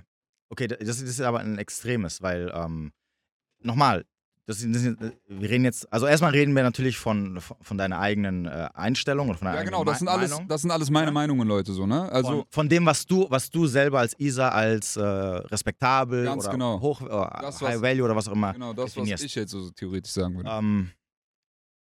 Okay, 0.49 0.67
das, 0.67 0.77
das 0.79 1.01
ist 1.01 1.19
aber 1.21 1.39
ein 1.39 1.57
Extremes, 1.57 2.21
weil, 2.21 2.51
ähm, 2.53 2.91
nochmal, 3.59 4.05
das, 4.45 4.57
das, 4.59 4.83
ist- 4.83 4.97
wir 5.27 5.49
reden 5.49 5.63
jetzt, 5.63 5.91
also 5.91 6.05
erstmal 6.05 6.31
reden 6.31 6.53
wir 6.55 6.63
natürlich 6.63 6.97
von, 6.97 7.39
von 7.39 7.77
deiner 7.77 7.99
eigenen 7.99 8.45
äh, 8.45 8.69
Einstellung 8.73 9.29
und 9.29 9.37
von 9.37 9.45
deiner 9.45 9.57
Ja, 9.59 9.63
genau, 9.63 9.77
eigenen 9.79 9.91
das 9.93 9.99
sind, 9.99 10.07
alles, 10.09 10.31
Meinung. 10.31 10.47
das 10.49 10.61
sind 10.61 10.71
alles 10.71 10.89
meine. 10.89 11.11
Meinungen, 11.11 11.47
Leute, 11.47 11.71
so, 11.73 11.85
ne? 11.85 12.11
Also, 12.11 12.29
von, 12.29 12.43
von 12.49 12.69
dem, 12.69 12.85
was 12.85 13.05
du, 13.05 13.25
was 13.29 13.49
du 13.49 13.67
selber 13.67 13.99
als 13.99 14.19
Isa 14.19 14.49
als 14.49 14.97
äh, 14.97 15.01
respektabel 15.01 16.27
oder 16.27 16.51
genau. 16.51 16.81
hoch, 16.81 17.01
äh, 17.01 17.05
Das, 17.07 17.61
was- 17.61 17.69
High 17.69 17.81
Value 17.81 18.03
oder 18.03 18.15
was 18.15 18.27
auch 18.27 18.33
immer. 18.33 18.53
genau 18.53 18.73
das, 18.73 18.85
was 18.85 18.93
definierst. 18.95 19.23
ich 19.23 19.35
jetzt 19.35 19.51
so 19.51 19.69
theoretisch 19.71 20.11
sagen 20.11 20.35
würde. 20.35 20.49
Ähm, 20.49 20.91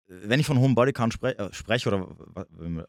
wenn 0.10 0.39
ich 0.39 0.45
von 0.45 0.58
hohem 0.58 0.74
Bodycount 0.74 1.14
spre 1.14 1.38
äh, 1.38 1.53
spreche, 1.53 1.89
oder 1.89 2.08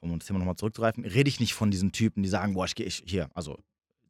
um 0.01 0.19
das 0.19 0.27
Thema 0.29 0.39
nochmal 0.39 0.55
zurückzugreifen, 0.57 1.05
rede 1.05 1.29
ich 1.29 1.41
nicht 1.41 1.53
von 1.53 1.71
diesen 1.71 1.91
Typen, 1.93 2.23
die 2.23 2.29
sagen, 2.29 2.55
boah, 2.55 2.65
ich 2.65 2.75
gehe 2.77 2.89
hier, 2.89 3.29
also 3.35 3.59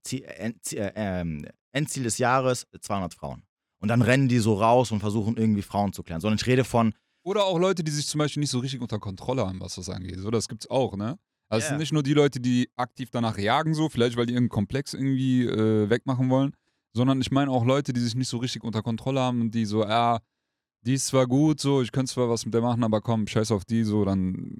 Ziel, 0.04 0.24
äh, 0.24 0.52
ähm, 0.94 1.46
Endziel 1.72 2.02
des 2.04 2.18
Jahres 2.18 2.66
200 2.80 3.14
Frauen. 3.14 3.42
Und 3.80 3.88
dann 3.88 4.02
rennen 4.02 4.28
die 4.28 4.38
so 4.38 4.54
raus 4.54 4.90
und 4.90 5.00
versuchen 5.00 5.36
irgendwie 5.36 5.62
Frauen 5.62 5.92
zu 5.92 6.02
klären. 6.02 6.20
Sondern 6.20 6.38
ich 6.40 6.46
rede 6.46 6.64
von, 6.64 6.94
Oder 7.22 7.44
auch 7.44 7.58
Leute, 7.58 7.84
die 7.84 7.90
sich 7.90 8.06
zum 8.06 8.18
Beispiel 8.18 8.40
nicht 8.40 8.50
so 8.50 8.58
richtig 8.58 8.80
unter 8.80 8.98
Kontrolle 8.98 9.46
haben, 9.46 9.60
was 9.60 9.74
das 9.74 9.88
angeht. 9.88 10.18
So, 10.18 10.30
das 10.30 10.48
gibt's 10.48 10.68
auch, 10.70 10.96
ne? 10.96 11.18
Also 11.50 11.58
es 11.58 11.64
Ja. 11.64 11.68
sind 11.70 11.78
nicht 11.78 11.92
nur 11.92 12.02
die 12.02 12.14
Leute, 12.14 12.40
die 12.40 12.70
aktiv 12.76 13.10
danach 13.10 13.38
jagen, 13.38 13.74
so, 13.74 13.88
vielleicht 13.88 14.16
weil 14.16 14.26
die 14.26 14.32
irgendeinen 14.34 14.50
Komplex 14.54 14.94
irgendwie 14.94 15.44
äh, 15.44 15.88
wegmachen 15.90 16.28
wollen, 16.30 16.54
sondern 16.94 17.20
ich 17.20 17.30
meine 17.30 17.50
auch 17.50 17.64
Leute, 17.64 17.92
die 17.92 18.00
sich 18.00 18.14
nicht 18.14 18.28
so 18.28 18.38
richtig 18.38 18.64
unter 18.64 18.82
Kontrolle 18.82 19.20
haben 19.20 19.40
und 19.42 19.54
die 19.54 19.64
so, 19.64 19.82
ja, 19.82 20.18
die 20.82 20.94
ist 20.94 21.06
zwar 21.06 21.26
gut, 21.26 21.60
so, 21.60 21.82
ich 21.82 21.92
könnte 21.92 22.12
zwar 22.12 22.28
was 22.28 22.44
mit 22.44 22.54
der 22.54 22.62
machen, 22.62 22.84
aber 22.84 23.00
komm, 23.00 23.26
scheiß 23.26 23.50
auf 23.52 23.64
die, 23.64 23.84
so, 23.84 24.04
dann 24.04 24.58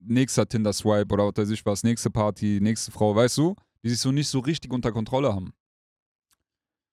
nächster 0.00 0.48
Tinder-Swipe 0.48 1.12
oder 1.12 1.26
was 1.26 1.36
weiß 1.36 1.50
ich 1.50 1.64
was, 1.66 1.82
nächste 1.82 2.10
Party, 2.10 2.58
nächste 2.60 2.90
Frau, 2.90 3.14
weißt 3.14 3.38
du? 3.38 3.54
Die 3.82 3.90
sich 3.90 4.00
so 4.00 4.12
nicht 4.12 4.28
so 4.28 4.40
richtig 4.40 4.72
unter 4.72 4.92
Kontrolle 4.92 5.32
haben. 5.34 5.52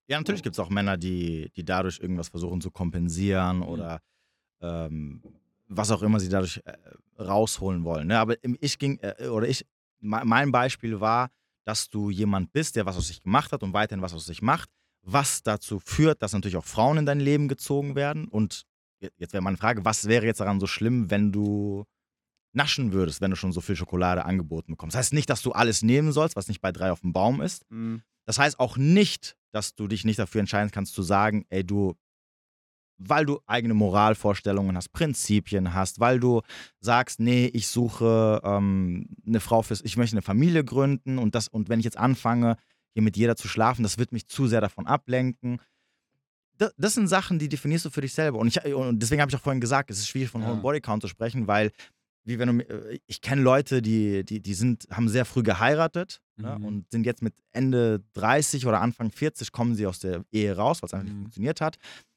Ja, 0.08 0.18
natürlich 0.18 0.42
gibt 0.42 0.54
es 0.56 0.60
auch 0.60 0.70
Männer, 0.70 0.96
die, 0.96 1.50
die 1.54 1.64
dadurch 1.64 2.00
irgendwas 2.00 2.28
versuchen 2.28 2.60
zu 2.60 2.70
kompensieren 2.70 3.58
Mhm. 3.58 3.62
oder 3.62 4.00
ähm, 4.60 5.22
was 5.68 5.90
auch 5.90 6.02
immer 6.02 6.18
sie 6.18 6.28
dadurch 6.28 6.60
äh, 6.64 6.72
rausholen 7.22 7.84
wollen. 7.84 8.08
Ne? 8.08 8.18
Aber 8.18 8.36
ich 8.60 8.78
ging, 8.78 8.98
äh, 9.00 9.28
oder 9.28 9.46
ich, 9.48 9.64
me- 10.00 10.22
mein 10.24 10.50
Beispiel 10.50 11.00
war, 11.00 11.28
dass 11.64 11.90
du 11.90 12.10
jemand 12.10 12.52
bist, 12.52 12.76
der 12.76 12.86
was 12.86 12.96
aus 12.96 13.08
sich 13.08 13.22
gemacht 13.22 13.52
hat 13.52 13.62
und 13.62 13.72
weiterhin 13.74 14.02
was 14.02 14.14
aus 14.14 14.24
sich 14.24 14.40
macht, 14.42 14.70
was 15.02 15.42
dazu 15.42 15.78
führt, 15.78 16.22
dass 16.22 16.32
natürlich 16.32 16.56
auch 16.56 16.64
Frauen 16.64 16.98
in 16.98 17.06
dein 17.06 17.20
Leben 17.20 17.46
gezogen 17.48 17.94
werden. 17.94 18.26
Und 18.28 18.62
je- 19.00 19.10
jetzt 19.18 19.32
wäre 19.34 19.42
meine 19.42 19.58
Frage, 19.58 19.84
was 19.84 20.08
wäre 20.08 20.24
jetzt 20.26 20.40
daran 20.40 20.58
so 20.60 20.66
schlimm, 20.66 21.10
wenn 21.10 21.30
du 21.32 21.84
naschen 22.54 22.92
würdest, 22.92 23.20
wenn 23.20 23.30
du 23.30 23.36
schon 23.36 23.52
so 23.52 23.60
viel 23.60 23.76
Schokolade 23.76 24.24
angeboten 24.24 24.72
bekommst? 24.72 24.94
Das 24.94 25.00
heißt 25.00 25.12
nicht, 25.12 25.28
dass 25.30 25.42
du 25.42 25.52
alles 25.52 25.82
nehmen 25.82 26.12
sollst, 26.12 26.34
was 26.34 26.48
nicht 26.48 26.60
bei 26.62 26.72
drei 26.72 26.90
auf 26.90 27.00
dem 27.02 27.12
Baum 27.12 27.40
ist. 27.42 27.70
Mhm. 27.70 28.02
Das 28.24 28.38
heißt 28.38 28.58
auch 28.58 28.76
nicht, 28.76 29.36
dass 29.52 29.74
du 29.74 29.88
dich 29.88 30.04
nicht 30.04 30.18
dafür 30.18 30.40
entscheiden 30.40 30.70
kannst 30.70 30.94
zu 30.94 31.02
sagen, 31.02 31.44
ey 31.48 31.64
du, 31.64 31.94
weil 32.98 33.26
du 33.26 33.40
eigene 33.46 33.74
Moralvorstellungen 33.74 34.76
hast, 34.76 34.90
Prinzipien 34.92 35.72
hast, 35.72 36.00
weil 36.00 36.18
du 36.18 36.42
sagst, 36.80 37.20
nee, 37.20 37.46
ich 37.46 37.68
suche 37.68 38.40
ähm, 38.42 39.08
eine 39.26 39.40
Frau 39.40 39.62
fürs, 39.62 39.82
ich 39.82 39.96
möchte 39.96 40.14
eine 40.14 40.22
Familie 40.22 40.64
gründen 40.64 41.18
und 41.18 41.34
das, 41.34 41.48
und 41.48 41.68
wenn 41.68 41.78
ich 41.78 41.84
jetzt 41.84 41.98
anfange, 41.98 42.56
hier 42.94 43.02
mit 43.02 43.16
jeder 43.16 43.36
zu 43.36 43.46
schlafen, 43.46 43.82
das 43.84 43.98
wird 43.98 44.12
mich 44.12 44.26
zu 44.26 44.48
sehr 44.48 44.60
davon 44.60 44.86
ablenken. 44.86 45.60
Das, 46.56 46.72
das 46.76 46.94
sind 46.94 47.06
Sachen, 47.06 47.38
die 47.38 47.48
definierst 47.48 47.84
du 47.84 47.90
für 47.90 48.00
dich 48.00 48.12
selber. 48.12 48.38
Und, 48.38 48.48
ich, 48.48 48.74
und 48.74 48.98
deswegen 49.00 49.20
habe 49.20 49.30
ich 49.30 49.36
auch 49.36 49.42
vorhin 49.42 49.60
gesagt, 49.60 49.90
es 49.90 49.98
ist 50.00 50.08
schwierig 50.08 50.30
von 50.30 50.42
Ja. 50.42 50.48
hohem 50.48 50.62
Bodycount 50.62 51.02
zu 51.02 51.08
sprechen, 51.08 51.46
weil 51.46 51.70
wie 52.28 52.38
wenn 52.38 52.58
du, 52.58 52.64
äh, 52.68 52.98
ich 53.06 53.20
kenne 53.20 53.42
Leute, 53.42 53.82
die, 53.82 54.24
die, 54.24 54.40
die 54.40 54.54
sind, 54.54 54.86
haben 54.90 55.08
sehr 55.08 55.24
früh 55.24 55.42
geheiratet 55.42 56.20
ne, 56.36 56.56
Mhm. 56.58 56.64
und 56.64 56.90
sind 56.90 57.04
jetzt 57.06 57.22
mit 57.22 57.34
Ende 57.52 58.02
30 58.14 58.66
oder 58.66 58.80
Anfang 58.80 59.10
40 59.10 59.50
kommen 59.52 59.74
sie 59.74 59.86
aus 59.86 59.98
der 59.98 60.24
Ehe 60.30 60.56
raus, 60.56 60.82
weil 60.82 60.86
es 60.88 60.94
einfach 60.94 61.04
nicht 61.06 61.16
Mhm. 61.16 61.22
funktioniert 61.22 61.60
hat, 61.60 61.76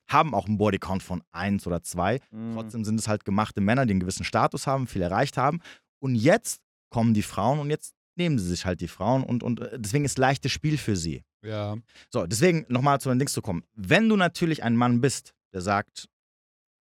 haben 0.10 0.34
auch 0.34 0.46
einen 0.48 0.58
Bodycount 0.58 1.02
von 1.02 1.24
1 1.32 1.66
oder 1.66 1.82
2. 1.82 2.20
Mhm. 2.32 2.54
Trotzdem 2.54 2.84
sind 2.86 3.00
es 3.00 3.08
halt 3.08 3.24
gemachte 3.26 3.62
Männer, 3.62 3.86
die 3.86 3.92
einen 3.92 4.00
gewissen 4.02 4.26
Status 4.26 4.68
haben, 4.68 4.86
viel 4.88 5.02
erreicht 5.02 5.38
haben. 5.38 5.60
Und 6.00 6.16
jetzt 6.16 6.62
kommen 6.90 7.14
die 7.14 7.22
Frauen 7.24 7.60
und 7.60 7.70
jetzt 7.70 7.96
nehmen 8.18 8.38
sie 8.38 8.48
sich 8.50 8.66
halt 8.66 8.82
die 8.82 8.90
Frauen 8.90 9.24
und, 9.24 9.42
und 9.44 9.62
äh, 9.62 9.80
deswegen 9.80 10.04
ist 10.04 10.18
leichtes 10.18 10.52
Spiel 10.52 10.78
für 10.78 10.98
sie. 10.98 11.24
Ja. 11.44 11.78
So, 12.10 12.28
deswegen 12.28 12.66
nochmal 12.68 13.00
zu 13.00 13.08
den 13.10 13.18
Dings 13.20 13.32
zu 13.34 13.42
kommen. 13.42 13.64
Wenn 13.74 14.10
du 14.10 14.18
natürlich 14.18 14.62
ein 14.64 14.76
Mann 14.76 15.00
bist, 15.00 15.34
der 15.54 15.62
sagt, 15.62 16.08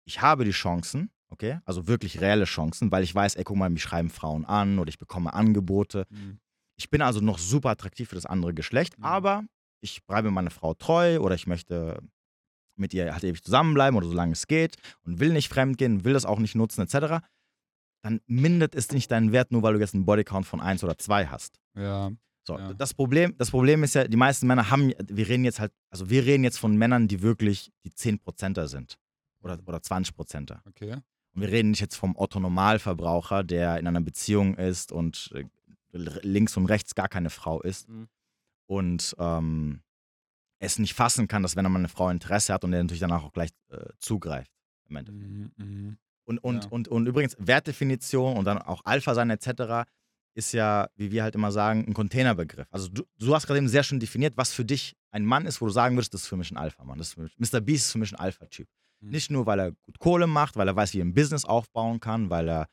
ich 0.07 0.21
habe 0.21 0.45
die 0.45 0.51
Chancen, 0.51 1.09
okay, 1.35 1.59
also 1.65 1.87
wirklich 1.87 2.19
reelle 2.21 2.45
Chancen, 2.45 2.91
weil 2.91 3.03
ich 3.03 3.13
weiß, 3.13 3.35
ey, 3.35 3.43
guck 3.43 3.57
mal, 3.57 3.69
mich 3.69 3.83
schreiben 3.83 4.09
Frauen 4.09 4.45
an 4.45 4.79
oder 4.79 4.89
ich 4.89 4.97
bekomme 4.97 5.33
Angebote. 5.33 6.05
Mhm. 6.09 6.39
Ich 6.77 6.89
bin 6.89 7.01
also 7.01 7.19
noch 7.21 7.37
super 7.37 7.69
attraktiv 7.69 8.09
für 8.09 8.15
das 8.15 8.25
andere 8.25 8.53
Geschlecht, 8.53 8.97
Mhm. 8.97 9.03
aber 9.05 9.43
ich 9.81 10.03
bleibe 10.05 10.31
meiner 10.31 10.49
Frau 10.51 10.73
treu 10.73 11.19
oder 11.19 11.35
ich 11.35 11.45
möchte 11.47 11.99
mit 12.77 12.93
ihr 12.93 13.13
halt 13.13 13.23
ewig 13.23 13.41
zusammenbleiben 13.43 13.95
oder 13.97 14.07
solange 14.07 14.33
es 14.33 14.47
geht 14.47 14.75
und 15.05 15.19
will 15.19 15.31
nicht 15.31 15.47
fremdgehen, 15.49 16.03
will 16.03 16.13
das 16.13 16.25
auch 16.25 16.39
nicht 16.39 16.55
nutzen, 16.55 16.81
etc., 16.81 17.23
dann 18.03 18.21
mindert 18.27 18.75
es 18.75 18.91
nicht 18.91 19.09
deinen 19.11 19.31
Wert, 19.31 19.51
nur 19.51 19.63
weil 19.63 19.73
du 19.73 19.79
jetzt 19.79 19.93
einen 19.95 20.05
Bodycount 20.05 20.45
von 20.45 20.61
1 20.61 20.83
oder 20.83 20.97
2 20.97 21.27
hast. 21.27 21.59
Ja. 21.75 22.11
So, 22.47 22.59
Ja. 22.59 22.73
das, 22.73 22.93
Problem, 22.93 23.35
das 23.37 23.49
Problem 23.49 23.83
ist 23.83 23.95
ja, 23.95 24.07
die 24.07 24.17
meisten 24.17 24.45
Männer 24.45 24.69
haben, 24.69 24.93
wir 25.07 25.27
reden 25.27 25.43
jetzt 25.45 25.59
halt, 25.59 25.71
also 25.89 26.09
wir 26.09 26.23
reden 26.25 26.43
jetzt 26.43 26.59
von 26.59 26.75
Männern, 26.77 27.07
die 27.07 27.21
wirklich 27.23 27.71
die 27.83 27.89
10%er 27.91 28.67
sind 28.67 28.97
oder, 29.41 29.57
oder 29.65 29.79
20%er. 29.79 30.61
Okay. 30.67 30.97
Und 31.35 31.41
wir 31.41 31.49
reden 31.51 31.71
nicht 31.71 31.81
jetzt 31.81 31.95
vom 31.97 32.15
Otto-Normalverbraucher, 32.15 33.43
der 33.43 33.77
in 33.77 33.87
einer 33.87 34.01
Beziehung 34.01 34.55
ist 34.55 34.91
und 34.91 35.31
äh, 35.35 35.43
links 35.91 36.57
und 36.57 36.65
rechts 36.65 36.95
gar 36.95 37.07
keine 37.09 37.29
Frau 37.29 37.61
ist 37.61 37.87
Mhm. 37.89 38.07
und 38.67 39.15
ähm, 39.19 39.81
es 40.59 40.79
nicht 40.79 40.93
fassen 40.93 41.27
kann, 41.27 41.43
dass 41.43 41.55
wenn 41.55 41.65
er 41.65 41.69
mal 41.69 41.79
eine 41.79 41.89
Frau 41.89 42.09
Interesse 42.09 42.53
hat 42.53 42.63
und 42.63 42.71
der 42.71 42.81
natürlich 42.83 43.01
danach 43.01 43.23
auch 43.23 43.33
gleich 43.33 43.51
äh, 43.69 43.85
zugreift. 43.99 44.51
Im 44.89 44.95
Endeffekt. 44.95 45.29
Mhm. 45.29 45.51
Mhm. 45.57 45.97
Und, 46.25 46.37
und, 46.39 46.63
Ja. 46.63 46.69
und, 46.71 46.87
und 46.87 47.05
übrigens, 47.07 47.35
Wertdefinition 47.37 48.37
und 48.37 48.45
dann 48.45 48.57
auch 48.57 48.81
Alpha 48.85 49.13
sein 49.13 49.29
etc. 49.29 49.87
ist 50.33 50.53
ja, 50.53 50.87
wie 50.95 51.11
wir 51.11 51.23
halt 51.23 51.35
immer 51.35 51.51
sagen, 51.51 51.85
ein 51.87 51.93
Containerbegriff. 51.93 52.67
Also 52.71 52.87
du, 52.87 53.03
du 53.19 53.35
hast 53.35 53.45
gerade 53.45 53.59
eben 53.59 53.67
sehr 53.67 53.83
schön 53.83 53.99
definiert, 53.99 54.35
was 54.37 54.51
für 54.53 54.65
dich 54.65 54.95
ein 55.11 55.23
Mann 55.25 55.45
ist, 55.45 55.61
wo 55.61 55.65
du 55.65 55.71
sagen 55.71 55.95
würdest, 55.97 56.13
das 56.13 56.21
ist 56.23 56.27
für 56.27 56.37
mich 56.37 56.51
ein 56.51 56.57
Alpha-Mann. 56.57 56.97
Mr. 57.37 57.61
Beast 57.61 57.85
ist 57.85 57.91
für 57.91 57.99
mich 57.99 58.11
ein 58.13 58.19
Alpha-Typ. 58.19 58.67
Mhm. 59.05 59.11
Nicht 59.11 59.31
nur, 59.31 59.45
weil 59.45 59.59
er 59.59 59.71
gut 59.71 59.99
Kohle 59.99 60.27
macht, 60.27 60.55
weil 60.57 60.67
er 60.67 60.75
weiß, 60.75 60.93
wie 60.93 60.99
er 60.99 61.05
ein 61.05 61.13
Business 61.13 61.45
aufbauen 61.45 61.99
kann, 61.99 62.29
weil 62.29 62.49
er 62.49 62.67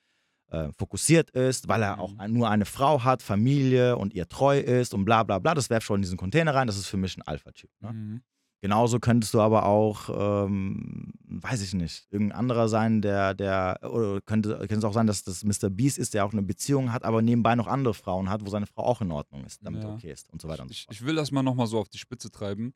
äh, 0.51 0.71
fokussiert 0.73 1.31
ist, 1.31 1.67
weil 1.69 1.83
er 1.83 1.97
Mhm. 1.97 2.01
auch 2.03 2.29
nur 2.29 2.51
eine 2.51 2.67
Frau 2.67 3.03
hat, 3.05 3.23
Familie 3.23 3.97
und 3.97 4.13
ihr 4.13 4.29
treu 4.29 4.59
ist 4.59 4.93
und 4.93 5.05
bla 5.07 5.23
bla 5.23 5.39
bla. 5.39 5.55
Das 5.55 5.71
werft 5.71 5.87
schon 5.87 5.97
in 5.97 6.03
diesen 6.03 6.19
Container 6.19 6.55
rein. 6.55 6.67
Das 6.67 6.77
ist 6.77 6.89
für 6.89 6.99
mich 6.99 7.17
ein 7.17 7.23
Alpha-Typ. 7.23 7.71
Ne? 7.81 7.93
Mhm. 7.93 8.23
Genauso 8.61 9.01
könntest 9.01 9.35
du 9.35 9.41
aber 9.41 9.65
auch, 9.67 10.09
ähm, 10.47 11.13
weiß 11.27 11.63
ich 11.63 11.75
nicht, 11.75 12.07
irgendein 12.11 12.39
anderer 12.39 12.69
sein, 12.69 13.03
der, 13.03 13.35
der, 13.35 13.79
oder 13.83 14.21
könnte, 14.21 14.57
könnte 14.59 14.77
es 14.77 14.85
auch 14.85 14.93
sein, 14.93 15.07
dass 15.09 15.25
das 15.25 15.43
Mr. 15.43 15.69
Beast 15.71 15.99
ist, 15.99 16.15
der 16.15 16.25
auch 16.25 16.33
eine 16.33 16.43
Beziehung 16.43 16.93
hat, 16.93 17.03
aber 17.05 17.23
nebenbei 17.23 17.57
noch 17.57 17.67
andere 17.67 17.95
Frauen 17.95 18.29
hat, 18.31 18.45
wo 18.47 18.51
seine 18.51 18.67
Frau 18.67 18.85
auch 18.85 19.01
in 19.01 19.11
Ordnung 19.11 19.45
ist, 19.45 19.65
damit 19.67 19.83
Ja. 19.83 19.89
er 19.89 19.95
okay 19.95 20.13
ist 20.13 20.31
und 20.31 20.41
so 20.41 20.47
weiter 20.49 20.63
und 20.63 20.69
so 20.69 20.73
Ich, 20.75 20.85
fort. 20.85 20.95
ich 20.95 21.05
will 21.05 21.17
das 21.17 21.33
mal 21.33 21.43
nochmal 21.43 21.67
so 21.67 21.79
auf 21.81 21.89
die 21.89 21.99
Spitze 21.99 22.31
treiben. 22.31 22.73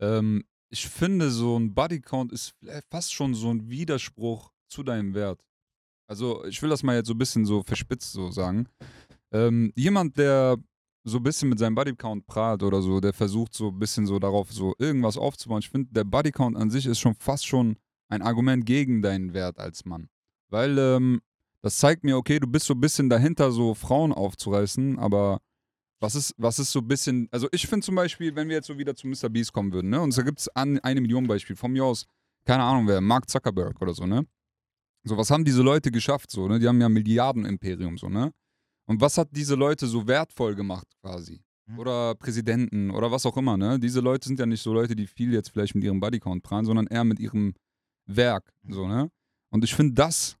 Ähm, 0.00 0.44
ich 0.70 0.88
finde, 0.88 1.30
so 1.30 1.58
ein 1.58 1.74
Bodycount 1.74 2.32
ist 2.32 2.54
vielleicht 2.58 2.86
fast 2.90 3.12
schon 3.12 3.34
so 3.34 3.50
ein 3.50 3.68
Widerspruch 3.68 4.52
zu 4.68 4.82
deinem 4.82 5.14
Wert. 5.14 5.42
Also, 6.08 6.44
ich 6.44 6.60
will 6.62 6.70
das 6.70 6.82
mal 6.82 6.96
jetzt 6.96 7.08
so 7.08 7.14
ein 7.14 7.18
bisschen 7.18 7.44
so 7.44 7.62
verspitzt 7.62 8.12
so 8.12 8.30
sagen. 8.30 8.68
Ähm, 9.32 9.72
jemand, 9.76 10.16
der 10.16 10.56
so 11.04 11.18
ein 11.18 11.22
bisschen 11.22 11.48
mit 11.48 11.58
seinem 11.58 11.74
Bodycount 11.74 12.26
prahlt 12.26 12.62
oder 12.62 12.82
so, 12.82 13.00
der 13.00 13.12
versucht 13.12 13.54
so 13.54 13.68
ein 13.68 13.78
bisschen 13.78 14.06
so 14.06 14.18
darauf 14.18 14.52
so 14.52 14.74
irgendwas 14.78 15.16
aufzubauen. 15.16 15.60
Ich 15.60 15.70
finde, 15.70 15.92
der 15.92 16.04
Bodycount 16.04 16.56
an 16.56 16.70
sich 16.70 16.86
ist 16.86 16.98
schon 16.98 17.14
fast 17.14 17.46
schon 17.46 17.76
ein 18.08 18.22
Argument 18.22 18.64
gegen 18.64 19.02
deinen 19.02 19.34
Wert 19.34 19.58
als 19.58 19.84
Mann. 19.84 20.08
Weil 20.50 20.78
ähm, 20.78 21.20
das 21.62 21.76
zeigt 21.76 22.04
mir, 22.04 22.16
okay, 22.16 22.38
du 22.38 22.46
bist 22.46 22.66
so 22.66 22.74
ein 22.74 22.80
bisschen 22.80 23.08
dahinter, 23.08 23.50
so 23.50 23.74
Frauen 23.74 24.12
aufzureißen, 24.12 24.98
aber 24.98 25.40
was 26.00 26.14
ist, 26.14 26.34
was 26.36 26.58
ist 26.58 26.70
so 26.70 26.80
ein 26.80 26.88
bisschen, 26.88 27.28
also 27.30 27.48
ich 27.52 27.66
finde 27.66 27.84
zum 27.84 27.94
Beispiel, 27.94 28.34
wenn 28.34 28.48
wir 28.48 28.56
jetzt 28.56 28.66
so 28.66 28.78
wieder 28.78 28.94
zu 28.94 29.06
Mr. 29.06 29.28
Beast 29.28 29.52
kommen 29.52 29.72
würden, 29.72 29.90
ne, 29.90 30.00
und 30.00 30.16
da 30.16 30.22
gibt 30.22 30.40
es 30.40 30.48
an, 30.48 30.78
eine 30.80 31.00
Million 31.00 31.26
Beispiele, 31.26 31.56
von 31.56 31.72
mir 31.72 31.84
aus, 31.84 32.06
keine 32.44 32.62
Ahnung 32.62 32.86
wer, 32.86 33.00
Mark 33.00 33.28
Zuckerberg 33.28 33.80
oder 33.80 33.94
so, 33.94 34.06
ne? 34.06 34.26
So, 35.04 35.16
was 35.16 35.30
haben 35.30 35.44
diese 35.44 35.62
Leute 35.62 35.90
geschafft, 35.90 36.30
so, 36.30 36.48
ne? 36.48 36.58
Die 36.58 36.68
haben 36.68 36.80
ja 36.80 36.88
Milliarden-Imperium, 36.88 37.98
so, 37.98 38.08
ne? 38.08 38.32
Und 38.86 39.00
was 39.00 39.18
hat 39.18 39.28
diese 39.32 39.54
Leute 39.54 39.86
so 39.86 40.06
wertvoll 40.06 40.54
gemacht, 40.54 40.86
quasi? 41.00 41.40
Mhm. 41.66 41.78
Oder 41.78 42.14
Präsidenten 42.14 42.90
oder 42.90 43.10
was 43.10 43.26
auch 43.26 43.36
immer, 43.36 43.56
ne? 43.56 43.78
Diese 43.78 44.00
Leute 44.00 44.26
sind 44.28 44.38
ja 44.38 44.46
nicht 44.46 44.62
so 44.62 44.72
Leute, 44.72 44.96
die 44.96 45.06
viel 45.06 45.32
jetzt 45.32 45.50
vielleicht 45.50 45.74
mit 45.74 45.84
ihrem 45.84 46.00
Bodycount 46.00 46.42
prahlen, 46.42 46.64
sondern 46.64 46.86
eher 46.86 47.04
mit 47.04 47.20
ihrem 47.20 47.54
Werk, 48.06 48.52
so, 48.68 48.86
ne? 48.86 49.10
Und 49.50 49.64
ich 49.64 49.74
finde 49.74 49.94
das 49.94 50.36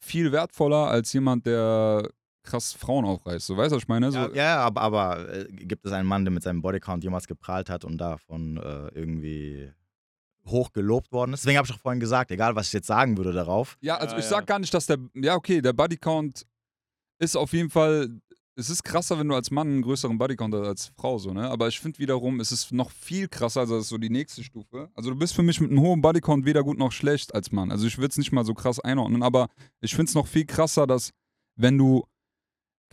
viel 0.00 0.32
wertvoller 0.32 0.88
als 0.88 1.12
jemand, 1.12 1.46
der 1.46 2.08
krass 2.44 2.72
Frauen 2.72 3.04
aufreißt. 3.04 3.46
So, 3.46 3.56
weißt 3.56 3.72
du, 3.72 3.76
was 3.76 3.82
ich 3.82 3.88
meine? 3.88 4.12
So, 4.12 4.18
Ja, 4.18 4.34
ja, 4.34 4.56
aber, 4.58 4.80
aber 4.82 5.28
äh, 5.34 5.46
gibt 5.50 5.84
es 5.86 5.92
einen 5.92 6.06
Mann, 6.08 6.24
der 6.24 6.32
mit 6.32 6.42
seinem 6.42 6.62
Bodycount 6.62 7.02
jemals 7.02 7.26
geprahlt 7.26 7.68
hat 7.70 7.84
und 7.84 7.98
davon 7.98 8.56
äh, 8.58 8.88
irgendwie 8.94 9.72
hoch 10.46 10.72
gelobt 10.72 11.10
worden 11.10 11.32
ist? 11.32 11.42
Deswegen 11.44 11.58
habe 11.58 11.66
ich 11.66 11.74
auch 11.74 11.80
vorhin 11.80 12.00
gesagt, 12.00 12.30
egal 12.30 12.54
was 12.54 12.68
ich 12.68 12.72
jetzt 12.74 12.86
sagen 12.86 13.16
würde 13.16 13.32
darauf, 13.32 13.76
Ja, 13.80 13.96
also 13.96 14.14
Ja, 14.14 14.18
ich 14.18 14.24
ja. 14.26 14.30
sag 14.30 14.46
gar 14.46 14.58
nicht, 14.58 14.72
dass 14.74 14.86
der. 14.86 14.98
Ja, 15.14 15.34
okay, 15.34 15.60
der 15.62 15.72
Bodycount 15.72 16.46
ist 17.18 17.36
auf 17.36 17.52
jeden 17.52 17.70
Fall. 17.70 18.20
Es 18.56 18.70
ist 18.70 18.84
krasser, 18.84 19.18
wenn 19.18 19.26
du 19.26 19.34
als 19.34 19.50
Mann 19.50 19.66
einen 19.66 19.82
größeren 19.82 20.16
Bodycount 20.16 20.54
hast 20.54 20.66
als 20.68 20.92
Frau, 20.96 21.18
so, 21.18 21.32
ne? 21.32 21.50
Aber 21.50 21.66
ich 21.66 21.80
finde 21.80 21.98
wiederum, 21.98 22.38
es 22.38 22.52
ist 22.52 22.70
noch 22.70 22.92
viel 22.92 23.26
krasser, 23.26 23.60
also 23.60 23.74
das 23.74 23.84
ist 23.84 23.88
so 23.88 23.98
die 23.98 24.10
nächste 24.10 24.44
Stufe. 24.44 24.90
Also 24.94 25.10
du 25.10 25.16
bist 25.16 25.34
für 25.34 25.42
mich 25.42 25.60
mit 25.60 25.70
einem 25.72 25.80
hohen 25.80 26.00
Bodycount 26.00 26.44
weder 26.44 26.62
gut 26.62 26.78
noch 26.78 26.92
schlecht 26.92 27.34
als 27.34 27.50
Mann. 27.50 27.72
Also 27.72 27.84
ich 27.88 27.98
würde 27.98 28.10
es 28.10 28.16
nicht 28.16 28.30
mal 28.30 28.44
so 28.44 28.54
krass 28.54 28.78
einordnen, 28.78 29.24
aber 29.24 29.48
ich 29.80 29.96
finde 29.96 30.10
es 30.10 30.14
noch 30.14 30.28
viel 30.28 30.44
krasser, 30.46 30.86
dass 30.86 31.10
wenn 31.56 31.76
du 31.78 32.04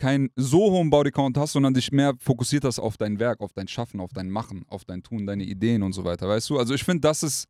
keinen 0.02 0.30
so 0.34 0.72
hohen 0.72 0.90
Bodycount 0.90 1.38
hast, 1.38 1.52
sondern 1.52 1.74
dich 1.74 1.92
mehr 1.92 2.14
fokussiert 2.18 2.64
hast 2.64 2.80
auf 2.80 2.96
dein 2.96 3.20
Werk, 3.20 3.40
auf 3.40 3.52
dein 3.52 3.68
Schaffen, 3.68 4.00
auf 4.00 4.12
dein 4.12 4.30
Machen, 4.30 4.64
auf 4.66 4.84
dein 4.84 5.04
Tun, 5.04 5.26
deine 5.26 5.44
Ideen 5.44 5.84
und 5.84 5.92
so 5.92 6.04
weiter, 6.04 6.28
weißt 6.28 6.50
du? 6.50 6.58
Also 6.58 6.74
ich 6.74 6.82
finde, 6.82 7.02
das 7.02 7.22
ist 7.22 7.46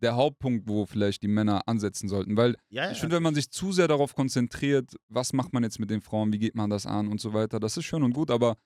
der 0.00 0.14
Hauptpunkt, 0.14 0.68
wo 0.68 0.86
vielleicht 0.86 1.24
die 1.24 1.28
Männer 1.28 1.66
ansetzen 1.66 2.08
sollten, 2.08 2.36
weil 2.36 2.54
ja, 2.68 2.84
ja, 2.84 2.92
ich 2.92 3.00
finde, 3.00 3.16
wenn 3.16 3.24
man 3.24 3.34
sich 3.34 3.50
zu 3.50 3.72
sehr 3.72 3.88
darauf 3.88 4.14
konzentriert, 4.14 4.94
was 5.08 5.32
macht 5.32 5.52
man 5.52 5.64
jetzt 5.64 5.80
mit 5.80 5.90
den 5.90 6.00
Frauen, 6.00 6.32
wie 6.32 6.38
geht 6.38 6.54
man 6.54 6.70
das 6.70 6.86
an 6.86 7.08
und 7.08 7.20
so 7.20 7.34
weiter, 7.34 7.58
das 7.58 7.76
ist 7.76 7.86
schön 7.86 8.04
und 8.04 8.12
gut, 8.12 8.30
aber 8.30 8.56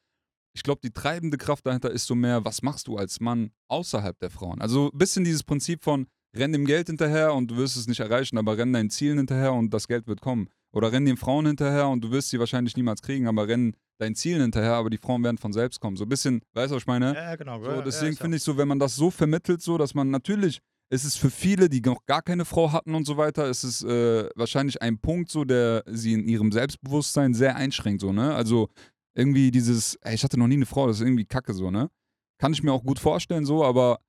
ich 0.52 0.62
glaube, 0.62 0.82
die 0.84 0.90
treibende 0.90 1.38
Kraft 1.38 1.64
dahinter 1.64 1.90
ist 1.90 2.06
so 2.06 2.14
mehr, 2.14 2.44
was 2.44 2.60
machst 2.60 2.86
du 2.86 2.98
als 2.98 3.18
Mann 3.18 3.50
außerhalb 3.68 4.18
der 4.18 4.28
Frauen? 4.28 4.60
Also 4.60 4.90
ein 4.92 4.98
bisschen 4.98 5.24
dieses 5.24 5.42
Prinzip 5.42 5.82
von, 5.82 6.06
renn 6.36 6.52
dem 6.52 6.64
Geld 6.64 6.88
hinterher 6.88 7.34
und 7.34 7.50
du 7.50 7.56
wirst 7.56 7.76
es 7.76 7.86
nicht 7.86 8.00
erreichen, 8.00 8.38
aber 8.38 8.56
renn 8.56 8.72
deinen 8.72 8.90
Zielen 8.90 9.18
hinterher 9.18 9.52
und 9.52 9.72
das 9.72 9.88
Geld 9.88 10.06
wird 10.06 10.20
kommen. 10.20 10.48
Oder 10.72 10.90
renn 10.90 11.04
den 11.04 11.18
Frauen 11.18 11.46
hinterher 11.46 11.88
und 11.88 12.02
du 12.02 12.10
wirst 12.10 12.30
sie 12.30 12.38
wahrscheinlich 12.38 12.76
niemals 12.76 13.02
kriegen, 13.02 13.28
aber 13.28 13.46
renn 13.46 13.76
deinen 13.98 14.14
Zielen 14.14 14.40
hinterher, 14.40 14.74
aber 14.74 14.90
die 14.90 14.98
Frauen 14.98 15.22
werden 15.22 15.38
von 15.38 15.52
selbst 15.52 15.80
kommen. 15.80 15.96
So 15.96 16.04
ein 16.04 16.09
bisschen, 16.09 16.40
weißt 16.54 16.70
du, 16.70 16.76
was 16.76 16.82
ich 16.82 16.86
meine? 16.86 17.14
ja, 17.14 17.22
ja, 17.30 17.36
genau. 17.36 17.62
So, 17.62 17.82
deswegen 17.82 18.16
finde 18.16 18.38
ich 18.38 18.42
so, 18.42 18.56
wenn 18.56 18.68
man 18.68 18.78
das 18.78 18.96
so 18.96 19.10
vermittelt, 19.10 19.60
so, 19.60 19.76
dass 19.76 19.94
man 19.94 20.10
natürlich, 20.10 20.60
es 20.88 21.04
ist 21.04 21.18
für 21.18 21.30
viele, 21.30 21.68
die 21.68 21.80
noch 21.82 22.04
gar 22.06 22.22
keine 22.22 22.44
Frau 22.44 22.72
hatten 22.72 22.94
und 22.94 23.06
so 23.06 23.16
weiter, 23.18 23.48
es 23.48 23.64
ist 23.64 23.84
äh, 23.84 24.28
wahrscheinlich 24.34 24.80
ein 24.80 24.98
Punkt, 24.98 25.30
so, 25.30 25.44
der 25.44 25.84
sie 25.86 26.14
in 26.14 26.26
ihrem 26.26 26.50
Selbstbewusstsein 26.50 27.34
sehr 27.34 27.54
einschränkt, 27.56 28.00
so, 28.00 28.12
ne? 28.12 28.34
Also 28.34 28.68
irgendwie 29.14 29.50
dieses, 29.50 29.96
ey, 29.96 30.14
ich 30.14 30.24
hatte 30.24 30.38
noch 30.38 30.48
nie 30.48 30.54
eine 30.54 30.66
Frau, 30.66 30.86
das 30.86 30.96
ist 30.96 31.02
irgendwie 31.02 31.26
kacke, 31.26 31.52
so, 31.52 31.70
ne? 31.70 31.90
Kann 32.38 32.54
ich 32.54 32.62
mir 32.62 32.72
auch 32.72 32.82
gut 32.82 32.98
vorstellen, 32.98 33.44
so, 33.44 33.62
aber 33.62 34.00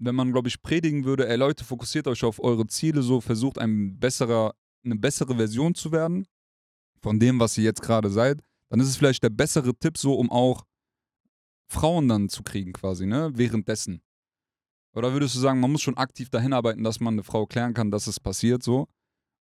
wenn 0.00 0.14
man, 0.14 0.32
glaube 0.32 0.48
ich, 0.48 0.60
predigen 0.62 1.04
würde, 1.04 1.28
ey 1.28 1.36
Leute, 1.36 1.64
fokussiert 1.64 2.08
euch 2.08 2.24
auf 2.24 2.42
eure 2.42 2.66
Ziele, 2.66 3.02
so, 3.02 3.20
versucht 3.20 3.58
ein 3.58 3.98
besserer, 3.98 4.54
eine 4.84 4.96
bessere 4.96 5.36
Version 5.36 5.74
zu 5.74 5.92
werden 5.92 6.26
von 7.02 7.20
dem, 7.20 7.38
was 7.38 7.56
ihr 7.58 7.64
jetzt 7.64 7.82
gerade 7.82 8.10
seid, 8.10 8.40
dann 8.68 8.80
ist 8.80 8.88
es 8.88 8.96
vielleicht 8.96 9.22
der 9.22 9.30
bessere 9.30 9.74
Tipp, 9.74 9.98
so, 9.98 10.14
um 10.14 10.30
auch 10.30 10.64
Frauen 11.68 12.08
dann 12.08 12.28
zu 12.28 12.42
kriegen, 12.42 12.72
quasi, 12.72 13.06
ne? 13.06 13.30
Währenddessen. 13.34 14.02
Oder 14.94 15.12
würdest 15.12 15.36
du 15.36 15.38
sagen, 15.38 15.60
man 15.60 15.70
muss 15.70 15.82
schon 15.82 15.96
aktiv 15.96 16.30
dahin 16.30 16.52
arbeiten, 16.52 16.82
dass 16.82 16.98
man 16.98 17.14
eine 17.14 17.22
Frau 17.22 17.46
klären 17.46 17.74
kann, 17.74 17.90
dass 17.90 18.06
es 18.06 18.18
passiert, 18.18 18.62
so? 18.62 18.88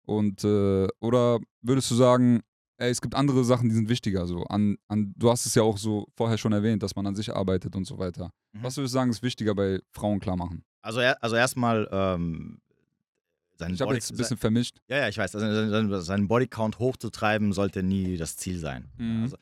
Und, 0.06 0.44
äh, 0.44 0.86
oder 1.00 1.40
würdest 1.62 1.90
du 1.90 1.94
sagen, 1.94 2.40
es 2.76 3.00
gibt 3.00 3.14
andere 3.14 3.44
Sachen, 3.44 3.68
die 3.68 3.74
sind 3.74 3.88
wichtiger, 3.88 4.26
so? 4.26 4.44
An, 4.44 4.76
an, 4.88 5.14
du 5.16 5.30
hast 5.30 5.46
es 5.46 5.54
ja 5.54 5.62
auch 5.62 5.78
so 5.78 6.06
vorher 6.16 6.38
schon 6.38 6.52
erwähnt, 6.52 6.82
dass 6.82 6.96
man 6.96 7.06
an 7.06 7.14
sich 7.14 7.34
arbeitet 7.34 7.76
und 7.76 7.84
so 7.86 7.98
weiter. 7.98 8.30
Mhm. 8.52 8.62
Was 8.62 8.76
würdest 8.76 8.92
du 8.94 8.98
sagen, 8.98 9.10
ist 9.10 9.22
wichtiger 9.22 9.54
bei 9.54 9.80
Frauen 9.92 10.20
klar 10.20 10.36
machen? 10.36 10.64
Also, 10.82 11.00
also 11.00 11.36
erstmal, 11.36 11.88
ähm, 11.92 12.60
seinen 13.56 13.74
Ich 13.74 13.80
habe 13.80 13.94
jetzt 13.94 14.10
ein 14.10 14.16
bisschen 14.16 14.36
vermischt. 14.36 14.78
Ja, 14.88 14.98
ja, 14.98 15.08
ich 15.08 15.16
weiß. 15.16 15.36
Also 15.36 16.00
seinen- 16.00 16.28
Bodycount 16.28 16.78
hochzutreiben 16.78 17.52
sollte 17.52 17.82
nie 17.82 18.16
das 18.16 18.36
Ziel 18.36 18.58
sein. 18.58 18.90
Mhm. 18.98 19.22
Also, 19.22 19.36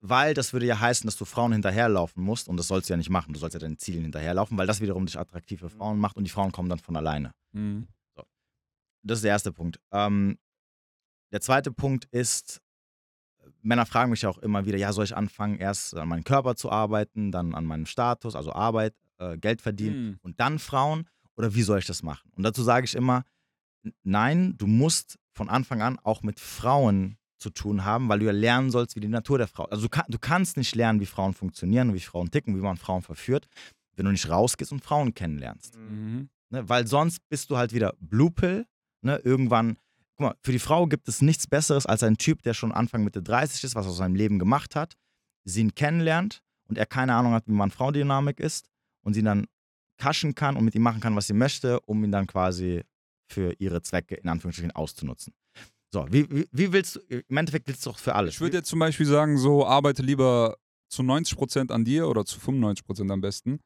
weil 0.00 0.34
das 0.34 0.52
würde 0.52 0.66
ja 0.66 0.80
heißen, 0.80 1.06
dass 1.06 1.16
du 1.16 1.24
Frauen 1.24 1.52
hinterherlaufen 1.52 2.22
musst 2.22 2.48
und 2.48 2.56
das 2.56 2.66
sollst 2.66 2.88
du 2.88 2.94
ja 2.94 2.96
nicht 2.96 3.10
machen. 3.10 3.32
Du 3.32 3.38
sollst 3.38 3.54
ja 3.54 3.60
deinen 3.60 3.78
Zielen 3.78 4.02
hinterherlaufen, 4.02 4.58
weil 4.58 4.66
das 4.66 4.80
wiederum 4.80 5.06
dich 5.06 5.18
attraktiv 5.18 5.60
für 5.60 5.70
Frauen 5.70 5.98
macht 5.98 6.16
und 6.16 6.24
die 6.24 6.30
Frauen 6.30 6.50
kommen 6.52 6.68
dann 6.68 6.80
von 6.80 6.96
alleine. 6.96 7.32
Mhm. 7.52 7.86
Das 9.04 9.18
ist 9.18 9.22
der 9.22 9.30
erste 9.30 9.52
Punkt. 9.52 9.78
Ähm, 9.92 10.38
der 11.32 11.40
zweite 11.40 11.70
Punkt 11.72 12.06
ist, 12.06 12.60
Männer 13.62 13.86
fragen 13.86 14.10
mich 14.10 14.26
auch 14.26 14.38
immer 14.38 14.66
wieder, 14.66 14.78
ja, 14.78 14.92
soll 14.92 15.04
ich 15.04 15.16
anfangen, 15.16 15.58
erst 15.58 15.94
an 15.96 16.08
meinem 16.08 16.24
Körper 16.24 16.54
zu 16.56 16.70
arbeiten, 16.70 17.32
dann 17.32 17.54
an 17.54 17.64
meinem 17.64 17.86
Status, 17.86 18.34
also 18.36 18.52
Arbeit, 18.52 18.94
äh, 19.18 19.36
Geld 19.38 19.60
verdienen 19.60 20.10
Mhm. 20.10 20.18
und 20.22 20.40
dann 20.40 20.58
Frauen 20.58 21.08
oder 21.36 21.54
wie 21.54 21.62
soll 21.62 21.78
ich 21.78 21.86
das 21.86 22.02
machen? 22.02 22.30
Und 22.36 22.42
dazu 22.42 22.62
sage 22.62 22.84
ich 22.84 22.94
immer, 22.94 23.24
nein, 24.02 24.54
du 24.58 24.66
musst 24.66 25.18
von 25.32 25.48
Anfang 25.48 25.82
an 25.82 25.98
auch 26.02 26.22
mit 26.22 26.40
Frauen 26.40 27.16
zu 27.38 27.50
tun 27.50 27.84
haben, 27.84 28.08
weil 28.08 28.18
du 28.18 28.26
ja 28.26 28.32
lernen 28.32 28.70
sollst, 28.70 28.96
wie 28.96 29.00
die 29.00 29.08
Natur 29.08 29.38
der 29.38 29.46
Frau. 29.46 29.64
Also 29.66 29.82
du, 29.84 29.88
kann, 29.88 30.04
du 30.08 30.18
kannst 30.18 30.56
nicht 30.56 30.74
lernen, 30.74 31.00
wie 31.00 31.06
Frauen 31.06 31.34
funktionieren, 31.34 31.94
wie 31.94 32.00
Frauen 32.00 32.30
ticken, 32.30 32.56
wie 32.56 32.60
man 32.60 32.76
Frauen 32.76 33.02
verführt, 33.02 33.46
wenn 33.94 34.04
du 34.06 34.10
nicht 34.12 34.28
rausgehst 34.28 34.72
und 34.72 34.82
Frauen 34.82 35.14
kennenlernst. 35.14 35.76
Mhm. 35.76 36.28
Ne? 36.50 36.68
Weil 36.68 36.86
sonst 36.88 37.20
bist 37.28 37.50
du 37.50 37.56
halt 37.56 37.72
wieder 37.72 37.94
Blue 38.00 38.30
Pill. 38.32 38.66
Ne? 39.02 39.16
Irgendwann, 39.18 39.76
guck 40.18 40.26
mal, 40.26 40.36
für 40.42 40.52
die 40.52 40.58
Frau 40.58 40.86
gibt 40.86 41.08
es 41.08 41.22
nichts 41.22 41.46
Besseres 41.46 41.86
als 41.86 42.02
ein 42.02 42.18
Typ, 42.18 42.42
der 42.42 42.54
schon 42.54 42.72
Anfang 42.72 43.04
Mitte 43.04 43.22
30 43.22 43.64
ist, 43.64 43.74
was 43.74 43.86
aus 43.86 43.96
seinem 43.96 44.16
Leben 44.16 44.38
gemacht 44.38 44.74
hat, 44.74 44.96
sie 45.44 45.60
ihn 45.60 45.74
kennenlernt 45.74 46.42
und 46.68 46.76
er 46.76 46.86
keine 46.86 47.14
Ahnung 47.14 47.32
hat, 47.32 47.46
wie 47.46 47.52
man 47.52 47.70
Frau-Dynamik 47.70 48.40
ist 48.40 48.68
und 49.04 49.14
sie 49.14 49.22
dann 49.22 49.46
kaschen 49.96 50.34
kann 50.34 50.56
und 50.56 50.64
mit 50.64 50.74
ihm 50.74 50.82
machen 50.82 51.00
kann, 51.00 51.16
was 51.16 51.26
sie 51.26 51.32
möchte, 51.32 51.80
um 51.80 52.02
ihn 52.04 52.12
dann 52.12 52.26
quasi 52.26 52.82
für 53.30 53.54
ihre 53.58 53.82
Zwecke 53.82 54.16
in 54.16 54.28
Anführungsstrichen 54.28 54.72
auszunutzen. 54.72 55.34
So, 55.92 56.06
wie, 56.10 56.28
wie, 56.30 56.46
wie 56.52 56.72
willst 56.72 56.96
du, 56.96 57.00
im 57.28 57.36
Endeffekt 57.36 57.66
willst 57.66 57.86
du 57.86 57.90
doch 57.90 57.98
für 57.98 58.14
alles. 58.14 58.34
Ich 58.34 58.40
würde 58.40 58.58
jetzt 58.58 58.68
zum 58.68 58.78
Beispiel 58.78 59.06
sagen, 59.06 59.38
so 59.38 59.66
arbeite 59.66 60.02
lieber 60.02 60.56
zu 60.90 61.02
90% 61.02 61.70
an 61.70 61.84
dir 61.84 62.08
oder 62.08 62.24
zu 62.24 62.38
95% 62.38 63.10
am 63.10 63.20
besten. 63.20 63.60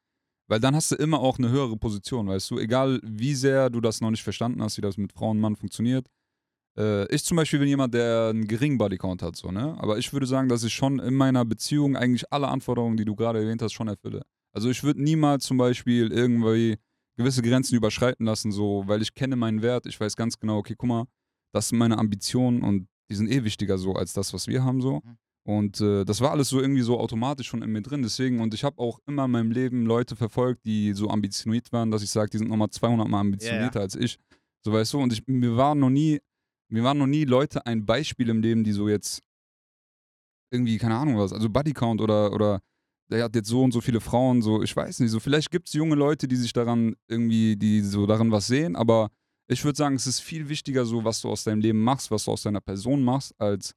Weil 0.47 0.59
dann 0.59 0.75
hast 0.75 0.91
du 0.91 0.95
immer 0.95 1.19
auch 1.19 1.37
eine 1.37 1.49
höhere 1.49 1.77
Position, 1.77 2.27
weißt 2.27 2.51
du? 2.51 2.59
Egal 2.59 2.99
wie 3.03 3.33
sehr 3.33 3.69
du 3.69 3.79
das 3.79 4.01
noch 4.01 4.11
nicht 4.11 4.23
verstanden 4.23 4.61
hast, 4.61 4.77
wie 4.77 4.81
das 4.81 4.97
mit 4.97 5.13
Frau 5.13 5.29
und 5.29 5.39
Mann 5.39 5.55
funktioniert. 5.55 6.07
Äh, 6.77 7.13
ich 7.13 7.23
zum 7.23 7.37
Beispiel 7.37 7.59
bin 7.59 7.67
jemand, 7.67 7.93
der 7.93 8.29
einen 8.29 8.47
geringen 8.47 8.77
Bodycount 8.77 9.21
hat, 9.21 9.35
so, 9.35 9.51
ne? 9.51 9.75
Aber 9.79 9.97
ich 9.97 10.11
würde 10.13 10.25
sagen, 10.25 10.49
dass 10.49 10.63
ich 10.63 10.73
schon 10.73 10.99
in 10.99 11.13
meiner 11.13 11.45
Beziehung 11.45 11.95
eigentlich 11.95 12.31
alle 12.31 12.47
Anforderungen, 12.47 12.97
die 12.97 13.05
du 13.05 13.15
gerade 13.15 13.39
erwähnt 13.39 13.61
hast, 13.61 13.73
schon 13.73 13.87
erfülle. 13.87 14.21
Also 14.53 14.69
ich 14.69 14.83
würde 14.83 15.01
niemals 15.01 15.45
zum 15.45 15.57
Beispiel 15.57 16.11
irgendwie 16.11 16.77
gewisse 17.17 17.41
Grenzen 17.41 17.75
überschreiten 17.75 18.25
lassen, 18.25 18.51
so, 18.51 18.83
weil 18.87 19.01
ich 19.01 19.13
kenne 19.13 19.35
meinen 19.35 19.61
Wert, 19.61 19.85
ich 19.85 19.99
weiß 19.99 20.15
ganz 20.15 20.39
genau, 20.39 20.57
okay, 20.57 20.75
guck 20.77 20.89
mal, 20.89 21.05
das 21.53 21.69
sind 21.69 21.77
meine 21.77 21.97
Ambitionen 21.97 22.63
und 22.63 22.87
die 23.09 23.15
sind 23.15 23.29
eh 23.29 23.43
wichtiger 23.43 23.77
so 23.77 23.93
als 23.93 24.13
das, 24.13 24.33
was 24.33 24.47
wir 24.47 24.63
haben 24.63 24.81
so. 24.81 25.01
Mhm. 25.03 25.17
Und 25.45 25.81
äh, 25.81 26.05
das 26.05 26.21
war 26.21 26.31
alles 26.31 26.49
so 26.49 26.61
irgendwie 26.61 26.81
so 26.81 26.99
automatisch 26.99 27.47
schon 27.47 27.61
in 27.61 27.71
mir 27.71 27.81
drin. 27.81 28.01
Deswegen, 28.01 28.39
und 28.39 28.53
ich 28.53 28.63
habe 28.63 28.79
auch 28.79 28.99
immer 29.05 29.25
in 29.25 29.31
meinem 29.31 29.51
Leben 29.51 29.85
Leute 29.85 30.15
verfolgt, 30.15 30.65
die 30.65 30.93
so 30.93 31.09
ambitioniert 31.09 31.71
waren, 31.73 31.91
dass 31.91 32.01
ich 32.01 32.09
sage, 32.09 32.29
die 32.29 32.37
sind 32.37 32.49
nochmal 32.49 32.69
200 32.69 33.07
Mal 33.07 33.19
ambitionierter 33.19 33.81
als 33.81 33.95
ich. 33.95 34.17
So 34.63 34.71
weißt 34.71 34.93
du, 34.93 34.99
und 34.99 35.11
ich, 35.11 35.27
mir 35.27 35.57
waren 35.57 35.79
noch 35.79 35.89
nie, 35.89 36.19
mir 36.73 36.83
waren 36.83 36.97
noch 36.97 37.07
nie 37.07 37.23
Leute 37.23 37.65
ein 37.67 37.85
Beispiel 37.85 38.29
im 38.29 38.41
Leben, 38.41 38.63
die 38.63 38.71
so 38.71 38.89
jetzt 38.89 39.21
irgendwie, 40.51 40.79
keine 40.79 40.95
Ahnung 40.95 41.17
was, 41.19 41.31
also 41.31 41.47
Bodycount 41.47 42.01
oder, 42.01 42.33
oder 42.33 42.61
der 43.11 43.23
hat 43.23 43.35
jetzt 43.35 43.47
so 43.47 43.61
und 43.61 43.71
so 43.71 43.79
viele 43.79 44.01
Frauen, 44.01 44.41
so, 44.41 44.63
ich 44.63 44.75
weiß 44.75 44.99
nicht, 44.99 45.11
so 45.11 45.19
vielleicht 45.19 45.51
gibt 45.51 45.67
es 45.67 45.73
junge 45.73 45.95
Leute, 45.95 46.27
die 46.27 46.35
sich 46.35 46.51
daran 46.51 46.95
irgendwie, 47.07 47.55
die 47.55 47.81
so 47.81 48.07
daran 48.07 48.31
was 48.31 48.47
sehen, 48.47 48.75
aber 48.75 49.11
ich 49.47 49.63
würde 49.63 49.77
sagen, 49.77 49.95
es 49.95 50.07
ist 50.07 50.19
viel 50.19 50.49
wichtiger 50.49 50.85
so, 50.85 51.03
was 51.03 51.21
du 51.21 51.29
aus 51.29 51.43
deinem 51.43 51.61
Leben 51.61 51.79
machst, 51.79 52.09
was 52.09 52.25
du 52.25 52.31
aus 52.31 52.41
deiner 52.41 52.61
Person 52.61 53.03
machst, 53.03 53.39
als 53.39 53.75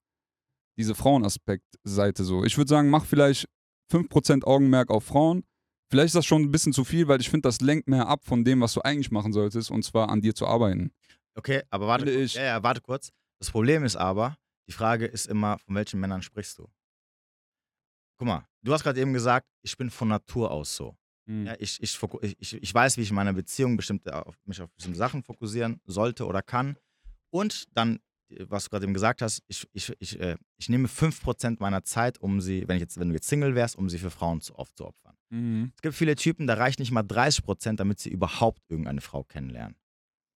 diese 0.78 0.94
Frauenaspekt-Seite 0.94 2.24
so. 2.24 2.44
Ich 2.44 2.56
würde 2.56 2.68
sagen, 2.70 2.89
mach 2.89 3.05
vielleicht 3.05 3.47
5% 3.93 4.44
Augenmerk 4.44 4.90
auf 4.90 5.05
Frauen. 5.05 5.44
Vielleicht 5.90 6.09
ist 6.09 6.16
das 6.16 6.27
schon 6.27 6.43
ein 6.43 6.51
bisschen 6.51 6.73
zu 6.73 6.85
viel, 6.85 7.09
weil 7.09 7.20
ich 7.20 7.28
finde, 7.28 7.48
das 7.48 7.60
lenkt 7.60 7.89
mehr 7.89 8.09
ab 8.09 8.24
von 8.24 8.44
dem, 8.44 8.60
was 8.60 8.74
du 8.74 8.81
eigentlich 8.82 9.10
machen 9.10 9.32
solltest, 9.32 9.70
und 9.70 9.82
zwar 9.85 10.09
an 10.09 10.20
dir 10.20 10.35
zu 10.35 10.47
arbeiten. 10.47 10.93
Okay, 11.37 11.63
aber 11.71 11.87
warte, 11.87 12.07
kurz. 12.07 12.35
Ja, 12.35 12.43
ja, 12.43 12.63
warte 12.63 12.81
kurz. 12.81 13.13
Das 13.39 13.51
Problem 13.51 13.85
ist 13.85 13.97
aber, 13.97 14.37
die 14.67 14.73
Frage 14.73 15.07
ist 15.07 15.27
immer, 15.27 15.59
von 15.59 15.75
welchen 15.75 16.01
Männern 16.01 16.23
sprichst 16.23 16.59
du? 16.59 16.69
Guck 18.19 18.27
mal, 18.27 18.49
du 18.63 18.73
hast 18.73 18.83
gerade 18.83 19.01
eben 19.01 19.13
gesagt, 19.13 19.47
ich 19.63 19.77
bin 19.77 19.91
von 19.91 20.09
Natur 20.09 20.51
aus 20.51 20.75
so. 20.75 20.97
Mhm. 21.27 21.47
Ja, 21.47 21.55
ich, 21.59 21.83
ich, 21.83 21.99
ich, 22.39 22.55
ich, 22.55 22.75
weiß, 22.75 22.97
wie 22.97 23.03
ich 23.03 23.11
in 23.11 23.17
meiner 23.17 23.35
Beziehung 23.35 23.77
bestimmte, 23.77 24.27
auf, 24.27 24.37
mich 24.47 24.61
auf 24.63 24.73
bestimmte 24.73 24.99
Sachen 24.99 25.23
fokussieren 25.23 25.81
sollte 25.85 26.27
oder 26.27 26.41
kann. 26.41 26.79
Und 27.31 27.67
dann, 27.77 28.01
äh, 28.31 28.47
was 28.49 28.65
du 28.65 28.71
gerade 28.71 28.85
eben 28.85 28.95
gesagt 28.95 29.21
hast, 29.21 29.43
ich, 29.49 29.69
ich, 29.73 29.93
ich, 29.99 30.19
äh, 30.19 30.37
ich 30.57 30.71
nehme 30.71 30.89
5% 30.89 31.57
meiner 31.61 31.83
Zeit, 31.83 32.19
um 32.19 32.41
sie, 32.41 32.67
wenn, 32.67 32.77
ich 32.77 32.81
jetzt, 32.81 32.99
wenn 32.99 33.09
du 33.09 33.15
jetzt 33.15 33.29
Single 33.29 33.55
wärst, 33.55 33.77
um 33.77 33.91
sie 33.91 33.99
für 33.99 34.11
Frauen 34.11 34.41
zu, 34.41 34.55
aufzuopfern. 34.55 35.17
Mhm. 35.29 35.73
Es 35.75 35.83
gibt 35.83 35.95
viele 35.95 36.17
Typen, 36.17 36.47
da 36.47 36.55
reicht 36.55 36.79
nicht 36.79 36.93
mal 36.93 37.03
30%, 37.03 37.77
damit 37.77 37.99
sie 37.99 38.11
überhaupt 38.11 38.63
irgendeine 38.69 39.03
Frau 39.03 39.25
kennenlernen. 39.25 39.77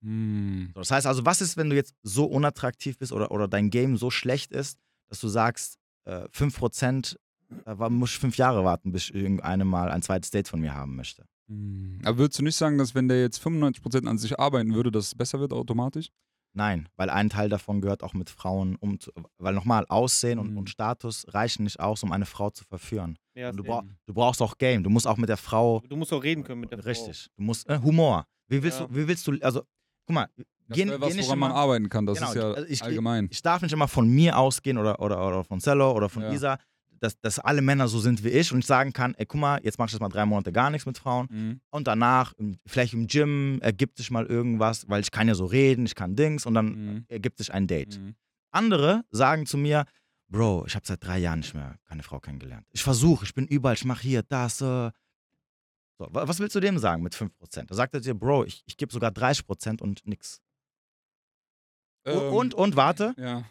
So, 0.02 0.80
das 0.80 0.90
heißt 0.90 1.06
also, 1.06 1.26
was 1.26 1.40
ist, 1.40 1.56
wenn 1.56 1.70
du 1.70 1.76
jetzt 1.76 1.94
so 2.02 2.24
unattraktiv 2.24 2.98
bist 2.98 3.12
oder, 3.12 3.30
oder 3.30 3.48
dein 3.48 3.70
Game 3.70 3.96
so 3.96 4.10
schlecht 4.10 4.50
ist, 4.52 4.78
dass 5.08 5.20
du 5.20 5.28
sagst, 5.28 5.78
äh, 6.04 6.26
5%, 6.32 7.16
da 7.64 7.78
war- 7.78 7.90
muss 7.90 8.10
ich 8.12 8.18
fünf 8.18 8.36
Jahre 8.36 8.64
warten, 8.64 8.92
bis 8.92 9.04
ich 9.10 9.14
irgendeine 9.14 9.64
mal 9.64 9.90
ein 9.90 10.02
zweites 10.02 10.30
Date 10.30 10.48
von 10.48 10.60
mir 10.60 10.74
haben 10.74 10.96
möchte. 10.96 11.24
Mhm. 11.48 12.00
Aber 12.04 12.18
würdest 12.18 12.38
du 12.38 12.44
nicht 12.44 12.56
sagen, 12.56 12.78
dass 12.78 12.94
wenn 12.94 13.08
der 13.08 13.20
jetzt 13.20 13.38
95% 13.38 14.08
an 14.08 14.18
sich 14.18 14.38
arbeiten 14.38 14.72
würde, 14.74 14.90
dass 14.90 15.06
es 15.08 15.14
besser 15.14 15.40
wird 15.40 15.52
automatisch? 15.52 16.08
Nein, 16.52 16.88
weil 16.96 17.10
ein 17.10 17.28
Teil 17.28 17.48
davon 17.48 17.80
gehört 17.80 18.02
auch 18.02 18.12
mit 18.14 18.28
Frauen 18.28 18.74
um, 18.76 18.98
weil 19.38 19.54
nochmal 19.54 19.84
Aussehen 19.88 20.38
und, 20.40 20.52
Mhm. 20.52 20.58
und 20.58 20.70
Status 20.70 21.24
reichen 21.28 21.62
nicht 21.64 21.78
aus, 21.78 22.02
um 22.02 22.10
eine 22.10 22.26
Frau 22.26 22.50
zu 22.50 22.64
verführen. 22.64 23.16
Ja, 23.34 23.50
Und 23.50 23.56
du, 23.58 23.62
brauch, 23.64 23.84
du 24.06 24.14
brauchst 24.14 24.42
auch 24.42 24.58
Game, 24.58 24.82
du 24.82 24.90
musst 24.90 25.06
auch 25.06 25.16
mit 25.16 25.28
der 25.28 25.36
Frau, 25.36 25.80
du 25.88 25.96
musst 25.96 26.12
auch 26.12 26.22
reden 26.24 26.42
können 26.42 26.60
mit 26.60 26.72
der 26.72 26.78
Frau. 26.78 26.88
richtig, 26.88 27.28
du 27.36 27.42
musst, 27.42 27.68
äh, 27.68 27.78
Humor. 27.80 28.26
Wie 28.48 28.60
willst, 28.64 28.80
Ja. 28.80 28.86
du, 28.88 28.94
wie 28.96 29.06
willst 29.06 29.24
du, 29.28 29.38
also, 29.42 29.62
guck 30.06 30.14
mal, 30.14 30.28
Das 30.68 30.76
geh 30.76 30.88
was, 30.88 31.16
woran 31.18 31.38
man 31.38 31.50
immer, 31.50 31.58
arbeiten 31.60 31.88
kann. 31.88 32.06
Das 32.06 32.18
Genau, 32.18 32.30
ist 32.30 32.36
ja 32.36 32.52
also 32.52 32.66
ich- 32.68 32.82
allgemein. 32.82 33.28
ich 33.30 33.42
darf 33.42 33.62
nicht 33.62 33.72
immer 33.72 33.88
von 33.88 34.08
mir 34.08 34.36
ausgehen 34.38 34.78
oder, 34.78 35.00
oder, 35.00 35.26
oder 35.26 35.44
von 35.44 35.58
Cello 35.60 35.92
oder 35.92 36.08
von 36.08 36.22
Ja. 36.22 36.32
Isa, 36.32 36.58
dass, 37.00 37.18
dass 37.20 37.38
alle 37.38 37.62
Männer 37.62 37.88
so 37.88 37.98
sind 37.98 38.22
wie 38.24 38.28
ich 38.28 38.52
und 38.52 38.58
ich 38.60 38.66
sagen 38.66 38.92
kann, 38.92 39.14
ey, 39.14 39.24
guck 39.24 39.40
mal, 39.40 39.58
jetzt 39.64 39.78
mach 39.78 39.86
ich 39.86 39.92
das 39.92 40.00
mal 40.00 40.10
drei 40.10 40.26
Monate 40.26 40.52
gar 40.52 40.68
nichts 40.70 40.84
mit 40.86 40.98
Frauen 40.98 41.26
Mhm. 41.30 41.60
und 41.70 41.86
danach, 41.86 42.32
im- 42.34 42.58
vielleicht 42.66 42.92
im 42.92 43.06
Gym, 43.06 43.58
ergibt 43.62 43.96
sich 43.96 44.10
mal 44.10 44.26
irgendwas, 44.26 44.86
weil 44.88 45.00
ich 45.00 45.10
kann 45.10 45.26
ja 45.26 45.34
so 45.34 45.46
reden, 45.46 45.86
ich 45.86 45.94
kann 45.94 46.14
Dings 46.14 46.44
und 46.44 46.54
dann 46.54 46.66
Mhm. 46.66 47.04
ergibt 47.08 47.38
sich 47.38 47.52
ein 47.54 47.66
Date. 47.66 47.98
Mhm. 47.98 48.14
Andere 48.50 49.02
sagen 49.10 49.46
zu 49.46 49.56
mir, 49.56 49.84
Bro, 50.28 50.64
ich 50.68 50.76
habe 50.76 50.86
seit 50.86 51.02
drei 51.04 51.18
Jahren 51.18 51.40
nicht 51.40 51.54
mehr 51.54 51.74
keine 51.88 52.04
Frau 52.04 52.20
kennengelernt. 52.20 52.64
Ich 52.70 52.84
versuche, 52.84 53.24
ich 53.24 53.34
bin 53.34 53.46
überall, 53.48 53.74
ich 53.74 53.84
mache 53.84 54.02
hier, 54.02 54.22
das. 54.22 54.60
Äh. 54.60 54.90
So, 56.00 56.06
wa- 56.14 56.26
was 56.26 56.38
willst 56.40 56.54
du 56.56 56.60
dem 56.60 56.78
sagen 56.78 57.02
mit 57.02 57.14
5%? 57.14 57.70
Da 57.70 57.74
sagt 57.74 57.92
er 57.92 58.00
dir, 58.00 58.14
Bro, 58.14 58.44
ich, 58.46 58.62
ich 58.66 58.78
gebe 58.78 58.90
sogar 58.90 59.10
30% 59.10 59.82
und 59.82 60.06
nix. 60.06 60.40
Ähm, 62.06 62.32
und, 62.32 62.54
und, 62.54 62.74
warte, 62.74 63.14
Ja. 63.18 63.44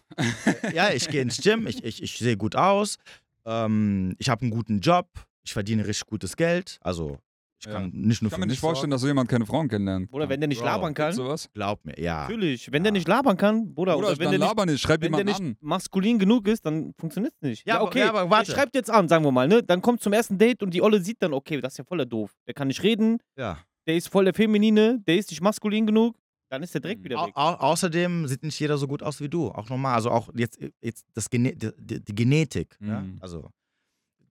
ja, 0.74 0.90
ich 0.92 1.08
gehe 1.10 1.22
ins 1.22 1.38
Gym, 1.38 1.68
ich, 1.68 1.84
ich, 1.84 2.02
ich 2.02 2.18
sehe 2.18 2.38
gut 2.38 2.56
aus, 2.56 2.98
ähm, 3.46 4.16
ich 4.18 4.30
habe 4.30 4.42
einen 4.42 4.50
guten 4.50 4.80
Job, 4.80 5.08
ich 5.44 5.54
verdiene 5.54 5.86
richtig 5.86 6.08
gutes 6.08 6.36
Geld. 6.36 6.80
Also, 6.82 7.20
ich 7.60 7.66
Ja. 7.66 7.74
kann 7.74 7.92
nicht 7.94 8.22
nur 8.22 8.28
Ich 8.28 8.32
kann 8.32 8.40
mir 8.40 8.48
nicht 8.48 8.60
vorstellen, 8.60 8.84
sorgen. 8.84 8.92
dass 8.92 9.02
so 9.02 9.08
jemand 9.08 9.30
keine 9.30 9.46
Frauen 9.46 9.68
kennenlernt. 9.68 10.08
Oder 10.14 10.30
wenn 10.30 10.40
der 10.40 10.48
nicht 10.48 10.60
Bro, 10.60 10.66
labern 10.66 10.94
kann. 10.94 11.12
sowas? 11.14 11.50
Glaub 11.54 11.84
mir, 11.86 12.00
ja. 12.00 12.22
Natürlich. 12.22 12.72
Wenn 12.72 12.82
Ja. 12.82 12.84
der 12.86 12.92
nicht 12.94 13.08
labern 13.08 13.36
kann, 13.38 13.74
Bruder, 13.74 13.98
Oder, 13.98 14.08
oder, 14.08 14.18
wenn 14.20 14.24
dann 14.26 14.32
der 14.32 14.40
nicht, 14.40 14.48
laber 14.48 14.66
nicht, 14.66 14.82
schreib 14.82 15.02
wenn 15.02 15.12
der 15.12 15.20
jemand 15.22 15.40
nicht 15.42 15.50
an. 15.52 15.58
maskulin 15.62 16.20
genug 16.20 16.48
ist, 16.48 16.66
dann 16.66 16.94
funktioniert 16.98 17.34
es 17.36 17.42
nicht. 17.42 17.68
Ja, 17.68 17.76
aber- 17.76 17.86
okay. 17.86 18.00
ja, 18.00 18.10
aber 18.10 18.30
warte. 18.30 18.52
Schreibt 18.52 18.76
jetzt 18.76 18.90
an, 18.90 19.08
sagen 19.10 19.24
wir 19.26 19.32
mal, 19.32 19.48
ne? 19.48 19.62
Dann 19.62 19.82
kommt 19.82 20.02
zum 20.02 20.14
ersten 20.14 20.38
Date 20.38 20.64
und 20.64 20.74
die 20.74 20.82
Olle 20.82 21.02
sieht 21.02 21.22
dann, 21.22 21.34
okay, 21.34 21.60
das 21.60 21.74
ist 21.74 21.78
ja 21.80 21.84
voller 21.84 22.06
doof. 22.06 22.32
Der 22.48 22.54
kann 22.54 22.68
nicht 22.70 22.82
reden, 22.84 23.18
ja. 23.38 23.58
der 23.88 23.96
ist 23.98 24.08
voll 24.10 24.26
der 24.26 24.34
Feminine, 24.34 25.00
der 25.08 25.18
ist 25.18 25.30
nicht 25.30 25.42
maskulin 25.42 25.86
genug, 25.86 26.16
dann 26.50 26.64
ist 26.64 26.74
der 26.74 26.82
direkt 26.82 27.02
Mhm. 27.02 27.06
wieder 27.06 27.20
Au 27.20 27.28
weg. 27.28 27.34
au 27.36 27.54
außerdem 27.56 28.28
sieht 28.28 28.42
nicht 28.44 28.60
jeder 28.60 28.78
so 28.78 28.88
gut 28.88 29.04
aus 29.04 29.20
wie 29.22 29.30
du, 29.30 29.50
auch 29.50 29.70
normal. 29.70 29.96
Also 29.96 30.10
auch 30.12 30.30
jetzt, 30.34 30.58
jetzt 30.82 31.06
das 31.14 31.30
Gene 31.30 31.54
die, 31.56 32.04
die 32.04 32.16
Genetik. 32.16 32.76
Ja? 32.82 33.02
Mhm. 33.02 33.18
Also 33.20 33.50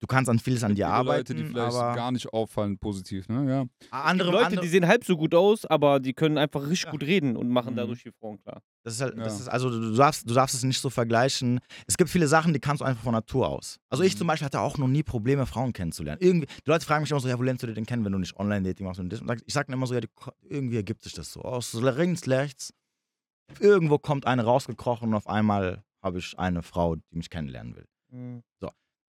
du 0.00 0.06
kannst 0.06 0.28
an 0.30 0.38
vieles 0.38 0.62
an 0.62 0.74
dir 0.74 0.88
arbeiten, 0.88 1.32
Leute, 1.32 1.34
die 1.34 1.44
vielleicht 1.44 1.76
aber 1.76 1.94
gar 1.94 2.12
nicht 2.12 2.32
auffallen 2.32 2.78
positiv, 2.78 3.28
ne? 3.28 3.48
Ja. 3.50 3.66
andere, 3.90 4.30
Leute, 4.30 4.46
andere 4.46 4.60
die 4.62 4.68
sehen 4.68 4.86
halb 4.86 5.04
so 5.04 5.16
gut 5.16 5.34
aus, 5.34 5.64
aber 5.66 6.00
die 6.00 6.12
können 6.14 6.38
einfach 6.38 6.62
richtig 6.62 6.84
Ja. 6.84 6.90
gut 6.90 7.02
reden 7.02 7.36
und 7.36 7.48
machen 7.48 7.72
Mhm. 7.72 7.76
dadurch 7.76 8.02
die 8.02 8.12
Frauen 8.12 8.38
klar. 8.42 8.62
das 8.84 8.94
ist 8.94 9.00
halt, 9.02 9.18
das 9.18 9.34
Ja. 9.34 9.40
ist 9.40 9.48
also 9.48 9.68
du 9.68 9.94
darfst, 9.94 10.28
du 10.30 10.32
darfst 10.34 10.54
es 10.54 10.62
nicht 10.62 10.80
so 10.80 10.88
vergleichen. 10.88 11.60
Es 11.86 11.96
gibt 11.98 12.08
viele 12.08 12.26
Sachen, 12.28 12.52
die 12.54 12.60
kannst 12.60 12.80
du 12.80 12.84
einfach 12.86 13.02
von 13.02 13.12
Natur 13.12 13.48
aus. 13.48 13.78
Also 13.90 14.02
ich 14.02 14.14
Mhm. 14.14 14.18
zum 14.18 14.26
Beispiel 14.28 14.46
hatte 14.46 14.60
auch 14.60 14.78
noch 14.78 14.88
nie 14.88 15.02
Probleme, 15.02 15.44
Frauen 15.46 15.72
kennenzulernen. 15.74 16.20
Irgendwie, 16.22 16.46
die 16.46 16.70
Leute 16.70 16.86
fragen 16.86 17.02
mich 17.02 17.10
immer 17.10 17.20
so, 17.20 17.28
ja, 17.28 17.38
wo 17.38 17.42
lernst 17.42 17.62
du 17.62 17.66
die 17.66 17.74
denn 17.74 17.84
kennen, 17.86 18.04
wenn 18.04 18.12
du 18.12 18.18
nicht 18.18 18.36
Online-Dating 18.38 18.86
machst 18.86 19.00
und 19.00 19.10
das? 19.12 19.20
Und 19.20 19.42
ich 19.44 19.52
sage 19.52 19.66
dann 19.66 19.74
immer 19.74 19.86
so, 19.86 19.94
ja, 19.94 20.00
die, 20.00 20.08
irgendwie 20.48 20.76
ergibt 20.76 21.02
sich 21.02 21.12
das 21.12 21.32
so. 21.32 21.42
Aus 21.42 21.74
links, 21.74 22.26
rechts, 22.28 22.72
irgendwo 23.60 23.98
kommt 23.98 24.26
eine 24.26 24.44
rausgekrochen 24.44 25.08
und 25.08 25.14
auf 25.14 25.26
einmal 25.26 25.82
habe 26.02 26.18
ich 26.18 26.38
eine 26.38 26.62
Frau, 26.62 26.96
die 26.96 27.02
mich 27.16 27.28
kennenlernen 27.30 27.76
will. 27.76 27.86
Mhm. 28.10 28.42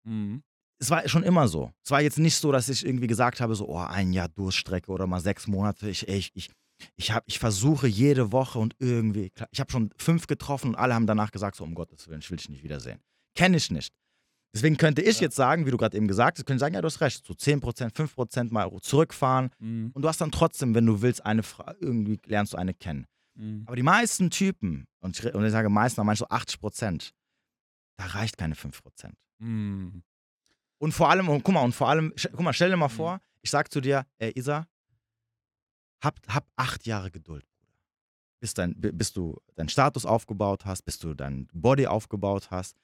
Mhm. 0.04 0.42
Es 0.80 0.90
war 0.90 1.08
schon 1.08 1.22
immer 1.24 1.48
so. 1.48 1.72
Es 1.84 1.90
war 1.90 2.00
jetzt 2.00 2.18
nicht 2.18 2.36
so, 2.36 2.52
dass 2.52 2.68
ich 2.68 2.84
irgendwie 2.86 3.06
gesagt 3.06 3.40
habe, 3.40 3.54
so, 3.54 3.68
oh, 3.68 3.78
ein 3.78 4.12
Jahr 4.12 4.28
Durststrecke 4.28 4.90
oder 4.90 5.06
mal 5.06 5.20
sechs 5.20 5.46
Monate. 5.46 5.88
Ich, 5.90 6.06
ich, 6.08 6.30
ich, 6.34 6.50
ich, 6.96 7.10
hab, 7.12 7.24
ich 7.26 7.38
versuche 7.38 7.88
jede 7.88 8.30
Woche 8.32 8.58
und 8.58 8.74
irgendwie, 8.78 9.32
ich 9.50 9.60
habe 9.60 9.70
schon 9.72 9.90
fünf 9.96 10.26
getroffen 10.26 10.68
und 10.70 10.74
alle 10.76 10.94
haben 10.94 11.06
danach 11.06 11.32
gesagt, 11.32 11.56
so 11.56 11.64
um 11.64 11.74
Gottes 11.74 12.06
Willen, 12.08 12.20
ich 12.20 12.30
will 12.30 12.36
dich 12.38 12.48
nicht 12.48 12.62
wiedersehen. 12.62 13.00
Kenne 13.34 13.56
ich 13.56 13.70
nicht. 13.70 13.92
Deswegen 14.54 14.76
könnte 14.76 15.02
ich 15.02 15.16
Ja. 15.16 15.22
jetzt 15.26 15.36
sagen, 15.36 15.66
wie 15.66 15.70
du 15.70 15.76
gerade 15.76 15.96
eben 15.96 16.08
gesagt 16.08 16.38
hast, 16.38 16.46
könnte 16.46 16.56
ich 16.56 16.60
sagen, 16.60 16.74
ja, 16.74 16.80
du 16.80 16.86
hast 16.86 17.00
recht, 17.00 17.26
so 17.26 17.34
10%, 17.34 17.92
5% 17.92 18.52
mal 18.52 18.70
zurückfahren 18.80 19.50
Mhm. 19.58 19.90
und 19.94 20.02
du 20.02 20.08
hast 20.08 20.20
dann 20.20 20.30
trotzdem, 20.30 20.74
wenn 20.74 20.86
du 20.86 21.02
willst, 21.02 21.24
eine 21.26 21.42
Frau, 21.42 21.70
irgendwie 21.80 22.18
lernst 22.24 22.54
du 22.54 22.56
eine 22.56 22.72
kennen. 22.72 23.06
Mhm. 23.34 23.64
Aber 23.66 23.76
die 23.76 23.82
meisten 23.82 24.30
Typen, 24.30 24.86
und 25.00 25.18
ich, 25.18 25.34
und 25.34 25.44
ich 25.44 25.52
sage 25.52 25.68
meisten, 25.68 25.96
dann 25.96 26.06
meine 26.06 26.14
ich 26.14 26.20
so 26.20 26.28
80%, 26.28 27.10
da 27.98 28.06
reicht 28.06 28.38
keine 28.38 28.54
5%. 28.54 29.12
Mhm. 29.40 30.02
Und 30.78 30.92
vor 30.92 31.10
allem, 31.10 31.28
und 31.28 31.42
guck 31.42 31.54
mal, 31.54 31.62
und 31.64 31.74
vor 31.74 31.88
allem, 31.88 32.12
guck 32.32 32.40
mal, 32.40 32.52
stell 32.52 32.70
dir 32.70 32.76
mal 32.76 32.88
Mhm. 32.88 32.92
vor, 32.92 33.20
ich 33.42 33.50
sag 33.50 33.72
zu 33.72 33.80
dir, 33.80 34.06
ey 34.18 34.32
Isa, 34.36 34.66
hab, 36.02 36.16
hab 36.28 36.46
acht 36.56 36.86
Jahre 36.86 37.10
Geduld, 37.10 37.44
Bruder. 37.58 37.72
Bis, 38.40 38.54
dein, 38.54 38.80
bi- 38.80 38.92
bis 38.92 39.12
du 39.12 39.36
deinen 39.56 39.68
Status 39.68 40.06
aufgebaut 40.06 40.64
hast, 40.64 40.82
bis 40.82 40.98
du 40.98 41.14
dein 41.14 41.48
Body 41.52 41.86
aufgebaut 41.86 42.50
hast. 42.50 42.76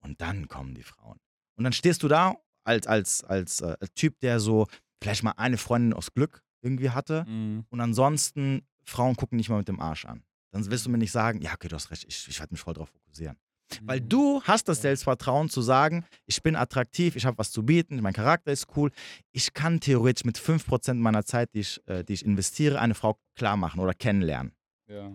Und 0.00 0.20
dann 0.20 0.48
kommen 0.48 0.74
die 0.74 0.82
Frauen. 0.82 1.18
Und 1.56 1.64
dann 1.64 1.72
stehst 1.72 2.02
du 2.02 2.08
da 2.08 2.34
als, 2.64 2.86
als, 2.86 3.22
als 3.24 3.60
äh, 3.60 3.76
Typ, 3.94 4.18
der 4.20 4.40
so 4.40 4.66
vielleicht 5.02 5.22
mal 5.22 5.32
eine 5.32 5.58
Freundin 5.58 5.92
aus 5.92 6.12
Glück 6.14 6.42
irgendwie 6.62 6.90
hatte. 6.90 7.24
Mhm. 7.26 7.66
Und 7.68 7.80
ansonsten, 7.80 8.66
Frauen 8.84 9.14
gucken 9.16 9.36
nicht 9.36 9.48
mal 9.48 9.58
mit 9.58 9.68
dem 9.68 9.80
Arsch 9.80 10.06
an. 10.06 10.24
Dann 10.50 10.68
wirst 10.70 10.86
du 10.86 10.90
mir 10.90 10.98
nicht 10.98 11.12
sagen, 11.12 11.40
ja, 11.42 11.52
okay, 11.54 11.68
du 11.68 11.76
hast 11.76 11.90
recht, 11.90 12.04
ich, 12.04 12.26
ich 12.28 12.38
werde 12.40 12.52
mich 12.52 12.60
voll 12.60 12.74
drauf 12.74 12.88
fokussieren. 12.88 13.36
Weil 13.82 14.00
du 14.00 14.42
hast 14.42 14.68
das. 14.68 14.82
Selbstvertrauen 14.82 15.48
zu 15.48 15.62
sagen, 15.62 16.04
ich 16.26 16.42
bin 16.42 16.56
attraktiv, 16.56 17.14
ich 17.16 17.24
habe 17.26 17.38
was 17.38 17.50
zu 17.52 17.62
bieten, 17.64 18.00
mein 18.02 18.12
Charakter 18.12 18.50
ist 18.52 18.66
cool. 18.76 18.90
Ich 19.32 19.52
kann 19.54 19.80
theoretisch 19.80 20.24
mit 20.24 20.38
5% 20.38 20.94
meiner 20.94 21.24
Zeit, 21.24 21.50
die 21.54 21.60
ich, 21.60 21.80
äh, 21.86 22.02
die 22.04 22.14
ich 22.14 22.24
investiere, 22.24 22.80
eine 22.80 22.94
Frau 22.94 23.18
klar 23.36 23.56
machen 23.56 23.80
oder 23.80 23.94
kennenlernen. 23.94 24.52
Ja. 24.88 25.12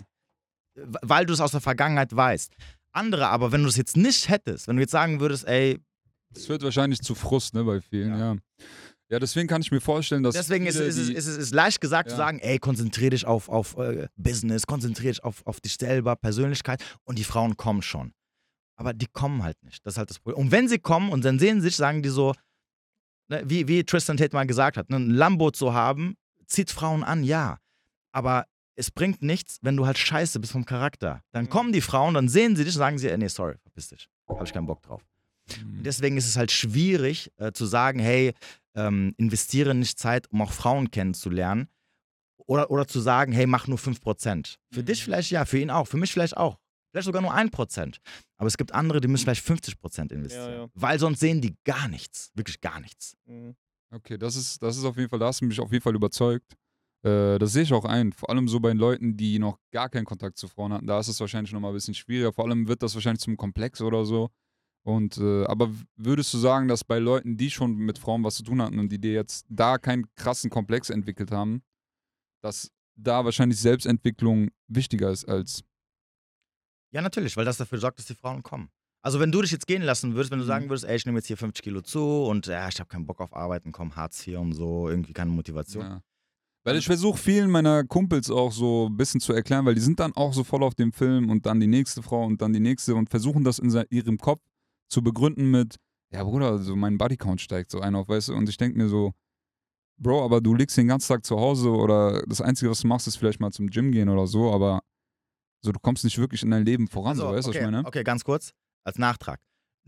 Weil 0.75 1.25
du 1.25 1.33
es 1.33 1.41
aus 1.41 1.51
der 1.51 1.61
Vergangenheit 1.61 2.15
weißt. 2.15 2.53
Andere 2.91 3.27
aber, 3.27 3.51
wenn 3.51 3.63
du 3.63 3.69
es 3.69 3.75
jetzt 3.77 3.97
nicht 3.97 4.29
hättest, 4.29 4.67
wenn 4.67 4.75
du 4.77 4.81
jetzt 4.81 4.91
sagen 4.91 5.19
würdest, 5.19 5.45
ey, 5.47 5.79
Es 6.33 6.45
führt 6.45 6.61
wahrscheinlich 6.63 7.01
zu 7.01 7.15
Frust, 7.15 7.53
ne, 7.53 7.63
bei 7.63 7.81
vielen, 7.81 8.11
Ja. 8.11 8.17
ja. 8.33 8.35
Ja, 9.09 9.19
deswegen 9.19 9.47
kann 9.47 9.61
ich 9.61 9.71
mir 9.71 9.79
vorstellen, 9.79 10.21
dass. 10.21 10.35
deswegen 10.35 10.65
ist, 10.65 10.75
ist, 10.75 10.97
es- 10.97 11.07
ist, 11.09 11.27
es 11.27 11.37
ist 11.37 11.53
leicht 11.53 11.79
gesagt 11.79 12.09
zu 12.09 12.13
Ja. 12.15 12.17
sagen, 12.17 12.39
ey, 12.39 12.59
konzentrier 12.59 13.09
dich 13.11 13.25
auf, 13.25 13.47
auf 13.47 13.77
äh, 13.77 14.09
Business, 14.17 14.67
konzentrier 14.67 15.11
dich 15.11 15.23
auf, 15.23 15.45
auf 15.47 15.61
dich 15.61 15.75
selber, 15.79 16.17
Persönlichkeit 16.17 16.83
und 17.05 17.17
die 17.17 17.23
Frauen 17.23 17.55
kommen 17.55 17.81
schon. 17.81 18.11
Aber 18.77 18.93
die 18.93 19.07
kommen 19.07 19.43
halt 19.43 19.61
nicht. 19.63 19.85
Das 19.85 19.95
ist 19.95 19.97
halt 19.97 20.09
das 20.09 20.19
Problem. 20.19 20.45
Und 20.45 20.51
wenn 20.51 20.67
sie 20.69 20.79
kommen 20.79 21.11
und 21.11 21.25
dann 21.25 21.39
sehen 21.39 21.61
sie 21.61 21.67
sich, 21.67 21.75
sagen 21.75 22.01
die 22.03 22.09
so, 22.09 22.33
ne, 23.27 23.41
wie, 23.45 23.67
wie 23.67 23.83
Tristan 23.83 24.17
Tate 24.17 24.33
mal 24.35 24.45
gesagt 24.47 24.77
hat, 24.77 24.89
ne, 24.89 24.97
ein 24.97 25.09
Lambo 25.09 25.51
zu 25.51 25.73
haben, 25.73 26.15
zieht 26.45 26.71
Frauen 26.71 27.03
an, 27.03 27.23
ja. 27.23 27.57
Aber 28.11 28.45
es 28.75 28.91
bringt 28.91 29.21
nichts, 29.23 29.57
wenn 29.63 29.75
du 29.75 29.85
halt 29.87 29.97
scheiße 29.97 30.39
bist 30.39 30.53
vom 30.53 30.65
Charakter. 30.65 31.23
Dann 31.31 31.45
Mhm. 31.45 31.49
kommen 31.49 31.73
die 31.73 31.81
Frauen, 31.81 32.13
dann 32.13 32.29
sehen 32.29 32.55
sie 32.55 32.63
dich 32.63 32.75
und 32.75 32.79
sagen 32.79 32.97
sie, 32.99 33.07
äh, 33.09 33.17
nee, 33.17 33.27
sorry, 33.27 33.55
verpiss 33.63 33.89
dich. 33.89 34.07
Hab 34.27 34.43
ich 34.43 34.53
keinen 34.53 34.67
Bock 34.67 34.81
drauf. 34.83 35.01
Mhm. 35.59 35.79
Und 35.79 35.83
Deswegen 35.83 36.15
ist 36.17 36.27
es 36.27 36.37
halt 36.37 36.51
schwierig 36.51 37.31
äh, 37.37 37.51
zu 37.51 37.65
sagen, 37.65 37.99
hey, 37.99 38.33
ähm, 38.75 39.15
investiere 39.17 39.73
nicht 39.73 39.97
Zeit, 39.97 40.31
um 40.31 40.41
auch 40.43 40.51
Frauen 40.51 40.91
kennenzulernen. 40.91 41.67
Oder, 42.45 42.69
oder 42.71 42.87
zu 42.87 42.99
sagen, 43.01 43.31
hey, 43.33 43.47
mach 43.47 43.67
nur 43.67 43.77
5%. 43.79 44.57
Für 44.71 44.81
Mhm. 44.81 44.85
dich 44.85 45.03
vielleicht 45.03 45.31
ja, 45.31 45.43
für 45.45 45.57
ihn 45.57 45.71
auch, 45.71 45.87
für 45.87 45.97
mich 45.97 46.13
vielleicht 46.13 46.37
auch. 46.37 46.57
Vielleicht 46.91 47.05
sogar 47.05 47.21
nur 47.21 47.33
1%. 47.33 47.97
Aber 48.37 48.47
es 48.47 48.57
gibt 48.57 48.73
andere, 48.73 49.01
die 49.01 49.07
müssen 49.07 49.23
vielleicht 49.23 49.45
50% 49.45 50.11
investieren. 50.11 50.51
Ja, 50.51 50.57
ja. 50.63 50.67
Weil 50.73 50.99
sonst 50.99 51.19
sehen 51.19 51.41
die 51.41 51.55
gar 51.63 51.87
nichts. 51.87 52.31
Wirklich 52.33 52.61
gar 52.61 52.79
nichts. 52.79 53.15
Mhm. 53.25 53.55
Okay, 53.93 54.17
das 54.17 54.35
ist, 54.35 54.61
das 54.61 54.77
ist 54.77 54.83
auf 54.83 54.97
jeden 54.97 55.09
Fall, 55.09 55.19
da 55.19 55.27
hast 55.27 55.41
du 55.41 55.45
mich 55.45 55.59
auf 55.59 55.71
jeden 55.71 55.83
Fall 55.83 55.95
überzeugt. 55.95 56.53
Äh, 57.03 57.37
das 57.37 57.53
sehe 57.53 57.63
ich 57.63 57.73
auch 57.73 57.85
ein. 57.85 58.11
Vor 58.11 58.29
allem 58.29 58.47
so 58.47 58.59
bei 58.59 58.69
den 58.69 58.77
Leuten, 58.77 59.15
die 59.15 59.39
noch 59.39 59.59
gar 59.71 59.89
keinen 59.89 60.05
Kontakt 60.05 60.37
zu 60.37 60.47
Frauen 60.47 60.73
hatten, 60.73 60.87
da 60.87 60.99
ist 60.99 61.07
es 61.07 61.19
wahrscheinlich 61.19 61.53
nochmal 61.53 61.71
ein 61.71 61.75
bisschen 61.75 61.93
schwieriger. 61.93 62.33
Vor 62.33 62.45
allem 62.45 62.67
wird 62.67 62.83
das 62.83 62.95
wahrscheinlich 62.95 63.21
zum 63.21 63.37
Komplex 63.37 63.81
oder 63.81 64.05
so. 64.05 64.29
Und, 64.83 65.17
äh, 65.17 65.45
aber 65.45 65.69
würdest 65.95 66.33
du 66.33 66.37
sagen, 66.37 66.67
dass 66.67 66.83
bei 66.83 66.99
Leuten, 66.99 67.35
die 67.37 67.51
schon 67.51 67.75
mit 67.75 67.99
Frauen 67.99 68.23
was 68.23 68.35
zu 68.35 68.43
tun 68.43 68.61
hatten 68.61 68.79
und 68.79 68.89
die 68.89 68.99
dir 68.99 69.13
jetzt 69.13 69.45
da 69.49 69.77
keinen 69.77 70.07
krassen 70.15 70.49
Komplex 70.49 70.89
entwickelt 70.89 71.31
haben, 71.31 71.61
dass 72.41 72.71
da 72.95 73.25
wahrscheinlich 73.25 73.59
Selbstentwicklung 73.59 74.49
wichtiger 74.67 75.11
ist 75.11 75.25
als. 75.25 75.63
Ja, 76.97 77.03
natürlich, 77.03 77.37
weil 77.37 77.45
das 77.45 77.57
dafür 77.57 77.77
sorgt, 77.77 77.99
dass 77.99 78.07
die 78.07 78.15
Frauen 78.15 78.41
kommen. 78.41 78.69
Also 79.03 79.19
wenn 79.19 79.31
du 79.31 79.43
dich 79.43 79.51
jetzt 79.51 79.67
gehen 79.67 79.83
lassen 79.83 80.15
würdest, 80.15 80.31
wenn 80.31 80.39
du 80.39 80.45
Mhm. 80.45 80.47
sagen 80.47 80.69
würdest, 80.69 80.85
ey, 80.85 80.95
ich 80.95 81.05
nehme 81.05 81.19
jetzt 81.19 81.27
hier 81.27 81.37
50 81.37 81.63
Kilo 81.63 81.81
zu 81.81 82.23
und 82.23 82.47
ja, 82.47 82.67
ich 82.67 82.79
habe 82.79 82.87
keinen 82.87 83.05
Bock 83.05 83.21
auf 83.21 83.35
Arbeiten, 83.35 83.71
komm, 83.71 83.95
Hartz 83.95 84.25
IV 84.25 84.39
und 84.39 84.53
so, 84.53 84.89
irgendwie 84.89 85.13
keine 85.13 85.29
Motivation. 85.29 85.83
Ja. 85.83 86.01
Weil 86.63 86.75
ich 86.75 86.87
versuche 86.87 87.19
vielen 87.19 87.51
meiner 87.51 87.83
Kumpels 87.83 88.31
auch 88.31 88.51
so 88.51 88.87
ein 88.89 88.97
bisschen 88.97 89.21
zu 89.21 89.31
erklären, 89.31 89.63
weil 89.67 89.75
die 89.75 89.81
sind 89.81 89.99
dann 89.99 90.11
auch 90.13 90.33
so 90.33 90.43
voll 90.43 90.63
auf 90.63 90.73
dem 90.73 90.91
Film 90.91 91.29
und 91.29 91.45
dann 91.45 91.59
die 91.59 91.67
nächste 91.67 92.01
Frau 92.01 92.25
und 92.25 92.41
dann 92.41 92.51
die 92.51 92.59
nächste 92.59 92.95
und 92.95 93.11
versuchen 93.11 93.43
das 93.43 93.59
in 93.59 93.71
ihrem 93.91 94.17
Kopf 94.17 94.41
zu 94.89 95.03
begründen 95.03 95.51
mit, 95.51 95.75
ja 96.11 96.23
Bruder, 96.23 96.57
so 96.57 96.75
mein 96.75 96.97
Bodycount 96.97 97.41
steigt 97.41 97.69
so 97.69 97.79
ein 97.79 97.93
auf, 97.93 98.09
weißt 98.09 98.29
du, 98.29 98.33
und 98.33 98.49
ich 98.49 98.57
denke 98.57 98.75
mir 98.75 98.89
so, 98.89 99.13
Bro, 99.99 100.25
aber 100.25 100.41
du 100.41 100.55
liegst 100.55 100.75
den 100.77 100.87
ganzen 100.87 101.09
Tag 101.09 101.23
zu 101.25 101.39
Hause 101.39 101.69
oder 101.69 102.23
das 102.25 102.41
Einzige, 102.41 102.71
was 102.71 102.81
du 102.81 102.87
machst, 102.87 103.07
ist 103.07 103.17
vielleicht 103.17 103.39
mal 103.39 103.51
zum 103.51 103.67
Gym 103.69 103.91
gehen 103.91 104.09
oder 104.09 104.25
so, 104.25 104.51
aber 104.51 104.81
so, 105.67 105.71
du 105.71 105.79
kommst 105.79 106.03
nicht 106.03 106.17
wirklich 106.17 106.41
in 106.43 106.51
dein 106.51 106.65
Leben 106.65 106.87
voran, 106.87 107.15
so, 107.15 107.25
weißt 107.31 107.47
du, 107.47 107.51
okay, 107.51 107.59
was 107.59 107.65
ich 107.67 107.71
meine? 107.71 107.85
okay, 107.87 108.03
ganz 108.03 108.23
kurz, 108.23 108.51
als 108.83 108.97
Nachtrag. 108.97 109.39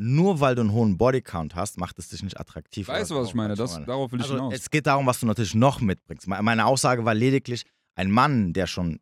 Nur 0.01 0.39
weil 0.39 0.55
du 0.55 0.61
einen 0.61 0.71
hohen 0.71 0.97
Bodycount 0.97 1.55
hast, 1.55 1.77
macht 1.77 1.99
es 1.99 2.07
dich 2.07 2.23
nicht 2.23 2.39
attraktiv. 2.39 2.87
Weißt 2.87 3.11
du, 3.11 3.15
was 3.15 3.27
ich 3.29 3.33
meine? 3.33 3.55
Das, 3.55 3.73
darauf 3.85 4.11
will 4.13 4.19
ich 4.19 4.23
also, 4.23 4.35
hinaus. 4.35 4.53
es 4.53 4.69
geht 4.69 4.87
darum, 4.87 5.05
was 5.05 5.19
du 5.19 5.25
natürlich 5.25 5.55
noch 5.55 5.81
mitbringst. 5.81 6.25
Me- 6.27 6.41
Meine 6.41 6.65
Aussage 6.65 7.03
war 7.03 7.13
lediglich, 7.13 7.63
ein 7.95 8.09
Mann, 8.09 8.53
der 8.53 8.65
schon 8.67 8.99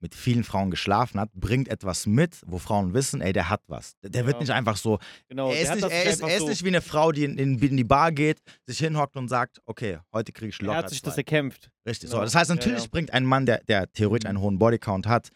mit 0.00 0.14
vielen 0.16 0.42
Frauen 0.44 0.70
geschlafen 0.70 1.18
hat, 1.20 1.32
bringt 1.34 1.68
etwas 1.68 2.04
mit, 2.06 2.42
wo 2.46 2.58
Frauen 2.58 2.92
wissen, 2.94 3.20
ey, 3.22 3.32
der 3.32 3.48
hat 3.48 3.62
was. 3.68 3.94
Der 4.02 4.10
der 4.10 4.26
wird 4.26 4.34
Ja. 4.36 4.40
nicht 4.40 4.50
einfach 4.50 4.76
so, 4.76 4.98
Genau, 5.28 5.50
er 5.50 5.62
ist, 5.62 5.70
nicht, 5.70 5.84
das 5.84 5.92
er, 5.92 6.04
ist, 6.04 6.20
er 6.20 6.28
ist 6.36 6.38
so, 6.40 6.48
nicht 6.48 6.62
wie 6.64 6.68
eine 6.68 6.82
Frau, 6.82 7.10
die 7.12 7.24
in, 7.24 7.38
in, 7.38 7.58
in 7.58 7.76
die 7.76 7.84
Bar 7.84 8.10
geht, 8.12 8.38
sich 8.66 8.78
hinhockt 8.80 9.16
und 9.16 9.28
sagt, 9.28 9.60
okay, 9.66 10.00
heute 10.12 10.32
kriege 10.32 10.50
ich 10.50 10.60
er 10.60 10.66
locker 10.66 10.78
hat 10.78 10.90
sich 10.90 11.00
das 11.00 11.14
zwei. 11.14 11.20
erkämpft. 11.20 11.70
Richtig. 11.86 12.10
Genau. 12.10 12.20
So, 12.20 12.24
das 12.24 12.34
heißt, 12.34 12.50
Ja, 12.50 12.56
natürlich 12.56 12.82
ja. 12.82 12.88
bringt 12.90 13.12
ein 13.12 13.24
Mann, 13.24 13.46
der, 13.46 13.62
der 13.64 13.90
theoretisch 13.92 14.28
einen 14.28 14.38
Mhm. 14.38 14.42
hohen 14.42 14.58
Bodycount 14.58 15.06
hat, 15.06 15.30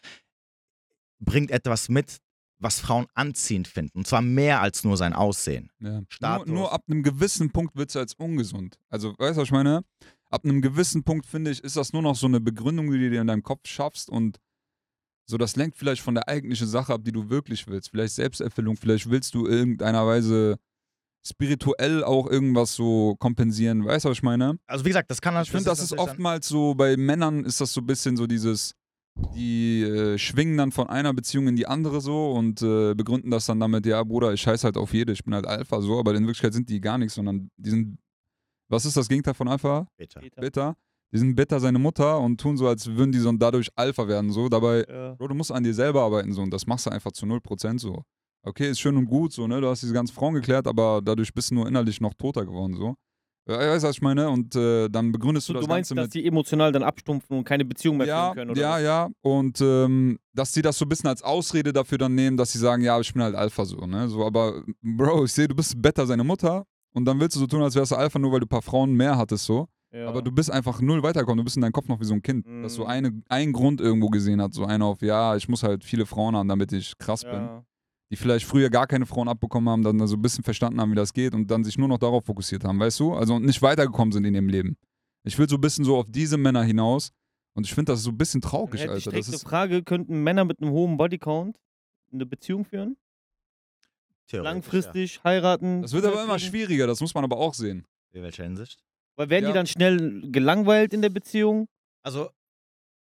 bringt 1.19 1.51
etwas 1.51 1.89
mit, 1.89 2.17
was 2.59 2.79
Frauen 2.79 3.05
anziehend 3.13 3.67
finden. 3.67 3.99
Und 3.99 4.07
zwar 4.07 4.21
mehr 4.21 4.61
als 4.61 4.83
nur 4.83 4.97
sein 4.97 5.13
Aussehen. 5.13 5.71
Ja. 5.79 6.01
Nur, 6.21 6.45
nur 6.45 6.73
ab 6.73 6.83
einem 6.87 7.03
gewissen 7.03 7.51
Punkt 7.51 7.75
wird 7.75 7.89
es 7.89 7.95
als 7.95 8.13
ungesund. 8.15 8.77
Also, 8.89 9.13
weißt 9.17 9.37
du, 9.37 9.41
was 9.41 9.47
ich 9.47 9.51
meine? 9.51 9.83
Ab 10.29 10.43
einem 10.43 10.61
gewissen 10.61 11.03
Punkt, 11.03 11.25
finde 11.25 11.51
ich, 11.51 11.63
ist 11.63 11.75
das 11.75 11.93
nur 11.93 12.01
noch 12.01 12.15
so 12.15 12.27
eine 12.27 12.39
Begründung, 12.39 12.91
die 12.91 12.99
du 12.99 13.09
dir 13.09 13.21
in 13.21 13.27
deinem 13.27 13.43
Kopf 13.43 13.67
schaffst 13.67 14.09
und 14.09 14.39
so, 15.25 15.37
das 15.37 15.55
lenkt 15.55 15.77
vielleicht 15.77 16.01
von 16.01 16.15
der 16.15 16.27
eigentlichen 16.27 16.67
Sache 16.67 16.91
ab, 16.93 17.01
die 17.03 17.11
du 17.11 17.29
wirklich 17.29 17.67
willst. 17.67 17.91
Vielleicht 17.91 18.15
Selbsterfüllung, 18.15 18.75
vielleicht 18.75 19.09
willst 19.09 19.35
du 19.35 19.45
irgendeiner 19.45 20.05
Weise 20.07 20.57
spirituell 21.25 22.03
auch 22.03 22.27
irgendwas 22.27 22.73
so 22.75 23.15
kompensieren. 23.19 23.85
Weißt 23.85 24.05
du, 24.05 24.09
was 24.09 24.17
ich 24.17 24.23
meine? 24.23 24.57
Also 24.67 24.85
wie 24.85 24.89
gesagt, 24.89 25.11
das 25.11 25.21
kann 25.21 25.39
Ich 25.41 25.51
finde, 25.51 25.65
das 25.65 25.79
ist 25.79 25.91
natürlich 25.91 26.05
dann- 26.05 26.11
oftmals 26.13 26.47
so, 26.47 26.73
bei 26.75 26.97
Männern 26.97 27.45
ist 27.45 27.61
das 27.61 27.73
so 27.73 27.81
ein 27.81 27.85
bisschen 27.85 28.17
so 28.17 28.25
dieses, 28.25 28.73
die 29.35 29.83
äh, 29.83 30.17
schwingen 30.17 30.57
dann 30.57 30.71
von 30.71 30.87
einer 30.89 31.13
Beziehung 31.13 31.47
in 31.47 31.55
die 31.55 31.67
andere 31.67 32.01
so 32.01 32.31
und 32.31 32.61
äh, 32.61 32.93
begründen 32.93 33.31
das 33.31 33.45
dann 33.45 33.59
damit, 33.59 33.85
ja, 33.85 34.03
Bruder, 34.03 34.33
ich 34.33 34.41
scheiß 34.41 34.63
halt 34.63 34.77
auf 34.77 34.93
jede, 34.93 35.11
ich 35.13 35.23
bin 35.23 35.33
halt 35.33 35.47
Alpha 35.47 35.81
so, 35.81 35.99
aber 35.99 36.13
in 36.15 36.23
Wirklichkeit 36.25 36.53
sind 36.53 36.69
die 36.69 36.81
gar 36.81 36.97
nichts, 36.97 37.15
sondern 37.15 37.49
die 37.57 37.69
sind, 37.69 37.97
was 38.69 38.85
ist 38.85 38.97
das 38.97 39.07
Gegenteil 39.07 39.33
von 39.33 39.47
Alpha? 39.47 39.87
Peter. 39.97 40.21
Bitter. 40.41 40.77
Die 41.11 41.17
sind 41.17 41.35
bitter 41.35 41.59
seine 41.59 41.79
Mutter 41.79 42.19
und 42.19 42.39
tun 42.39 42.55
so, 42.55 42.67
als 42.67 42.85
würden 42.85 43.11
die 43.11 43.17
so 43.19 43.31
dadurch 43.31 43.69
Alpha 43.75 44.07
werden 44.07 44.31
so. 44.31 44.47
Dabei, 44.47 44.85
Ja. 44.87 45.15
Bro, 45.15 45.29
du 45.29 45.35
musst 45.35 45.51
an 45.51 45.63
dir 45.63 45.73
selber 45.73 46.03
arbeiten 46.03 46.33
so 46.33 46.41
und 46.41 46.51
das 46.51 46.67
machst 46.67 46.85
du 46.85 46.91
einfach 46.91 47.11
zu 47.11 47.25
0% 47.25 47.79
so. 47.79 48.03
Okay, 48.43 48.69
ist 48.69 48.79
schön 48.79 48.95
und 48.95 49.07
gut 49.07 49.33
so, 49.33 49.47
ne? 49.47 49.59
Du 49.59 49.67
hast 49.67 49.81
diese 49.81 49.93
ganzen 49.93 50.13
Frauen 50.13 50.35
geklärt, 50.35 50.67
aber 50.67 51.01
dadurch 51.03 51.33
bist 51.33 51.51
du 51.51 51.55
nur 51.55 51.67
innerlich 51.67 51.99
noch 51.99 52.13
toter 52.13 52.45
geworden 52.45 52.75
so. 52.75 52.95
Ja, 53.47 53.57
weißt 53.57 53.83
du, 53.83 53.87
was 53.87 53.95
ich 53.95 54.01
meine? 54.01 54.29
Und 54.29 54.55
äh, 54.55 54.89
dann 54.89 55.11
begründest 55.11 55.49
du 55.49 55.53
Du, 55.53 55.59
das 55.59 55.67
meinst, 55.67 55.89
Ganze 55.89 55.95
dass 55.95 56.05
mit 56.07 56.13
die 56.23 56.27
emotional 56.27 56.71
dann 56.71 56.83
abstumpfen 56.83 57.37
und 57.37 57.43
keine 57.43 57.65
Beziehung 57.65 57.97
mehr 57.97 58.05
ja, 58.07 58.25
führen 58.25 58.35
können, 58.35 58.51
oder? 58.51 58.61
ja, 58.61 58.73
was? 58.75 58.81
ja. 58.83 59.09
Und 59.21 59.61
ähm, 59.61 60.19
dass 60.33 60.53
sie 60.53 60.61
das 60.61 60.77
so 60.77 60.85
ein 60.85 60.89
bisschen 60.89 61.09
als 61.09 61.23
Ausrede 61.23 61.73
dafür 61.73 61.97
dann 61.97 62.13
nehmen, 62.13 62.37
dass 62.37 62.51
sie 62.51 62.59
sagen, 62.59 62.83
ja, 62.83 62.99
ich 62.99 63.11
bin 63.11 63.23
halt 63.23 63.35
Alpha 63.35 63.65
so, 63.65 63.77
ne? 63.87 64.07
So, 64.07 64.23
aber 64.25 64.63
Bro, 64.81 65.25
ich 65.25 65.33
sehe, 65.33 65.47
du 65.47 65.55
bist 65.55 65.81
better 65.81 66.05
seine 66.05 66.23
Mutter 66.23 66.65
und 66.93 67.05
dann 67.05 67.19
willst 67.19 67.35
du 67.35 67.39
so 67.39 67.47
tun, 67.47 67.61
als 67.63 67.75
wärst 67.75 67.91
du 67.91 67.95
Alpha, 67.95 68.19
nur 68.19 68.31
weil 68.31 68.39
du 68.41 68.45
ein 68.45 68.49
paar 68.49 68.61
Frauen 68.61 68.91
mehr 68.93 69.17
hattest 69.17 69.45
so. 69.45 69.67
Ja. 69.91 70.07
Aber 70.07 70.21
du 70.21 70.31
bist 70.31 70.51
einfach 70.51 70.79
null 70.81 71.01
weitergekommen. 71.01 71.39
Du 71.39 71.43
bist 71.43 71.55
in 71.55 71.63
deinem 71.63 71.71
Kopf 71.71 71.87
noch 71.87 71.99
wie 71.99 72.05
so 72.05 72.13
ein 72.13 72.21
Kind, 72.21 72.45
das 72.61 72.75
so 72.75 72.83
Mhm. 72.83 72.87
eine, 72.89 73.21
einen 73.27 73.53
Grund 73.53 73.81
irgendwo 73.81 74.09
gesehen 74.09 74.39
hat. 74.39 74.53
So 74.53 74.63
einer 74.65 74.85
auf, 74.85 75.01
ja, 75.01 75.35
ich 75.35 75.49
muss 75.49 75.63
halt 75.63 75.83
viele 75.83 76.05
Frauen 76.05 76.35
haben, 76.35 76.47
damit 76.47 76.71
ich 76.73 76.95
krass 76.99 77.23
bin. 77.23 77.49
Ja. 78.09 78.15
Die 78.15 78.15
vielleicht 78.15 78.45
früher 78.45 78.69
gar 78.69 78.87
keine 78.87 79.05
Frauen 79.05 79.27
abbekommen 79.27 79.69
haben, 79.69 79.83
dann 79.83 80.05
so 80.07 80.15
ein 80.15 80.21
bisschen 80.21 80.43
verstanden 80.43 80.81
haben, 80.81 80.91
wie 80.91 80.95
das 80.95 81.13
geht 81.13 81.33
und 81.33 81.49
dann 81.49 81.63
sich 81.63 81.77
nur 81.77 81.87
noch 81.87 81.99
darauf 81.99 82.25
fokussiert 82.25 82.63
haben, 82.63 82.79
weißt 82.79 82.99
du? 82.99 83.13
Also 83.13 83.35
und 83.35 83.45
nicht 83.45 83.61
weitergekommen 83.61 84.11
sind 84.11 84.25
in 84.25 84.33
ihrem 84.35 84.49
Leben. 84.49 84.77
Ich 85.23 85.37
will 85.37 85.47
so 85.49 85.55
ein 85.55 85.61
bisschen 85.61 85.85
so 85.85 85.97
auf 85.97 86.05
diese 86.09 86.37
Männer 86.37 86.63
hinaus 86.63 87.11
und 87.53 87.65
ich 87.65 87.73
finde 87.73 87.91
das 87.91 88.03
so 88.03 88.09
ein 88.11 88.17
bisschen 88.17 88.41
traurig, 88.41 88.81
hätte 88.81 88.93
ich 88.97 89.05
Alter. 89.05 89.09
direkt 89.11 89.19
Das 89.27 89.27
eine 89.27 89.35
ist, 89.35 89.43
Frage, 89.47 89.83
könnten 89.83 90.23
Männer 90.23 90.45
mit 90.45 90.61
einem 90.61 90.71
hohen 90.71 90.97
Bodycount 90.97 91.57
eine 92.11 92.25
Beziehung 92.25 92.65
führen? 92.65 92.97
Langfristig 94.31 95.23
heiraten? 95.23 95.81
das 95.81 95.91
wird 95.93 96.05
aber 96.05 96.23
immer 96.23 96.37
schwieriger, 96.39 96.85
das 96.87 97.01
muss 97.01 97.13
man 97.15 97.23
aber 97.23 97.37
auch 97.37 97.53
sehen. 97.53 97.85
Ja. 98.11 98.19
In 98.19 98.23
welcher 98.23 98.43
Hinsicht? 98.43 98.79
Weil 99.15 99.29
werden 99.29 99.43
Ja. 99.45 99.49
die 99.51 99.55
dann 99.55 99.67
schnell 99.67 100.31
gelangweilt 100.31 100.93
in 100.93 101.01
der 101.01 101.09
Beziehung? 101.09 101.67
Also, 102.03 102.29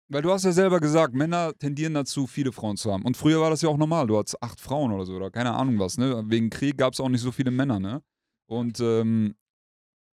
Weil 0.09 0.21
du 0.21 0.31
hast 0.31 0.45
ja 0.45 0.51
selber 0.53 0.79
gesagt, 0.79 1.13
Männer 1.13 1.53
tendieren 1.57 1.93
dazu, 1.93 2.27
viele 2.27 2.51
Frauen 2.53 2.77
zu 2.77 2.91
haben. 2.93 3.03
Und 3.03 3.17
früher 3.17 3.41
war 3.41 3.49
das 3.49 3.61
ja 3.61 3.67
auch 3.69 3.77
normal. 3.77 4.07
Du 4.07 4.17
hattest 4.17 4.41
acht 4.41 4.59
Frauen 4.61 4.91
oder 4.93 5.05
so 5.05 5.13
oder 5.15 5.29
keine 5.31 5.53
Ahnung 5.53 5.77
was. 5.79 5.97
Ne? 5.97 6.23
Wegen 6.27 6.49
Krieg 6.49 6.77
gab 6.77 6.93
es 6.93 6.99
auch 7.01 7.09
nicht 7.09 7.21
so 7.21 7.31
viele 7.33 7.51
Männer. 7.51 7.79
Ne? 7.79 8.01
Und 8.45 8.79
ähm, 8.79 9.35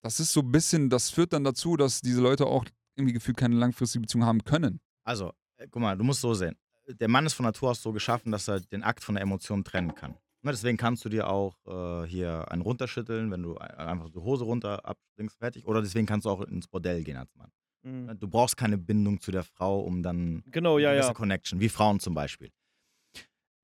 das 0.02 0.20
ist 0.22 0.32
so 0.32 0.40
ein 0.40 0.52
bisschen, 0.52 0.90
das 0.90 1.10
führt 1.10 1.34
dann 1.34 1.44
dazu, 1.44 1.76
dass 1.76 2.00
diese 2.02 2.22
Leute 2.22 2.46
auch 2.46 2.64
irgendwie 2.96 3.14
gefühlt 3.14 3.36
keine 3.38 3.56
langfristige 3.56 4.02
Beziehung 4.02 4.26
haben 4.26 4.44
können. 4.44 4.80
Also, 5.04 5.32
äh, 5.58 5.68
guck 5.70 5.82
mal, 5.82 5.98
du 5.98 6.04
musst 6.06 6.22
so 6.22 6.34
sehen. 6.34 6.56
Der 6.88 7.08
Mann 7.10 7.26
ist 7.26 7.34
von 7.34 7.46
Natur 7.46 7.72
aus 7.72 7.82
so 7.82 7.92
geschaffen, 7.92 8.32
dass 8.32 8.48
er 8.48 8.62
den 8.62 8.84
Akt 8.84 9.04
von 9.04 9.16
der 9.16 9.22
Emotion 9.24 9.64
trennen 9.64 9.94
kann. 9.94 10.12
Ne, 10.44 10.52
deswegen 10.52 10.78
kannst 10.78 11.06
du 11.06 11.10
dir 11.10 11.30
auch 11.30 11.56
äh, 11.68 12.08
hier 12.08 12.50
einen 12.52 12.62
runterschütteln, 12.64 13.30
wenn 13.30 13.44
du 13.44 13.58
ein- 13.58 13.76
einfach 13.76 14.10
die 14.10 14.18
Hose 14.20 14.44
runter 14.46 14.84
abspringst, 14.86 15.38
fertig. 15.38 15.68
Oder 15.68 15.82
deswegen 15.82 16.08
kannst 16.08 16.26
du 16.26 16.30
auch 16.30 16.42
ins 16.42 16.68
Bordell 16.68 17.04
gehen 17.04 17.18
als 17.18 17.36
Mann. 17.36 17.52
Mhm. 17.84 18.06
Ne, 18.06 18.16
Du 18.16 18.28
brauchst 18.28 18.58
keine 18.58 18.78
Bindung 18.78 19.20
zu 19.22 19.32
der 19.32 19.44
Frau, 19.44 19.82
um 19.82 20.04
dann 20.04 20.44
Genau, 20.52 20.78
ja, 20.78 20.92
eine 20.92 21.00
ja. 21.00 21.14
Connection, 21.14 21.60
wie 21.60 21.70
Frauen 21.70 22.00
zum 22.00 22.14
Beispiel. 22.14 22.50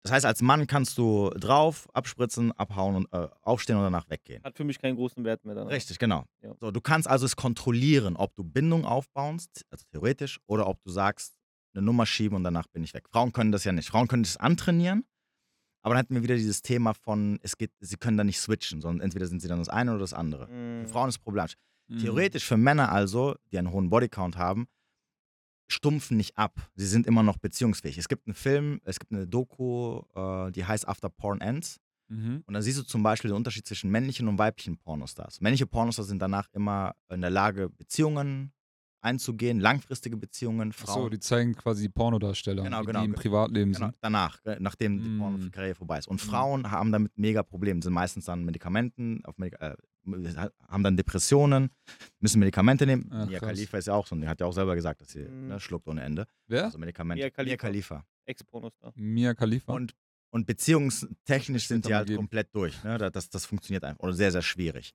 Das 0.03 0.13
heißt, 0.13 0.25
als 0.25 0.41
Mann 0.41 0.67
kannst 0.67 0.97
du 0.97 1.29
drauf, 1.31 1.89
abspritzen, 1.93 2.53
abhauen 2.53 2.95
und 2.95 3.13
äh, 3.13 3.27
aufstehen 3.41 3.75
und 3.75 3.83
danach 3.83 4.09
weggehen. 4.09 4.41
Hat 4.43 4.55
für 4.55 4.63
mich 4.63 4.79
keinen 4.79 4.95
großen 4.95 5.23
Wert 5.25 5.43
mehr. 5.43 5.53
Dann. 5.55 5.67
Richtig, 5.67 5.99
genau. 5.99 6.23
Ja. 6.41 6.55
So, 6.61 6.71
du 6.71 6.79
kannst 6.79 7.09
also 7.09 7.25
es 7.25 7.35
kontrollieren, 7.35 8.15
ob 8.15 8.33
du 8.35 8.45
Bindung 8.45 8.85
aufbaust, 8.85 9.65
also 9.69 9.83
theoretisch, 9.91 10.39
oder 10.47 10.67
ob 10.67 10.81
du 10.83 10.91
sagst, 10.91 11.35
eine 11.73 11.83
Nummer 11.83 12.05
schieben 12.05 12.37
und 12.37 12.43
danach 12.45 12.67
bin 12.67 12.85
ich 12.85 12.93
weg. 12.93 13.09
Frauen 13.09 13.33
können 13.33 13.51
das 13.51 13.65
ja 13.65 13.73
nicht. 13.73 13.89
Frauen 13.89 14.07
können 14.07 14.23
das 14.23 14.37
antrainieren, 14.37 15.03
aber 15.81 15.93
dann 15.95 16.03
hätten 16.03 16.15
wir 16.15 16.23
wieder 16.23 16.35
dieses 16.35 16.61
Thema 16.61 16.93
von, 16.93 17.37
es 17.43 17.57
geht, 17.57 17.71
sie 17.81 17.97
können 17.97 18.17
da 18.17 18.23
nicht 18.23 18.39
switchen, 18.39 18.79
sondern 18.79 19.03
entweder 19.03 19.27
sind 19.27 19.41
sie 19.41 19.49
dann 19.49 19.59
das 19.59 19.67
eine 19.69 19.91
oder 19.91 19.99
das 19.99 20.13
andere. 20.13 20.47
Mhm. 20.47 20.85
Für 20.85 20.93
Frauen 20.93 21.09
ist 21.09 21.19
problematisch. 21.19 21.57
Mhm. 21.87 21.99
Theoretisch 21.99 22.45
für 22.45 22.57
Männer 22.57 22.91
also, 22.91 23.35
die 23.51 23.57
einen 23.57 23.71
hohen 23.71 23.89
Bodycount 23.89 24.37
haben, 24.37 24.67
stumpfen 25.69 26.17
nicht 26.17 26.37
ab. 26.37 26.69
Sie 26.75 26.87
sind 26.87 27.07
immer 27.07 27.23
noch 27.23 27.37
beziehungsfähig. 27.37 27.97
Es 27.97 28.07
gibt 28.07 28.27
einen 28.27 28.35
Film, 28.35 28.79
es 28.83 28.99
gibt 28.99 29.11
eine 29.11 29.27
Doku, 29.27 30.01
äh, 30.15 30.51
die 30.51 30.65
heißt 30.65 30.87
After 30.87 31.09
Porn 31.09 31.41
Ends. 31.41 31.79
Mhm. 32.09 32.43
Und 32.45 32.53
da 32.53 32.61
siehst 32.61 32.79
du 32.79 32.83
zum 32.83 33.03
Beispiel 33.03 33.31
den 33.31 33.35
Unterschied 33.35 33.67
zwischen 33.67 33.91
männlichen 33.91 34.27
und 34.27 34.37
weiblichen 34.37 34.77
Pornostars. 34.77 35.41
Männliche 35.41 35.67
Pornostars 35.67 36.07
sind 36.07 36.21
danach 36.21 36.47
immer 36.53 36.95
in 37.09 37.21
der 37.21 37.29
Lage, 37.29 37.69
Beziehungen 37.69 38.53
einzugehen, 39.01 39.59
langfristige 39.59 40.17
Beziehungen, 40.17 40.71
Achso, 40.71 40.85
Frauen. 40.85 41.11
die 41.11 41.19
zeigen 41.19 41.55
quasi 41.55 41.83
die 41.83 41.89
Pornodarsteller, 41.89 42.63
Genau, 42.63 42.83
genau, 42.83 42.99
die 43.01 43.05
im 43.05 43.13
Privatleben 43.13 43.71
Genau, 43.73 43.87
sind. 43.87 43.97
danach, 44.01 44.43
äh, 44.45 44.57
nachdem 44.59 45.01
die 45.01 45.07
Mm. 45.09 45.19
Pornokarriere 45.19 45.75
vorbei 45.75 45.99
ist. 45.99 46.07
Und 46.07 46.15
Mm. 46.23 46.27
Frauen 46.29 46.71
haben 46.71 46.91
damit 46.91 47.17
mega 47.17 47.43
Probleme, 47.43 47.81
sind 47.81 47.93
meistens 47.93 48.25
dann 48.25 48.43
Medikamenten, 48.45 49.23
auf 49.25 49.37
Medika 49.37 49.73
äh, 49.73 49.75
haben 50.69 50.83
dann 50.83 50.95
Depressionen, 50.95 51.69
müssen 52.19 52.39
Medikamente 52.39 52.85
nehmen. 52.85 53.09
Ach, 53.11 53.27
Mia. 53.27 53.39
Khalifa 53.39 53.77
ist 53.77 53.87
ja 53.87 53.93
auch 53.93 54.07
so, 54.07 54.15
die 54.15 54.27
hat 54.27 54.39
ja 54.39 54.45
auch 54.47 54.53
selber 54.53 54.73
gesagt, 54.75 55.01
dass 55.01 55.09
sie 55.11 55.23
Mm. 55.23 55.47
ne, 55.49 55.59
schluckt 55.59 55.87
ohne 55.87 56.01
Ende. 56.01 56.25
Wer? 56.47 56.65
Also 56.65 56.77
Medikamente. 56.77 57.21
Mia 57.23 57.29
Khalifa. 57.29 57.49
Mia 57.51 57.57
Khalifa. 57.57 58.05
Ex-Pornostar. 58.25 58.93
Mia 58.95 59.33
Khalifa. 59.33 59.73
Und, 59.73 59.95
und 60.31 60.47
beziehungstechnisch 60.47 61.67
sind 61.67 61.85
die 61.87 61.93
halt 61.95 62.07
geben. 62.07 62.17
komplett 62.17 62.53
durch. 62.55 62.83
Ne? 62.83 62.97
Da- 62.97 63.09
Das, 63.09 63.29
das 63.29 63.45
funktioniert 63.45 63.83
einfach. 63.83 63.99
Oder 64.03 64.13
sehr, 64.13 64.31
sehr 64.31 64.41
schwierig. 64.41 64.93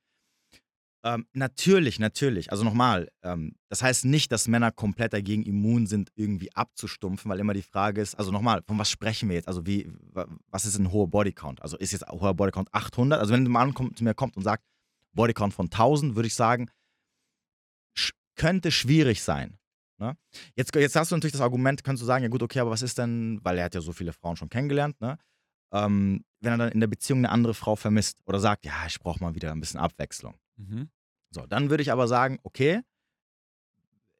Ähm, 1.05 1.27
natürlich, 1.33 1.99
natürlich. 1.99 2.53
Also 2.53 2.63
nochmal, 2.63 3.09
ähm, 3.25 3.57
das 3.69 3.83
heißt 3.83 4.05
nicht, 4.05 4.31
dass 4.31 4.47
Männer 4.47 4.71
komplett 4.71 5.13
dagegen 5.13 5.43
immun 5.43 5.87
sind, 5.89 6.11
irgendwie 6.15 6.55
abzustumpfen, 6.55 7.29
weil 7.29 7.41
immer 7.41 7.55
die 7.55 7.63
Frage 7.63 8.01
ist, 8.01 8.15
also 8.15 8.31
nochmal, 8.31 8.63
von 8.67 8.79
was 8.79 8.89
sprechen 8.89 9.29
wir 9.29 9.35
jetzt? 9.35 9.49
Also 9.49 9.67
wie, 9.67 9.91
wa- 10.13 10.29
was 10.49 10.65
ist 10.65 10.79
ein 10.79 10.93
hoher 10.93 11.09
Bodycount? 11.09 11.61
Also 11.61 11.77
ist 11.77 11.91
jetzt 11.93 12.07
ein 12.09 12.21
hoher 12.21 12.35
Bodycount 12.35 12.73
800? 12.73 13.19
Also 13.19 13.33
wenn 13.33 13.45
ein 13.45 13.51
Mann 13.51 13.75
kommt, 13.75 13.99
zu 13.99 14.05
mir 14.05 14.15
kommt 14.15 14.37
und 14.37 14.45
sagt, 14.45 14.63
Bodycount 15.13 15.53
von 15.55 15.71
1000, 15.71 16.15
würde 16.15 16.29
ich 16.29 16.35
sagen, 16.37 16.71
sch 17.95 18.13
könnte 18.37 18.71
schwierig 18.71 19.23
sein. 19.23 19.59
Ne? 19.99 20.17
Jetzt, 20.57 20.75
jetzt 20.75 20.97
hast 20.97 21.11
du 21.13 21.17
natürlich 21.17 21.33
das 21.33 21.41
Argument, 21.41 21.85
kannst 21.85 22.03
du 22.03 22.07
sagen, 22.07 22.23
ja 22.25 22.31
gut, 22.31 22.43
okay, 22.43 22.61
aber 22.61 22.71
was 22.71 22.83
ist 22.83 22.99
denn, 22.99 23.41
weil 23.43 23.59
er 23.59 23.65
hat 23.65 23.75
ja 23.75 23.81
so 23.81 23.93
viele 23.93 24.13
Frauen 24.13 24.37
schon 24.37 24.49
kennengelernt, 24.49 25.01
ne? 25.01 25.19
Ähm, 25.75 26.25
wenn 26.41 26.53
er 26.53 26.59
dann 26.59 26.73
in 26.73 26.81
der 26.81 26.87
Beziehung 26.87 27.21
eine 27.21 27.31
andere 27.31 27.55
Frau 27.55 27.77
vermisst 27.77 28.19
oder 28.27 28.39
sagt, 28.41 28.67
ja, 28.67 28.75
ich 28.87 28.99
brauche 29.01 29.23
mal 29.25 29.35
wieder 29.35 29.53
ein 29.53 29.61
bisschen 29.61 29.81
Abwechslung. 29.81 30.35
Mhm. 30.63 30.91
So, 31.31 31.47
dann 31.47 31.71
würde 31.71 31.83
ich 31.83 31.93
aber 31.93 32.09
sagen, 32.09 32.39
okay, 32.43 32.83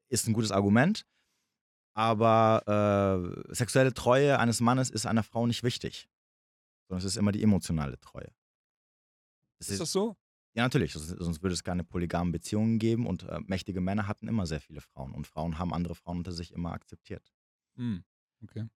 ist 0.09 0.27
ein 0.29 0.33
gutes 0.33 0.53
Argument, 0.53 1.07
aber 1.95 3.45
äh, 3.49 3.55
sexuelle 3.55 3.95
Treue 3.95 4.39
eines 4.39 4.61
Mannes 4.61 4.91
ist 4.91 5.07
einer 5.07 5.23
Frau 5.23 5.47
nicht 5.47 5.63
wichtig, 5.63 6.09
sondern 6.89 6.99
es 6.99 7.05
ist 7.05 7.17
immer 7.17 7.33
die 7.33 7.43
emotionale 7.43 7.99
Treue. 8.01 8.33
Das 9.59 9.69
Ist 9.69 9.81
das 9.81 9.93
so? 9.93 10.17
ja, 10.55 10.65
natürlich, 10.65 10.93
sonst, 10.93 11.43
würde 11.43 11.55
es 11.55 11.65
keine 11.65 11.85
polygamen 11.85 12.33
Beziehungen 12.33 12.79
geben 12.79 13.07
und 13.07 13.23
äh, 13.25 13.41
mächtige 13.47 13.81
Männer 13.81 14.09
hatten 14.09 14.29
immer 14.29 14.47
sehr 14.47 14.61
viele 14.61 14.81
Frauen 14.81 15.13
und 15.13 15.27
Frauen 15.27 15.59
haben 15.59 15.73
andere 15.73 15.95
Frauen 15.95 16.19
unter 16.19 16.33
sich 16.33 16.53
immer 16.53 16.73
akzeptiert. 16.73 17.33
Hm. 17.77 18.05
Okay. 18.43 18.67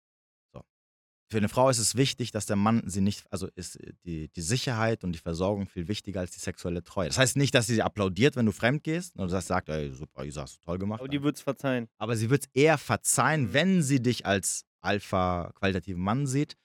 Für 1.28 1.38
eine 1.38 1.48
Frau 1.48 1.68
ist 1.68 1.78
es 1.78 1.96
wichtig, 1.96 2.30
dass 2.30 2.46
der 2.46 2.54
Mann 2.54 2.82
sie 2.86 3.00
nicht, 3.00 3.24
also 3.32 3.48
ist 3.56 3.78
die, 4.04 4.28
die 4.28 4.40
Sicherheit 4.40 5.02
und 5.02 5.10
die 5.12 5.18
Versorgung 5.18 5.66
viel 5.66 5.88
wichtiger 5.88 6.20
als 6.20 6.30
die 6.30 6.38
sexuelle 6.38 6.84
Treue. 6.84 7.08
Das 7.08 7.18
heißt 7.18 7.36
nicht, 7.36 7.52
dass 7.54 7.66
sie 7.66 7.82
applaudiert, 7.82 8.36
wenn 8.36 8.46
du 8.46 8.52
fremd 8.52 8.84
gehst 8.84 9.16
und 9.16 9.30
das 9.32 9.48
sagt, 9.48 9.68
ey, 9.68 9.92
super, 9.92 10.24
Isa, 10.24 10.42
hast 10.42 10.58
du 10.58 10.64
toll 10.64 10.78
gemacht. 10.78 11.00
Aber 11.00 11.08
die 11.08 11.22
wird 11.22 11.36
es 11.36 11.42
verzeihen. 11.42 11.88
Aber 11.98 12.16
sie 12.16 12.30
wird 12.30 12.44
es 12.44 12.50
eher 12.54 12.78
verzeihen, 12.78 13.42
Mhm. 13.46 13.52
wenn 13.54 13.82
sie 13.82 14.00
dich 14.00 14.24
als 14.24 14.64
alpha 14.82 15.50
qualitativen 15.56 16.00
Mann 16.00 16.28
sieht, 16.28 16.56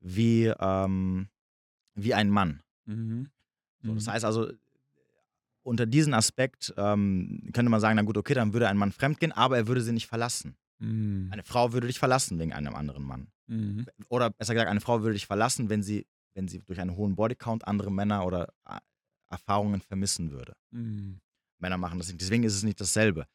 wie, 0.00 0.52
ähm, 0.58 1.28
wie 1.94 2.14
ein 2.14 2.30
Mann. 2.30 2.62
Mhm. 2.86 3.28
So, 3.82 3.94
das 3.94 4.06
Mhm. 4.06 4.10
heißt 4.10 4.24
also, 4.24 4.50
unter 5.62 5.86
diesem 5.86 6.14
Aspekt 6.14 6.74
ähm, 6.76 7.48
könnte 7.52 7.70
man 7.70 7.80
sagen, 7.80 7.94
na 7.96 8.02
gut, 8.02 8.16
okay, 8.18 8.34
dann 8.34 8.52
würde 8.52 8.68
ein 8.68 8.76
Mann 8.76 8.90
fremdgehen, 8.92 9.30
aber 9.32 9.56
er 9.56 9.66
würde 9.68 9.82
sie 9.82 9.92
nicht 9.92 10.08
verlassen. 10.08 10.56
Mhm. 10.80 11.28
Eine 11.30 11.44
Frau 11.44 11.72
würde 11.72 11.86
dich 11.86 12.00
verlassen 12.00 12.40
wegen 12.40 12.52
einem 12.52 12.74
anderen 12.74 13.04
Mann. 13.04 13.28
Mhm. 13.46 13.86
Oder 14.08 14.30
besser 14.30 14.54
gesagt, 14.54 14.70
eine 14.70 14.80
Frau 14.80 15.02
würde 15.02 15.14
dich 15.14 15.26
verlassen, 15.26 15.68
wenn 15.68 15.82
sie, 15.82 16.06
wenn 16.34 16.48
sie 16.48 16.60
durch 16.60 16.80
einen 16.80 16.96
hohen 16.96 17.14
Bodycount 17.16 17.66
andere 17.66 17.90
Männer 17.90 18.24
oder 18.26 18.52
äh, 18.68 18.78
Erfahrungen 19.28 19.80
vermissen 19.80 20.30
würde. 20.30 20.54
Mhm. 20.70 21.20
Männer 21.58 21.78
machen 21.78 21.98
das 21.98 22.08
nicht. 22.08 22.20
Deswegen 22.20 22.44
ist 22.44 22.54
es 22.54 22.62
nicht 22.62 22.80
dasselbe. 22.80 23.26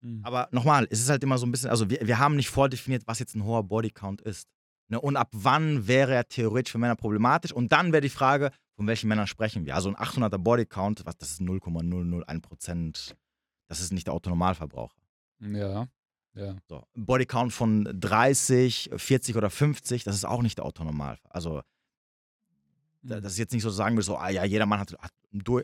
Mhm. 0.00 0.20
Aber 0.24 0.48
nochmal, 0.52 0.86
es 0.90 1.00
ist 1.00 1.10
halt 1.10 1.22
immer 1.22 1.38
so 1.38 1.46
ein 1.46 1.50
bisschen, 1.50 1.70
also 1.70 1.88
wir, 1.90 2.00
wir 2.02 2.18
haben 2.18 2.36
nicht 2.36 2.50
vordefiniert, 2.50 3.02
was 3.06 3.18
jetzt 3.18 3.34
ein 3.34 3.44
hoher 3.44 3.64
Bodycount 3.64 4.20
ist. 4.22 4.48
Ne? 4.88 5.00
Und 5.00 5.16
ab 5.16 5.30
wann 5.32 5.86
wäre 5.86 6.14
er 6.14 6.28
theoretisch 6.28 6.72
für 6.72 6.78
Männer 6.78 6.96
problematisch? 6.96 7.52
Und 7.52 7.72
dann 7.72 7.92
wäre 7.92 8.02
die 8.02 8.08
Frage, 8.10 8.50
von 8.76 8.86
welchen 8.86 9.08
Männern 9.08 9.26
sprechen 9.26 9.64
wir? 9.64 9.74
Also 9.74 9.88
ein 9.88 9.96
800er 9.96 10.38
Bodycount, 10.38 11.06
was, 11.06 11.16
das 11.16 11.30
ist 11.32 11.40
0,001 11.40 12.42
Prozent. 12.42 13.16
Das 13.68 13.80
ist 13.80 13.92
nicht 13.92 14.06
der 14.06 14.14
Autonormalverbraucher. 14.14 15.00
Ja. 15.40 15.88
Ja. 16.34 16.56
So. 16.68 16.82
Ein 16.96 17.06
Bodycount 17.06 17.52
von 17.52 17.84
30, 18.00 18.90
40 18.96 19.36
oder 19.36 19.50
50, 19.50 20.02
das 20.04 20.16
ist 20.16 20.24
auch 20.24 20.42
nicht 20.42 20.58
der 20.58 20.64
Autonormalverbraucher. 20.64 21.34
Also 21.34 21.62
da- 23.02 23.20
das 23.20 23.32
ist 23.32 23.38
jetzt 23.38 23.52
nicht 23.52 23.62
so 23.62 23.70
sagen 23.70 23.96
wir 23.96 24.02
so, 24.02 24.16
ah 24.16 24.30
ja, 24.30 24.44
jeder 24.44 24.66
Mann 24.66 24.80
hat, 24.80 24.92
hat 24.98 25.12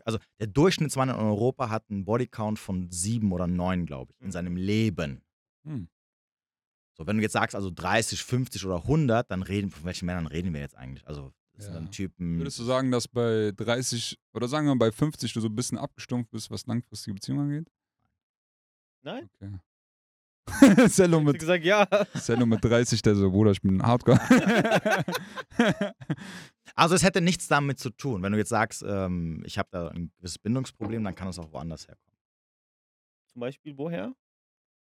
also 0.05 0.18
der 0.38 0.47
Durchschnittsmann 0.48 1.09
in 1.10 1.14
Europa 1.14 1.70
hat 1.70 1.84
einen 1.90 2.05
Bodycount 2.05 2.59
von 2.59 2.90
sieben 2.90 3.32
oder 3.32 3.47
neun, 3.47 3.86
glaube 3.86 4.12
ich, 4.12 4.20
in 4.20 4.26
Mhm. 4.28 4.32
seinem 4.32 4.56
Leben. 4.56 5.22
Hm. 5.64 5.88
So, 6.97 7.06
wenn 7.06 7.16
du 7.16 7.22
jetzt 7.22 7.32
sagst, 7.32 7.55
also 7.56 7.70
30, 7.70 8.22
50 8.22 8.66
oder 8.66 8.84
100, 8.84 9.30
dann 9.30 9.42
reden, 9.42 9.70
von 9.70 9.84
welchen 9.84 10.06
Männern 10.06 10.26
reden 10.26 10.52
wir 10.52 10.60
jetzt 10.60 10.76
eigentlich? 10.76 11.06
Also, 11.06 11.32
das 11.55 11.64
sind 11.66 11.74
Ja. 11.74 11.80
dann 11.80 11.90
Typen. 11.90 12.38
Würdest 12.38 12.59
du 12.59 12.64
sagen, 12.64 12.90
dass 12.90 13.09
bei 13.09 13.52
30 13.56 14.18
oder 14.34 14.48
sagen 14.48 14.66
wir 14.66 14.74
mal 14.74 14.88
bei 14.90 14.92
50 14.92 15.32
du 15.32 15.40
so 15.40 15.48
ein 15.48 15.55
bisschen 15.55 15.78
abgestumpft 15.78 16.30
bist, 16.30 16.51
was 16.51 16.66
langfristige 16.66 17.14
Beziehungen 17.14 17.40
angeht? 17.42 17.70
Nein? 19.02 19.30
Okay. 19.40 19.56
Cello 20.88 21.18
du 21.18 21.24
mit, 21.24 21.38
gesagt, 21.38 21.64
ja. 21.64 21.86
Cello 22.18 22.46
mit 22.46 22.64
30, 22.64 23.02
der 23.02 23.14
so, 23.14 23.30
Bruder, 23.30 23.52
ich 23.52 23.60
bin 23.62 23.82
Hardcore. 23.82 24.18
Also, 26.76 26.94
es 26.94 27.02
hätte 27.02 27.20
nichts 27.20 27.48
damit 27.48 27.78
zu 27.80 27.90
tun. 27.90 28.22
Wenn 28.22 28.30
du 28.32 28.38
jetzt 28.38 28.48
sagst, 28.48 28.84
ähm, 28.86 29.42
ich 29.44 29.58
habe 29.58 29.68
da 29.72 29.88
ein 29.88 30.12
gewisses 30.18 30.38
Bindungsproblem, 30.38 31.02
dann 31.02 31.14
kann 31.16 31.28
es 31.28 31.38
auch 31.38 31.52
woanders 31.52 31.86
herkommen. 31.88 32.16
Zum 33.32 33.40
Beispiel, 33.40 33.76
woher? 33.76 34.12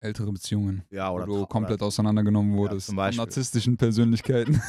Ältere 0.01 0.31
Beziehungen, 0.31 0.85
Ja, 0.91 1.11
wo 1.11 1.17
oder. 1.17 1.25
du 1.27 1.43
tra- 1.43 1.49
komplett 1.49 1.83
auseinandergenommen 1.83 2.57
wurdest 2.57 2.87
zum 2.87 2.93
von 2.95 2.97
Beispiel. 3.05 3.25
narzisstischen 3.25 3.77
Persönlichkeiten. 3.77 4.63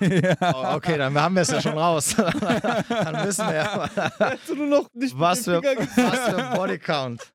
Ja. 0.00 0.36
oh, 0.72 0.76
okay, 0.76 0.98
dann 0.98 1.14
haben 1.14 1.36
wir 1.36 1.42
es 1.42 1.48
ja 1.50 1.62
schon 1.62 1.78
raus. 1.78 2.14
dann 2.16 3.26
wissen 3.26 3.46
wir 3.46 3.54
ja. 3.54 3.88
Hast 4.18 4.48
du 4.48 4.56
nur 4.56 4.66
noch 4.66 4.88
nicht 4.92 5.18
Was 5.18 5.44
für, 5.44 5.62
was 5.62 6.18
für 6.28 6.36
ein 6.44 6.54
Bodycount. 6.56 7.32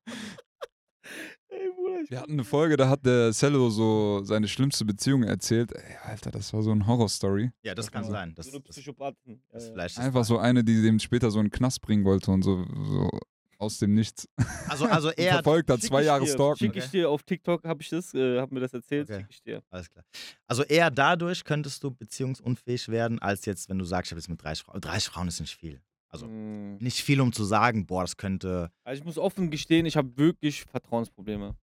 Ey, 1.62 1.70
Bruder, 1.74 2.00
ich 2.02 2.10
Wir 2.10 2.20
hatten 2.20 2.32
eine 2.32 2.44
Folge, 2.44 2.76
da 2.76 2.88
hat 2.88 3.04
der 3.04 3.32
Cello 3.32 3.68
so 3.70 4.22
seine 4.24 4.48
schlimmste 4.48 4.84
Beziehung 4.84 5.22
erzählt. 5.24 5.72
Ey, 5.72 5.96
Alter, 6.04 6.30
das 6.30 6.52
war 6.52 6.62
so 6.62 6.70
eine 6.70 6.86
Horrorstory. 6.86 7.50
Ja, 7.62 7.74
das 7.74 7.90
kann 7.90 8.04
sein. 8.04 8.34
Das, 8.34 8.46
so 8.46 8.52
eine 8.56 8.60
das, 8.66 8.76
Psychopathen. 8.76 9.42
das 9.50 9.68
vielleicht 9.68 9.98
ist 9.98 10.04
Einfach 10.04 10.24
so 10.24 10.38
eine, 10.38 10.64
die 10.64 10.80
dem 10.82 10.98
später 10.98 11.30
so 11.30 11.38
in 11.40 11.46
den 11.46 11.50
Knast 11.52 11.80
bringen 11.82 12.04
wollte 12.04 12.30
und 12.30 12.42
so, 12.42 12.64
so 12.84 13.08
aus 13.58 13.78
dem 13.78 13.92
Nichts. 13.94 14.26
Also, 14.68 14.86
also 14.86 15.10
eher. 15.16 15.34
verfolgt 15.34 15.68
hat, 15.70 15.82
zwei 15.82 16.02
Jahre 16.02 16.24
dir, 16.24 16.32
stalken. 16.32 16.58
Schick 16.58 16.76
ich 16.76 16.90
dir 16.90 17.10
auf 17.10 17.22
TikTok, 17.24 17.62
habe 17.64 17.82
ich 17.82 17.90
das, 17.90 18.14
äh, 18.14 18.40
hab 18.40 18.50
mir 18.52 18.60
das 18.60 18.72
erzählt, 18.72 19.10
Okay. 19.10 19.26
ich 19.28 19.42
dir. 19.42 19.62
Alles 19.68 19.90
klar. 19.90 20.02
Also 20.46 20.62
eher 20.62 20.90
dadurch 20.90 21.44
könntest 21.44 21.84
du 21.84 21.90
beziehungsunfähig 21.90 22.88
werden, 22.88 23.18
als 23.18 23.44
jetzt, 23.44 23.68
wenn 23.68 23.78
du 23.78 23.84
sagst, 23.84 24.08
ich 24.08 24.12
habe 24.12 24.20
jetzt 24.20 24.30
mit 24.30 24.42
30 24.42 24.64
Frauen. 24.64 24.80
30 24.80 25.10
Frauen 25.10 25.28
ist 25.28 25.40
nicht 25.40 25.56
viel. 25.56 25.82
Also 26.12 26.26
Mm. 26.26 26.76
nicht 26.80 27.02
viel, 27.02 27.20
um 27.20 27.32
zu 27.32 27.44
sagen, 27.44 27.86
boah, 27.86 28.02
das 28.02 28.16
könnte. 28.16 28.70
Also 28.84 29.00
ich 29.00 29.04
muss 29.06 29.16
offen 29.18 29.50
gestehen, 29.50 29.86
ich 29.86 29.96
habe 29.96 30.16
wirklich 30.16 30.62
Vertrauensprobleme. 30.64 31.54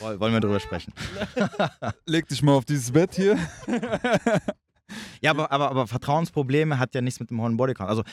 Woll- 0.00 0.18
Wollen 0.20 0.32
wir 0.32 0.40
drüber 0.40 0.60
sprechen? 0.60 0.92
Leg 2.06 2.26
dich 2.28 2.42
mal 2.42 2.52
auf 2.54 2.64
dieses 2.64 2.90
Bett 2.92 3.14
hier. 3.14 3.38
Ja, 5.22 5.30
aber, 5.30 5.50
aber, 5.50 5.70
aber 5.70 5.86
Vertrauensprobleme 5.86 6.78
hat 6.78 6.94
ja 6.94 7.00
nichts 7.00 7.18
mit 7.18 7.30
dem 7.30 7.40
hohen 7.40 7.56
Bodycount. 7.56 7.88
Also, 7.88 8.04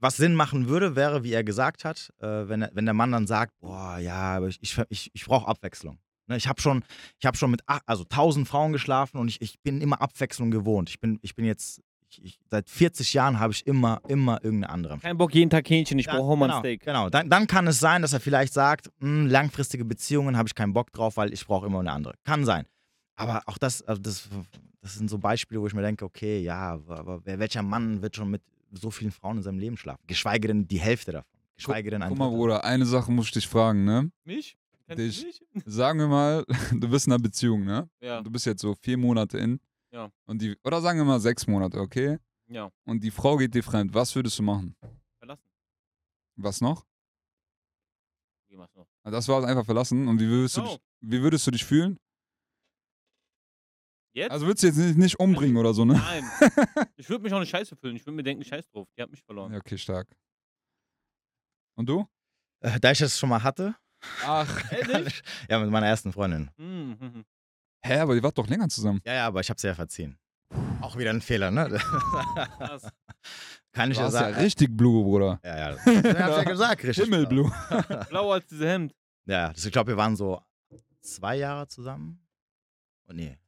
was 0.00 0.16
Sinn 0.16 0.34
machen 0.34 0.68
würde, 0.68 0.96
wäre, 0.96 1.22
wie 1.22 1.32
er 1.32 1.44
gesagt 1.44 1.84
hat, 1.84 2.12
äh, 2.18 2.26
wenn, 2.48 2.62
er- 2.62 2.70
wenn 2.74 2.84
der 2.86 2.92
Mann 2.94 3.12
dann 3.12 3.28
sagt, 3.28 3.56
boah, 3.60 3.98
ja, 3.98 4.36
aber 4.36 4.48
ich, 4.48 4.58
ich, 4.60 4.76
ich, 4.88 5.10
ich 5.14 5.24
brauche 5.24 5.46
Abwechslung. 5.46 5.98
Ne, 6.26 6.36
ich 6.36 6.48
habe 6.48 6.60
schon, 6.60 6.84
ich 7.20 7.24
hab 7.26 7.36
schon 7.36 7.52
mit 7.52 7.62
also 7.86 8.02
1000 8.02 8.48
Frauen 8.48 8.72
geschlafen 8.72 9.18
und 9.18 9.28
ich, 9.28 9.40
ich 9.40 9.60
bin 9.60 9.80
immer 9.80 10.02
Abwechslung 10.02 10.50
gewohnt. 10.50 10.90
Ich 10.90 10.98
bin, 11.00 11.20
ich 11.22 11.36
bin 11.36 11.44
jetzt, 11.44 11.80
ich, 12.10 12.24
ich, 12.24 12.40
seit 12.50 12.68
40 12.68 13.12
Jahren 13.14 13.38
habe 13.38 13.52
ich 13.52 13.66
immer, 13.66 14.00
immer 14.08 14.42
irgendeine 14.42 14.72
andere. 14.72 14.98
Kein 14.98 15.18
Bock, 15.18 15.34
jeden 15.34 15.50
Tag 15.50 15.68
Hähnchen, 15.68 15.98
ich 15.98 16.06
brauche 16.06 16.32
auch 16.32 16.36
mal 16.36 16.46
ein 16.46 16.50
genau, 16.50 16.60
Steak. 16.60 16.84
Genau, 16.84 17.10
dann, 17.10 17.28
dann 17.28 17.46
kann 17.46 17.66
es 17.66 17.80
sein, 17.80 18.02
dass 18.02 18.12
er 18.12 18.20
vielleicht 18.20 18.52
sagt, 18.52 18.90
"Hm, 19.00 19.26
langfristige 19.26 19.84
Beziehungen 19.84 20.36
habe 20.36 20.48
ich 20.48 20.54
keinen 20.54 20.72
Bock 20.72 20.92
drauf, 20.92 21.16
weil 21.16 21.32
ich 21.32 21.46
brauche 21.46 21.66
immer 21.66 21.80
eine 21.80 21.92
andere. 21.92 22.14
Kann 22.24 22.44
sein. 22.44 22.66
Aber 23.16 23.42
auch 23.46 23.58
das, 23.58 23.82
also 23.82 24.00
das, 24.00 24.28
das 24.80 24.94
sind 24.94 25.10
so 25.10 25.18
Beispiele, 25.18 25.60
wo 25.60 25.66
ich 25.66 25.74
mir 25.74 25.82
denke, 25.82 26.04
okay, 26.04 26.40
ja, 26.40 26.72
aber 26.72 27.20
wer, 27.24 27.38
welcher 27.38 27.62
Mann 27.62 28.00
wird 28.00 28.16
schon 28.16 28.30
mit 28.30 28.42
so 28.72 28.90
vielen 28.90 29.10
Frauen 29.10 29.38
in 29.38 29.42
seinem 29.42 29.58
Leben 29.58 29.76
schlafen? 29.76 30.02
Geschweige 30.06 30.48
denn 30.48 30.68
die 30.68 30.78
Hälfte 30.80 31.12
davon. 31.12 31.30
Geschweige 31.56 31.90
denn 31.90 32.02
ein 32.02 32.10
Guck 32.10 32.18
mal. 32.18 32.28
Bruder, 32.28 32.64
eine 32.64 32.86
Sache 32.86 33.10
muss 33.10 33.26
ich 33.26 33.32
dich 33.32 33.48
fragen, 33.48 33.84
ne? 33.84 34.10
Mich? 34.24 34.56
Dich. 34.96 35.24
mich? 35.24 35.42
Sagen 35.66 35.98
wir 35.98 36.06
mal, 36.06 36.44
du 36.72 36.88
bist 36.88 37.06
in 37.06 37.12
einer 37.12 37.22
Beziehung, 37.22 37.64
ne? 37.64 37.88
Ja, 38.00 38.22
Du 38.22 38.30
bist 38.30 38.46
jetzt 38.46 38.62
so 38.62 38.74
vier 38.80 38.96
Monate 38.96 39.38
in. 39.38 39.60
Ja. 39.90 40.10
Und 40.26 40.42
die, 40.42 40.56
oder 40.64 40.80
sagen 40.80 40.98
wir 40.98 41.04
mal 41.04 41.20
sechs 41.20 41.46
Monate, 41.46 41.78
okay? 41.80 42.18
ja. 42.48 42.70
Und 42.84 43.02
die 43.04 43.10
Frau 43.10 43.36
geht 43.36 43.54
dir 43.54 43.62
fremd. 43.62 43.92
Was 43.94 44.14
würdest 44.14 44.38
du 44.38 44.42
machen? 44.42 44.74
Verlassen. 45.18 45.48
Was 46.36 46.60
noch? 46.60 46.86
Wie 48.48 48.56
machst 48.56 48.74
du 48.74 48.80
noch? 48.80 48.88
Ah, 49.02 49.10
Das 49.10 49.28
war 49.28 49.40
es 49.40 49.44
einfach 49.46 49.64
verlassen. 49.64 50.08
Und 50.08 50.20
wie 50.20 50.28
würdest, 50.28 50.56
du 50.56 50.62
No. 50.62 50.68
dich, 50.68 50.78
wie 51.00 51.22
würdest 51.22 51.46
du 51.46 51.50
dich 51.50 51.64
fühlen? 51.64 51.98
Jetzt? 54.14 54.30
Also 54.30 54.46
würdest 54.46 54.62
du 54.62 54.66
jetzt 54.68 54.76
nicht, 54.76 54.96
nicht 54.98 55.20
umbringen 55.20 55.56
oder 55.56 55.72
so, 55.74 55.84
ne? 55.84 55.94
Nein. 55.94 56.24
ich 56.96 57.08
würde 57.08 57.22
mich 57.22 57.32
auch 57.32 57.36
eine 57.36 57.46
Scheiße 57.46 57.76
fühlen. 57.76 57.96
Ich 57.96 58.04
würde 58.06 58.16
mir 58.16 58.22
denken, 58.22 58.42
scheiß 58.44 58.68
drauf. 58.70 58.88
Die 58.96 59.02
hat 59.02 59.10
mich 59.10 59.22
verloren. 59.22 59.52
Ja, 59.52 59.58
okay, 59.58 59.78
stark. 59.78 60.08
Und 61.76 61.88
du? 61.88 62.06
Äh, 62.60 62.80
Da 62.80 62.90
ich 62.90 62.98
das 62.98 63.18
schon 63.18 63.28
mal 63.28 63.42
hatte, 63.42 63.76
Ach. 64.24 64.72
Ehrlich? 64.72 65.22
ja, 65.50 65.58
mit 65.58 65.70
meiner 65.70 65.86
ersten 65.88 66.12
Freundin. 66.12 66.50
Mhm. 66.56 67.24
Hä, 67.84 67.98
aber 68.00 68.14
ihr 68.14 68.22
wart 68.22 68.36
doch 68.38 68.46
länger 68.48 68.68
zusammen. 68.68 69.00
Ja, 69.04 69.14
ja, 69.14 69.26
aber 69.26 69.40
ich 69.40 69.50
habe 69.50 69.60
sie 69.60 69.66
ja 69.68 69.74
verziehen. 69.74 70.18
Auch 70.80 70.96
wieder 70.96 71.10
ein 71.10 71.20
Fehler, 71.20 71.50
ne? 71.50 71.68
Kann 73.72 73.90
ich 73.90 73.96
Du 73.96 74.02
ja 74.02 74.06
hast 74.06 74.14
ja 74.14 74.20
sagen. 74.20 74.34
richtig 74.36 74.76
Blue, 74.76 75.04
Bruder. 75.04 75.40
Ja, 75.44 75.58
ja. 75.58 75.76
Das 75.84 75.86
ich 75.86 76.04
ja 76.04 76.42
gesagt, 76.44 76.84
richtig. 76.84 77.04
Himmelblue. 77.04 77.50
Blau 78.08 78.32
als 78.32 78.46
dieses 78.46 78.66
Hemd. 78.66 78.94
Ja, 79.26 79.52
das, 79.52 79.64
ich 79.64 79.72
glaube, 79.72 79.92
wir 79.92 79.96
waren 79.96 80.16
so 80.16 80.40
zwei 81.00 81.36
Jahre 81.36 81.68
zusammen. 81.68 82.26
Oh, 83.08 83.12
nee. 83.12 83.38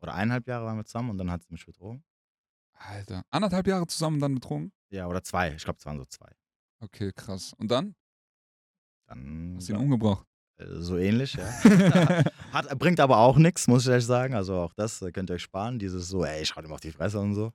Oder 0.00 0.14
eineinhalb 0.14 0.46
Jahre 0.48 0.64
waren 0.64 0.76
wir 0.78 0.84
zusammen 0.84 1.10
und 1.10 1.18
dann 1.18 1.30
hat 1.30 1.42
sie 1.42 1.52
mich 1.52 1.64
betrogen. 1.66 2.02
Alter. 2.72 3.22
Anderthalb 3.30 3.66
Jahre 3.66 3.86
zusammen 3.86 4.18
dann 4.20 4.34
betrogen? 4.34 4.72
Ja, 4.88 5.06
oder 5.06 5.22
zwei. 5.22 5.52
Ich 5.54 5.64
glaube, 5.64 5.78
es 5.78 5.84
waren 5.86 5.98
so 5.98 6.06
zwei. 6.06 6.30
Okay, 6.80 7.12
krass. 7.14 7.52
Und 7.58 7.70
dann? 7.70 7.94
Dann 9.06 9.54
Hast 9.56 9.68
du 9.68 9.74
ihn 9.74 9.78
umgebracht? 9.78 10.26
So 10.78 10.96
ähnlich, 10.96 11.34
ja. 11.34 11.44
Hat, 12.52 12.78
bringt 12.78 13.00
aber 13.00 13.18
auch 13.18 13.36
nichts, 13.36 13.66
muss 13.66 13.84
ich 13.84 13.90
ehrlich 13.90 14.06
sagen. 14.06 14.34
Also 14.34 14.54
auch 14.56 14.72
das 14.74 15.00
äh, 15.02 15.12
könnt 15.12 15.30
ihr 15.30 15.34
euch 15.34 15.42
sparen. 15.42 15.78
Dieses 15.78 16.08
so, 16.08 16.24
ey, 16.24 16.42
ich 16.42 16.54
hau 16.54 16.60
ihm 16.60 16.72
auf 16.72 16.80
die 16.80 16.92
Fresse 16.92 17.18
und 17.20 17.34
so. 17.34 17.52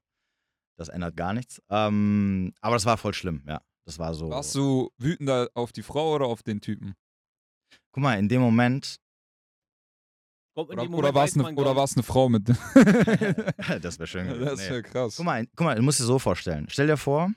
Das 0.78 0.90
ändert 0.90 1.16
gar 1.16 1.34
nichts. 1.34 1.62
Ähm, 1.70 2.54
aber 2.62 2.76
das 2.76 2.86
war 2.86 2.98
voll 2.98 3.14
schlimm, 3.14 3.44
ja. 3.48 3.62
Das 3.86 4.00
war 4.00 4.14
so. 4.14 4.30
Warst 4.30 4.56
du 4.56 4.90
wütender 4.98 5.50
auf 5.54 5.72
die 5.72 5.84
Frau 5.84 6.16
oder 6.16 6.26
auf 6.26 6.42
den 6.44 6.60
Typen? 6.60 6.96
Guck 7.92 8.04
mal, 8.04 8.18
in 8.18 8.28
dem 8.28 8.42
Moment, 8.42 8.98
Kommt 10.56 10.72
in 10.72 10.80
Oder, 10.80 10.88
dem 10.88 10.94
oder 10.94 11.14
war 11.14 11.26
es 11.26 11.98
eine, 11.98 12.04
Frau 12.04 12.30
mit. 12.30 12.48
das 13.82 14.00
wäre 14.00 14.08
schön 14.08 14.26
gewesen. 14.28 14.46
das 14.46 14.60
Nee. 14.62 14.70
wäre 14.70 14.84
krass. 14.84 15.18
Guck 15.18 15.26
mal, 15.26 15.46
guck 15.48 15.66
mal, 15.66 15.76
du 15.76 15.82
musst 15.82 16.00
dir 16.00 16.06
so 16.06 16.18
vorstellen. 16.18 16.68
Stell 16.70 16.88
dir 16.88 16.96
vor, 16.96 17.30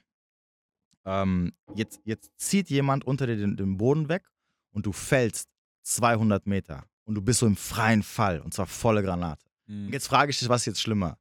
ähm, 1.05 1.53
jetzt, 1.75 2.01
jetzt 2.05 2.31
zieht 2.37 2.71
jemand 2.71 3.05
unter 3.05 3.27
dir 3.27 3.37
den, 3.37 3.57
den 3.57 3.77
Boden 3.77 4.09
weg 4.09 4.29
und 4.73 4.87
du 4.87 4.93
fällst 4.93 5.49
200 5.89 6.47
Meter 6.47 6.85
und 7.05 7.15
du 7.15 7.23
bist 7.23 7.41
so 7.41 7.47
im 7.47 7.57
freien 7.57 8.03
Fall 8.03 8.41
und 8.41 8.53
zwar 8.55 8.67
volle 8.67 9.03
Granate. 9.03 9.45
Mhm. 9.67 9.87
Und 9.87 9.93
jetzt 9.93 10.07
frage 10.09 10.31
ich 10.31 10.39
dich, 10.39 10.49
was 10.49 10.63
ist 10.63 10.67
jetzt 10.67 10.83
schlimmer? 10.83 11.19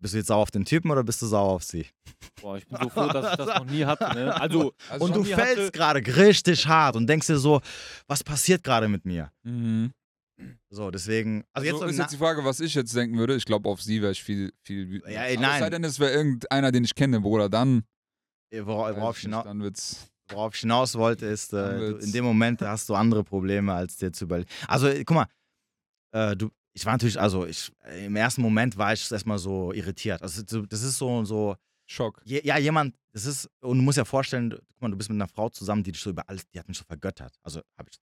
Bist 0.00 0.12
du 0.14 0.18
jetzt 0.18 0.26
sauer 0.26 0.42
auf 0.42 0.50
den 0.50 0.64
Typen 0.66 0.90
oder 0.90 1.02
bist 1.02 1.22
du 1.22 1.26
sauer 1.26 1.52
auf 1.52 1.64
sie? 1.64 1.86
Boah, 2.42 2.58
ich 2.58 2.66
bin 2.66 2.76
so 2.82 2.88
froh, 2.90 3.06
dass 3.08 3.30
ich 3.32 3.36
das 3.38 3.58
noch 3.58 3.64
nie 3.64 3.84
hatte. 3.86 4.04
Ne? 4.14 4.38
Also, 4.38 4.74
Also 4.90 5.04
und 5.06 5.16
du 5.16 5.24
fällst 5.24 5.56
hatte- 5.58 5.70
gerade 5.72 6.16
richtig 6.16 6.66
hart 6.66 6.96
und 6.96 7.06
denkst 7.06 7.26
dir 7.26 7.38
so, 7.38 7.60
was 8.06 8.22
passiert 8.22 8.62
gerade 8.62 8.88
mit 8.88 9.04
mir? 9.06 9.30
Mhm. 9.44 9.92
So, 10.68 10.90
deswegen. 10.90 11.44
Also, 11.52 11.68
Also 11.70 11.84
jetzt, 11.84 11.92
ist 11.92 11.98
jetzt 12.00 12.12
die 12.12 12.16
Frage, 12.18 12.44
was 12.44 12.60
ich 12.60 12.74
jetzt 12.74 12.94
denken 12.94 13.16
würde. 13.18 13.36
Ich 13.36 13.44
glaube, 13.46 13.68
auf 13.68 13.80
sie 13.80 14.02
wäre 14.02 14.12
ich 14.12 14.22
viel, 14.22 14.52
viel. 14.62 15.00
Ja, 15.08 15.22
ey, 15.22 15.36
Aber 15.36 15.46
Es 15.46 15.48
nein. 15.50 15.60
sei 15.60 15.70
denn, 15.70 15.84
es 15.84 15.98
wäre 16.00 16.12
irgendeiner, 16.12 16.72
den 16.72 16.84
ich 16.84 16.94
kenne, 16.94 17.20
Bruder. 17.20 17.48
Dann, 17.48 17.84
wora- 18.52 18.90
weiß 18.90 18.96
worauf, 18.96 19.16
ich 19.16 19.22
hinaus, 19.22 19.44
dann 19.44 19.62
wird's. 19.62 20.08
Worauf 20.28 20.54
ich 20.54 20.60
hinaus 20.60 20.94
wollte, 20.96 21.26
ist, 21.26 21.52
äh, 21.52 21.78
du, 21.78 21.96
in 21.98 22.12
dem 22.12 22.24
Moment 22.24 22.60
hast 22.62 22.88
du 22.88 22.94
andere 22.94 23.24
Probleme, 23.24 23.72
als 23.72 23.96
dir 23.96 24.12
zu 24.12 24.24
überlegen. 24.24 24.48
Also, 24.68 24.88
äh, 24.88 25.04
guck 25.04 25.14
mal, 25.16 25.26
äh, 26.12 26.36
du, 26.36 26.50
ich 26.72 26.84
war 26.86 26.92
natürlich, 26.94 27.20
also 27.20 27.46
ich, 27.46 27.70
äh, 27.84 28.06
im 28.06 28.16
ersten 28.16 28.42
Moment 28.42 28.76
war 28.76 28.92
ich 28.92 29.10
erstmal 29.10 29.38
so 29.38 29.72
irritiert. 29.72 30.22
Also, 30.22 30.42
so- 30.46 30.66
das 30.66 30.82
ist 30.82 30.98
so, 30.98 31.24
so 31.24 31.56
Schock. 31.86 32.20
je, 32.24 32.40
ja, 32.44 32.58
jemand, 32.58 32.94
das 33.12 33.26
ist, 33.26 33.48
und 33.60 33.78
du 33.78 33.82
musst 33.84 33.98
ja 33.98 34.04
vorstellen, 34.04 34.50
du- 34.50 34.56
guck 34.56 34.82
mal, 34.82 34.90
du 34.90 34.96
bist 34.96 35.08
mit 35.10 35.16
einer 35.16 35.28
Frau 35.28 35.48
zusammen, 35.50 35.82
die 35.82 35.92
dich 35.92 36.00
so 36.00 36.10
über 36.10 36.28
alles, 36.28 36.46
die 36.48 36.58
hat 36.58 36.66
mich 36.68 36.78
so 36.78 36.84
vergöttert. 36.84 37.34
Also, 37.42 37.60
habe 37.78 37.88
ich? 37.90 37.98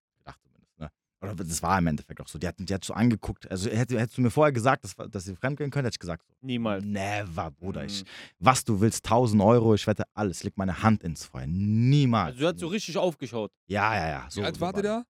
Oder 1.23 1.35
das 1.37 1.63
war 1.63 1.79
im 1.79 1.87
Endeffekt 1.87 2.21
auch 2.21 2.27
so. 2.29 2.39
Die 2.39 2.49
hat, 2.49 2.57
die 2.59 2.75
hat 2.75 2.85
so 2.85 2.95
angeguckt. 2.95 3.49
Also, 3.51 3.71
hätte, 3.71 3.99
hättest 4.01 4.19
du 4.19 4.23
mir 4.23 4.31
vorher 4.31 4.53
gesagt, 4.53 4.83
dass, 4.85 4.97
dass 5.11 5.25
sie 5.25 5.37
fremdgehen 5.37 5.71
könnte, 5.71 5.87
hätte 5.87 5.95
ich 5.95 5.99
gesagt, 6.01 6.25
so, 6.27 6.35
niemals. 6.41 6.85
never, 6.85 7.51
Bruder. 7.53 7.85
Ich, 7.85 8.03
Mhm. 8.03 8.09
was 8.41 8.65
du 8.65 8.81
willst, 8.81 9.05
1000 9.05 9.41
Euro, 9.43 9.75
ich 9.75 9.87
wette 9.87 10.05
alles, 10.15 10.43
leg 10.43 10.57
meine 10.59 10.83
Hand 10.83 11.03
ins 11.05 11.25
Feuer. 11.25 11.47
Niemals. 11.47 12.33
Also, 12.35 12.41
du 12.41 12.47
hast 12.49 12.59
so 12.59 12.67
richtig 12.67 12.97
aufgeschaut. 12.99 13.53
Ja, 13.67 13.95
ja, 13.95 14.09
ja. 14.09 14.27
So, 14.31 14.41
Wie 14.41 14.45
alt 14.47 14.57
so 14.57 14.61
wart 14.63 14.77
ihr 14.77 14.83
war 14.83 14.83
da? 14.83 14.99
das. 14.99 15.07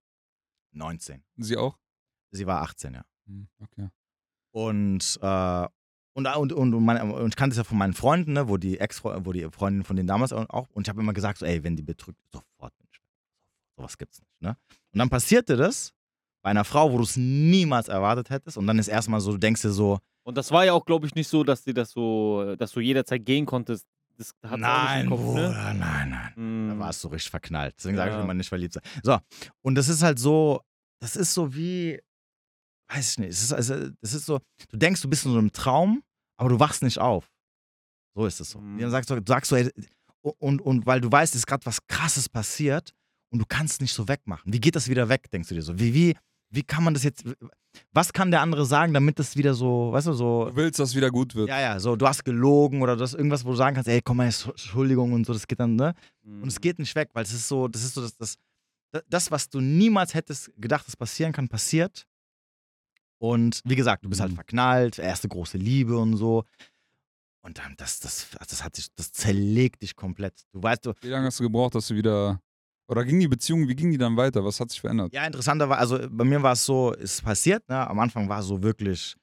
19. 0.73 1.23
Sie 1.37 1.57
auch? 1.57 1.77
Sie 2.31 2.45
war 2.47 2.61
18, 2.61 2.93
ja. 2.93 3.03
Hm, 3.27 3.47
Okay. 3.59 3.89
Und, 4.51 5.17
äh, 5.21 5.67
und, 6.15 6.27
und, 6.27 6.53
und, 6.53 6.73
und, 6.75 6.85
meine, 6.85 7.03
und 7.11 7.29
ich 7.29 7.35
kannte 7.35 7.53
es 7.53 7.57
ja 7.57 7.63
von 7.63 7.77
meinen 7.79 7.93
Freunden, 7.93 8.33
ne, 8.33 8.47
wo 8.47 8.57
die 8.57 8.79
Ex 8.79 9.03
wo 9.03 9.31
die 9.31 9.49
Freundin 9.51 9.83
von 9.83 9.95
denen 9.95 10.05
damals 10.07 10.31
auch, 10.31 10.69
und 10.69 10.85
ich 10.85 10.89
habe 10.89 11.01
immer 11.01 11.13
gesagt, 11.13 11.39
so, 11.39 11.45
ey, 11.47 11.63
wenn 11.63 11.75
die 11.75 11.81
betrügt, 11.81 12.19
sofort 12.31 12.77
bin 12.77 12.87
ich. 12.91 13.01
Sowas 13.75 13.97
gibt's 13.97 14.19
nicht, 14.19 14.41
ne? 14.41 14.55
Und 14.91 14.99
dann 14.99 15.09
passierte 15.09 15.55
das 15.57 15.91
bei 16.43 16.49
einer 16.51 16.63
Frau, 16.65 16.91
wo 16.91 16.97
du 16.97 17.03
es 17.03 17.15
niemals 17.17 17.87
erwartet 17.87 18.29
hättest, 18.29 18.57
und 18.57 18.67
dann 18.67 18.77
ist 18.77 18.87
erstmal 18.89 19.19
so, 19.21 19.31
du 19.31 19.37
denkst 19.39 19.61
dir 19.61 19.71
so, 19.71 19.99
Und 20.23 20.37
das 20.37 20.51
war 20.51 20.63
ja 20.65 20.73
auch, 20.73 20.85
glaube 20.85 21.07
ich, 21.07 21.15
nicht 21.15 21.27
so, 21.27 21.43
dass 21.43 21.63
dir 21.63 21.73
das 21.73 21.91
so, 21.91 22.55
dass 22.57 22.71
du 22.71 22.79
jederzeit 22.81 23.25
gehen 23.25 23.45
konntest. 23.45 23.87
Das 24.17 24.31
hat 24.43 24.59
nein, 24.59 25.09
Kopf, 25.09 25.21
Bruder, 25.21 25.73
ne? 25.73 25.79
nein, 25.79 26.09
nein. 26.09 26.33
Mhm. 26.35 26.69
Da 26.69 26.79
warst 26.79 27.03
du 27.03 27.07
richtig 27.07 27.31
verknallt. 27.31 27.73
Deswegen 27.77 27.97
sage 27.97 28.11
ich 28.11 28.17
Ja. 28.17 28.23
immer 28.23 28.33
nicht 28.35 28.47
verliebt 28.49 28.73
sein. 28.73 28.83
So, 29.01 29.17
und 29.61 29.73
das 29.75 29.89
ist 29.89 30.03
halt 30.03 30.19
so, 30.19 30.61
das 31.01 31.15
ist 31.15 31.33
so 31.33 31.55
wie, 31.55 31.99
weiß 32.89 33.11
ich 33.13 33.17
nicht, 33.19 33.29
es 33.31 33.41
ist, 33.41 33.53
also, 33.53 33.89
das 34.01 34.13
ist 34.13 34.25
so, 34.27 34.39
du 34.69 34.77
denkst, 34.77 35.01
du 35.01 35.09
bist 35.09 35.25
in 35.25 35.31
so 35.31 35.39
einem 35.39 35.51
Traum, 35.51 36.03
aber 36.37 36.49
du 36.49 36.59
wachst 36.59 36.83
nicht 36.83 36.99
auf. 36.99 37.27
So 38.15 38.25
ist 38.27 38.39
es 38.39 38.51
so. 38.51 38.59
Mhm. 38.59 38.79
Dann 38.79 38.91
sagst 38.91 39.09
du, 39.09 39.19
sagst 39.25 39.51
du 39.51 39.55
ey, 39.55 39.69
und, 40.37 40.61
und 40.61 40.85
weil 40.85 41.01
du 41.01 41.11
weißt, 41.11 41.33
es 41.33 41.39
ist 41.41 41.47
gerade 41.47 41.65
was 41.65 41.79
Krasses 41.87 42.29
passiert 42.29 42.93
und 43.31 43.39
du 43.39 43.45
kannst 43.47 43.81
nicht 43.81 43.93
so 43.93 44.07
wegmachen. 44.07 44.53
Wie 44.53 44.59
geht 44.61 44.75
das 44.75 44.87
wieder 44.87 45.09
weg, 45.09 45.29
denkst 45.31 45.49
du 45.49 45.55
dir 45.55 45.63
so? 45.63 45.79
Wie, 45.79 45.93
wie, 45.95 46.15
wie 46.53 46.63
kann 46.63 46.83
man 46.83 46.93
das 46.93 47.03
jetzt, 47.03 47.23
was 47.91 48.13
kann 48.13 48.29
der 48.31 48.41
andere 48.41 48.65
sagen, 48.65 48.93
damit 48.93 49.17
das 49.19 49.35
wieder 49.35 49.53
so, 49.53 49.91
weißt 49.91 50.07
du, 50.07 50.13
so, 50.13 50.45
Du 50.49 50.55
willst, 50.55 50.79
dass 50.79 50.89
es 50.89 50.95
wieder 50.95 51.09
gut 51.11 51.33
wird. 51.35 51.49
ja, 51.49 51.59
ja, 51.59 51.79
so, 51.79 51.95
du 51.95 52.07
hast 52.07 52.23
gelogen 52.23 52.81
oder 52.81 52.95
du 52.95 53.01
hast 53.03 53.13
irgendwas, 53.15 53.43
wo 53.45 53.49
du 53.51 53.55
sagen 53.55 53.75
kannst, 53.75 53.89
ey, 53.89 54.01
komm 54.03 54.17
mal, 54.17 54.25
Entschuldigung 54.25 55.13
und 55.13 55.25
so, 55.25 55.33
das 55.33 55.47
geht 55.47 55.59
dann, 55.59 55.75
ne? 55.75 55.93
Und 56.23 56.47
es 56.47 56.55
Mhm. 56.57 56.61
geht 56.61 56.79
nicht 56.79 56.95
weg, 56.95 57.09
weil 57.13 57.23
es 57.23 57.33
ist 57.33 57.47
so, 57.47 57.67
das 57.67 57.83
ist 57.83 57.95
so, 57.95 58.01
das, 58.01 58.15
das, 58.17 58.37
das, 59.09 59.31
was 59.31 59.49
du 59.49 59.59
niemals 59.59 60.13
hättest 60.13 60.51
gedacht, 60.57 60.85
dass 60.87 60.95
passieren 60.95 61.31
kann, 61.33 61.47
passiert. 61.47 62.05
Und 63.17 63.61
wie 63.65 63.75
gesagt, 63.75 64.03
du 64.05 64.09
bist 64.09 64.21
halt 64.21 64.31
Mhm. 64.31 64.35
verknallt, 64.35 64.99
erste 64.99 65.27
große 65.27 65.57
Liebe 65.57 65.97
und 65.97 66.17
so. 66.17 66.43
Und 67.41 67.57
dann, 67.57 67.73
das, 67.77 67.99
das, 67.99 68.27
das 68.47 68.63
hat 68.63 68.75
sich, 68.75 68.87
das 68.95 69.11
zerlegt 69.11 69.81
dich 69.81 69.95
komplett. 69.95 70.33
Du 70.51 70.61
weißt, 70.61 70.85
du, 70.85 70.93
Wie 71.01 71.07
lange 71.09 71.25
hast 71.27 71.39
du 71.39 71.43
gebraucht, 71.43 71.75
dass 71.75 71.87
du 71.87 71.95
wieder. 71.95 72.39
Oder 72.87 73.05
ging 73.05 73.19
die 73.19 73.27
Beziehung, 73.27 73.67
wie 73.67 73.75
ging 73.75 73.91
die 73.91 73.97
dann 73.97 74.17
weiter? 74.17 74.43
Was 74.43 74.59
hat 74.59 74.69
sich 74.69 74.81
verändert? 74.81 75.13
ja, 75.13 75.25
interessanter 75.25 75.69
war, 75.69 75.77
also 75.77 75.99
bei 76.09 76.23
mir 76.25 76.41
war 76.43 76.53
es 76.53 76.65
so, 76.65 76.93
es 76.93 77.15
ist 77.15 77.21
passiert, 77.23 77.67
ne? 77.69 77.87
Am 77.87 77.99
Anfang 77.99 78.27
war 78.27 78.39
es 78.39 78.45
so 78.47 78.61
wirklich 78.61 79.15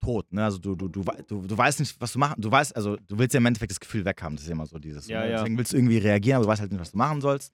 tot, 0.00 0.32
ne? 0.32 0.44
Also 0.44 0.58
du, 0.58 0.74
du, 0.74 0.88
du, 0.88 1.04
du, 1.26 1.46
du 1.46 1.58
weißt 1.58 1.78
nicht, 1.80 2.00
was 2.00 2.12
du 2.12 2.18
machen, 2.18 2.34
du 2.40 2.50
weißt, 2.50 2.74
also 2.74 2.96
du 2.96 3.18
willst 3.18 3.34
ja 3.34 3.38
im 3.38 3.46
Endeffekt 3.46 3.70
das 3.70 3.80
Gefühl 3.80 4.04
weghaben, 4.04 4.36
das 4.36 4.42
ist 4.44 4.48
ja 4.48 4.54
immer 4.54 4.66
so 4.66 4.78
dieses, 4.78 5.06
Ja, 5.06 5.20
ne? 5.20 5.30
ja. 5.30 5.36
deswegen 5.38 5.56
willst 5.58 5.72
du 5.72 5.76
irgendwie 5.76 5.98
reagieren, 5.98 6.36
aber 6.36 6.44
du 6.46 6.50
weißt 6.50 6.60
halt 6.60 6.72
nicht, 6.72 6.80
was 6.80 6.90
du 6.92 6.98
machen 6.98 7.20
sollst. 7.20 7.52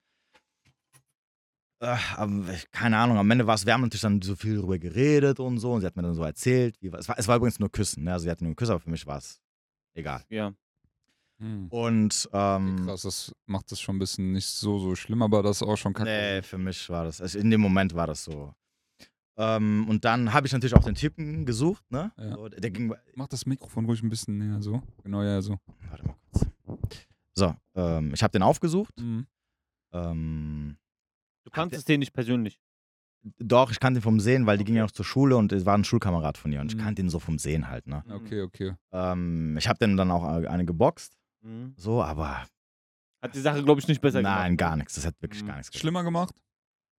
Äh, 1.81 1.97
aber 2.17 2.55
keine 2.73 2.97
Ahnung, 2.97 3.19
am 3.19 3.31
Ende 3.31 3.47
war 3.47 3.55
es, 3.57 3.67
wir 3.67 3.75
haben 3.75 3.83
natürlich 3.83 4.01
dann 4.03 4.23
so 4.23 4.37
viel 4.37 4.57
darüber 4.57 4.79
geredet 4.79 5.41
und 5.41 5.59
so 5.59 5.73
und 5.73 5.81
sie 5.83 5.87
hat 5.87 5.97
mir 5.97 6.03
dann 6.03 6.15
so 6.15 6.23
erzählt, 6.23 6.77
wie, 6.81 6.89
es, 6.89 7.09
war, 7.09 7.19
es 7.19 7.29
war 7.29 7.37
übrigens 7.37 7.59
nur 7.59 7.71
Küssen, 7.71 8.05
ne? 8.05 8.13
Also 8.15 8.25
sie 8.25 8.31
hatte 8.31 8.45
nur 8.45 8.49
einen 8.49 8.57
Küss, 8.57 8.71
aber 8.71 8.81
für 8.81 8.91
mich 8.91 9.07
war 9.07 9.19
es 9.19 9.41
egal. 9.95 10.23
Ja. 10.31 10.55
Hm. 11.41 11.67
Und 11.69 12.29
ähm, 12.33 12.87
Krass, 12.87 13.03
das 13.03 13.33
macht 13.47 13.71
das 13.73 13.81
schon 13.81 13.97
ein 13.97 13.99
bisschen 13.99 14.33
nicht 14.33 14.47
so, 14.47 14.79
so 14.79 14.95
schlimm, 14.95 15.23
aber 15.23 15.43
das 15.43 15.57
ist 15.57 15.63
auch 15.67 15.77
schon 15.77 15.93
kacke. 15.93 16.09
nee, 16.09 16.43
für 16.43 16.59
mich 16.59 16.89
war 16.91 17.05
das, 17.05 17.21
also 17.21 17.39
in 17.39 17.51
dem 17.51 17.61
Moment 17.61 17.95
war 17.95 18.07
das 18.07 18.25
so. 18.25 18.55
Ähm, 19.37 19.87
und 19.89 20.05
dann 20.05 20.33
habe 20.33 20.47
ich 20.47 20.53
natürlich 20.53 20.75
auch 20.77 20.85
den 20.85 20.95
Typen 20.95 21.45
gesucht, 21.45 21.85
ne? 21.91 22.13
Ja. 22.17 22.37
So, 22.37 22.49
der 22.49 22.71
ging, 22.71 22.95
Mach 23.17 23.27
das 23.27 23.47
Mikrofon 23.47 23.85
ruhig 23.87 24.01
ein 24.03 24.09
bisschen 24.09 24.39
näher, 24.39 24.63
so. 24.63 24.81
Genau, 25.03 25.23
ja, 25.25 25.43
so. 25.43 25.59
warte 25.91 26.05
mal 26.07 26.15
kurz. 26.31 26.47
So, 27.37 27.55
ähm, 27.75 28.13
ich 28.15 28.23
habe 28.23 28.31
den 28.31 28.43
aufgesucht. 28.43 28.95
Mhm. 29.01 29.27
Ähm, 29.93 30.77
Du 31.45 31.51
kanntest 31.51 31.89
den 31.89 31.99
nicht 32.01 32.13
persönlich. 32.13 32.59
doch, 33.39 33.71
ich 33.73 33.81
kannte 33.81 33.99
ihn 33.99 34.03
vom 34.03 34.21
Sehen, 34.21 34.47
weil 34.47 34.57
die 34.59 34.65
ging 34.65 34.77
ja 34.77 34.83
noch 34.83 34.91
zur 34.93 35.05
Schule 35.05 35.37
und 35.37 35.51
es 35.53 35.67
war 35.67 35.77
ein 35.77 35.85
Schulkamerad 35.85 36.39
von 36.39 36.53
ihr 36.53 36.61
und 36.61 36.71
ich 36.71 36.77
Mhm. 36.79 36.83
kannte 36.83 37.03
ihn 37.03 37.11
so 37.11 37.19
vom 37.19 37.39
Sehen 37.39 37.69
halt, 37.69 37.87
ne? 37.89 38.05
Okay, 38.09 38.43
okay. 38.43 38.75
Ähm, 38.93 39.57
ich 39.59 39.67
habe 39.69 39.79
den 39.81 39.97
dann 39.97 40.11
auch 40.13 40.23
eine 40.25 40.65
geboxt, 40.65 41.17
Mhm. 41.45 41.75
so, 41.77 42.03
aber 42.03 42.47
Hat 43.23 43.35
die 43.35 43.41
Sache, 43.41 43.63
glaube 43.63 43.81
ich, 43.81 43.89
nicht 43.89 44.01
besser 44.01 44.21
nein, 44.23 44.57
gemacht. 44.57 44.59
gar 44.59 44.77
nichts. 44.77 44.95
Das 44.95 45.07
hat 45.07 45.15
wirklich 45.21 45.43
Mhm. 45.43 45.47
gar 45.47 45.57
nichts 45.57 45.71
gebracht. 45.71 45.81
Schlimmer 45.81 46.03
gemacht? 46.05 46.35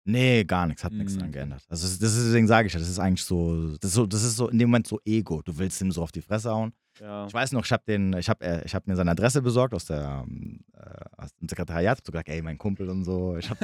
Nee, 0.08 0.44
gar 0.44 0.68
nichts, 0.68 0.84
hat 0.84 0.94
nichts 0.94 1.16
Mhm. 1.16 1.20
dran 1.20 1.32
geändert. 1.32 1.66
Also 1.68 1.84
das 1.86 1.92
ist, 1.94 2.02
deswegen 2.28 2.48
sage 2.48 2.68
ich 2.68 2.74
ja, 2.74 2.80
das 2.80 2.90
ist 2.90 3.00
eigentlich 3.00 3.24
so 3.24 3.72
das, 3.78 3.90
ist 3.92 3.94
so, 3.96 4.06
das 4.06 4.24
ist 4.24 4.36
so 4.36 4.50
in 4.50 4.60
dem 4.60 4.70
Moment 4.70 4.88
so 4.88 5.00
Ego. 5.04 5.42
Du 5.42 5.58
willst 5.58 5.82
ihm 5.82 5.92
so 5.92 6.04
auf 6.04 6.12
die 6.12 6.22
Fresse 6.22 6.52
hauen. 6.52 6.74
Ja. 7.00 7.26
Ich 7.28 7.34
weiß 7.34 7.52
noch, 7.52 7.66
ich 7.66 7.72
habe 7.72 7.84
den, 7.88 8.14
ich 8.14 8.30
habe, 8.30 8.46
äh, 8.46 8.66
ich 8.66 8.74
habe 8.74 8.90
mir 8.90 8.96
seine 8.96 9.12
Adresse 9.12 9.42
besorgt 9.42 9.74
aus 9.74 9.86
der, 9.86 10.26
äh, 10.74 11.22
aus 11.22 11.34
dem 11.36 11.50
Sekretariat. 11.50 11.98
Hab 11.98 12.06
so 12.06 12.12
gesagt, 12.12 12.30
ey, 12.30 12.42
mein 12.42 12.58
Kumpel 12.58 12.90
und 12.90 13.04
so. 13.04 13.36
Ich, 13.38 13.50
hab 13.50 13.60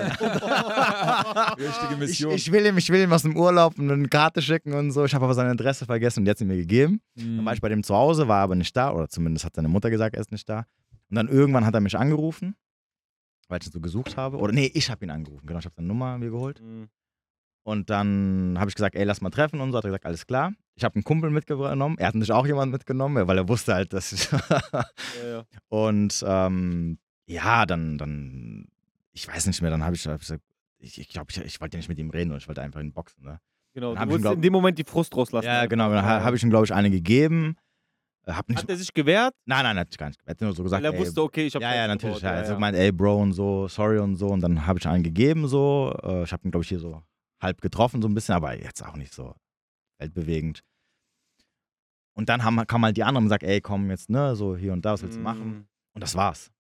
Richtige 1.58 1.94
ich, 1.94 1.98
Mission. 2.00 2.32
ich 2.34 2.52
will 2.52 2.66
ihm, 2.66 2.78
ich 2.78 2.90
will 2.90 3.02
ihm 3.02 3.14
aus 3.14 3.22
dem 3.22 3.38
Urlaub 3.38 3.78
eine 3.80 4.08
Karte 4.10 4.42
schicken 4.42 4.74
und 4.74 4.92
so. 4.92 5.06
Ich 5.06 5.14
habe 5.16 5.26
aber 5.26 5.34
seine 5.34 5.52
Adresse 5.52 5.86
vergessen 5.86 6.20
und 6.20 6.26
die 6.26 6.32
hat 6.32 6.38
sie 6.38 6.46
mir 6.46 6.58
gegeben. 6.58 7.02
Dann 7.16 7.38
Mhm. 7.38 7.46
war 7.46 7.54
ich 7.54 7.62
bei 7.62 7.70
dem 7.70 7.84
zu 7.84 7.96
Hause, 7.96 8.28
war 8.28 8.42
aber 8.42 8.56
nicht 8.56 8.76
da 8.76 8.92
oder 8.92 9.08
zumindest 9.08 9.46
hat 9.46 9.56
seine 9.56 9.68
Mutter 9.70 9.90
gesagt, 9.90 10.16
er 10.16 10.22
ist 10.22 10.32
nicht 10.32 10.48
da. 10.50 10.66
Und 11.10 11.16
dann 11.16 11.28
irgendwann 11.28 11.66
hat 11.66 11.74
er 11.74 11.82
mich 11.82 11.98
angerufen, 11.98 12.56
weil 13.48 13.60
ich 13.62 13.68
ihn 13.68 13.72
so 13.74 13.80
gesucht 13.82 14.18
habe. 14.18 14.38
Oder 14.38 14.54
nee, 14.54 14.72
ich 14.74 14.90
habe 14.90 15.06
ihn 15.06 15.12
angerufen. 15.12 15.46
Genau, 15.46 15.60
ich 15.60 15.66
habe 15.66 15.76
seine 15.76 15.88
Nummer 15.88 16.18
mir 16.18 16.30
geholt. 16.32 16.62
Mhm. 16.62 16.90
Und 17.64 17.90
dann 17.90 18.56
habe 18.60 18.70
ich 18.70 18.76
gesagt, 18.76 18.96
ey, 18.96 19.04
lass 19.04 19.22
mal 19.22 19.30
treffen 19.30 19.60
und 19.62 19.72
so. 19.72 19.78
Hat 19.78 19.84
er 19.86 19.90
gesagt, 19.90 20.06
alles 20.06 20.26
klar. 20.26 20.52
Ich 20.82 20.84
habe 20.84 20.96
einen 20.96 21.04
Kumpel 21.04 21.30
mitgenommen. 21.30 21.96
Er 22.00 22.08
hat 22.08 22.16
natürlich 22.16 22.32
auch 22.32 22.48
jemanden 22.48 22.72
mitgenommen, 22.72 23.28
weil 23.28 23.38
er 23.38 23.48
wusste 23.48 23.76
halt, 23.76 23.94
dass 23.94 24.12
ich. 24.14 24.32
Ja, 24.32 24.82
ja. 25.24 25.44
und 25.70 26.24
ähm, 26.26 26.98
ja, 27.28 27.68
dann, 27.68 28.00
dann, 28.00 28.66
ich 29.12 29.28
weiß 29.28 29.46
nicht 29.46 29.62
mehr, 29.62 29.70
dann 29.70 29.84
habe 29.84 29.96
ich, 29.96 30.08
hab 30.08 30.16
ich 30.16 30.22
gesagt, 30.22 30.44
ich, 30.80 31.00
ich 31.00 31.10
glaube, 31.10 31.28
ich, 31.30 31.38
ich 31.38 31.62
wollte 31.62 31.78
ja 31.78 31.80
nicht 31.80 31.90
mit 31.90 32.00
ihm 32.00 32.10
reden 32.10 32.32
und 32.32 32.38
ich 32.38 32.48
wollte 32.48 32.64
einfach 32.64 32.80
ihn 32.80 32.94
boxen. 32.94 33.24
Ne? 33.24 33.40
Genau, 33.76 33.94
Dann 33.94 34.10
du 34.10 34.16
wolltest 34.16 34.34
in 34.34 34.42
dem 34.42 34.54
Moment 34.54 34.80
die 34.80 34.84
Frust 34.84 35.16
rauslassen. 35.16 35.46
Ja, 35.46 35.68
genau. 35.68 35.92
Dann 35.92 36.04
habe 36.04 36.36
ich 36.36 36.42
ihm, 36.42 36.50
glaube 36.50 36.66
ich, 36.66 36.74
eine 36.74 36.90
gegeben. 36.90 37.58
Äh, 38.26 38.32
Hab 38.32 38.50
nicht, 38.50 38.64
Hat 38.64 38.70
er 38.70 38.78
sich 38.78 38.92
gewehrt? 38.92 39.36
nein, 39.46 39.64
nein, 39.64 39.76
natürlich 39.76 40.00
gar 40.00 40.08
nicht. 40.08 40.20
Er 40.26 40.32
hat 40.32 40.42
nur 40.42 40.54
so 40.56 40.64
gesagt, 40.64 40.84
Weil 40.84 40.92
er 40.92 40.98
ey, 40.98 41.06
wusste, 41.06 41.22
okay, 41.22 41.46
ich 41.46 41.54
habe 41.54 41.64
ja, 41.64 41.76
ja, 41.76 41.88
natürlich. 41.88 42.22
Ja, 42.22 42.32
er 42.32 42.40
hat 42.40 42.48
gemeint, 42.48 42.76
ey, 42.76 42.92
Bro 42.92 43.22
und 43.22 43.34
so, 43.34 43.68
sorry 43.68 44.00
und 44.00 44.16
so. 44.16 44.30
Und 44.30 44.42
dann 44.42 44.66
habe 44.66 44.80
ich 44.80 44.88
einen 44.88 45.04
gegeben, 45.04 45.48
so. 45.48 45.96
Äh, 46.02 46.24
ich 46.24 46.34
habe 46.34 46.48
ihn, 46.48 46.50
glaube 46.50 46.64
ich, 46.64 46.70
hier 46.70 46.80
so 46.80 47.04
halb 47.40 47.62
getroffen, 47.62 48.02
so 48.02 48.08
ein 48.08 48.16
bisschen, 48.16 48.34
aber 48.34 48.60
jetzt 48.60 48.84
auch 48.84 48.96
nicht 48.96 49.14
so 49.14 49.36
weltbewegend. 50.00 50.62
Und 52.14 52.30
dann 52.30 52.44
haben, 52.44 52.66
kam 52.68 52.84
halt 52.84 52.98
die 52.98 53.04
anderen 53.04 53.24
und 53.24 53.30
gesagt, 53.30 53.44
ey, 53.44 53.62
komm 53.62 53.90
jetzt, 53.90 54.10
ne, 54.10 54.36
so 54.36 54.56
hier 54.56 54.74
und 54.74 54.84
da, 54.86 54.94
was 54.94 55.02
willst 55.04 55.18
du 55.18 55.22
machen? 55.22 55.68
Und 55.94 56.02
das 56.04 56.16
war's. 56.16 56.52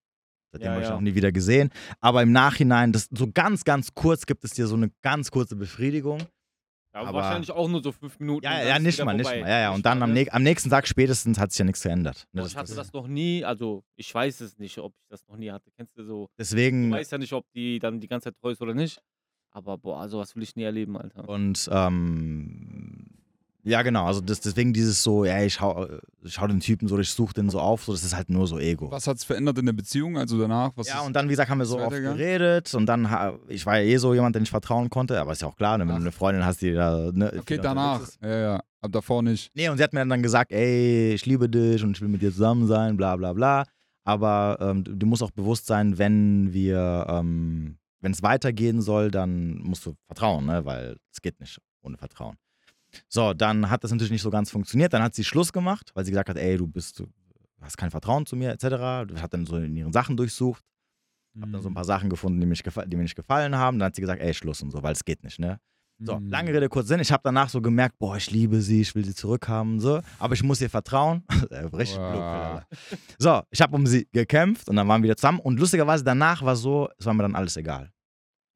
Seitdem 0.53 0.65
Ja, 0.67 0.71
habe 0.73 0.81
ich 0.83 0.89
ja. 0.89 0.95
auch 0.95 1.01
nie 1.01 1.15
wieder 1.15 1.31
gesehen. 1.31 1.69
Aber 1.99 2.21
im 2.23 2.31
Nachhinein, 2.31 2.91
das, 2.91 3.07
so 3.11 3.29
ganz, 3.31 3.63
ganz 3.63 3.93
kurz 3.93 4.25
gibt 4.25 4.43
es 4.43 4.51
dir 4.51 4.67
so 4.67 4.75
eine 4.75 4.91
ganz 5.01 5.31
kurze 5.31 5.55
Befriedigung. 5.55 6.21
Aber, 6.93 7.07
Aber- 7.07 7.17
wahrscheinlich 7.19 7.49
auch 7.51 7.69
nur 7.69 7.81
so 7.81 7.93
fünf 7.93 8.19
Minuten. 8.19 8.43
Ja, 8.43 8.61
ja, 8.63 8.77
nicht 8.79 9.01
mal, 9.03 9.13
nicht 9.13 9.23
vorbei. 9.25 9.41
mal. 9.41 9.49
Ja, 9.49 9.59
ja. 9.61 9.71
Und 9.73 9.85
dann 9.85 10.03
am, 10.03 10.11
ne? 10.11 10.27
am 10.29 10.43
nächsten 10.43 10.69
Tag 10.69 10.85
spätestens 10.87 11.39
hat 11.39 11.51
sich 11.51 11.59
ja 11.59 11.63
nichts 11.65 11.81
geändert. 11.83 12.27
Ne, 12.33 12.41
Boah, 12.41 12.47
ich 12.47 12.55
hatte 12.57 12.75
das- 12.75 12.91
noch 12.91 13.07
nie, 13.07 13.45
also 13.45 13.85
ich 13.95 14.13
weiß 14.13 14.41
es 14.41 14.57
nicht, 14.57 14.77
ob 14.77 14.93
ich 14.99 15.07
das 15.09 15.25
noch 15.29 15.37
nie 15.37 15.51
hatte. 15.51 15.71
Kennst 15.77 15.97
du 15.97 16.03
so? 16.03 16.29
Deswegen, 16.37 16.91
weißt 16.91 17.13
ja 17.13 17.17
nicht, 17.17 17.31
ob 17.31 17.45
die 17.53 17.79
dann 17.79 18.01
die 18.01 18.07
ganze 18.07 18.25
Zeit 18.25 18.37
treu 18.41 18.51
ist 18.51 18.61
oder 18.61 18.73
nicht. 18.73 19.01
Aber 19.51 19.77
boah, 19.77 20.07
sowas 20.09 20.35
will 20.35 20.43
ich 20.43 20.55
nie 20.57 20.63
erleben, 20.63 20.97
Alter. 20.97 21.29
Und 21.29 21.69
ähm, 21.71 23.05
ja, 23.63 23.81
genau, 23.81 24.05
also 24.05 24.21
das, 24.21 24.39
deswegen 24.39 24.73
dieses 24.73 25.03
so, 25.03 25.25
ja, 25.25 25.41
ich 25.43 25.53
schau, 25.53 25.87
ich 26.23 26.33
schau 26.33 26.47
den 26.47 26.59
Typen 26.59 26.87
so, 26.87 26.97
ich 26.97 27.09
suche 27.09 27.33
den 27.33 27.49
so 27.49 27.59
auf, 27.59 27.83
so, 27.83 27.91
das 27.91 28.03
ist 28.03 28.15
halt 28.15 28.29
nur 28.29 28.47
so 28.47 28.59
Ego. 28.59 28.89
Was 28.91 29.07
hat 29.07 29.17
es 29.17 29.23
verändert 29.23 29.57
in 29.59 29.65
der 29.65 29.73
Beziehung? 29.73 30.17
Also 30.17 30.39
danach? 30.39 30.71
Ja, 30.85 31.01
und 31.01 31.15
dann, 31.15 31.27
wie 31.27 31.31
gesagt, 31.31 31.49
haben 31.49 31.59
wir 31.59 31.65
so 31.65 31.79
oft 31.79 31.91
geredet 31.95 32.73
und 32.73 32.85
dann, 32.85 33.07
ich 33.47 33.65
war 33.65 33.79
ja 33.79 33.85
eh 33.85 33.97
so 33.97 34.13
jemand, 34.13 34.35
den 34.35 34.43
ich 34.43 34.49
vertrauen 34.49 34.89
konnte, 34.89 35.19
aber 35.19 35.33
ist 35.33 35.41
ja 35.41 35.47
auch 35.47 35.55
klar, 35.55 35.77
ne, 35.77 35.85
wenn 35.85 35.91
Ach. 35.91 35.97
du 35.97 36.03
eine 36.03 36.11
Freundin 36.11 36.45
hast, 36.45 36.61
die 36.61 36.73
da, 36.73 37.11
ne, 37.13 37.31
okay, 37.39 37.59
danach. 37.61 38.01
Ja, 38.21 38.37
ja. 38.37 38.63
Aber 38.81 38.91
davor 38.91 39.21
nicht. 39.21 39.51
Nee, 39.53 39.69
und 39.69 39.77
sie 39.77 39.83
hat 39.83 39.93
mir 39.93 40.05
dann 40.05 40.23
gesagt, 40.23 40.51
ey, 40.51 41.13
ich 41.13 41.25
liebe 41.27 41.47
dich 41.47 41.83
und 41.83 41.95
ich 41.95 42.01
will 42.01 42.09
mit 42.09 42.21
dir 42.21 42.31
zusammen 42.31 42.65
sein, 42.67 42.97
bla 42.97 43.15
bla 43.15 43.33
bla. 43.33 43.63
Aber 44.03 44.57
ähm, 44.59 44.83
du, 44.83 44.95
du 44.95 45.05
musst 45.05 45.21
auch 45.21 45.31
bewusst 45.31 45.67
sein, 45.67 45.99
wenn 45.99 46.51
wir, 46.53 47.05
ähm, 47.07 47.77
wenn 47.99 48.11
es 48.11 48.23
weitergehen 48.23 48.81
soll, 48.81 49.11
dann 49.11 49.59
musst 49.59 49.85
du 49.85 49.93
vertrauen, 50.07 50.45
ne? 50.45 50.65
weil 50.65 50.97
es 51.11 51.21
geht 51.21 51.39
nicht 51.39 51.59
ohne 51.83 51.97
Vertrauen. 51.97 52.35
So, 53.07 53.33
dann 53.33 53.69
hat 53.69 53.83
das 53.83 53.91
natürlich 53.91 54.11
nicht 54.11 54.21
so 54.21 54.29
ganz 54.29 54.49
funktioniert. 54.51 54.93
Dann 54.93 55.01
hat 55.03 55.15
sie 55.15 55.23
Schluss 55.23 55.53
gemacht, 55.53 55.91
weil 55.93 56.05
sie 56.05 56.11
gesagt 56.11 56.29
hat, 56.29 56.37
ey, 56.37 56.57
du 56.57 56.67
bist, 56.67 56.99
du 56.99 57.07
hast 57.61 57.77
kein 57.77 57.91
Vertrauen 57.91 58.25
zu 58.25 58.35
mir, 58.35 58.51
etc. 58.51 58.63
Hat 59.21 59.33
dann 59.33 59.45
so 59.45 59.57
in 59.57 59.75
ihren 59.75 59.93
Sachen 59.93 60.17
durchsucht, 60.17 60.63
hab 61.39 61.51
dann 61.51 61.61
so 61.61 61.69
Mhm. 61.69 61.71
ein 61.71 61.75
paar 61.75 61.85
Sachen 61.85 62.09
gefunden, 62.09 62.39
die, 62.41 62.45
mich 62.47 62.63
die 62.63 62.95
mir 62.95 63.03
nicht 63.03 63.15
gefallen 63.15 63.55
haben. 63.55 63.79
Dann 63.79 63.87
hat 63.87 63.95
sie 63.95 64.01
gesagt, 64.01 64.21
ey, 64.21 64.33
Schluss 64.33 64.61
und 64.61 64.71
so, 64.71 64.81
weil 64.83 64.93
es 64.93 65.05
geht 65.05 65.23
nicht, 65.23 65.39
ne? 65.39 65.59
So, 66.03 66.19
Mhm. 66.19 66.29
lange 66.29 66.51
Rede, 66.51 66.67
kurz 66.67 66.87
Sinn. 66.87 66.99
Ich 66.99 67.11
habe 67.11 67.21
danach 67.23 67.47
so 67.49 67.61
gemerkt, 67.61 67.99
boah, 67.99 68.17
ich 68.17 68.31
liebe 68.31 68.59
sie, 68.61 68.81
ich 68.81 68.95
will 68.95 69.05
sie 69.05 69.13
zurückhaben, 69.13 69.79
so. 69.79 70.01
Aber 70.17 70.33
ich 70.33 70.41
muss 70.41 70.59
ihr 70.59 70.69
vertrauen. 70.69 71.23
Richtig 71.73 71.99
Wow. 71.99 72.63
So, 73.19 73.41
ich 73.51 73.61
habe 73.61 73.75
um 73.75 73.85
sie 73.85 74.07
gekämpft 74.11 74.67
und 74.67 74.75
dann 74.77 74.87
waren 74.87 75.01
wir 75.01 75.09
wieder 75.09 75.17
zusammen. 75.17 75.39
Und 75.39 75.59
lustigerweise 75.59 76.03
danach 76.03 76.41
war 76.41 76.55
so, 76.55 76.89
es 76.97 77.05
war 77.05 77.13
mir 77.13 77.21
dann 77.23 77.35
alles 77.35 77.55
egal. 77.55 77.91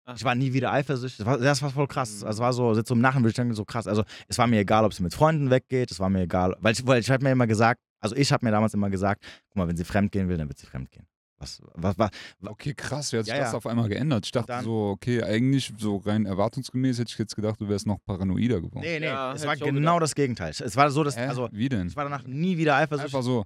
Ach. 0.05 0.15
Ich 0.15 0.23
war 0.23 0.35
nie 0.35 0.53
wieder 0.53 0.71
eifersüchtig. 0.71 1.17
Das 1.17 1.25
war, 1.25 1.37
das 1.39 1.61
war 1.61 1.69
voll 1.71 1.87
krass. 1.87 2.21
Mhm. 2.21 2.27
Also, 2.27 2.37
es 2.37 2.39
war 2.39 2.53
so, 2.53 2.75
jetzt 2.75 2.87
so 2.87 2.93
im 2.93 3.01
Nachhinein 3.01 3.23
würde 3.23 3.29
ich 3.31 3.35
denken, 3.35 3.53
so 3.55 3.65
krass. 3.65 3.87
Also, 3.87 4.03
es 4.27 4.37
war 4.37 4.45
mir 4.47 4.59
egal, 4.59 4.85
ob 4.85 4.93
sie 4.93 5.01
mit 5.03 5.13
Freunden 5.13 5.49
weggeht. 5.49 5.89
Es 5.91 5.99
war 5.99 6.09
mir 6.09 6.21
egal. 6.21 6.55
Weil 6.59 6.73
ich, 6.73 6.85
weil 6.85 6.99
ich 6.99 7.09
habe 7.09 7.23
mir 7.23 7.31
immer 7.31 7.47
gesagt, 7.47 7.81
also 7.99 8.15
ich 8.15 8.31
habe 8.31 8.45
mir 8.45 8.51
damals 8.51 8.73
immer 8.75 8.89
gesagt, 8.91 9.23
guck 9.49 9.57
mal, 9.57 9.67
wenn 9.67 9.77
sie 9.77 9.83
fremd 9.83 10.11
gehen 10.11 10.29
will, 10.29 10.37
dann 10.37 10.47
wird 10.47 10.59
sie 10.59 10.67
fremd 10.67 10.91
gehen. 10.91 11.07
Was, 11.37 11.61
was, 11.73 11.97
was, 11.99 12.11
Okay, 12.45 12.73
krass, 12.73 13.11
wie 13.11 13.17
hat 13.17 13.25
sich 13.25 13.33
Ja, 13.33 13.39
das 13.41 13.51
ja. 13.51 13.57
auf 13.57 13.65
einmal 13.67 13.89
geändert? 13.89 14.25
Ich 14.25 14.31
dachte 14.31 14.47
Dann- 14.47 14.63
so, 14.63 14.89
okay, 14.91 15.21
eigentlich 15.21 15.73
so 15.77 15.97
rein 15.97 16.25
erwartungsgemäß 16.25 16.99
hätte 16.99 17.11
ich 17.11 17.17
jetzt 17.17 17.35
gedacht, 17.35 17.59
du 17.59 17.67
wärst 17.67 17.87
noch 17.87 17.97
paranoider 18.05 18.61
geworden. 18.61 18.79
nee, 18.85 18.99
nee, 18.99 19.07
Ja, 19.07 19.33
es 19.33 19.45
war 19.45 19.57
genau 19.57 19.95
gedacht. 19.95 20.01
das 20.03 20.15
Gegenteil. 20.15 20.51
Es 20.51 20.75
war 20.77 20.89
so, 20.91 21.03
dass, 21.03 21.17
Hä? 21.17 21.25
also, 21.27 21.49
Wie 21.51 21.67
denn? 21.67 21.87
ich 21.87 21.95
war 21.95 22.05
danach 22.05 22.23
nie 22.25 22.57
wieder 22.57 22.75
eifersüchtig. 22.75 23.13
Einfach 23.13 23.25
so. 23.25 23.43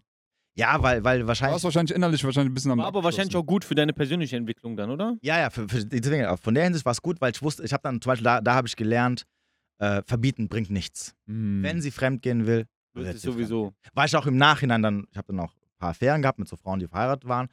Ja, 0.56 0.82
weil, 0.82 1.04
weil 1.04 1.20
Du 1.20 1.28
wahrscheinlich. 1.28 1.54
warst 1.54 1.64
wahrscheinlich 1.64 1.96
innerlich 1.96 2.24
wahrscheinlich 2.24 2.52
ein 2.52 2.54
bisschen 2.54 2.72
am 2.72 2.80
War 2.80 2.88
aber 2.88 3.04
wahrscheinlich 3.04 3.36
auch 3.36 3.44
gut 3.46 3.64
für 3.64 3.76
deine 3.76 3.94
persönliche 3.94 4.36
Entwicklung 4.36 4.76
dann, 4.76 4.90
oder? 4.90 5.18
Ja, 5.22 5.40
ja, 5.40 5.50
für, 5.50 5.70
für, 5.70 5.86
deswegen, 5.86 6.38
von 6.38 6.54
der 6.54 6.64
Hinsicht 6.66 6.86
war 6.86 6.92
es 6.92 7.02
gut, 7.02 7.22
weil 7.22 7.32
ich 7.32 7.42
wusste, 7.42 7.64
ich 7.64 7.72
habe 7.72 7.82
dann 7.84 8.02
zum 8.02 8.10
Beispiel, 8.12 8.26
da, 8.26 8.42
da 8.42 8.56
habe 8.56 8.68
ich 8.68 8.76
gelernt, 8.76 9.24
äh, 9.78 10.02
verbieten 10.06 10.50
bringt 10.50 10.70
nichts. 10.70 11.16
Hm. 11.28 11.64
Wenn 11.64 11.82
sie 11.82 11.92
fremd 11.92 12.22
gehen 12.22 12.46
will, 12.46 12.66
Wird 12.94 13.16
es 13.16 13.22
sie 13.22 13.32
sowieso. 13.32 13.74
War 13.94 14.06
ich 14.06 14.16
auch 14.16 14.26
im 14.26 14.36
Nachhinein 14.38 14.82
dann, 14.82 15.06
ich 15.12 15.18
habe 15.18 15.28
dann 15.28 15.40
auch 15.40 15.54
ein 15.54 15.78
paar 15.78 15.90
Affären 15.92 16.22
gehabt 16.22 16.40
mit 16.40 16.48
so 16.50 16.58
Frauen, 16.58 16.80
die 16.80 16.88
verheiratet 16.88 17.30
waren, 17.30 17.48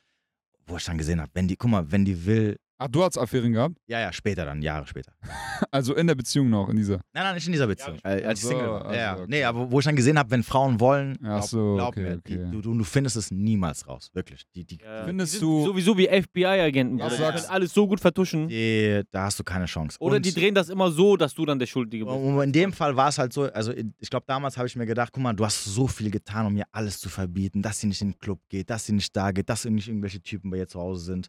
wo 0.66 0.76
ich 0.76 0.84
dann 0.84 0.98
gesehen 0.98 1.20
habe, 1.20 1.30
wenn 1.34 1.46
die, 1.46 1.56
guck 1.56 1.70
mal, 1.70 1.92
wenn 1.92 2.04
die 2.04 2.26
will, 2.26 2.56
Ach, 2.78 2.88
du 2.88 3.02
hast 3.02 3.16
Affären 3.16 3.52
gehabt? 3.52 3.76
ja, 3.86 4.00
ja, 4.00 4.12
später 4.12 4.44
dann, 4.44 4.60
Jahre 4.62 4.86
später. 4.86 5.12
Also 5.70 5.94
in 5.94 6.06
der 6.06 6.14
Beziehung 6.14 6.50
noch, 6.50 6.68
in 6.68 6.76
dieser. 6.76 6.96
Nein, 7.14 7.24
nein, 7.24 7.34
nicht 7.34 7.46
in 7.46 7.52
dieser 7.52 7.66
Beziehung, 7.66 7.98
äh, 8.04 8.22
als 8.24 8.40
ich 8.42 8.46
Single 8.46 8.66
war. 8.68 8.84
also, 8.84 8.94
ja, 8.94 9.00
ja. 9.00 9.14
okay. 9.14 9.24
Nee, 9.28 9.44
aber 9.44 9.70
wo 9.70 9.78
ich 9.78 9.86
dann 9.86 9.96
gesehen 9.96 10.18
habe, 10.18 10.30
wenn 10.30 10.42
Frauen 10.42 10.78
wollen, 10.80 11.16
Ach 11.22 11.38
glaub, 11.38 11.44
so, 11.44 11.74
glaub 11.76 11.88
okay, 11.88 12.02
mir, 12.02 12.16
die, 12.18 12.34
okay. 12.38 12.50
du, 12.52 12.60
du, 12.60 12.74
du 12.76 12.84
findest 12.84 13.16
es 13.16 13.30
niemals 13.30 13.88
raus, 13.88 14.10
wirklich. 14.12 14.42
Die, 14.54 14.64
die, 14.66 14.78
Ja, 14.84 15.06
Findest 15.06 15.34
die 15.36 15.38
du- 15.40 15.56
sind 15.60 15.66
Sowieso 15.68 15.96
wie 15.96 16.06
FBI-Agenten. 16.08 16.98
Die 16.98 17.02
sagst- 17.02 17.44
können 17.46 17.54
alles 17.54 17.72
so 17.72 17.88
gut 17.88 18.00
vertuschen. 18.00 18.48
die, 18.48 19.02
da 19.10 19.22
hast 19.24 19.38
du 19.38 19.44
keine 19.44 19.64
Chance. 19.64 19.96
Oder 19.98 20.16
Und- 20.16 20.26
die 20.26 20.32
drehen 20.34 20.54
das 20.54 20.68
immer 20.68 20.90
so, 20.90 21.16
dass 21.16 21.32
du 21.34 21.46
dann 21.46 21.58
der 21.58 21.66
Schuldige 21.66 22.04
bist. 22.04 22.14
Und 22.16 22.40
in 22.42 22.52
dem 22.52 22.72
Fall 22.74 22.94
war 22.94 23.08
es 23.08 23.16
halt 23.18 23.32
so, 23.32 23.44
also 23.44 23.72
ich 23.72 24.10
glaube, 24.10 24.24
damals 24.28 24.58
habe 24.58 24.66
ich 24.68 24.76
mir 24.76 24.86
gedacht, 24.86 25.10
guck 25.12 25.22
mal, 25.22 25.32
du 25.32 25.44
hast 25.44 25.64
so 25.64 25.86
viel 25.86 26.10
getan, 26.10 26.44
um 26.46 26.52
mir 26.52 26.64
alles 26.72 27.00
zu 27.00 27.08
verbieten, 27.08 27.62
dass 27.62 27.80
sie 27.80 27.86
nicht 27.86 28.02
in 28.02 28.10
den 28.12 28.18
Club 28.18 28.40
geht, 28.50 28.68
dass 28.68 28.84
sie 28.86 28.92
nicht 28.92 29.16
da 29.16 29.32
geht, 29.32 29.48
dass 29.48 29.64
nicht 29.64 29.88
irgendwelche 29.88 30.20
Typen 30.20 30.50
bei 30.50 30.58
ihr 30.58 30.68
zu 30.68 30.78
Hause 30.80 31.04
sind. 31.04 31.28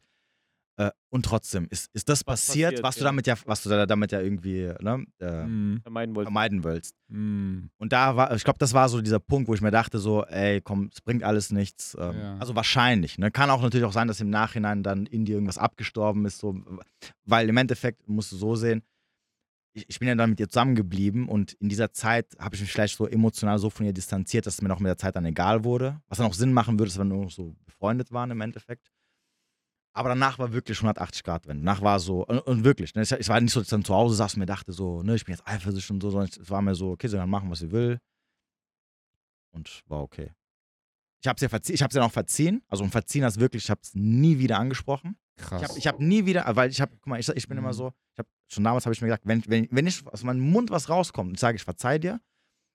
Äh, 0.80 0.92
und 1.10 1.26
trotzdem, 1.26 1.66
ist, 1.72 1.90
ist 1.94 2.08
das 2.08 2.20
Was 2.20 2.46
passiert, 2.46 2.70
passiert, 2.74 2.84
was 2.84 2.96
du 2.96 3.02
ja. 3.02 3.06
damit 3.06 3.26
ja, 3.26 3.36
was 3.46 3.64
du 3.64 3.70
da- 3.70 3.88
damit 3.88 4.12
ja 4.12 4.22
irgendwie 4.22 4.72
ne, 4.80 5.06
äh, 5.18 5.44
Hm. 5.44 5.80
Vermeiden 5.82 6.14
vermeiden 6.16 6.64
willst. 6.64 6.96
Hm. 7.10 7.72
Und 7.78 7.94
da 7.94 8.16
war, 8.16 8.36
ich 8.36 8.44
glaube, 8.44 8.60
das 8.60 8.74
war 8.76 8.88
so 8.88 9.02
dieser 9.02 9.20
Punkt, 9.20 9.48
wo 9.50 9.56
ich 9.56 9.62
mir 9.62 9.72
dachte, 9.72 9.98
so, 9.98 10.24
ey, 10.26 10.62
komm, 10.62 10.90
es 10.94 11.02
bringt 11.02 11.24
alles 11.24 11.52
nichts. 11.52 11.98
Ähm, 12.00 12.16
Ja. 12.20 12.38
Also 12.38 12.56
wahrscheinlich. 12.56 13.18
Ne? 13.18 13.32
Kann 13.32 13.50
auch 13.50 13.62
natürlich 13.64 13.86
auch 13.86 13.92
sein, 13.94 14.08
dass 14.08 14.22
im 14.22 14.30
Nachhinein 14.30 14.84
dann 14.84 15.08
in 15.08 15.26
dir 15.26 15.34
irgendwas 15.34 15.58
abgestorben 15.58 16.26
ist, 16.26 16.38
so, 16.38 16.56
weil 17.26 17.50
im 17.50 17.58
Endeffekt 17.58 18.08
musst 18.08 18.32
du 18.32 18.36
so 18.38 18.56
sehen, 18.56 18.84
ich, 19.74 20.00
bin 20.00 20.08
ja 20.08 20.16
dann 20.16 20.32
mit 20.32 20.40
ihr 20.40 20.50
zusammengeblieben 20.50 21.28
und 21.30 21.54
in 21.54 21.70
dieser 21.70 21.92
Zeit 21.94 22.36
habe 22.40 22.56
ich 22.56 22.62
mich 22.62 22.72
vielleicht 22.72 22.98
so 22.98 23.08
emotional 23.08 23.60
so 23.60 23.70
von 23.70 23.86
ihr 23.86 23.94
distanziert, 23.94 24.46
dass 24.48 24.56
es 24.56 24.62
mir 24.62 24.70
noch 24.70 24.80
mit 24.80 24.88
der 24.90 24.98
Zeit 24.98 25.16
dann 25.16 25.26
egal 25.26 25.64
wurde. 25.64 26.02
Was 26.08 26.18
dann 26.18 26.26
auch 26.28 26.34
Sinn 26.34 26.52
machen 26.52 26.80
würde, 26.80 26.90
dass 26.90 26.98
wir 27.00 27.06
nur 27.06 27.26
noch 27.26 27.32
so 27.32 27.56
befreundet 27.66 28.12
waren 28.12 28.32
im 28.32 28.42
Endeffekt. 28.42 28.92
Aber 29.98 30.10
danach 30.10 30.38
war 30.38 30.54
wirklich 30.54 30.78
180 30.78 31.24
Grad 31.24 31.48
Wende. 31.48 31.64
Danach 31.66 31.82
war 31.82 32.00
so, 32.00 32.24
und, 32.24 32.38
und 32.40 32.64
wirklich, 32.64 32.94
ne, 32.94 33.02
es, 33.02 33.30
war 33.30 33.42
nicht 33.42 33.52
so, 33.52 33.60
dass 33.60 33.68
ich 33.68 33.72
dann 33.72 33.84
zu 33.84 33.96
Hause 33.96 34.16
saß 34.16 34.36
und 34.36 34.42
mir 34.42 34.46
dachte 34.46 34.72
so, 34.72 35.02
ne, 35.02 35.16
ich 35.16 35.26
bin 35.26 35.34
jetzt 35.34 35.48
eifersüchtig 35.48 35.90
und 35.90 36.02
so, 36.02 36.12
sondern 36.12 36.30
es 36.30 36.50
war 36.52 36.62
mir 36.62 36.76
so, 36.76 36.92
okay, 36.92 37.08
sie 37.08 37.18
kann 37.18 37.28
machen, 37.28 37.50
was 37.50 37.60
sie 37.60 37.72
will. 37.72 38.00
Und 39.52 39.82
war 39.88 40.04
okay. 40.04 40.34
Ich 41.24 41.28
es 41.28 41.42
ja 41.42 41.60
ich 41.74 41.82
hab's 41.82 41.96
ja 41.96 42.02
noch 42.02 42.12
verziehen. 42.12 42.62
Also 42.68 42.84
ein 42.84 42.92
Verziehen 42.92 43.24
heißt 43.24 43.40
wirklich, 43.40 43.64
ich 43.64 43.70
habe 43.72 43.82
es 43.84 43.96
nie 43.96 44.38
wieder 44.38 44.60
angesprochen. 44.60 45.18
Krass. 45.38 45.62
Ich 45.62 45.68
habe 45.68 45.80
ich 45.80 45.88
hab 45.88 46.00
nie 46.00 46.26
wieder, 46.28 46.46
weil 46.56 46.70
ich 46.70 46.80
habe, 46.80 46.96
guck 46.96 47.08
mal, 47.08 47.20
ich, 47.20 47.28
ich 47.30 47.48
bin 47.48 47.58
immer 47.58 47.70
Mhm. 47.70 47.74
so, 47.74 47.94
ich 48.14 48.20
hab, 48.20 48.28
schon 48.48 48.64
damals 48.64 48.86
habe 48.86 48.94
ich 48.94 49.02
mir 49.02 49.08
gesagt, 49.08 49.26
wenn, 49.26 49.44
wenn, 49.48 49.68
wenn 49.72 49.88
ich 49.88 50.06
aus 50.06 50.24
meinem 50.24 50.42
Mund 50.42 50.70
was 50.70 50.90
rauskommt 50.90 51.32
und 51.32 51.40
sage, 51.40 51.56
ich 51.56 51.64
verzeih 51.64 51.98
dir, 51.98 52.22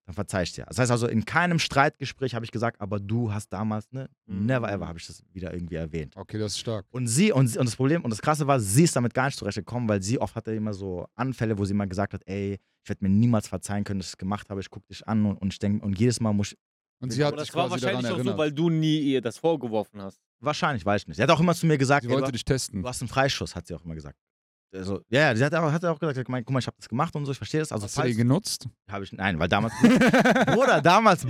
dann 0.04 0.14
verzeih 0.14 0.42
ich 0.42 0.52
dir. 0.52 0.64
Das 0.66 0.78
heißt 0.78 0.90
also, 0.90 1.06
in 1.06 1.24
keinem 1.24 1.58
Streitgespräch 1.58 2.34
habe 2.34 2.44
ich 2.44 2.50
gesagt, 2.50 2.80
aber 2.80 2.98
du 3.00 3.32
hast 3.32 3.52
damals, 3.52 3.90
ne, 3.92 4.08
Mhm. 4.26 4.46
never 4.46 4.70
ever 4.72 4.88
habe 4.88 4.98
ich 4.98 5.06
das 5.06 5.22
wieder 5.32 5.52
irgendwie 5.54 5.76
erwähnt. 5.76 6.16
okay, 6.16 6.38
das 6.38 6.52
ist 6.52 6.58
stark. 6.58 6.86
Und 6.90 7.06
sie, 7.06 7.30
und, 7.32 7.46
sie- 7.48 7.58
und 7.58 7.66
das 7.66 7.76
Problem, 7.76 8.02
und 8.02 8.10
das 8.10 8.20
Krasse 8.20 8.46
war, 8.46 8.58
sie 8.60 8.84
ist 8.84 8.96
damit 8.96 9.14
gar 9.14 9.26
nicht 9.26 9.38
zurechtgekommen, 9.38 9.88
weil 9.88 10.02
sie 10.02 10.18
oft 10.18 10.34
hatte 10.34 10.52
immer 10.52 10.74
so 10.74 11.06
Anfälle, 11.14 11.56
wo 11.58 11.64
sie 11.64 11.72
immer 11.72 11.86
gesagt 11.86 12.14
hat, 12.14 12.22
ey, 12.26 12.58
ich 12.82 12.88
werde 12.88 13.04
mir 13.04 13.10
niemals 13.10 13.46
verzeihen 13.46 13.84
können, 13.84 14.00
dass 14.00 14.08
ich 14.08 14.12
es 14.14 14.18
gemacht 14.18 14.50
habe, 14.50 14.60
ich 14.60 14.70
gucke 14.70 14.86
dich 14.88 15.06
an 15.06 15.24
und, 15.24 15.36
und 15.36 15.52
ich 15.52 15.58
denke, 15.60 15.84
und 15.84 15.96
jedes 15.98 16.18
Mal 16.20 16.32
muss 16.32 16.52
ich, 16.52 16.58
Und 17.00 17.10
sie 17.12 17.24
hat 17.24 17.36
das 17.38 17.54
war 17.54 17.70
wahrscheinlich 17.70 18.06
auch 18.06 18.16
erinnert. 18.16 18.34
so, 18.34 18.38
weil 18.38 18.50
du 18.52 18.70
nie 18.70 18.98
ihr 18.98 19.20
das 19.20 19.38
vorgeworfen 19.38 20.02
hast. 20.02 20.20
wahrscheinlich, 20.40 20.84
weiß 20.84 21.02
ich 21.02 21.08
nicht. 21.08 21.16
Sie 21.18 21.22
hat 21.22 21.30
auch 21.30 21.38
immer 21.38 21.54
zu 21.54 21.66
mir 21.66 21.78
gesagt, 21.78 22.02
sie 22.02 22.08
ey, 22.08 22.14
du, 22.16 22.20
wollte 22.20 22.32
dich 22.32 22.44
testen. 22.44 22.82
du 22.82 22.88
hast 22.88 23.00
einen 23.02 23.08
Freischuss, 23.08 23.54
hat 23.54 23.68
sie 23.68 23.74
auch 23.76 23.84
immer 23.84 23.94
gesagt. 23.94 24.18
Also, 24.74 25.02
ja, 25.10 25.20
ja, 25.20 25.36
sie 25.36 25.44
hat 25.44 25.54
auch, 25.54 25.70
hat 25.70 25.84
auch 25.84 25.98
gesagt, 25.98 26.16
guck 26.24 26.50
mal, 26.50 26.58
ich 26.58 26.66
habe 26.66 26.76
das 26.78 26.88
gemacht 26.88 27.14
und 27.14 27.26
so, 27.26 27.32
ich 27.32 27.36
verstehe 27.36 27.60
das. 27.60 27.72
Also, 27.72 27.84
Hast 27.84 27.96
du 27.96 28.00
den 28.00 28.06
falls, 28.08 28.16
genutzt? 28.16 28.68
habe 28.88 29.04
ich, 29.04 29.12
nein, 29.12 29.38
weil 29.38 29.48
damals, 29.48 29.74
Bruder, 30.46 30.80
damals 30.80 31.26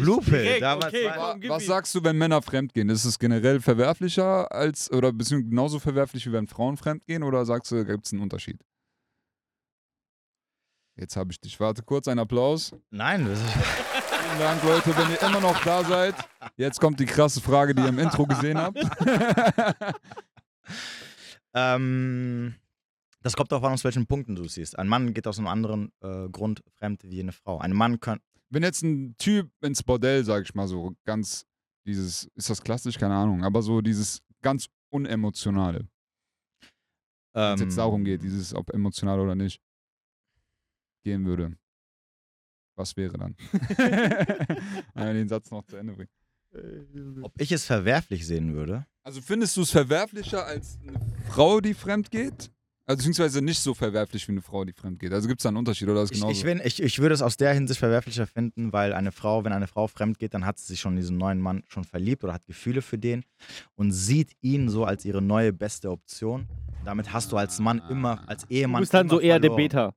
Damals 0.61 0.95
okay, 0.95 1.07
war, 1.07 1.33
komm. 1.33 1.49
Was 1.49 1.67
sagst 1.67 1.93
du, 1.95 2.05
wenn 2.05 2.17
Männer 2.17 2.41
fremdgehen? 2.41 2.89
Ist 2.89 3.05
es 3.05 3.19
generell 3.19 3.61
verwerflicher 3.61 4.53
als 4.53 4.93
oder 4.93 5.13
beziehungsweise 5.13 5.51
genauso 5.51 5.81
verwerflich 5.81 6.25
wie 6.27 6.33
wenn 6.33 6.47
Frauen 6.47 6.77
fremdgehen 6.77 7.25
oder 7.25 7.45
sagst 7.45 7.73
du, 7.73 7.85
gibt 7.85 8.07
es 8.07 8.13
einen 8.13 8.23
Unterschied? 8.23 8.61
Jetzt 10.97 11.17
habe 11.17 11.33
ich 11.33 11.41
dich. 11.41 11.59
Warte 11.59 11.83
kurz, 11.83 12.07
ein 12.07 12.19
Applaus. 12.21 12.73
nein, 12.91 13.27
das 13.27 13.41
ist, 13.41 13.53
Vielen 14.23 14.39
Dank, 14.39 14.63
Leute, 14.63 14.97
wenn 14.97 15.11
ihr 15.11 15.23
immer 15.23 15.41
noch 15.41 15.59
da 15.65 15.83
seid. 15.83 16.15
Jetzt 16.57 16.81
kommt 16.81 17.01
die 17.01 17.07
krasse 17.07 17.41
Frage, 17.41 17.75
die 17.75 17.83
ihr 17.83 17.89
im 17.89 17.99
Intro 17.99 18.25
gesehen 18.25 18.57
habt. 18.59 18.79
ähm, 21.55 22.55
das 23.23 23.35
kommt 23.37 23.53
auch 23.53 23.63
an, 23.63 23.73
aus 23.73 23.85
welchen 23.85 24.07
Punkten 24.07 24.35
du 24.35 24.45
es 24.45 24.55
siehst. 24.55 24.79
Ein 24.79 24.89
Mann 24.89 25.15
geht 25.15 25.27
aus 25.27 25.39
einem 25.39 25.49
anderen 25.49 25.93
äh, 26.01 26.29
Grund 26.29 26.63
fremd 26.75 27.03
wie 27.05 27.21
eine 27.21 27.33
Frau. 27.33 27.59
Ein 27.59 27.73
Mann 27.73 28.01
kann, 28.01 28.21
wenn 28.51 28.63
jetzt 28.63 28.83
ein 28.83 29.17
Typ 29.17 29.51
ins 29.63 29.83
Bordell, 29.83 30.25
sag 30.25 30.45
ich 30.45 30.55
mal 30.55 30.69
so, 30.69 30.95
ganz 31.05 31.47
dieses, 31.87 32.25
ist 32.35 32.51
das 32.51 32.63
klassisch? 32.63 32.99
Keine 32.99 33.15
Ahnung, 33.15 33.45
aber 33.45 33.63
so 33.63 33.81
dieses 33.81 34.21
ganz 34.43 34.69
unemotionale, 34.91 35.89
wenn 37.33 37.43
ähm, 37.43 37.55
es 37.55 37.61
jetzt 37.61 37.79
darum 37.79 38.05
geht, 38.05 38.23
dieses, 38.23 38.55
ob 38.55 38.71
emotional 38.71 39.19
oder 39.21 39.35
nicht, 39.35 39.61
gehen 41.03 41.25
würde. 41.25 41.57
Was 42.77 42.97
wäre 42.97 43.17
dann? 43.19 43.37
Nein, 44.95 45.15
den 45.15 45.29
Satz 45.29 45.51
noch 45.51 45.65
zu 45.65 45.77
Ende 45.77 45.95
bringen. 45.95 47.23
ob 47.23 47.33
ich 47.41 47.53
es 47.53 47.65
verwerflich 47.65 48.27
sehen 48.27 48.55
würde. 48.55 48.87
Also 49.03 49.21
findest 49.21 49.57
du 49.57 49.63
es 49.63 49.71
verwerflicher 49.71 50.45
als 50.45 50.79
eine 50.81 51.01
Frau, 51.29 51.61
die 51.61 51.75
fremd 51.75 52.11
geht? 52.11 52.52
Also 52.85 52.97
beziehungsweise 52.99 53.43
nicht 53.43 53.61
so 53.61 53.75
verwerflich 53.75 54.27
wie 54.27 54.33
eine 54.33 54.43
Frau, 54.43 54.65
die 54.65 54.73
fremd 54.73 54.99
geht. 54.99 55.13
Also 55.13 55.29
gibt 55.29 55.41
es 55.41 55.45
da 55.45 55.51
einen 55.51 55.57
Unterschied 55.59 55.89
oder 55.89 56.03
ist 56.03 56.11
es 56.11 56.17
Ich, 56.17 56.21
genauso? 56.21 56.37
ich, 56.39 56.45
bin, 56.45 56.61
ich, 56.65 56.83
ich 56.83 56.99
würde 56.99 57.15
es 57.15 57.23
aus 57.23 57.37
der 57.37 57.55
Hinsicht 57.55 57.79
verwerflicher 57.79 58.27
finden, 58.27 58.73
weil 58.73 58.93
eine 58.93 59.13
Frau, 59.13 59.45
wenn 59.45 59.53
eine 59.53 59.69
Frau 59.69 59.87
fremd 59.87 60.19
geht, 60.19 60.35
dann 60.35 60.45
hat 60.45 60.59
sie 60.59 60.67
sich 60.67 60.81
schon 60.81 60.95
in 60.95 60.97
diesen 61.01 61.17
neuen 61.17 61.41
Mann 61.41 61.63
schon 61.69 61.85
verliebt 61.85 62.25
oder 62.25 62.33
hat 62.33 62.45
Gefühle 62.47 62.83
für 62.83 62.99
den 62.99 63.25
und 63.77 63.93
sieht 63.93 64.33
ihn 64.41 64.69
so 64.69 64.85
als 64.85 65.05
ihre 65.05 65.23
neue 65.23 65.53
beste 65.53 65.91
Option. 65.91 66.49
Damit 66.85 67.13
hast 67.13 67.31
du 67.31 67.37
als 67.37 67.61
Mann 67.61 67.81
immer, 67.89 68.29
als 68.29 68.43
Du 68.47 68.53
Ehemann. 68.55 68.81
bist 68.83 68.93
dann 68.93 69.09
so 69.09 69.21
eher 69.21 69.39
der 69.39 69.51
verloren. 69.53 69.69
Beta. 69.69 69.95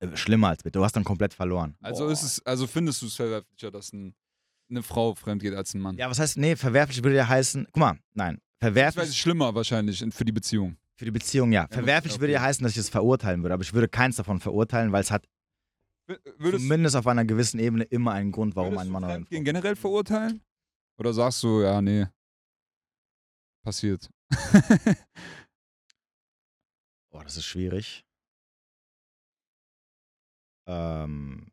Äh, 0.00 0.16
Schlimmer 0.16 0.48
als 0.48 0.62
Beta. 0.62 0.78
Du 0.78 0.84
hast 0.84 0.96
dann 0.96 1.04
komplett 1.04 1.34
verloren. 1.34 1.76
also 1.82 2.08
ist 2.08 2.22
es, 2.22 2.44
also 2.46 2.66
findest 2.66 3.02
du 3.02 3.06
es 3.06 3.14
verwerflicher, 3.14 3.70
dass 3.70 3.92
ein, 3.92 4.14
eine 4.70 4.82
Frau 4.82 5.14
fremd 5.14 5.42
geht 5.42 5.54
als 5.54 5.74
ein 5.74 5.82
Mann? 5.82 5.98
Ja, 5.98 6.08
was 6.08 6.18
heißt, 6.18 6.38
nee, 6.38 6.56
verwerflich 6.56 7.04
würde 7.04 7.16
ja 7.16 7.28
heißen, 7.28 7.66
guck 7.72 7.76
mal, 7.76 7.98
nein, 8.14 8.36
Das 8.36 8.40
ist 8.40 8.74
verwerflich 8.74 9.16
schlimmer 9.18 9.54
wahrscheinlich 9.54 10.00
in- 10.00 10.12
für 10.12 10.24
die 10.24 10.32
Beziehung. 10.32 10.76
Für 10.96 11.04
die 11.04 11.10
Beziehung, 11.10 11.52
ja. 11.52 11.66
Verwerflich 11.68 12.14
okay. 12.14 12.20
würde 12.20 12.32
ja 12.34 12.42
heißen, 12.42 12.62
dass 12.62 12.72
ich 12.72 12.78
es 12.78 12.88
verurteilen 12.88 13.42
würde, 13.42 13.54
aber 13.54 13.62
ich 13.62 13.72
würde 13.72 13.88
keins 13.88 14.16
davon 14.16 14.40
verurteilen, 14.40 14.92
weil 14.92 15.02
es 15.02 15.10
hat 15.10 15.28
Würdest, 16.06 16.64
zumindest 16.64 16.96
auf 16.96 17.06
einer 17.06 17.24
gewissen 17.24 17.60
Ebene 17.60 17.84
immer 17.84 18.12
einen 18.12 18.32
Grund, 18.32 18.56
warum 18.56 18.76
ein 18.76 18.88
Mann 18.88 19.04
oder 19.04 19.14
Fremdgehen 19.14 19.44
Frau. 19.44 19.52
generell 19.52 19.76
verurteilen? 19.76 20.42
Oder 20.98 21.12
sagst 21.14 21.42
du, 21.42 21.62
ja, 21.62 21.80
nee, 21.80 22.06
passiert. 23.62 24.10
Boah, 27.10 27.24
das 27.24 27.36
ist 27.36 27.44
schwierig. 27.44 28.04
Ähm, 30.66 31.50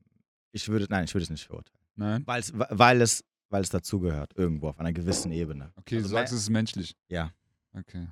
ich 0.52 0.68
würde, 0.68 0.88
nein, 0.90 1.06
ich 1.06 1.14
würde 1.14 1.24
es 1.24 1.30
nicht 1.30 1.46
verurteilen. 1.46 1.80
Nein? 1.96 2.26
Weil's, 2.26 2.52
weil 2.54 3.02
es, 3.02 3.24
weil 3.50 3.62
es 3.62 3.70
dazugehört, 3.70 4.36
irgendwo 4.36 4.70
auf 4.70 4.80
einer 4.80 4.94
gewissen 4.94 5.32
Ebene. 5.32 5.72
Okay, 5.76 5.98
Also 5.98 6.08
du 6.08 6.14
sagst, 6.14 6.34
es 6.34 6.42
ist 6.42 6.50
menschlich. 6.50 6.96
Ja. 7.08 7.34
Okay, 7.74 8.08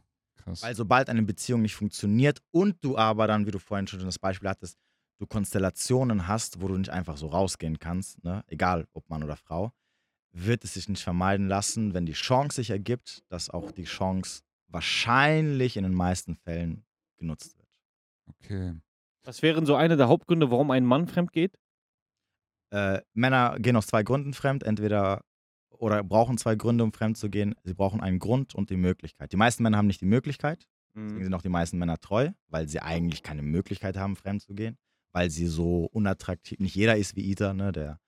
krass. 0.48 0.64
Weil 0.64 0.76
sobald 0.76 1.10
eine 1.10 1.24
Beziehung 1.24 1.62
nicht 1.62 1.76
funktioniert 1.76 2.42
und 2.52 2.84
du 2.84 2.98
aber 2.98 3.28
dann, 3.28 3.46
wie 3.46 3.52
du 3.52 3.60
vorhin 3.60 3.88
schon 3.88 4.00
das 4.00 4.20
Beispiel 4.20 4.50
hattest, 4.50 4.78
du 5.20 5.28
Konstellationen 5.28 6.28
hast, 6.28 6.62
wo 6.62 6.68
du 6.68 6.78
nicht 6.78 6.90
einfach 6.90 7.18
so 7.18 7.28
rausgehen 7.28 7.80
kannst, 7.80 8.24
ne? 8.24 8.44
egal 8.48 8.88
ob 8.94 9.10
Mann 9.10 9.24
oder 9.24 9.36
Frau, 9.36 9.72
wird 10.32 10.64
es 10.64 10.76
sich 10.76 10.88
nicht 10.88 11.04
vermeiden 11.04 11.48
lassen, 11.48 11.94
wenn 11.94 12.06
die 12.06 12.14
Chance 12.14 12.58
sich 12.58 12.70
ergibt, 12.70 13.24
dass 13.30 13.50
auch 13.50 13.72
die 13.72 13.86
Chance 13.86 14.44
wahrscheinlich 14.68 15.78
in 15.78 15.84
den 15.84 15.94
meisten 15.94 16.36
Fällen 16.36 16.86
genutzt 17.18 17.58
wird. 17.58 17.68
Okay. 18.28 18.74
Was 19.24 19.42
wären 19.42 19.66
so 19.66 19.76
eine 19.76 19.98
der 19.98 20.08
Hauptgründe, 20.08 20.52
warum 20.52 20.72
ein 20.72 20.86
Mann 20.86 21.08
fremd 21.08 21.32
geht? 21.32 21.58
Äh, 22.70 23.02
Männer 23.14 23.58
gehen 23.60 23.76
aus 23.76 23.88
zwei 23.88 24.04
Gründen 24.04 24.34
fremd, 24.34 24.64
entweder 24.64 25.24
oder 25.80 26.04
brauchen 26.04 26.38
zwei 26.38 26.56
Gründe, 26.56 26.84
um 26.84 26.92
fremd 26.94 27.18
zu 27.18 27.30
gehen. 27.30 27.56
Sie 27.64 27.74
brauchen 27.74 28.02
einen 28.02 28.20
Grund 28.20 28.56
und 28.56 28.70
die 28.70 28.78
Möglichkeit. 28.78 29.32
Die 29.32 29.38
meisten 29.38 29.64
Männer 29.64 29.78
haben 29.78 29.88
nicht 29.88 30.02
die 30.02 30.06
Möglichkeit, 30.06 30.68
deswegen 30.96 31.24
sind 31.26 31.34
auch 31.34 31.42
die 31.42 31.50
meisten 31.50 31.78
Männer 31.78 32.00
treu, 32.00 32.32
weil 32.48 32.68
sie 32.68 32.80
eigentlich 32.82 33.24
keine 33.24 33.42
Möglichkeit 33.44 33.98
haben, 33.98 34.16
fremd 34.16 34.42
zu 34.42 34.54
gehen, 34.56 34.78
weil 35.12 35.30
sie 35.30 35.48
so 35.48 35.86
unattraktiv, 35.92 36.60
nicht 36.60 36.76
jeder 36.76 36.98
ist 36.98 37.16
wie 37.16 37.30
Ita, 37.32 37.54
ne, 37.54 37.72
der 37.72 38.00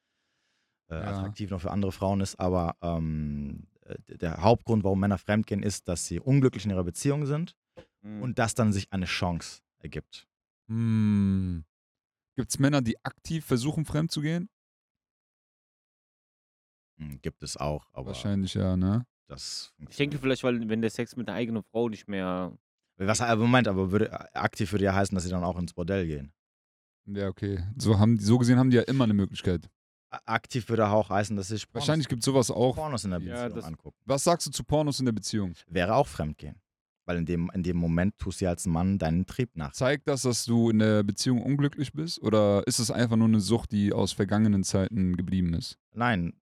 äh, 0.90 0.96
Ja. 0.96 1.02
attraktiv 1.02 1.50
noch 1.52 1.62
für 1.62 1.72
andere 1.72 1.92
Frauen 1.92 2.20
ist, 2.22 2.40
aber 2.40 2.76
ähm, 2.82 3.68
äh, 3.86 3.96
der 4.18 4.42
Hauptgrund, 4.42 4.84
warum 4.84 5.00
Männer 5.00 5.18
fremdgehen, 5.20 5.62
ist, 5.64 5.88
dass 5.88 6.08
sie 6.08 6.20
unglücklich 6.20 6.66
in 6.66 6.72
ihrer 6.72 6.84
Beziehung 6.84 7.26
sind 7.26 7.56
Mhm. 8.02 8.22
und 8.22 8.40
dass 8.40 8.56
dann 8.56 8.72
sich 8.74 8.92
eine 8.92 9.06
Chance 9.06 9.62
ergibt. 9.80 10.28
Hm. 10.70 11.66
Gibt 12.38 12.50
es 12.52 12.58
Männer, 12.60 12.82
die 12.82 12.96
aktiv 13.04 13.44
versuchen, 13.46 13.84
fremd 13.86 14.12
zu 14.12 14.22
gehen? 14.22 14.50
Hm, 17.00 17.20
Gibt 17.22 17.42
es 17.44 17.58
auch, 17.58 17.88
aber 17.94 18.08
Wahrscheinlich 18.08 18.54
ja, 18.54 18.76
ne? 18.78 19.06
das 19.28 19.74
ich 19.90 19.96
denke 19.96 20.18
vielleicht, 20.18 20.44
weil 20.44 20.68
wenn 20.70 20.82
der 20.82 20.90
Sex 20.90 21.16
mit 21.16 21.28
der 21.28 21.36
eigenen 21.36 21.64
Frau 21.64 21.88
nicht 21.90 22.08
mehr. 22.08 22.52
Was, 22.98 23.22
aber 23.22 23.42
Moment, 23.44 23.68
aber 23.68 23.92
würde, 23.92 24.12
aktiv 24.36 24.72
würde 24.72 24.86
ja 24.86 24.94
heißen, 24.94 25.16
dass 25.16 25.24
sie 25.24 25.30
dann 25.30 25.44
auch 25.44 25.58
ins 25.58 25.74
Bordell 25.74 26.06
gehen. 26.08 26.34
Ja, 27.06 27.28
okay. 27.30 27.64
So, 27.78 27.98
haben, 27.98 28.18
die- 28.18 28.24
so 28.24 28.38
gesehen 28.38 28.58
haben 28.60 28.70
die 28.72 28.78
ja 28.78 28.84
immer 28.84 29.06
eine 29.06 29.14
Möglichkeit. 29.14 29.70
A- 30.12 30.20
Aktiv 30.26 30.68
würde 30.70 30.88
auch 30.88 31.10
heißen, 31.10 31.36
dass 31.38 31.48
sie 31.48 31.56
sich 31.56 31.68
Pornos, 31.70 31.88
Wahrscheinlich 31.88 32.08
gibt 32.08 32.22
es 32.22 32.26
sowas 32.26 32.52
auch. 32.52 32.76
Pornos 32.76 33.06
in 33.06 33.12
der 33.12 33.22
Ja, 33.22 33.34
Beziehung 33.44 33.56
das- 33.56 33.66
angucken. 33.66 33.98
Was 34.06 34.24
sagst 34.24 34.48
du 34.48 34.52
zu 34.52 34.64
Pornos 34.64 35.00
in 35.00 35.06
der 35.06 35.14
Beziehung? 35.14 35.54
Wäre 35.68 35.96
auch 35.96 36.08
Fremdgehen. 36.08 36.60
Weil 37.06 37.18
in 37.20 37.26
dem, 37.26 37.50
in 37.54 37.64
dem 37.64 37.78
Moment 37.78 38.18
tust 38.20 38.42
du 38.42 38.46
ja 38.46 38.52
als 38.52 38.66
Mann 38.68 38.98
deinen 39.00 39.26
Trieb 39.26 39.56
nach. 39.56 39.72
Zeigt 39.72 40.08
das, 40.08 40.24
dass 40.24 40.46
du 40.46 40.70
in 40.70 40.80
der 40.80 41.02
Beziehung 41.04 41.42
unglücklich 41.42 41.94
bist? 41.94 42.22
Oder 42.22 42.64
ist 42.68 42.78
es 42.80 42.92
einfach 42.92 43.16
nur 43.16 43.28
eine 43.28 43.40
Sucht, 43.40 43.72
die 43.72 43.94
aus 43.94 44.12
vergangenen 44.12 44.64
Zeiten 44.64 45.16
geblieben 45.16 45.54
ist? 45.56 45.78
Nein, 45.94 46.34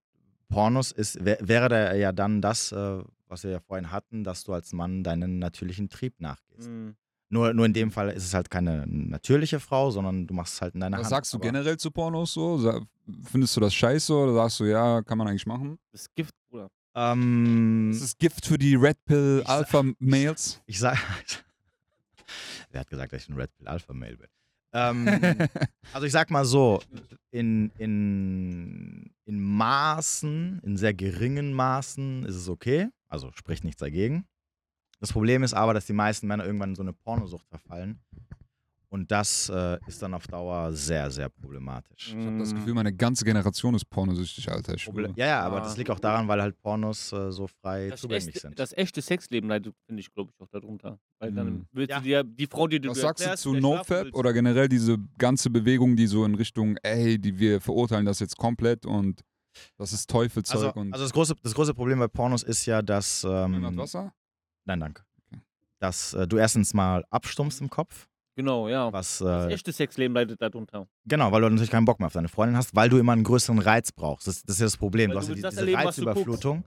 Pornos 0.49 0.91
ist, 0.91 1.23
wär, 1.23 1.37
wäre 1.41 1.69
da 1.69 1.93
ja 1.93 2.11
dann 2.11 2.41
das, 2.41 2.71
äh, 2.71 3.03
was 3.27 3.43
wir 3.43 3.51
ja 3.51 3.59
vorhin 3.59 3.91
hatten, 3.91 4.23
dass 4.23 4.43
du 4.43 4.53
als 4.53 4.71
Mann 4.73 5.03
deinen 5.03 5.39
natürlichen 5.39 5.89
Trieb 5.89 6.19
nachgehst. 6.19 6.69
Mhm. 6.69 6.95
Nur, 7.29 7.53
nur 7.53 7.65
in 7.65 7.73
dem 7.73 7.91
Fall 7.91 8.09
ist 8.11 8.23
es 8.23 8.33
halt 8.33 8.49
keine 8.49 8.85
natürliche 8.87 9.59
Frau, 9.59 9.91
sondern 9.91 10.27
du 10.27 10.33
machst 10.33 10.53
es 10.53 10.61
halt 10.61 10.75
in 10.75 10.79
deiner 10.79 10.97
Was 10.97 11.05
Hand. 11.07 11.09
sagst 11.09 11.33
du 11.33 11.39
generell 11.39 11.75
zu 11.77 11.91
Pornos 11.91 12.33
so? 12.33 12.81
Findest 13.23 13.55
du 13.57 13.59
das 13.59 13.73
scheiße 13.73 14.13
oder 14.13 14.33
sagst 14.33 14.61
du, 14.61 14.65
ja, 14.65 15.01
kann 15.01 15.17
man 15.17 15.27
eigentlich 15.27 15.45
machen? 15.45 15.77
Das 15.91 16.01
ist 16.03 16.15
Gift, 16.15 16.33
Bruder. 16.49 16.69
Ähm, 16.95 17.91
Ist 17.91 18.01
es 18.01 18.17
Gift 18.17 18.45
für 18.45 18.57
die 18.57 18.75
Red 18.75 19.03
Pill 19.03 19.39
Ich 19.41 19.47
sag- 19.47 19.57
Alpha 19.57 19.83
Males? 19.99 20.61
ich 20.65 20.79
sag. 20.79 20.97
Wer 22.71 22.81
hat 22.81 22.89
gesagt, 22.89 23.11
dass 23.13 23.23
ich 23.23 23.29
ein 23.29 23.35
Red 23.35 23.55
Pill 23.57 23.67
Alpha 23.67 23.93
Male 23.93 24.15
bin? 24.17 24.27
Ähm, 24.77 25.07
also 25.93 26.05
ich 26.05 26.11
sag 26.11 26.29
mal 26.29 26.45
so, 26.45 26.81
in, 27.31 27.71
in, 27.77 29.11
in 29.25 29.39
Maßen, 29.39 30.61
in 30.63 30.77
sehr 30.77 30.93
geringen 30.93 31.53
Maßen 31.53 32.25
ist 32.25 32.35
es 32.35 32.47
okay. 32.47 32.89
Also 33.07 33.31
spricht 33.31 33.63
nichts 33.63 33.79
dagegen. 33.79 34.27
Das 34.99 35.11
Problem 35.13 35.43
ist 35.43 35.53
aber, 35.53 35.73
dass 35.73 35.85
die 35.85 35.93
meisten 35.93 36.27
Männer 36.27 36.45
irgendwann 36.45 36.69
in 36.69 36.75
so 36.75 36.81
eine 36.81 36.93
Pornosucht 36.93 37.47
verfallen. 37.47 38.01
Und 38.89 39.11
das 39.11 39.49
äh, 39.49 39.77
ist 39.85 40.01
dann 40.01 40.13
auf 40.13 40.27
Dauer 40.27 40.71
sehr, 40.71 41.11
sehr 41.11 41.27
problematisch. 41.27 42.15
Ich 42.17 42.25
habe 42.25 42.37
das. 42.37 42.53
Gefühl, 42.55 42.73
meine 42.73 42.93
ganze 42.93 43.25
Generation 43.25 43.75
ist 43.75 43.83
pornosüchtig, 43.89 44.49
Alter. 44.49 44.75
Ich 44.75 44.85
Proble- 44.85 45.11
ja, 45.17 45.25
ja, 45.25 45.41
aber 45.41 45.57
Ja. 45.57 45.63
das 45.63 45.75
liegt 45.75 45.89
auch 45.89 45.99
daran, 45.99 46.25
weil 46.29 46.41
halt 46.41 46.57
Pornos 46.61 47.11
äh, 47.11 47.29
so 47.31 47.47
frei 47.47 47.89
Das, 47.89 47.99
zugänglich 47.99 48.27
echte, 48.29 48.39
sind. 48.39 48.57
das 48.57 48.71
echte 48.71 49.01
Sexleben 49.01 49.49
leidet, 49.49 49.75
finde 49.85 49.99
ich, 49.99 50.13
glaube 50.13 50.31
ich, 50.33 50.39
auch 50.41 50.47
darunter. 50.47 50.99
Weil 51.19 51.33
dann 51.33 51.47
Mhm. 51.53 51.65
willst 51.73 51.89
Ja. 51.91 51.97
du 51.99 52.03
dir 52.05 52.23
die 52.23 52.47
Frau, 52.47 52.65
die 52.67 52.79
du 52.79 52.89
Was 52.91 52.99
sagst 53.01 53.27
du 53.27 53.35
zu 53.35 53.53
NoFap 53.55 54.13
oder 54.13 54.31
generell 54.31 54.69
diese 54.69 54.97
ganze 55.17 55.49
Bewegung, 55.49 55.97
die 55.97 56.07
so 56.07 56.23
in 56.23 56.35
Richtung, 56.35 56.77
ey, 56.81 57.19
die 57.19 57.37
wir 57.37 57.59
verurteilen 57.59 58.05
das 58.05 58.19
jetzt 58.19 58.37
komplett 58.37 58.85
und 58.85 59.21
Das 59.77 59.91
ist 59.91 60.07
Teufelzeug 60.09 60.55
Also, 60.55 60.73
und. 60.79 60.93
also 60.93 61.03
das, 61.03 61.11
große, 61.11 61.33
das 61.41 61.53
große 61.55 61.73
Problem 61.73 61.97
bei 61.99 62.07
Pornos 62.07 62.43
ist 62.43 62.65
ja, 62.67 62.81
dass. 62.83 63.23
Ähm, 63.27 63.53
Jemand 63.55 63.75
Wasser? 63.77 64.13
Nein, 64.65 64.79
danke. 64.79 65.03
Okay. 65.25 65.41
Dass 65.79 66.13
äh, 66.13 66.27
du 66.27 66.37
erstens 66.37 66.73
mal 66.75 67.03
abstumpfst 67.09 67.59
im 67.61 67.69
Kopf. 67.69 68.07
Genau, 68.37 68.69
ja. 68.69 68.93
Was, 68.93 69.17
Das 69.17 69.47
äh, 69.47 69.53
echte 69.53 69.71
Sexleben 69.71 70.13
leidet 70.13 70.39
darunter. 70.39 70.87
genau, 71.07 71.31
weil 71.31 71.41
du 71.41 71.49
natürlich 71.49 71.71
keinen 71.71 71.85
Bock 71.85 71.99
mehr 71.99 72.05
auf 72.05 72.13
deine 72.13 72.29
Freundin 72.29 72.55
hast, 72.55 72.75
weil 72.75 72.87
du 72.87 72.99
immer 72.99 73.13
einen 73.13 73.23
größeren 73.23 73.57
Reiz 73.57 73.91
brauchst. 73.91 74.27
Das, 74.27 74.43
das 74.43 74.57
ist 74.57 74.59
ja 74.59 74.65
das 74.67 74.77
Problem. 74.77 75.09
Weil 75.09 75.15
du 75.15 75.19
hast 75.21 75.29
ja 75.29 75.35
die, 75.35 75.41
das 75.41 75.55
diese 75.55 75.61
erleben. 75.61 75.81
Reizüberflutung 75.81 76.63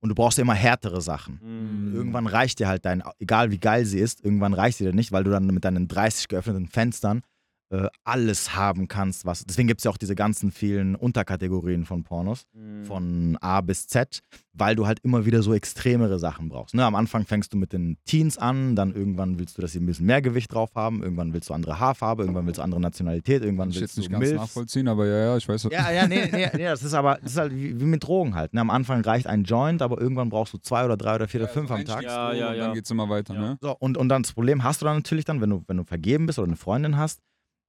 und 0.00 0.08
du 0.08 0.14
brauchst 0.14 0.38
ja 0.38 0.42
immer 0.42 0.54
härtere 0.54 1.00
Sachen. 1.00 1.40
Mhm. 1.42 1.92
Irgendwann 1.92 2.28
reicht 2.28 2.60
dir 2.60 2.68
halt 2.68 2.84
dein, 2.84 3.02
egal 3.18 3.50
wie 3.50 3.58
geil 3.58 3.84
sie 3.84 3.98
ist, 3.98 4.24
irgendwann 4.24 4.54
reicht 4.54 4.78
dir 4.78 4.92
nicht, 4.92 5.10
weil 5.10 5.24
du 5.24 5.32
dann 5.32 5.44
mit 5.48 5.64
deinen 5.64 5.88
30 5.88 6.28
geöffneten 6.28 6.68
Fenstern 6.68 7.22
äh, 7.70 7.86
alles 8.04 8.56
haben 8.56 8.88
kannst, 8.88 9.26
was. 9.26 9.44
Deswegen 9.44 9.68
gibt 9.68 9.80
es 9.80 9.84
ja 9.84 9.90
auch 9.90 9.96
diese 9.98 10.14
ganzen 10.14 10.50
vielen 10.50 10.94
Unterkategorien 10.94 11.84
von 11.84 12.02
Pornos, 12.02 12.46
Mhm. 12.54 12.84
von 12.84 13.38
A 13.40 13.60
bis 13.60 13.86
Z, 13.88 14.20
weil 14.54 14.74
du 14.74 14.86
halt 14.86 15.00
immer 15.02 15.26
wieder 15.26 15.42
so 15.42 15.52
extremere 15.52 16.18
Sachen 16.18 16.48
brauchst. 16.48 16.74
Ne? 16.74 16.84
Am 16.84 16.94
Anfang 16.94 17.26
fängst 17.26 17.52
du 17.52 17.56
mit 17.58 17.72
den 17.74 17.98
Teens 18.06 18.38
an, 18.38 18.74
dann 18.74 18.94
irgendwann 18.94 19.38
willst 19.38 19.58
du, 19.58 19.62
dass 19.62 19.72
sie 19.72 19.80
ein 19.80 19.86
bisschen 19.86 20.06
mehr 20.06 20.22
Gewicht 20.22 20.52
drauf 20.52 20.70
haben, 20.74 21.02
irgendwann 21.02 21.32
willst 21.34 21.50
du 21.50 21.54
andere 21.54 21.78
Haarfarbe, 21.78 22.22
irgendwann 22.22 22.46
willst 22.46 22.58
du 22.58 22.62
andere 22.62 22.80
Nationalität, 22.80 23.42
irgendwann 23.42 23.68
Kann 23.68 23.74
ich 23.74 23.80
willst 23.82 23.96
jetzt 23.96 24.06
du 24.06 24.10
nicht 24.10 24.10
ganz 24.12 24.24
Milfs. 24.30 24.40
nachvollziehen, 24.40 24.88
aber 24.88 25.06
ja, 25.06 25.18
ja, 25.18 25.36
ich 25.36 25.46
weiß. 25.48 25.64
Ja, 25.70 25.90
ja, 25.92 26.06
nee, 26.08 26.26
nee, 26.32 26.48
nee, 26.54 26.64
das 26.64 26.82
ist 26.82 26.94
aber 26.94 27.18
das 27.22 27.32
ist 27.32 27.38
halt 27.38 27.54
wie, 27.54 27.78
wie 27.78 27.84
mit 27.84 28.02
Drogen 28.02 28.34
halt. 28.34 28.54
Ne? 28.54 28.60
Am 28.62 28.70
Anfang 28.70 29.02
reicht 29.02 29.26
ein 29.26 29.44
Joint, 29.44 29.82
aber 29.82 30.00
irgendwann 30.00 30.30
brauchst 30.30 30.54
du 30.54 30.58
zwei 30.58 30.84
oder 30.86 30.96
drei 30.96 31.16
oder 31.16 31.28
vier 31.28 31.40
oder 31.42 31.50
fünf 31.50 31.70
am 31.70 31.84
Tag. 31.84 32.02
Ja, 32.02 32.32
ja, 32.32 32.54
ja. 32.54 32.64
dann 32.66 32.74
geht's 32.74 32.90
immer 32.90 33.08
weiter, 33.10 33.34
Ja. 33.34 33.40
ne? 33.40 33.58
So, 33.60 33.76
und, 33.78 33.96
und 33.98 34.08
dann 34.08 34.22
das 34.22 34.32
Problem 34.32 34.64
hast 34.64 34.80
du 34.80 34.86
dann 34.86 34.96
natürlich 34.96 35.26
dann, 35.26 35.40
wenn 35.40 35.50
du, 35.50 35.62
wenn 35.66 35.76
du 35.76 35.84
vergeben 35.84 36.26
bist 36.26 36.38
oder 36.38 36.48
eine 36.48 36.56
Freundin 36.56 36.96
hast, 36.96 37.20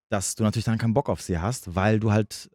dass 0.09 0.35
du 0.35 0.43
natürlich 0.43 0.65
dann 0.65 0.77
keinen 0.77 0.93
Bock 0.93 1.09
auf 1.09 1.21
sie 1.21 1.39
hast, 1.39 1.75
weil 1.75 1.99
du 1.99 2.11
halt, 2.11 2.49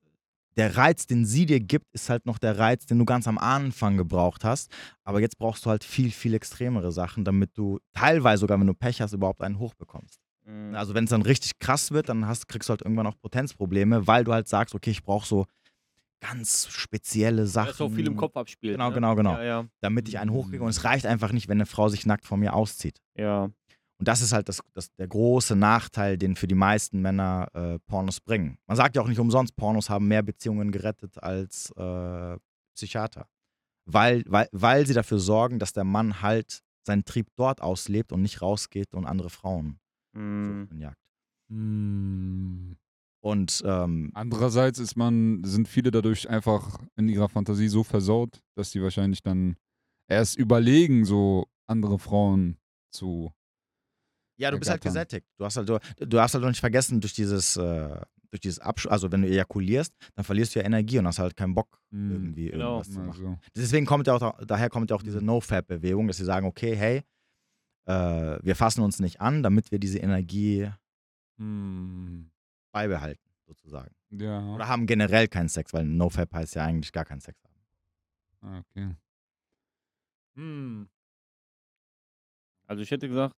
der 0.56 0.76
Reiz, 0.76 1.06
den 1.06 1.24
sie 1.24 1.46
dir 1.46 1.60
gibt, 1.60 1.86
ist 1.92 2.10
halt 2.10 2.26
noch 2.26 2.38
der 2.38 2.58
Reiz, 2.58 2.86
den 2.86 2.98
du 2.98 3.04
ganz 3.04 3.26
am 3.26 3.38
Anfang 3.38 3.96
gebraucht 3.96 4.44
hast. 4.44 4.70
Aber 5.02 5.20
jetzt 5.20 5.38
brauchst 5.38 5.66
du 5.66 5.70
halt 5.70 5.82
viel, 5.82 6.10
viel 6.10 6.34
extremere 6.34 6.92
Sachen, 6.92 7.24
damit 7.24 7.56
du 7.56 7.80
teilweise 7.92 8.40
sogar, 8.40 8.60
wenn 8.60 8.66
du 8.66 8.74
Pech 8.74 9.00
hast, 9.00 9.12
überhaupt 9.12 9.42
einen 9.42 9.58
hochbekommst. 9.58 10.20
Mhm. 10.46 10.74
Also 10.74 10.94
wenn 10.94 11.04
es 11.04 11.10
dann 11.10 11.22
richtig 11.22 11.58
krass 11.58 11.90
wird, 11.90 12.08
dann 12.08 12.26
hast, 12.26 12.46
kriegst 12.48 12.68
du 12.68 12.72
halt 12.72 12.82
irgendwann 12.82 13.06
auch 13.06 13.18
Potenzprobleme, 13.20 14.06
weil 14.06 14.24
du 14.24 14.32
halt 14.32 14.48
sagst, 14.48 14.74
okay, 14.74 14.90
ich 14.90 15.02
brauche 15.02 15.26
so 15.26 15.46
ganz 16.20 16.68
spezielle 16.70 17.46
Sachen. 17.46 17.66
Das 17.66 17.76
ist 17.76 17.80
auch 17.82 17.92
viel 17.92 18.06
im 18.06 18.16
Kopf 18.16 18.36
abspielt. 18.36 18.74
Genau, 18.74 18.88
ne? 18.88 18.94
genau, 18.94 19.14
genau. 19.14 19.32
Ja, 19.34 19.44
ja. 19.44 19.66
Damit 19.80 20.08
ich 20.08 20.18
einen 20.18 20.30
hochkriege. 20.30 20.62
Und 20.62 20.70
es 20.70 20.84
reicht 20.84 21.06
einfach 21.06 21.32
nicht, 21.32 21.48
wenn 21.48 21.58
eine 21.58 21.66
Frau 21.66 21.88
sich 21.88 22.06
nackt 22.06 22.26
vor 22.26 22.38
mir 22.38 22.54
auszieht. 22.54 23.00
ja. 23.16 23.50
Und 23.98 24.08
das 24.08 24.20
ist 24.20 24.32
halt 24.32 24.48
das, 24.48 24.60
das, 24.74 24.92
der 24.94 25.06
große 25.06 25.54
Nachteil, 25.54 26.18
den 26.18 26.36
für 26.36 26.46
die 26.46 26.54
meisten 26.54 27.00
Männer 27.00 27.48
äh, 27.54 27.78
Pornos 27.86 28.20
bringen. 28.20 28.58
Man 28.66 28.76
sagt 28.76 28.96
ja 28.96 29.02
auch 29.02 29.08
nicht 29.08 29.20
umsonst, 29.20 29.56
Pornos 29.56 29.88
haben 29.88 30.08
mehr 30.08 30.22
Beziehungen 30.22 30.72
gerettet 30.72 31.22
als 31.22 31.70
äh, 31.76 32.36
Psychiater. 32.74 33.28
Weil, 33.86 34.24
weil, 34.26 34.48
weil 34.52 34.86
sie 34.86 34.94
dafür 34.94 35.18
sorgen, 35.18 35.58
dass 35.58 35.72
der 35.72 35.84
Mann 35.84 36.22
halt 36.22 36.62
seinen 36.86 37.04
Trieb 37.04 37.28
dort 37.36 37.60
auslebt 37.60 38.12
und 38.12 38.22
nicht 38.22 38.42
rausgeht 38.42 38.94
und 38.94 39.06
andere 39.06 39.30
Frauen 39.30 39.78
sucht 40.14 40.72
und 40.72 40.80
jagt. 40.80 40.98
Hm. 41.50 42.76
Und 43.22 43.62
ähm, 43.64 44.10
Andererseits 44.12 44.78
ist 44.78 44.96
man, 44.96 45.42
sind 45.44 45.66
viele 45.66 45.90
dadurch 45.90 46.28
einfach 46.28 46.78
in 46.96 47.08
ihrer 47.08 47.28
Fantasie 47.28 47.68
so 47.68 47.82
versaut, 47.82 48.42
dass 48.54 48.70
die 48.70 48.82
wahrscheinlich 48.82 49.22
dann 49.22 49.56
erst 50.08 50.36
überlegen, 50.36 51.04
so 51.04 51.46
andere 51.66 51.98
Frauen 51.98 52.58
zu. 52.90 53.32
Ja, 54.36 54.50
du 54.50 54.58
bist 54.58 54.70
halt 54.70 54.82
gesättigt. 54.82 55.26
Du 55.38 55.44
hast 55.44 55.56
halt, 55.56 55.68
du, 55.68 55.78
du 55.98 56.20
hast 56.20 56.34
halt 56.34 56.42
noch 56.42 56.50
nicht 56.50 56.60
vergessen, 56.60 57.00
durch 57.00 57.12
dieses, 57.14 57.56
äh, 57.56 58.00
durch 58.30 58.40
dieses 58.40 58.58
Absch 58.58 58.86
also 58.88 59.10
wenn 59.12 59.22
du 59.22 59.28
ejakulierst, 59.28 59.94
dann 60.16 60.24
verlierst 60.24 60.54
du 60.54 60.58
ja 60.60 60.64
Energie 60.66 60.98
und 60.98 61.06
hast 61.06 61.18
halt 61.20 61.36
keinen 61.36 61.54
Bock, 61.54 61.78
Hm, 61.90 62.10
irgendwie 62.10 62.50
Genau. 62.50 62.78
irgendwas 62.78 62.92
zu 62.92 63.00
machen. 63.00 63.26
Also, 63.26 63.38
Deswegen 63.56 63.86
kommt 63.86 64.06
ja 64.08 64.14
auch, 64.14 64.18
da- 64.18 64.44
daher 64.44 64.68
kommt 64.70 64.90
ja 64.90 64.96
auch 64.96 65.02
diese 65.02 65.20
Mhm. 65.20 65.26
No-Fab-Bewegung, 65.26 66.08
dass 66.08 66.16
sie 66.16 66.24
sagen, 66.24 66.46
okay, 66.46 66.74
hey, 66.74 67.02
äh, 67.86 68.38
wir 68.42 68.56
fassen 68.56 68.80
uns 68.82 68.98
nicht 68.98 69.20
an, 69.20 69.42
damit 69.42 69.70
wir 69.70 69.78
diese 69.78 69.98
Energie 69.98 70.68
hm, 71.38 72.30
beibehalten, 72.72 73.22
sozusagen. 73.46 73.94
ja. 74.10 74.54
Oder 74.54 74.68
haben 74.68 74.86
generell 74.86 75.28
keinen 75.28 75.48
Sex, 75.48 75.72
weil 75.72 75.84
No-Fab 75.84 76.32
heißt 76.32 76.54
ja 76.56 76.64
eigentlich 76.64 76.92
gar 76.92 77.04
keinen 77.04 77.20
Sex 77.20 77.38
haben. 77.44 77.54
Ah, 78.40 78.58
Okay. 78.70 78.94
Hm. 80.36 80.88
Also 82.66 82.82
ich 82.82 82.90
hätte 82.90 83.08
gesagt, 83.08 83.36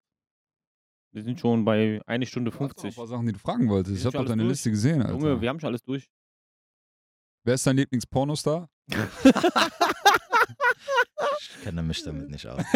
wir 1.16 1.24
sind 1.24 1.40
schon 1.40 1.64
bei 1.64 2.02
1 2.06 2.28
Stunde 2.28 2.52
Du 2.52 2.60
hast 2.60 2.60
doch 2.60 2.68
noch 2.68 2.82
50. 2.84 2.92
ein 2.92 2.96
paar 2.96 3.08
Sachen, 3.08 3.26
die 3.26 3.32
du 3.34 3.40
fragen 3.40 3.70
wolltest. 3.70 3.98
Ich 3.98 4.06
habe 4.06 4.18
doch 4.18 4.26
deine 4.26 4.44
alles 4.44 4.58
Liste 4.58 4.72
gesehen, 4.72 5.02
Alter. 5.02 5.14
Junge, 5.14 5.42
wir 5.42 5.50
haben 5.50 5.60
schon 5.60 5.68
alles 5.70 5.82
durch. 5.82 6.10
Wer 7.46 7.54
ist 7.54 7.66
dein 7.66 7.78
Lieblingspornostar? 7.78 8.70
Ich 8.88 8.98
kenne 11.64 11.82
mich 11.84 12.04
damit 12.04 12.30
nicht 12.30 12.46
aus. 12.46 12.62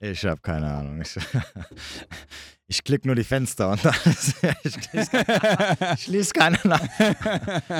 Ich 0.00 0.24
habe 0.26 0.40
keine 0.42 0.70
Ahnung. 0.70 1.00
Ich, 1.00 1.16
ich 2.66 2.84
klicke 2.84 3.06
nur 3.06 3.14
die 3.16 3.24
Fenster 3.24 3.70
und 3.70 3.82
dann 3.82 3.94
ist, 4.04 4.34
ich, 4.64 4.92
lese, 4.92 6.26
ich 6.26 6.32
keine 6.34 6.58
Namen. 6.62 6.90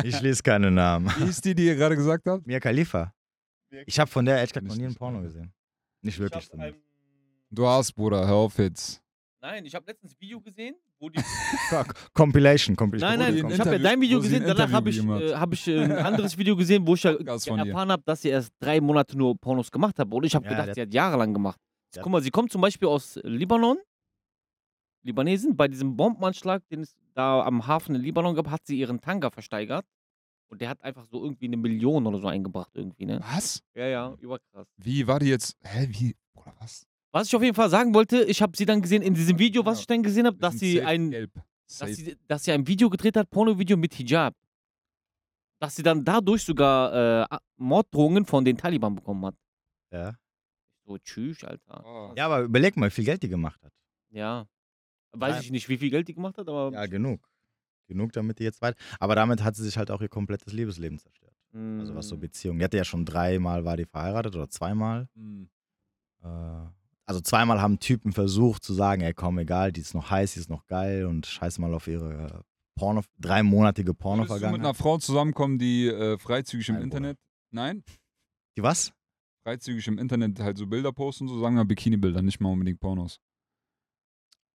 Ich 0.04 0.20
lese 0.22 0.42
keine 0.42 0.70
Namen. 0.70 1.12
Wie 1.18 1.28
ist 1.28 1.44
die, 1.44 1.54
die 1.54 1.66
ihr 1.66 1.74
gerade 1.74 1.96
gesagt 1.96 2.26
habt? 2.26 2.46
Mia 2.46 2.60
Khalifa. 2.60 3.12
Ich 3.84 4.00
habe 4.00 4.10
von 4.10 4.24
der 4.24 4.36
ehrlich 4.36 4.52
gesagt 4.54 4.66
Kenn 4.66 4.68
noch 4.68 4.74
ich 4.76 4.80
nie 4.80 4.86
ein 4.86 4.94
Porno 4.94 5.20
gesehen. 5.20 5.52
Nicht 6.00 6.18
wirklich. 6.18 6.44
Ich 6.44 6.50
Du 7.50 7.66
hast, 7.66 7.92
Bruder, 7.92 8.26
hör 8.26 8.34
auf 8.36 8.58
jetzt. 8.58 9.00
nein, 9.40 9.64
ich 9.64 9.74
habe 9.74 9.86
letztens 9.86 10.12
ein 10.12 10.20
Video 10.20 10.40
gesehen, 10.40 10.74
wo 10.98 11.08
die. 11.08 11.20
Compilation, 12.14 12.74
Compilation. 12.74 13.18
Nein, 13.18 13.34
nein, 13.34 13.44
ein 13.46 13.52
ich 13.52 13.60
habe 13.60 13.72
ja 13.72 13.78
dein 13.78 14.00
Video 14.00 14.20
gesehen, 14.20 14.44
danach 14.46 14.70
habe 14.72 14.90
ich, 14.90 14.98
äh, 14.98 15.34
hab 15.34 15.52
ich 15.52 15.68
äh, 15.68 15.84
ein 15.84 15.92
anderes 16.06 16.36
Video 16.36 16.56
gesehen, 16.56 16.86
wo 16.86 16.94
ich 16.94 17.02
ja 17.02 17.12
erfahren 17.12 17.92
habe, 17.92 18.02
dass 18.04 18.22
sie 18.22 18.28
erst 18.30 18.52
drei 18.58 18.80
Monate 18.80 19.16
nur 19.16 19.36
Pornos 19.38 19.70
gemacht 19.70 19.98
hat. 19.98 20.10
Und 20.12 20.24
ich 20.24 20.34
habe 20.34 20.44
Ja, 20.46 20.50
gedacht, 20.52 20.74
sie 20.74 20.80
hat 20.82 20.92
jahrelang 20.94 21.32
gemacht. 21.32 21.58
der- 21.94 22.02
Guck 22.02 22.12
mal, 22.12 22.22
sie 22.22 22.30
kommt 22.30 22.50
zum 22.50 22.60
Beispiel 22.60 22.88
aus 22.88 23.20
Libanon, 23.22 23.78
Libanesen. 25.02 25.56
Bei 25.56 25.68
diesem 25.68 25.96
Bombenanschlag, 25.96 26.66
den 26.70 26.80
es 26.80 26.96
da 27.14 27.42
am 27.44 27.66
Hafen 27.66 27.94
in 27.94 28.00
Libanon 28.02 28.34
gab, 28.34 28.50
hat 28.50 28.66
sie 28.66 28.78
ihren 28.78 29.00
Tanga 29.00 29.30
versteigert. 29.30 29.84
Und 30.50 30.60
der 30.60 30.68
hat 30.68 30.82
einfach 30.82 31.04
so 31.06 31.22
irgendwie 31.22 31.46
eine 31.46 31.56
Million 31.56 32.06
oder 32.06 32.18
so 32.18 32.26
eingebracht 32.26 32.70
irgendwie, 32.74 33.06
ne? 33.06 33.20
Was? 33.22 33.60
Ja, 33.74 33.86
ja, 33.86 34.14
überkrass. 34.20 34.66
Wie 34.76 35.06
war 35.06 35.18
die 35.18 35.26
jetzt? 35.26 35.56
Hä, 35.62 35.86
wie? 35.90 36.14
Bruder, 36.32 36.54
was? 36.60 36.86
Was 37.14 37.28
ich 37.28 37.36
auf 37.36 37.42
jeden 37.44 37.54
Fall 37.54 37.70
sagen 37.70 37.94
wollte, 37.94 38.24
ich 38.24 38.42
habe 38.42 38.56
sie 38.56 38.66
dann 38.66 38.82
gesehen 38.82 39.00
in 39.00 39.14
diesem 39.14 39.38
Video, 39.38 39.64
was 39.64 39.78
ich 39.78 39.86
dann 39.86 40.02
gesehen 40.02 40.26
habe, 40.26 40.36
dass 40.38 40.58
sie 40.58 40.82
ein 40.82 41.12
dass 41.78 41.94
sie, 41.94 42.18
dass 42.26 42.42
sie 42.42 42.50
ein 42.50 42.66
Video 42.66 42.90
gedreht 42.90 43.16
hat, 43.16 43.30
Porno-Video 43.30 43.76
mit 43.76 43.94
Hijab. 43.94 44.34
Dass 45.60 45.76
sie 45.76 45.84
dann 45.84 46.04
dadurch 46.04 46.42
sogar 46.42 47.30
äh, 47.30 47.38
Morddrohungen 47.56 48.26
von 48.26 48.44
den 48.44 48.56
Taliban 48.56 48.96
bekommen 48.96 49.26
hat. 49.26 49.36
Ja. 49.92 50.18
So, 50.84 50.98
tschüss, 50.98 51.44
Alter. 51.44 51.84
Oh. 51.86 52.12
ja, 52.16 52.26
aber 52.26 52.40
überleg 52.40 52.76
mal, 52.76 52.86
wie 52.86 52.90
viel 52.90 53.04
Geld 53.04 53.22
die 53.22 53.28
gemacht 53.28 53.62
hat. 53.62 53.72
Ja. 54.10 54.48
Weiß 55.12 55.36
Ja. 55.36 55.40
ich 55.40 55.52
nicht, 55.52 55.68
wie 55.68 55.78
viel 55.78 55.90
Geld 55.90 56.08
die 56.08 56.14
gemacht 56.14 56.36
hat, 56.36 56.48
aber. 56.48 56.72
Ja, 56.72 56.86
genug. 56.86 57.30
Genug, 57.86 58.12
damit 58.12 58.40
die 58.40 58.44
jetzt 58.44 58.60
weit. 58.60 58.76
Aber 58.98 59.14
damit 59.14 59.44
hat 59.44 59.54
sie 59.54 59.62
sich 59.62 59.78
halt 59.78 59.92
auch 59.92 60.00
ihr 60.00 60.08
komplettes 60.08 60.52
Liebesleben 60.52 60.98
zerstört. 60.98 61.36
Also 61.52 61.94
was 61.94 62.08
so 62.08 62.16
mm, 62.16 62.20
Beziehungen. 62.20 62.58
Die 62.58 62.64
hatte 62.64 62.76
ja 62.76 62.84
schon 62.84 63.04
dreimal 63.04 63.64
war 63.64 63.76
die 63.76 63.84
verheiratet 63.84 64.34
oder 64.34 64.48
zweimal. 64.50 65.08
Hm. 65.14 65.48
Äh, 66.24 66.66
also 67.06 67.20
zweimal 67.20 67.60
haben 67.60 67.78
Typen 67.78 68.12
versucht 68.12 68.64
zu 68.64 68.74
sagen, 68.74 69.02
ey 69.02 69.14
komm, 69.14 69.38
egal, 69.38 69.72
die 69.72 69.80
ist 69.80 69.94
noch 69.94 70.10
heiß, 70.10 70.34
die 70.34 70.40
ist 70.40 70.50
noch 70.50 70.66
geil 70.66 71.06
und 71.06 71.26
scheiß 71.26 71.58
mal 71.58 71.72
auf 71.74 71.86
ihre 71.86 72.44
Porno, 72.76 73.02
dreimonatige 73.20 73.94
Würdest 73.94 74.42
du 74.42 74.50
mit 74.50 74.60
einer. 74.60 74.74
Frau 74.74 74.98
zusammenkommen, 74.98 75.58
die 75.58 75.86
äh, 75.86 76.18
freizügig 76.18 76.68
im 76.68 76.74
Nein, 76.74 76.82
Bruder. 76.88 76.96
Internet. 76.96 77.18
Nein? 77.50 77.84
Die 78.56 78.62
was? 78.62 78.92
Freizügig 79.44 79.86
im 79.86 79.98
Internet 79.98 80.40
halt 80.40 80.58
so 80.58 80.66
Bilder 80.66 80.92
posten, 80.92 81.28
so 81.28 81.38
sagen 81.38 81.56
wir 81.56 81.64
Bikini-Bilder, 81.64 82.22
nicht 82.22 82.40
mal 82.40 82.50
unbedingt 82.50 82.80
Pornos. 82.80 83.20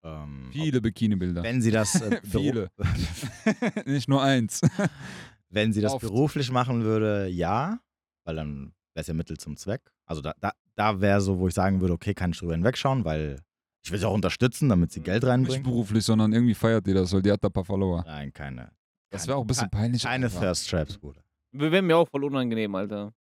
Ähm, 0.02 0.48
Viele 0.52 0.80
Bikini-Bilder. 0.80 1.42
Wenn 1.42 1.62
sie 1.62 1.70
das, 1.70 2.00
äh, 2.00 2.20
Viele. 2.24 2.70
nicht 3.86 4.08
nur 4.08 4.22
eins. 4.22 4.60
wenn 5.48 5.72
sie 5.72 5.80
das 5.80 5.92
Oft. 5.92 6.02
beruflich 6.02 6.50
machen 6.50 6.82
würde, 6.82 7.28
ja, 7.28 7.80
weil 8.24 8.36
dann 8.36 8.72
wäre 8.94 9.02
es 9.02 9.06
ja 9.06 9.14
Mittel 9.14 9.38
zum 9.38 9.56
Zweck. 9.56 9.92
Also 10.04 10.20
da, 10.20 10.34
da, 10.40 10.52
da 10.80 11.00
wäre 11.00 11.20
so, 11.20 11.38
wo 11.38 11.46
ich 11.48 11.54
sagen 11.54 11.80
würde, 11.80 11.92
okay, 11.94 12.14
kann 12.14 12.30
ich 12.30 12.38
drüber 12.38 12.54
hinwegschauen, 12.54 13.04
weil 13.04 13.40
ich 13.84 13.90
will 13.92 13.98
sie 13.98 14.06
auch 14.08 14.14
unterstützen, 14.14 14.68
damit 14.68 14.92
sie 14.92 15.00
Geld 15.00 15.22
Nicht 15.22 15.30
reinbringt. 15.30 15.64
beruflich, 15.64 16.04
sondern 16.04 16.32
irgendwie 16.32 16.54
feiert 16.54 16.86
die 16.86 16.94
das, 16.94 17.12
weil 17.12 17.22
die 17.22 17.30
hat 17.32 17.42
da 17.44 17.48
ein 17.48 17.52
paar 17.52 17.64
Follower. 17.64 18.02
Nein, 18.06 18.32
keine. 18.32 18.72
Das 19.10 19.26
wäre 19.26 19.36
auch 19.36 19.42
ein 19.42 19.46
bisschen 19.46 19.70
peinlich. 19.70 20.02
Keine. 20.02 20.28
Thirst 20.30 20.68
Traps, 20.70 20.96
Bruder. 20.98 21.22
Wir 21.52 21.70
wären 21.72 21.86
mir 21.86 21.96
auch 21.96 22.08
voll 22.08 22.24
unangenehm, 22.24 22.74
Alter. 22.74 23.12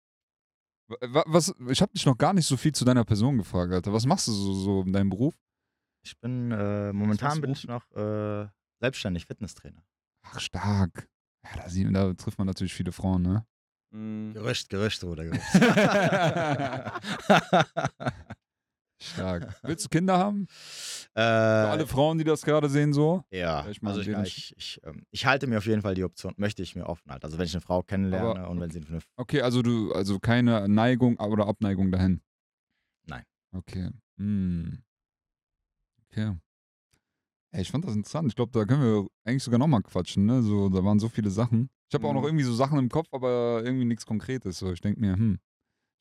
Wa- 0.87 1.23
Was, 1.27 1.53
ich 1.69 1.81
habe 1.81 1.91
dich 1.93 2.05
noch 2.05 2.17
gar 2.17 2.33
nicht 2.33 2.45
so 2.45 2.57
viel 2.57 2.71
zu 2.71 2.83
deiner 2.85 3.03
Person 3.05 3.37
gefragt, 3.37 3.71
Alter. 3.73 3.93
Was 3.93 4.05
machst 4.05 4.27
du 4.27 4.31
so, 4.31 4.53
so 4.53 4.81
in 4.83 4.93
deinem 4.93 5.09
Beruf? 5.09 5.35
Ich 6.03 6.17
bin, 6.19 6.51
äh, 6.51 6.93
momentan 6.93 7.41
bin 7.41 7.51
ich 7.51 7.65
noch 7.67 7.89
äh, 7.91 8.47
selbstständig 8.79 9.25
Fitnesstrainer. 9.25 9.83
Ach, 10.23 10.39
stark. 10.39 11.07
Ja, 11.43 11.61
da, 11.63 11.69
sieht, 11.69 11.93
da 11.95 12.13
trifft 12.13 12.37
man 12.37 12.47
natürlich 12.47 12.73
viele 12.73 12.91
Frauen, 12.91 13.21
ne? 13.21 13.45
Mm, 13.91 14.33
Gerücht, 14.33 14.69
Gerücht, 14.69 15.01
Bruder, 15.01 15.25
Gerücht. 15.25 15.41
Stark. 19.01 19.55
Willst 19.63 19.85
du 19.85 19.89
Kinder 19.89 20.17
haben? 20.17 20.45
Äh, 21.13 21.21
Für 21.21 21.69
alle 21.69 21.87
Frauen, 21.87 22.17
die 22.17 22.25
das 22.25 22.41
gerade 22.41 22.69
sehen, 22.69 22.93
so. 22.93 23.23
ja, 23.31 23.65
mal 23.81 23.91
also 23.91 24.01
ich, 24.01 24.09
ich, 24.09 24.53
ich, 24.57 24.81
ähm, 24.83 25.03
ich 25.11 25.25
halte 25.25 25.47
mir 25.47 25.57
auf 25.57 25.65
jeden 25.65 25.81
Fall 25.81 25.95
die 25.95 26.03
Option, 26.03 26.33
möchte 26.37 26.61
ich 26.61 26.75
mir 26.75 26.85
offen 26.85 27.09
halten. 27.09 27.25
Also 27.25 27.37
wenn 27.37 27.45
ich 27.45 27.53
eine 27.53 27.61
Frau 27.61 27.81
kennenlerne 27.81 28.41
Aber- 28.41 28.49
und 28.49 28.59
wenn 28.59 28.69
sie 28.69 28.81
eine 28.85 28.99
Okay, 29.15 29.41
also 29.41 29.61
du, 29.61 29.93
also 29.93 30.19
keine 30.19 30.67
Neigung 30.67 31.17
oder 31.17 31.47
Abneigung 31.47 31.91
dahin. 31.91 32.21
Nein. 33.05 33.23
Okay. 33.53 33.89
Hm. 34.17 34.83
Okay. 36.11 36.35
Ey, 37.51 37.61
ich 37.61 37.71
fand 37.71 37.85
das 37.85 37.95
interessant. 37.95 38.27
Ich 38.27 38.35
glaube, 38.35 38.51
da 38.51 38.65
können 38.65 38.83
wir 38.83 39.07
eigentlich 39.23 39.43
sogar 39.43 39.59
nochmal 39.59 39.81
quatschen, 39.81 40.25
ne? 40.25 40.43
So, 40.43 40.69
da 40.69 40.83
waren 40.83 40.99
so 40.99 41.07
viele 41.09 41.31
Sachen. 41.31 41.69
Ich 41.89 41.95
habe 41.95 42.07
auch 42.07 42.13
noch 42.13 42.21
Mhm. 42.21 42.27
irgendwie 42.27 42.43
so 42.45 42.53
Sachen 42.53 42.77
im 42.79 42.89
Kopf, 42.89 43.07
aber 43.11 43.61
irgendwie 43.65 43.85
nichts 43.85 44.05
Konkretes. 44.05 44.59
So, 44.59 44.71
ich 44.71 44.79
denke 44.81 44.99
mir, 44.99 45.13
hm, 45.13 45.39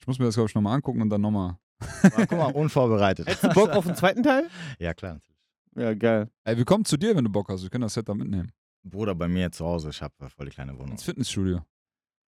ich 0.00 0.06
muss 0.06 0.18
mir 0.18 0.26
das, 0.26 0.34
glaube 0.34 0.48
ich, 0.48 0.54
nochmal 0.54 0.74
angucken 0.74 1.00
und 1.02 1.08
dann 1.10 1.20
nochmal. 1.22 1.56
Guck 2.02 2.32
mal, 2.32 2.52
unvorbereitet. 2.52 3.26
Hättest 3.26 3.44
du 3.44 3.48
Bock 3.50 3.70
auf 3.70 3.86
den 3.86 3.94
zweiten 3.96 4.22
Teil? 4.22 4.48
ja, 4.78 4.92
klar, 4.94 5.14
natürlich. 5.14 5.38
Ja, 5.76 5.94
geil. 5.94 6.28
Ey, 6.44 6.56
wir 6.56 6.64
kommen 6.64 6.84
zu 6.84 6.96
dir, 6.96 7.14
wenn 7.16 7.24
du 7.24 7.30
Bock 7.30 7.48
hast. 7.48 7.62
Wir 7.62 7.70
können 7.70 7.82
das 7.82 7.94
Set 7.94 8.08
da 8.08 8.14
mitnehmen. 8.14 8.50
Bruder, 8.82 9.14
bei 9.14 9.28
mir 9.28 9.50
zu 9.52 9.64
Hause, 9.64 9.90
ich 9.90 10.02
habe 10.02 10.14
voll 10.28 10.46
die 10.46 10.52
kleine 10.52 10.74
Wohnung. 10.76 10.92
Ins 10.92 11.04
Fitnessstudio. 11.04 11.62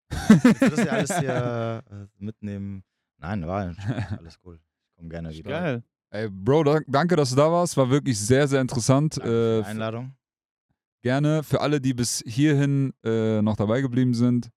Du 0.10 0.70
das 0.70 0.78
ja 0.86 0.92
alles 0.92 1.20
hier 1.20 1.84
äh, 1.92 2.06
mitnehmen? 2.24 2.84
Nein, 3.18 3.46
war 3.46 3.74
alles 4.18 4.40
cool. 4.46 4.60
Ich 4.90 4.96
komme 4.98 5.10
gerne 5.10 5.30
wieder. 5.32 5.50
Geil. 5.50 5.84
Ey, 6.12 6.30
Bro, 6.30 6.64
da, 6.64 6.80
danke, 6.88 7.16
dass 7.16 7.30
du 7.32 7.36
da 7.36 7.52
warst. 7.52 7.76
War 7.78 7.90
wirklich 7.90 8.20
sehr, 8.20 8.48
sehr 8.48 8.62
interessant. 8.62 9.18
Danke 9.18 9.30
für 9.30 9.58
Äh, 9.60 9.62
die 9.64 9.68
Einladung. 9.68 10.14
Gerne 11.02 11.44
für 11.44 11.62
alle, 11.62 11.80
die 11.82 11.94
bis 11.94 12.24
hierhin 12.26 12.94
äh, 13.04 13.42
noch 13.42 13.56
dabei 13.56 13.82
geblieben 13.82 14.14
sind. 14.14 14.50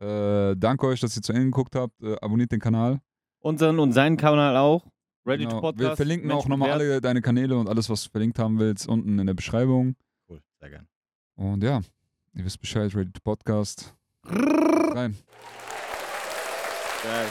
Äh, 0.00 0.54
danke 0.56 0.86
euch, 0.86 1.00
dass 1.00 1.16
ihr 1.16 1.22
zu 1.22 1.32
Ende 1.32 1.46
geguckt 1.46 1.74
habt. 1.76 2.00
Äh, 2.02 2.16
abonniert 2.20 2.52
den 2.52 2.60
Kanal. 2.60 3.00
Unseren 3.40 3.78
und 3.78 3.92
seinen 3.92 4.16
Kanal 4.16 4.56
auch. 4.56 4.86
Ready 5.26 5.44
Genau. 5.44 5.56
to 5.56 5.60
Podcast. 5.62 5.90
Wir 5.90 5.96
verlinken 5.96 6.28
Mensch 6.28 6.40
auch 6.44 6.48
nochmal 6.48 6.70
alle 6.72 7.00
deine 7.00 7.22
Kanäle 7.22 7.56
und 7.56 7.68
alles, 7.68 7.88
was 7.88 8.04
du 8.04 8.10
verlinkt 8.10 8.38
haben 8.38 8.58
willst, 8.58 8.86
unten 8.88 9.18
in 9.18 9.26
der 9.26 9.34
Beschreibung. 9.34 9.96
Cool, 10.28 10.40
sehr 10.60 10.70
gerne. 10.70 10.86
Und 11.36 11.62
ja, 11.62 11.80
ihr 12.34 12.44
wisst 12.44 12.60
Bescheid, 12.60 12.94
Ready 12.94 13.12
to 13.12 13.20
Podcast. 13.22 13.94
Rein. 14.26 15.16
Geil. 17.02 17.26